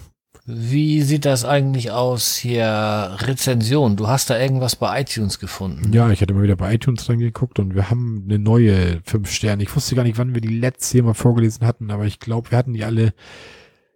Wie 0.51 1.03
sieht 1.03 1.27
das 1.27 1.45
eigentlich 1.45 1.91
aus 1.91 2.37
hier 2.37 3.17
Rezension? 3.21 3.97
Du 3.97 4.09
hast 4.09 4.31
da 4.31 4.39
irgendwas 4.39 4.77
bei 4.77 5.03
iTunes 5.03 5.39
gefunden. 5.39 5.93
Ja, 5.93 6.11
ich 6.11 6.23
hatte 6.23 6.33
mal 6.33 6.43
wieder 6.43 6.57
bei 6.57 6.73
iTunes 6.73 7.07
reingeguckt 7.07 7.59
und 7.59 7.75
wir 7.75 7.91
haben 7.91 8.25
eine 8.25 8.39
neue 8.39 9.03
fünf 9.05 9.31
Sterne. 9.31 9.63
Ich 9.63 9.77
wusste 9.77 9.95
gar 9.95 10.05
nicht, 10.05 10.17
wann 10.17 10.33
wir 10.33 10.41
die 10.41 10.59
letzte 10.59 11.03
mal 11.03 11.13
vorgelesen 11.13 11.67
hatten, 11.67 11.91
aber 11.91 12.07
ich 12.07 12.19
glaube, 12.19 12.51
wir 12.51 12.57
hatten 12.57 12.73
die 12.73 12.85
alle, 12.85 13.13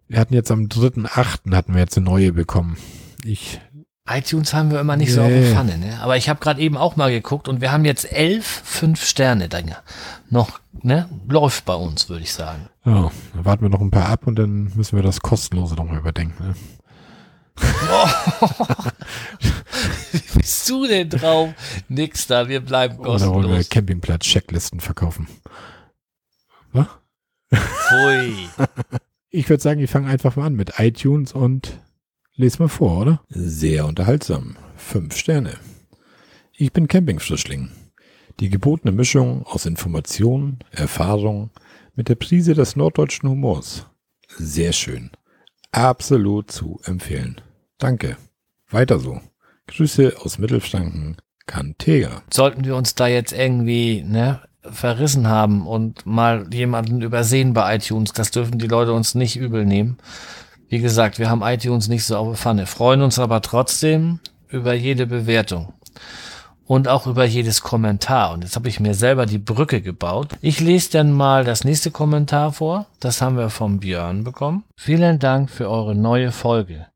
wir 0.08 0.20
hatten 0.20 0.34
jetzt 0.34 0.50
am 0.50 0.66
3.8. 0.66 1.54
hatten 1.54 1.72
wir 1.72 1.80
jetzt 1.80 1.96
eine 1.96 2.04
neue 2.04 2.32
bekommen. 2.32 2.76
Ich 3.24 3.58
iTunes 4.08 4.52
haben 4.52 4.70
wir 4.72 4.80
immer 4.80 4.96
nicht 4.96 5.12
so 5.12 5.22
auf 5.22 5.28
Nee. 5.28 5.40
der 5.42 5.54
Pfanne, 5.54 5.78
ne? 5.78 6.00
Aber 6.00 6.16
ich 6.16 6.28
habe 6.28 6.40
gerade 6.40 6.60
eben 6.60 6.76
auch 6.76 6.96
mal 6.96 7.10
geguckt 7.10 7.46
und 7.48 7.60
wir 7.60 7.70
haben 7.70 7.84
jetzt 7.84 8.10
elf 8.12 8.44
fünf 8.64 9.04
Sterne 9.04 9.48
Dinger. 9.48 9.76
Noch, 10.28 10.58
ne? 10.82 11.08
Läuft 11.28 11.64
bei 11.64 11.74
uns, 11.74 12.08
würde 12.08 12.22
ich 12.24 12.32
sagen. 12.32 12.68
Ja, 12.84 13.10
dann 13.34 13.44
warten 13.44 13.62
wir 13.62 13.68
noch 13.68 13.80
ein 13.80 13.90
paar 13.92 14.08
ab 14.08 14.26
und 14.26 14.36
dann 14.36 14.72
müssen 14.74 14.96
wir 14.96 15.02
das 15.04 15.20
kostenlose 15.20 15.76
nochmal 15.76 15.98
überdenken. 15.98 16.48
Ne? 16.48 16.54
Wie 20.10 20.20
bist 20.38 20.68
du 20.68 20.86
denn 20.86 21.08
drauf? 21.10 21.50
Nix 21.88 22.26
da, 22.26 22.48
wir 22.48 22.60
bleiben 22.60 22.98
Oder 22.98 23.08
wollen 23.08 23.20
wir 23.20 23.26
kostenlos. 23.42 23.68
Campingplatz-Checklisten 23.68 24.80
verkaufen? 24.80 25.28
Was? 26.72 26.86
Pfui. 27.54 28.48
Ich 29.34 29.48
würde 29.48 29.62
sagen, 29.62 29.80
ich 29.80 29.90
fange 29.90 30.08
einfach 30.08 30.36
mal 30.36 30.44
an 30.44 30.54
mit 30.56 30.74
iTunes 30.78 31.32
und 31.32 31.78
lese 32.36 32.58
mal 32.60 32.68
vor, 32.68 33.00
oder? 33.00 33.22
Sehr 33.28 33.86
unterhaltsam. 33.86 34.56
Fünf 34.76 35.16
Sterne. 35.16 35.54
Ich 36.52 36.72
bin 36.72 36.88
Campingfrischling. 36.88 37.70
Die 38.40 38.48
gebotene 38.48 38.92
Mischung 38.92 39.44
aus 39.46 39.66
Information, 39.66 40.58
Erfahrung 40.70 41.50
mit 41.94 42.08
der 42.08 42.14
Prise 42.14 42.54
des 42.54 42.76
norddeutschen 42.76 43.28
Humors. 43.28 43.86
Sehr 44.38 44.72
schön. 44.72 45.10
Absolut 45.70 46.50
zu 46.50 46.80
empfehlen. 46.84 47.40
Danke. 47.78 48.16
Weiter 48.70 48.98
so. 48.98 49.20
Grüße 49.66 50.14
aus 50.20 50.38
Mittelfranken, 50.38 51.16
Cantega. 51.46 52.22
Sollten 52.32 52.64
wir 52.64 52.76
uns 52.76 52.94
da 52.94 53.06
jetzt 53.06 53.32
irgendwie, 53.32 54.02
ne? 54.02 54.40
verrissen 54.62 55.28
haben 55.28 55.66
und 55.66 56.06
mal 56.06 56.46
jemanden 56.52 57.02
übersehen 57.02 57.52
bei 57.52 57.76
iTunes, 57.76 58.12
das 58.12 58.30
dürfen 58.30 58.58
die 58.58 58.68
Leute 58.68 58.92
uns 58.92 59.14
nicht 59.14 59.36
übel 59.36 59.64
nehmen. 59.64 59.98
Wie 60.72 60.80
gesagt, 60.80 61.18
wir 61.18 61.28
haben 61.28 61.42
iTunes 61.42 61.88
nicht 61.88 62.06
so 62.06 62.16
auf 62.16 62.28
der 62.28 62.36
Pfanne, 62.38 62.64
freuen 62.64 63.02
uns 63.02 63.18
aber 63.18 63.42
trotzdem 63.42 64.20
über 64.48 64.72
jede 64.72 65.04
Bewertung 65.06 65.74
und 66.64 66.88
auch 66.88 67.06
über 67.06 67.26
jedes 67.26 67.60
Kommentar. 67.60 68.32
Und 68.32 68.42
jetzt 68.42 68.56
habe 68.56 68.70
ich 68.70 68.80
mir 68.80 68.94
selber 68.94 69.26
die 69.26 69.36
Brücke 69.36 69.82
gebaut. 69.82 70.30
Ich 70.40 70.60
lese 70.60 70.92
dann 70.92 71.12
mal 71.12 71.44
das 71.44 71.64
nächste 71.64 71.90
Kommentar 71.90 72.54
vor. 72.54 72.86
Das 73.00 73.20
haben 73.20 73.36
wir 73.36 73.50
vom 73.50 73.80
Björn 73.80 74.24
bekommen. 74.24 74.64
Vielen 74.74 75.18
Dank 75.18 75.50
für 75.50 75.68
eure 75.68 75.94
neue 75.94 76.32
Folge. 76.32 76.86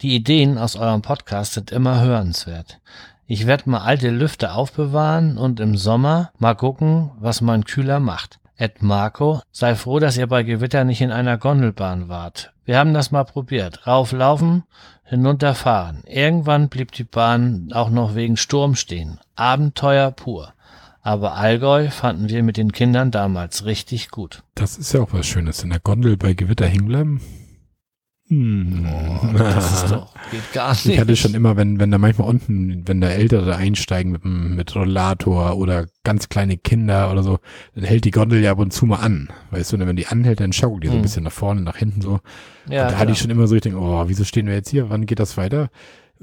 Die 0.00 0.16
Ideen 0.16 0.58
aus 0.58 0.74
eurem 0.74 1.02
Podcast 1.02 1.52
sind 1.52 1.70
immer 1.70 2.00
hörenswert. 2.00 2.80
Ich 3.28 3.46
werde 3.46 3.70
mal 3.70 3.82
alte 3.82 4.10
Lüfter 4.10 4.56
aufbewahren 4.56 5.38
und 5.38 5.60
im 5.60 5.76
Sommer 5.76 6.32
mal 6.40 6.56
gucken, 6.56 7.12
was 7.20 7.40
mein 7.40 7.62
Kühler 7.62 8.00
macht. 8.00 8.40
Ed 8.62 8.80
Marco, 8.80 9.42
sei 9.50 9.74
froh, 9.74 9.98
dass 9.98 10.16
ihr 10.16 10.28
bei 10.28 10.44
Gewitter 10.44 10.84
nicht 10.84 11.00
in 11.00 11.10
einer 11.10 11.36
Gondelbahn 11.36 12.08
wart. 12.08 12.52
Wir 12.64 12.78
haben 12.78 12.94
das 12.94 13.10
mal 13.10 13.24
probiert. 13.24 13.88
Rauflaufen, 13.88 14.62
hinunterfahren. 15.02 16.04
Irgendwann 16.06 16.68
blieb 16.68 16.92
die 16.92 17.02
Bahn 17.02 17.70
auch 17.72 17.90
noch 17.90 18.14
wegen 18.14 18.36
Sturm 18.36 18.76
stehen. 18.76 19.18
Abenteuer 19.34 20.12
pur. 20.12 20.52
Aber 21.00 21.34
Allgäu 21.34 21.90
fanden 21.90 22.28
wir 22.28 22.44
mit 22.44 22.56
den 22.56 22.70
Kindern 22.70 23.10
damals 23.10 23.64
richtig 23.64 24.12
gut. 24.12 24.44
Das 24.54 24.78
ist 24.78 24.92
ja 24.92 25.00
auch 25.00 25.12
was 25.12 25.26
Schönes. 25.26 25.64
In 25.64 25.70
der 25.70 25.80
Gondel 25.80 26.16
bei 26.16 26.32
Gewitter 26.32 26.68
hängen 26.68 26.86
bleiben. 26.86 27.20
Hm. 28.32 28.86
Das 29.36 29.82
ist 29.84 29.90
doch, 29.92 30.14
geht 30.30 30.52
gar 30.54 30.70
nicht. 30.70 30.86
Ich 30.86 30.98
hatte 30.98 31.16
schon 31.16 31.34
immer, 31.34 31.56
wenn, 31.58 31.78
wenn 31.78 31.90
da 31.90 31.98
manchmal 31.98 32.28
unten, 32.28 32.82
wenn 32.88 33.00
da 33.02 33.08
Ältere 33.08 33.56
einsteigen 33.56 34.12
mit, 34.12 34.24
mit 34.24 34.74
Rollator 34.74 35.56
oder 35.58 35.86
ganz 36.02 36.30
kleine 36.30 36.56
Kinder 36.56 37.12
oder 37.12 37.22
so, 37.22 37.40
dann 37.74 37.84
hält 37.84 38.06
die 38.06 38.10
Gondel 38.10 38.40
ja 38.42 38.52
ab 38.52 38.58
und 38.58 38.72
zu 38.72 38.86
mal 38.86 39.00
an. 39.00 39.28
Weißt 39.50 39.72
du, 39.72 39.76
und 39.76 39.86
wenn 39.86 39.96
die 39.96 40.06
anhält, 40.06 40.40
dann 40.40 40.54
schaukelt 40.54 40.84
die 40.84 40.88
so 40.88 40.94
ein 40.94 40.96
Hm. 40.96 41.02
bisschen 41.02 41.24
nach 41.24 41.32
vorne, 41.32 41.60
nach 41.60 41.76
hinten 41.76 42.00
so. 42.00 42.20
ja, 42.70 42.84
und 42.84 42.92
da 42.92 42.98
hatte 42.98 43.12
ich 43.12 43.18
schon 43.18 43.30
immer 43.30 43.46
so, 43.46 43.54
ich 43.54 43.60
denke, 43.60 43.78
oh, 43.78 44.04
wieso 44.06 44.24
stehen 44.24 44.46
wir 44.46 44.54
jetzt 44.54 44.70
hier? 44.70 44.88
Wann 44.88 45.04
geht 45.04 45.18
das 45.18 45.36
weiter? 45.36 45.68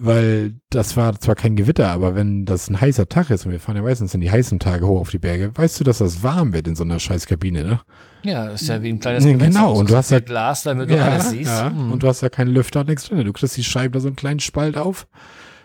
Weil 0.02 0.54
das 0.70 0.96
war 0.96 1.20
zwar 1.20 1.36
kein 1.36 1.58
Gewitter, 1.58 1.90
aber 1.90 2.16
wenn 2.16 2.46
das 2.46 2.70
ein 2.70 2.80
heißer 2.80 3.10
Tag 3.10 3.30
ist, 3.32 3.46
und 3.46 3.52
wir 3.52 3.60
fahren 3.60 3.76
ja 3.76 3.82
meistens 3.82 4.14
in 4.14 4.22
die 4.22 4.32
heißen 4.32 4.58
Tage 4.60 4.88
hoch 4.88 5.02
auf 5.02 5.10
die 5.10 5.20
Berge, 5.20 5.52
weißt 5.54 5.78
du, 5.80 5.84
dass 5.84 5.98
das 5.98 6.24
warm 6.24 6.54
wird 6.54 6.68
in 6.70 6.76
so 6.78 6.86
einer 6.86 7.00
scheiß 7.00 7.26
Kabine, 7.28 7.64
ne? 7.66 7.80
ja, 8.24 8.48
ist 8.48 8.68
ja 8.70 8.82
wie 8.82 8.90
ein 8.90 9.00
kleines 9.02 9.26
Nee, 9.26 9.34
genau, 9.34 9.74
und 9.74 9.90
du 9.90 9.98
hast 9.98 10.12
ja- 10.12 10.20
Glas, 10.22 10.64
damit 10.64 10.90
du 10.90 11.04
alles 11.04 11.32
siehst. 11.32 11.50
Ja, 11.52 11.70
Hm. 11.70 11.92
und 11.92 12.02
du 12.04 12.08
hast 12.08 12.22
ja 12.22 12.30
keinen 12.30 12.52
Lüfter 12.54 12.80
und 12.82 12.88
nichts 12.90 13.10
drin. 13.10 13.26
Du 13.26 13.34
kriegst 13.34 13.58
die 13.58 13.64
Scheibe 13.64 13.92
da 13.92 14.00
so 14.00 14.08
einen 14.08 14.16
kleinen 14.16 14.40
Spalt 14.40 14.78
auf, 14.78 15.06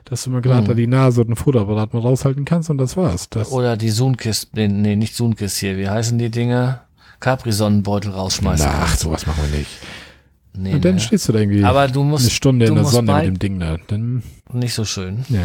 dass 0.04 0.24
du 0.24 0.30
mal 0.30 0.40
gerade 0.42 0.62
Mhm. 0.62 0.66
da 0.66 0.74
die 0.74 0.86
Nase 0.88 1.20
und 1.20 1.30
ein 1.30 1.36
Fotoapparat 1.36 1.94
mal 1.94 2.00
raushalten 2.00 2.44
kannst 2.44 2.70
und 2.70 2.78
das 2.78 2.96
war's. 2.96 3.28
Das, 3.30 3.52
Oder 3.52 3.76
die 3.76 3.90
Sunkist, 3.90 4.56
nee, 4.56 4.66
nee, 4.66 4.96
nicht 4.96 5.14
Sunkist 5.14 5.58
hier, 5.58 5.76
wie 5.78 5.88
heißen 5.88 6.18
die 6.18 6.30
Dinge? 6.30 6.80
Capri-Sonnenbeutel 7.20 8.10
rausschmeißen. 8.10 8.68
Ach, 8.68 8.96
sowas 8.96 9.26
machen 9.26 9.44
wir 9.50 9.58
nicht. 9.58 9.70
Nee, 10.56 10.74
und 10.74 10.84
dann 10.84 10.94
ne? 10.94 11.00
stehst 11.00 11.28
du 11.28 11.32
da 11.32 11.40
irgendwie 11.40 11.64
Aber 11.64 11.88
du 11.88 12.04
musst, 12.04 12.24
eine 12.24 12.30
Stunde 12.30 12.66
du 12.66 12.72
in 12.72 12.76
der 12.76 12.84
Sonne 12.84 13.14
mit 13.14 13.24
dem 13.26 13.38
Ding 13.38 13.58
da. 13.60 13.76
Dann, 13.88 14.22
nicht 14.52 14.74
so 14.74 14.84
schön. 14.84 15.24
ja. 15.28 15.40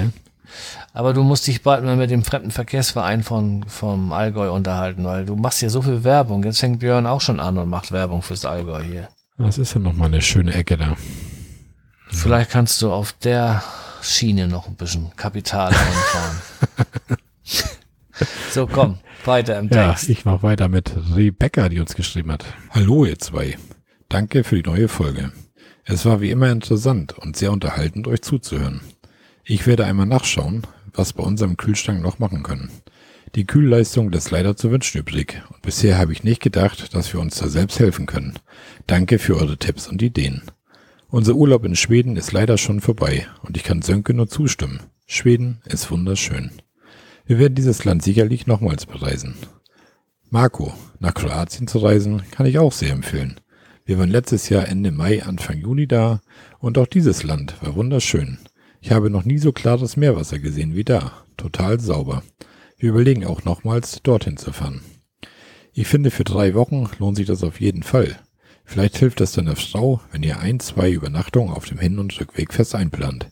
Aber 0.93 1.13
du 1.13 1.23
musst 1.23 1.45
dich 1.45 1.61
bald 1.61 1.83
mal 1.83 1.95
mit 1.95 2.09
dem 2.09 2.23
Fremdenverkehrsverein 2.23 3.21
von, 3.21 3.63
vom 3.67 4.11
Allgäu 4.11 4.51
unterhalten, 4.51 5.03
weil 5.03 5.25
du 5.25 5.35
machst 5.35 5.59
hier 5.59 5.69
so 5.69 5.83
viel 5.83 6.03
Werbung. 6.03 6.43
Jetzt 6.43 6.59
fängt 6.59 6.79
Björn 6.79 7.05
auch 7.05 7.21
schon 7.21 7.39
an 7.39 7.57
und 7.59 7.69
macht 7.69 7.91
Werbung 7.91 8.23
fürs 8.23 8.45
Allgäu 8.45 8.81
hier. 8.83 9.09
Das 9.37 9.59
ist 9.59 9.75
ja 9.75 9.79
nochmal 9.79 10.07
eine 10.07 10.21
schöne 10.21 10.53
Ecke 10.53 10.75
da. 10.77 10.97
Vielleicht 12.09 12.49
kannst 12.49 12.81
du 12.81 12.91
auf 12.91 13.13
der 13.13 13.63
Schiene 14.01 14.47
noch 14.47 14.67
ein 14.67 14.75
bisschen 14.75 15.15
Kapital 15.15 15.67
einfahren. 15.69 16.41
so, 18.51 18.65
komm, 18.67 18.97
weiter 19.25 19.59
im 19.59 19.69
Ja, 19.69 19.89
Text. 19.89 20.09
ich 20.09 20.25
mach 20.25 20.41
weiter 20.41 20.67
mit 20.67 20.91
Rebecca, 21.15 21.69
die 21.69 21.79
uns 21.79 21.93
geschrieben 21.95 22.31
hat. 22.31 22.45
Hallo 22.71 23.05
ihr 23.05 23.19
zwei. 23.19 23.57
Danke 24.09 24.43
für 24.43 24.55
die 24.55 24.67
neue 24.67 24.87
Folge. 24.87 25.31
Es 25.85 26.03
war 26.03 26.19
wie 26.19 26.31
immer 26.31 26.51
interessant 26.51 27.15
und 27.19 27.37
sehr 27.37 27.51
unterhaltend, 27.51 28.07
euch 28.07 28.23
zuzuhören. 28.23 28.81
Ich 29.43 29.67
werde 29.67 29.85
einmal 29.85 30.07
nachschauen, 30.07 30.65
was 30.93 31.13
bei 31.13 31.21
unserem 31.21 31.57
Kühlschrank 31.57 32.01
noch 32.01 32.17
machen 32.17 32.41
können. 32.41 32.71
Die 33.35 33.45
Kühlleistung 33.45 34.11
lässt 34.11 34.31
leider 34.31 34.55
zu 34.55 34.71
wünschen 34.71 34.97
übrig 34.97 35.43
und 35.53 35.61
bisher 35.61 35.99
habe 35.99 36.11
ich 36.11 36.23
nicht 36.23 36.41
gedacht, 36.41 36.95
dass 36.95 37.13
wir 37.13 37.19
uns 37.19 37.37
da 37.37 37.49
selbst 37.49 37.79
helfen 37.79 38.07
können. 38.07 38.33
Danke 38.87 39.19
für 39.19 39.37
eure 39.37 39.57
Tipps 39.57 39.87
und 39.87 40.01
Ideen. 40.01 40.41
Unser 41.09 41.35
Urlaub 41.35 41.63
in 41.63 41.75
Schweden 41.75 42.17
ist 42.17 42.31
leider 42.31 42.57
schon 42.57 42.81
vorbei 42.81 43.27
und 43.43 43.57
ich 43.57 43.63
kann 43.63 43.83
Sönke 43.83 44.15
nur 44.15 44.27
zustimmen. 44.27 44.79
Schweden 45.05 45.61
ist 45.65 45.91
wunderschön. 45.91 46.49
Wir 47.27 47.37
werden 47.37 47.53
dieses 47.53 47.85
Land 47.85 48.01
sicherlich 48.01 48.47
nochmals 48.47 48.87
bereisen. 48.87 49.35
Marco, 50.31 50.73
nach 50.97 51.13
Kroatien 51.13 51.67
zu 51.67 51.77
reisen, 51.77 52.23
kann 52.31 52.47
ich 52.47 52.57
auch 52.57 52.73
sehr 52.73 52.91
empfehlen. 52.91 53.39
Wir 53.89 53.97
waren 53.97 54.11
letztes 54.11 54.49
Jahr 54.49 54.67
Ende 54.67 54.91
Mai, 54.91 55.23
Anfang 55.23 55.57
Juni 55.57 55.87
da 55.87 56.21
und 56.59 56.77
auch 56.77 56.85
dieses 56.85 57.23
Land 57.23 57.55
war 57.63 57.73
wunderschön. 57.73 58.37
Ich 58.81 58.91
habe 58.91 59.09
noch 59.09 59.25
nie 59.25 59.39
so 59.39 59.51
klares 59.51 59.97
Meerwasser 59.97 60.37
gesehen 60.37 60.75
wie 60.75 60.83
da. 60.83 61.11
Total 61.37 61.79
sauber. 61.79 62.21
Wir 62.77 62.91
überlegen 62.91 63.25
auch 63.25 63.45
nochmals, 63.45 64.03
dorthin 64.03 64.37
zu 64.37 64.53
fahren. 64.53 64.81
Ich 65.73 65.87
finde, 65.87 66.11
für 66.11 66.23
drei 66.23 66.53
Wochen 66.53 66.87
lohnt 66.99 67.17
sich 67.17 67.25
das 67.25 67.43
auf 67.43 67.59
jeden 67.59 67.81
Fall. 67.81 68.19
Vielleicht 68.63 68.95
hilft 68.99 69.21
das 69.21 69.31
deiner 69.31 69.55
Frau, 69.55 70.01
wenn 70.11 70.21
ihr 70.21 70.39
ein, 70.39 70.59
zwei 70.59 70.91
Übernachtungen 70.91 71.51
auf 71.51 71.65
dem 71.65 71.79
Hin- 71.79 71.97
und 71.97 72.21
Rückweg 72.21 72.53
fest 72.53 72.75
einplant. 72.75 73.31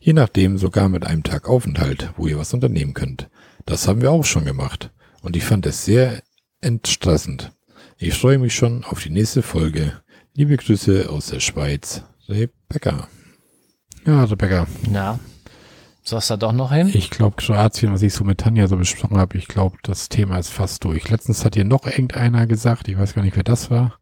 Je 0.00 0.14
nachdem 0.14 0.56
sogar 0.56 0.88
mit 0.88 1.04
einem 1.04 1.24
Tag 1.24 1.46
Aufenthalt, 1.46 2.14
wo 2.16 2.26
ihr 2.26 2.38
was 2.38 2.54
unternehmen 2.54 2.94
könnt. 2.94 3.28
Das 3.66 3.86
haben 3.86 4.00
wir 4.00 4.12
auch 4.12 4.24
schon 4.24 4.46
gemacht. 4.46 4.92
Und 5.20 5.36
ich 5.36 5.44
fand 5.44 5.66
es 5.66 5.84
sehr 5.84 6.22
entstressend. 6.62 7.52
Ich 8.02 8.14
freue 8.14 8.38
mich 8.38 8.54
schon 8.54 8.82
auf 8.84 9.02
die 9.02 9.10
nächste 9.10 9.42
Folge. 9.42 9.92
Liebe 10.34 10.56
Grüße 10.56 11.10
aus 11.10 11.26
der 11.26 11.40
Schweiz. 11.40 12.02
Rebecca. 12.30 13.08
Ja, 14.06 14.24
Rebecca. 14.24 14.66
Na, 14.88 15.18
Sollst 16.02 16.30
du 16.30 16.34
da 16.38 16.46
doch 16.46 16.52
noch 16.54 16.72
hin? 16.72 16.90
Ich 16.94 17.10
glaube, 17.10 17.36
Kroatien, 17.36 17.92
was 17.92 18.00
ich 18.00 18.14
so 18.14 18.24
mit 18.24 18.38
Tanja 18.38 18.68
so 18.68 18.78
besprochen 18.78 19.18
habe, 19.18 19.36
ich 19.36 19.48
glaube, 19.48 19.76
das 19.82 20.08
Thema 20.08 20.38
ist 20.38 20.48
fast 20.48 20.82
durch. 20.84 21.10
Letztens 21.10 21.44
hat 21.44 21.56
hier 21.56 21.66
noch 21.66 21.84
irgendeiner 21.84 22.46
gesagt, 22.46 22.88
ich 22.88 22.96
weiß 22.96 23.12
gar 23.12 23.20
nicht, 23.20 23.36
wer 23.36 23.42
das 23.42 23.70
war. 23.70 23.98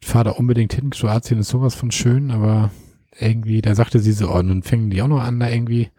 Ich 0.00 0.08
fahre 0.08 0.24
da 0.24 0.30
unbedingt 0.32 0.72
hin. 0.72 0.90
Kroatien 0.90 1.38
ist 1.38 1.50
sowas 1.50 1.76
von 1.76 1.92
schön, 1.92 2.32
aber 2.32 2.72
irgendwie, 3.16 3.62
da 3.62 3.76
sagte 3.76 4.00
sie 4.00 4.10
so, 4.10 4.34
oh, 4.34 4.42
nun 4.42 4.64
fängen 4.64 4.90
die 4.90 5.00
auch 5.00 5.06
noch 5.06 5.22
an 5.22 5.38
da 5.38 5.48
irgendwie. 5.48 5.90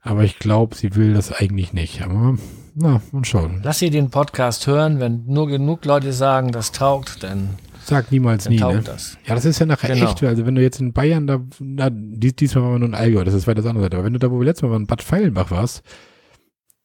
Aber 0.00 0.24
ich 0.24 0.38
glaube, 0.38 0.76
sie 0.76 0.94
will 0.94 1.12
das 1.12 1.30
eigentlich 1.30 1.74
nicht. 1.74 2.00
Aber 2.00 2.38
na, 2.74 3.00
mal 3.12 3.24
schauen. 3.24 3.60
Lass 3.62 3.78
sie 3.78 3.90
den 3.90 4.10
Podcast 4.10 4.66
hören, 4.66 5.00
wenn 5.00 5.24
nur 5.26 5.48
genug 5.48 5.84
Leute 5.84 6.12
sagen, 6.12 6.52
das 6.52 6.72
taugt, 6.72 7.22
dann, 7.22 7.50
Sag 7.84 8.10
niemals 8.12 8.44
dann 8.44 8.52
nie, 8.52 8.58
taugt 8.60 8.74
ne? 8.76 8.82
das. 8.82 9.18
Ja, 9.26 9.34
das 9.34 9.44
ist 9.44 9.58
ja 9.58 9.66
nachher 9.66 9.94
Genau. 9.94 10.10
echt, 10.10 10.22
also 10.22 10.46
wenn 10.46 10.54
du 10.54 10.62
jetzt 10.62 10.80
in 10.80 10.92
Bayern 10.92 11.26
da, 11.26 11.40
na, 11.58 11.90
dies, 11.90 12.36
diesmal 12.36 12.64
waren 12.64 12.72
wir 12.74 12.78
nur 12.78 12.88
in 12.88 12.94
Allgäu, 12.94 13.24
das 13.24 13.34
ist 13.34 13.46
weiter 13.46 13.62
das 13.62 13.66
andere 13.66 13.84
Seite, 13.84 13.96
aber 13.96 14.06
wenn 14.06 14.12
du 14.12 14.18
da, 14.18 14.30
wo 14.30 14.38
wir 14.38 14.44
letztes 14.44 14.62
Mal 14.62 14.70
waren, 14.70 14.82
in 14.82 14.86
Bad 14.86 15.02
Feilenbach 15.02 15.50
warst, 15.50 15.82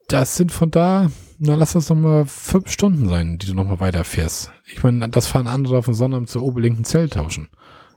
das 0.08 0.38
sind 0.38 0.52
von 0.52 0.72
da, 0.72 1.12
na 1.38 1.56
lass 1.56 1.74
das 1.74 1.90
nochmal 1.90 2.26
fünf 2.26 2.72
Stunden 2.72 3.10
sein, 3.10 3.38
die 3.38 3.46
du 3.48 3.54
nochmal 3.54 3.80
weiterfährst. 3.80 4.52
Ich 4.66 4.82
meine, 4.82 5.08
das 5.10 5.28
fahren 5.28 5.48
andere 5.48 5.78
auf 5.78 5.86
den 5.86 5.94
Sonnabend 5.94 6.30
zur 6.30 6.44
Oberlinken 6.44 6.86
Zelt 6.86 7.14
tauschen. 7.14 7.50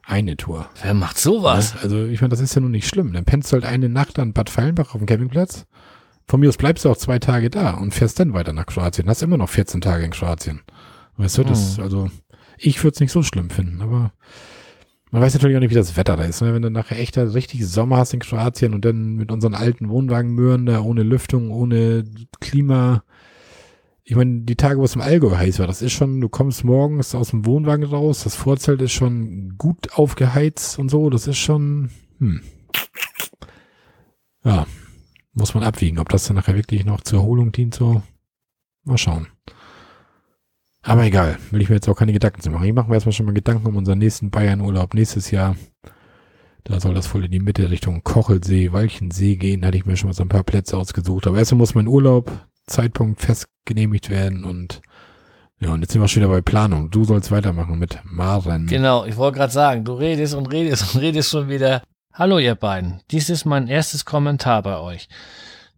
Eine 0.04 0.36
Tour. 0.36 0.66
Wer 0.82 0.94
macht 0.94 1.18
sowas? 1.18 1.74
Ne? 1.74 1.80
Also 1.82 2.04
ich 2.04 2.20
meine, 2.20 2.30
das 2.30 2.40
ist 2.40 2.54
ja 2.54 2.60
nun 2.60 2.72
nicht 2.72 2.88
schlimm. 2.88 3.12
Dann 3.12 3.24
pennst 3.24 3.52
du 3.52 3.54
halt 3.54 3.64
eine 3.64 3.88
Nacht 3.88 4.18
an 4.18 4.32
Bad 4.32 4.50
Feilenbach 4.50 4.94
auf 4.94 5.00
dem 5.00 5.06
Campingplatz. 5.06 5.66
Von 6.30 6.38
mir 6.38 6.48
aus 6.48 6.58
bleibst 6.58 6.84
du 6.84 6.90
auch 6.90 6.96
zwei 6.96 7.18
Tage 7.18 7.50
da 7.50 7.72
und 7.72 7.92
fährst 7.92 8.20
dann 8.20 8.34
weiter 8.34 8.52
nach 8.52 8.66
Kroatien. 8.66 9.08
Hast 9.08 9.20
immer 9.20 9.36
noch 9.36 9.48
14 9.48 9.80
Tage 9.80 10.04
in 10.04 10.12
Kroatien. 10.12 10.60
Weißt 11.16 11.38
du, 11.38 11.42
das, 11.42 11.76
Hm. 11.76 11.82
also 11.82 12.08
ich 12.56 12.84
würde 12.84 12.94
es 12.94 13.00
nicht 13.00 13.10
so 13.10 13.24
schlimm 13.24 13.50
finden, 13.50 13.82
aber 13.82 14.12
man 15.10 15.22
weiß 15.22 15.34
natürlich 15.34 15.56
auch 15.56 15.60
nicht, 15.60 15.70
wie 15.72 15.74
das 15.74 15.96
Wetter 15.96 16.16
da 16.16 16.22
ist. 16.22 16.40
Ne? 16.40 16.54
Wenn 16.54 16.62
du 16.62 16.70
nachher 16.70 17.00
echt 17.00 17.18
richtig 17.18 17.66
Sommer 17.66 17.96
hast 17.96 18.14
in 18.14 18.20
Kroatien 18.20 18.74
und 18.74 18.84
dann 18.84 19.16
mit 19.16 19.32
unseren 19.32 19.54
alten 19.54 19.88
Wohnwagenmöhren 19.88 20.66
da 20.66 20.82
ohne 20.82 21.02
Lüftung, 21.02 21.50
ohne 21.50 22.04
Klima. 22.38 23.02
Ich 24.04 24.14
meine, 24.14 24.42
die 24.42 24.54
Tage, 24.54 24.78
wo 24.78 24.84
es 24.84 24.94
im 24.94 25.00
Allgäu 25.00 25.36
heiß 25.36 25.58
war, 25.58 25.66
das 25.66 25.82
ist 25.82 25.94
schon, 25.94 26.20
du 26.20 26.28
kommst 26.28 26.62
morgens 26.62 27.12
aus 27.16 27.30
dem 27.30 27.44
Wohnwagen 27.44 27.86
raus, 27.86 28.22
das 28.22 28.36
Vorzelt 28.36 28.80
ist 28.82 28.92
schon 28.92 29.56
gut 29.58 29.94
aufgeheizt 29.94 30.78
und 30.78 30.90
so, 30.90 31.10
das 31.10 31.26
ist 31.26 31.38
schon, 31.38 31.90
hm. 32.20 32.40
Ja, 34.44 34.64
muss 35.40 35.54
man 35.54 35.64
abwiegen, 35.64 35.98
ob 35.98 36.08
das 36.08 36.24
dann 36.24 36.36
nachher 36.36 36.54
wirklich 36.54 36.84
noch 36.84 37.00
zur 37.00 37.20
Erholung 37.20 37.52
dient, 37.52 37.74
so. 37.74 38.02
Mal 38.84 38.98
schauen. 38.98 39.26
Aber 40.82 41.04
egal, 41.04 41.38
will 41.50 41.60
ich 41.60 41.68
mir 41.68 41.74
jetzt 41.74 41.88
auch 41.88 41.96
keine 41.96 42.12
Gedanken 42.12 42.40
zu 42.40 42.50
machen. 42.50 42.64
Ich 42.64 42.72
mache 42.72 42.88
mir 42.88 42.94
erstmal 42.94 43.12
schon 43.12 43.26
mal 43.26 43.34
Gedanken 43.34 43.66
um 43.66 43.76
unseren 43.76 43.98
nächsten 43.98 44.30
Bayern-Urlaub 44.30 44.94
nächstes 44.94 45.30
Jahr. 45.30 45.56
Da 46.64 46.80
soll 46.80 46.94
das 46.94 47.06
voll 47.06 47.24
in 47.24 47.30
die 47.30 47.40
Mitte 47.40 47.70
Richtung 47.70 48.02
Kochelsee, 48.02 48.72
Walchensee 48.72 49.36
gehen. 49.36 49.60
Da 49.60 49.68
hatte 49.68 49.76
ich 49.76 49.86
mir 49.86 49.96
schon 49.96 50.08
mal 50.08 50.14
so 50.14 50.22
ein 50.22 50.28
paar 50.28 50.44
Plätze 50.44 50.76
ausgesucht. 50.76 51.26
Aber 51.26 51.38
erstmal 51.38 51.58
muss 51.58 51.74
mein 51.74 51.88
Urlaub, 51.88 52.30
Zeitpunkt 52.66 53.20
festgenehmigt 53.20 54.08
werden 54.10 54.44
und 54.44 54.80
ja, 55.62 55.74
und 55.74 55.82
jetzt 55.82 55.92
sind 55.92 56.00
wir 56.00 56.08
schon 56.08 56.22
wieder 56.22 56.32
bei 56.32 56.40
Planung. 56.40 56.90
Du 56.90 57.04
sollst 57.04 57.30
weitermachen 57.30 57.78
mit 57.78 57.98
Maren. 58.04 58.66
Genau, 58.66 59.04
ich 59.04 59.18
wollte 59.18 59.38
gerade 59.38 59.52
sagen, 59.52 59.84
du 59.84 59.92
redest 59.92 60.34
und 60.34 60.46
redest 60.46 60.94
und 60.94 61.02
redest 61.02 61.30
schon 61.30 61.50
wieder. 61.50 61.82
Hallo 62.12 62.38
ihr 62.40 62.56
beiden, 62.56 63.00
dies 63.12 63.30
ist 63.30 63.44
mein 63.44 63.68
erstes 63.68 64.04
Kommentar 64.04 64.62
bei 64.62 64.78
euch. 64.78 65.08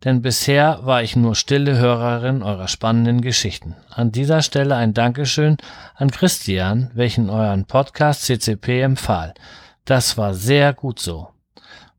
Denn 0.02 0.22
bisher 0.22 0.78
war 0.82 1.02
ich 1.02 1.14
nur 1.14 1.34
stille 1.34 1.76
Hörerin 1.76 2.42
eurer 2.42 2.68
spannenden 2.68 3.20
Geschichten. 3.20 3.76
An 3.90 4.12
dieser 4.12 4.40
Stelle 4.40 4.74
ein 4.76 4.94
Dankeschön 4.94 5.58
an 5.94 6.10
Christian, 6.10 6.90
welchen 6.94 7.28
euren 7.28 7.66
Podcast 7.66 8.22
CCP 8.22 8.80
empfahl. 8.80 9.34
Das 9.84 10.16
war 10.16 10.32
sehr 10.32 10.72
gut 10.72 11.00
so. 11.00 11.28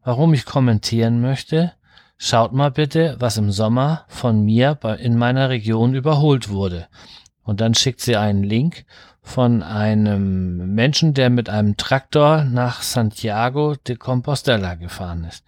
Warum 0.03 0.34
ich 0.34 0.45
kommentieren 0.45 1.22
möchte? 1.22 1.73
Schaut 2.18 2.53
mal 2.53 2.72
bitte, 2.72 3.15
was 3.19 3.38
im 3.38 3.51
Sommer 3.51 4.05
von 4.07 4.43
mir 4.43 4.80
in 4.97 5.15
meiner 5.15 5.49
Region 5.49 5.93
überholt 5.93 6.49
wurde. 6.49 6.88
Und 7.43 7.61
dann 7.61 7.76
schickt 7.76 8.01
sie 8.01 8.18
einen 8.18 8.43
Link 8.43 8.84
von 9.23 9.63
einem 9.63 10.75
Menschen, 10.75 11.13
der 11.13 11.29
mit 11.29 11.49
einem 11.49 11.77
Traktor 11.77 12.43
nach 12.43 12.81
Santiago 12.81 13.75
de 13.87 13.95
Compostela 13.95 14.75
gefahren 14.75 15.23
ist. 15.23 15.43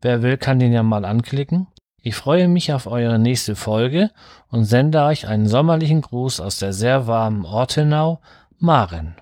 Wer 0.00 0.22
will, 0.22 0.38
kann 0.38 0.60
den 0.60 0.72
ja 0.72 0.82
mal 0.82 1.04
anklicken. 1.04 1.66
Ich 2.00 2.14
freue 2.14 2.46
mich 2.46 2.72
auf 2.72 2.86
eure 2.86 3.18
nächste 3.18 3.56
Folge 3.56 4.10
und 4.48 4.64
sende 4.64 5.02
euch 5.02 5.26
einen 5.26 5.48
sommerlichen 5.48 6.00
Gruß 6.00 6.40
aus 6.40 6.58
der 6.58 6.72
sehr 6.72 7.08
warmen 7.08 7.44
Ortenau, 7.44 8.20
Maren. 8.58 9.16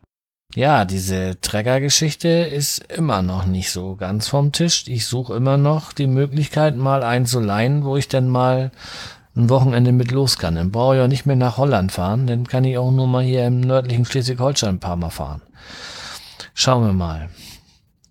Ja, 0.54 0.84
diese 0.84 1.40
Trägergeschichte 1.40 2.28
ist 2.28 2.78
immer 2.92 3.22
noch 3.22 3.46
nicht 3.46 3.70
so 3.70 3.96
ganz 3.96 4.28
vom 4.28 4.52
Tisch. 4.52 4.84
Ich 4.86 5.06
suche 5.06 5.34
immer 5.34 5.56
noch 5.56 5.92
die 5.92 6.06
Möglichkeit, 6.06 6.76
mal 6.76 7.02
einen 7.02 7.26
zu 7.26 7.40
leihen, 7.40 7.84
wo 7.84 7.96
ich 7.96 8.08
dann 8.08 8.28
mal 8.28 8.70
ein 9.36 9.50
Wochenende 9.50 9.92
mit 9.92 10.10
los 10.10 10.38
kann. 10.38 10.54
Dann 10.54 10.70
brauche 10.70 10.96
ich 10.96 11.02
auch 11.02 11.08
nicht 11.08 11.26
mehr 11.26 11.36
nach 11.36 11.58
Holland 11.58 11.92
fahren, 11.92 12.26
dann 12.26 12.46
kann 12.46 12.64
ich 12.64 12.78
auch 12.78 12.90
nur 12.90 13.06
mal 13.06 13.22
hier 13.22 13.46
im 13.46 13.60
nördlichen 13.60 14.04
Schleswig-Holstein 14.04 14.76
ein 14.76 14.80
paar 14.80 14.96
Mal 14.96 15.10
fahren. 15.10 15.42
Schauen 16.54 16.86
wir 16.86 16.92
mal. 16.92 17.28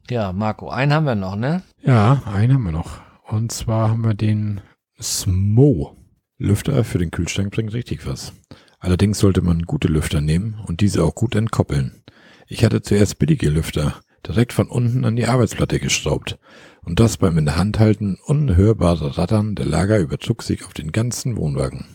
Ja, 0.09 0.31
Marco, 0.31 0.69
einen 0.69 0.93
haben 0.93 1.05
wir 1.05 1.15
noch, 1.15 1.35
ne? 1.35 1.63
Ja, 1.81 2.21
einen 2.25 2.53
haben 2.53 2.63
wir 2.63 2.71
noch. 2.71 2.99
Und 3.27 3.51
zwar 3.51 3.89
haben 3.89 4.03
wir 4.03 4.13
den 4.13 4.61
Smo. 5.01 5.97
Lüfter 6.37 6.83
für 6.83 6.99
den 6.99 7.11
Kühlschrank 7.11 7.51
bringt 7.51 7.73
richtig 7.73 8.05
was. 8.05 8.33
Allerdings 8.79 9.19
sollte 9.19 9.41
man 9.41 9.63
gute 9.63 9.87
Lüfter 9.87 10.21
nehmen 10.21 10.59
und 10.67 10.81
diese 10.81 11.03
auch 11.03 11.15
gut 11.15 11.33
entkoppeln. 11.33 12.03
Ich 12.47 12.63
hatte 12.63 12.83
zuerst 12.83 13.17
billige 13.17 13.49
Lüfter 13.49 13.95
direkt 14.27 14.53
von 14.53 14.67
unten 14.67 15.05
an 15.05 15.15
die 15.15 15.25
Arbeitsplatte 15.25 15.79
geschraubt 15.79 16.37
und 16.85 16.99
das 16.99 17.17
beim 17.17 17.37
in 17.37 17.45
der 17.45 17.57
Hand 17.57 17.79
halten 17.79 18.17
unhörbare 18.25 19.17
Rattern 19.17 19.55
der 19.55 19.65
Lager 19.65 19.99
übertrug 19.99 20.43
sich 20.43 20.65
auf 20.65 20.73
den 20.73 20.91
ganzen 20.91 21.35
Wohnwagen. 21.37 21.85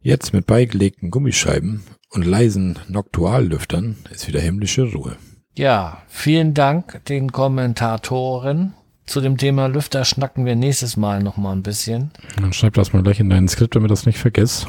Jetzt 0.00 0.32
mit 0.32 0.46
beigelegten 0.46 1.10
Gummischeiben 1.10 1.82
und 2.10 2.24
leisen 2.24 2.78
Noctuallüftern 2.88 3.96
ist 4.10 4.28
wieder 4.28 4.40
himmlische 4.40 4.84
Ruhe. 4.92 5.16
Ja, 5.54 6.02
vielen 6.08 6.54
Dank 6.54 7.04
den 7.06 7.32
Kommentatoren. 7.32 8.74
Zu 9.06 9.20
dem 9.20 9.36
Thema 9.36 9.68
Lüfter 9.68 10.04
schnacken 10.04 10.44
wir 10.44 10.56
nächstes 10.56 10.96
Mal 10.96 11.22
noch 11.22 11.36
mal 11.36 11.52
ein 11.52 11.62
bisschen. 11.62 12.10
Dann 12.40 12.52
schreib 12.52 12.74
das 12.74 12.92
mal 12.92 13.02
gleich 13.02 13.20
in 13.20 13.30
dein 13.30 13.48
Skript, 13.48 13.76
damit 13.76 13.90
das 13.90 14.04
nicht 14.04 14.18
vergisst. 14.18 14.66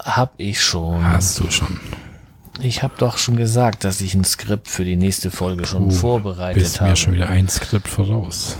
Hab 0.00 0.34
ich 0.36 0.60
schon. 0.60 1.04
Hast 1.04 1.38
du 1.38 1.50
schon. 1.50 1.78
Ich 2.64 2.82
habe 2.82 2.94
doch 2.96 3.18
schon 3.18 3.36
gesagt, 3.36 3.82
dass 3.84 4.00
ich 4.00 4.14
ein 4.14 4.24
Skript 4.24 4.68
für 4.68 4.84
die 4.84 4.96
nächste 4.96 5.30
Folge 5.30 5.66
schon 5.66 5.88
Du 5.88 5.94
vorbereitet 5.94 6.62
Bist 6.62 6.80
habe. 6.80 6.90
mir 6.90 6.96
schon 6.96 7.14
wieder 7.14 7.28
ein 7.28 7.48
Skript 7.48 7.88
voraus. 7.88 8.56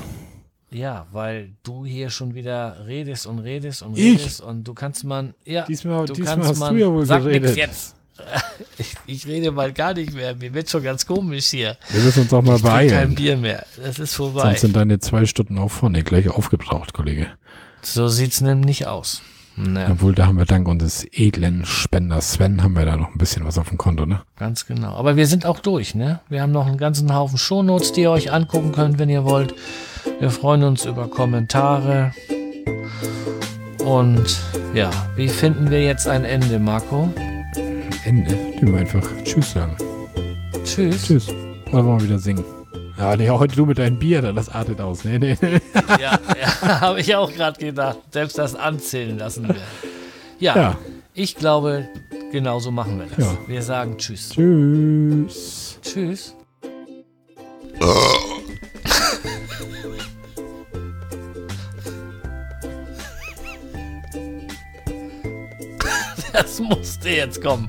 Ja, 0.71 1.07
weil 1.13 1.51
du 1.63 1.85
hier 1.85 2.11
schon 2.11 2.35
wieder 2.35 2.85
redest 2.87 3.27
und 3.27 3.39
redest 3.39 3.83
und 3.83 3.97
Ich? 3.97 4.19
redest 4.21 4.41
und 4.41 4.65
du 4.65 4.75
kannst 4.75 5.05
man, 5.05 5.35
ja, 5.45 5.65
Diesmal, 5.67 6.07
du 6.07 6.15
diesmal 6.15 6.35
kannst 6.35 6.51
hast 6.51 6.59
man, 6.59 6.75
du 6.75 6.81
ja 6.81 6.87
wohl 6.91 7.07
sag 7.07 7.23
geredet. 7.23 7.57
jetzt. 7.57 7.95
Ich, 8.79 8.95
ich 9.07 9.27
rede 9.27 9.51
mal 9.51 9.73
gar 9.73 9.95
nicht 9.95 10.13
mehr. 10.15 10.35
Mir 10.35 10.55
wird 10.55 10.69
schon 10.71 10.83
ganz 10.83 11.05
komisch 11.07 11.47
hier. 11.47 11.77
Wir 11.91 12.03
müssen 12.03 12.23
uns 12.23 12.33
auch 12.33 12.43
mal 12.43 12.57
Ich 12.57 12.63
trinke 12.63 12.77
kein 12.79 12.89
beeilen. 12.89 13.15
Bier 13.15 13.37
mehr. 13.37 13.67
Das 13.83 13.99
ist 13.99 14.15
vorbei. 14.15 14.43
Sonst 14.43 14.61
sind 14.63 14.77
deine 14.77 14.99
zwei 15.01 15.27
Stunden 15.27 15.59
auch 15.59 15.71
vorne 15.71 16.03
gleich 16.03 16.29
aufgebraucht, 16.29 16.93
Kollege. 16.95 17.27
So 17.83 18.09
sieht's 18.09 18.41
nämlich 18.41 18.87
aus. 18.87 19.23
Naja, 19.57 19.89
Obwohl, 19.91 20.15
da 20.15 20.27
haben 20.27 20.39
wir 20.39 20.47
dank 20.47 20.67
unseres 20.67 21.07
edlen 21.13 21.65
Spenders 21.67 22.33
Sven, 22.33 22.63
haben 22.63 22.75
wir 22.75 22.87
da 22.87 22.97
noch 22.97 23.11
ein 23.13 23.19
bisschen 23.19 23.45
was 23.45 23.59
auf 23.59 23.69
dem 23.69 23.77
Konto, 23.77 24.07
ne? 24.07 24.23
ganz 24.39 24.67
genau. 24.67 24.95
Aber 24.95 25.17
wir 25.17 25.27
sind 25.27 25.45
auch 25.45 25.61
durch, 25.61 25.95
ne? 25.95 26.21
Wir 26.29 26.41
haben 26.43 26.53
noch 26.53 26.67
einen 26.67 26.79
ganzen 26.79 27.15
Haufen 27.15 27.37
Shownotes, 27.39 27.93
die 27.93 28.03
ihr 28.03 28.11
euch 28.11 28.33
angucken 28.33 28.73
könnt, 28.73 28.99
wenn 28.99 29.11
ihr 29.11 29.25
wollt. 29.25 29.55
Wir 30.21 30.31
freuen 30.31 30.65
uns 30.65 30.85
über 30.87 31.09
Kommentare. 31.09 32.13
Und 33.85 34.41
ja, 34.75 34.91
wie 35.17 35.29
finden 35.29 35.71
wir 35.71 35.83
jetzt 35.83 36.09
ein 36.09 36.25
Ende, 36.25 36.59
Marco? 36.59 37.13
Ende. 38.05 38.37
Die 38.61 38.67
wir 38.67 38.79
einfach 38.79 39.07
Tschüss 39.25 39.53
sagen. 39.53 39.77
Tschüss. 40.65 41.05
Tschüss. 41.05 41.29
Wollen 41.71 41.87
wir 41.87 41.95
mal 41.95 42.03
wieder 42.03 42.19
singen. 42.19 42.45
Ja, 42.99 43.17
nee, 43.17 43.29
heute 43.31 43.57
du 43.57 43.67
mit 43.67 43.79
deinem 43.79 43.99
Bier, 43.99 44.23
da, 44.23 44.33
das 44.33 44.49
artet 44.49 44.81
aus. 44.81 45.05
Nee, 45.05 45.19
nee, 45.19 45.37
nee. 45.41 45.61
Ja, 46.01 46.19
ja 46.41 46.61
habe 46.81 47.01
ich 47.01 47.15
auch 47.17 47.33
gerade 47.33 47.59
gedacht. 47.59 47.99
Selbst 48.11 48.39
das 48.39 48.55
anzählen 48.55 49.19
lassen 49.19 49.49
wir. 49.49 49.57
Ja, 50.39 50.57
Ja. 50.57 50.79
ich 51.15 51.37
glaube, 51.37 51.89
genau 52.31 52.59
so 52.59 52.71
machen 52.71 52.99
wir 52.99 53.07
das. 53.07 53.19
Ja. 53.25 53.39
Wir 53.47 53.63
sagen 53.63 53.97
Tschüss. 53.99 54.31
Tschüss. 54.31 55.79
Tschüss. 55.83 56.35
Das 66.33 66.61
musste 66.61 67.11
jetzt 67.11 67.43
kommen. 67.43 67.69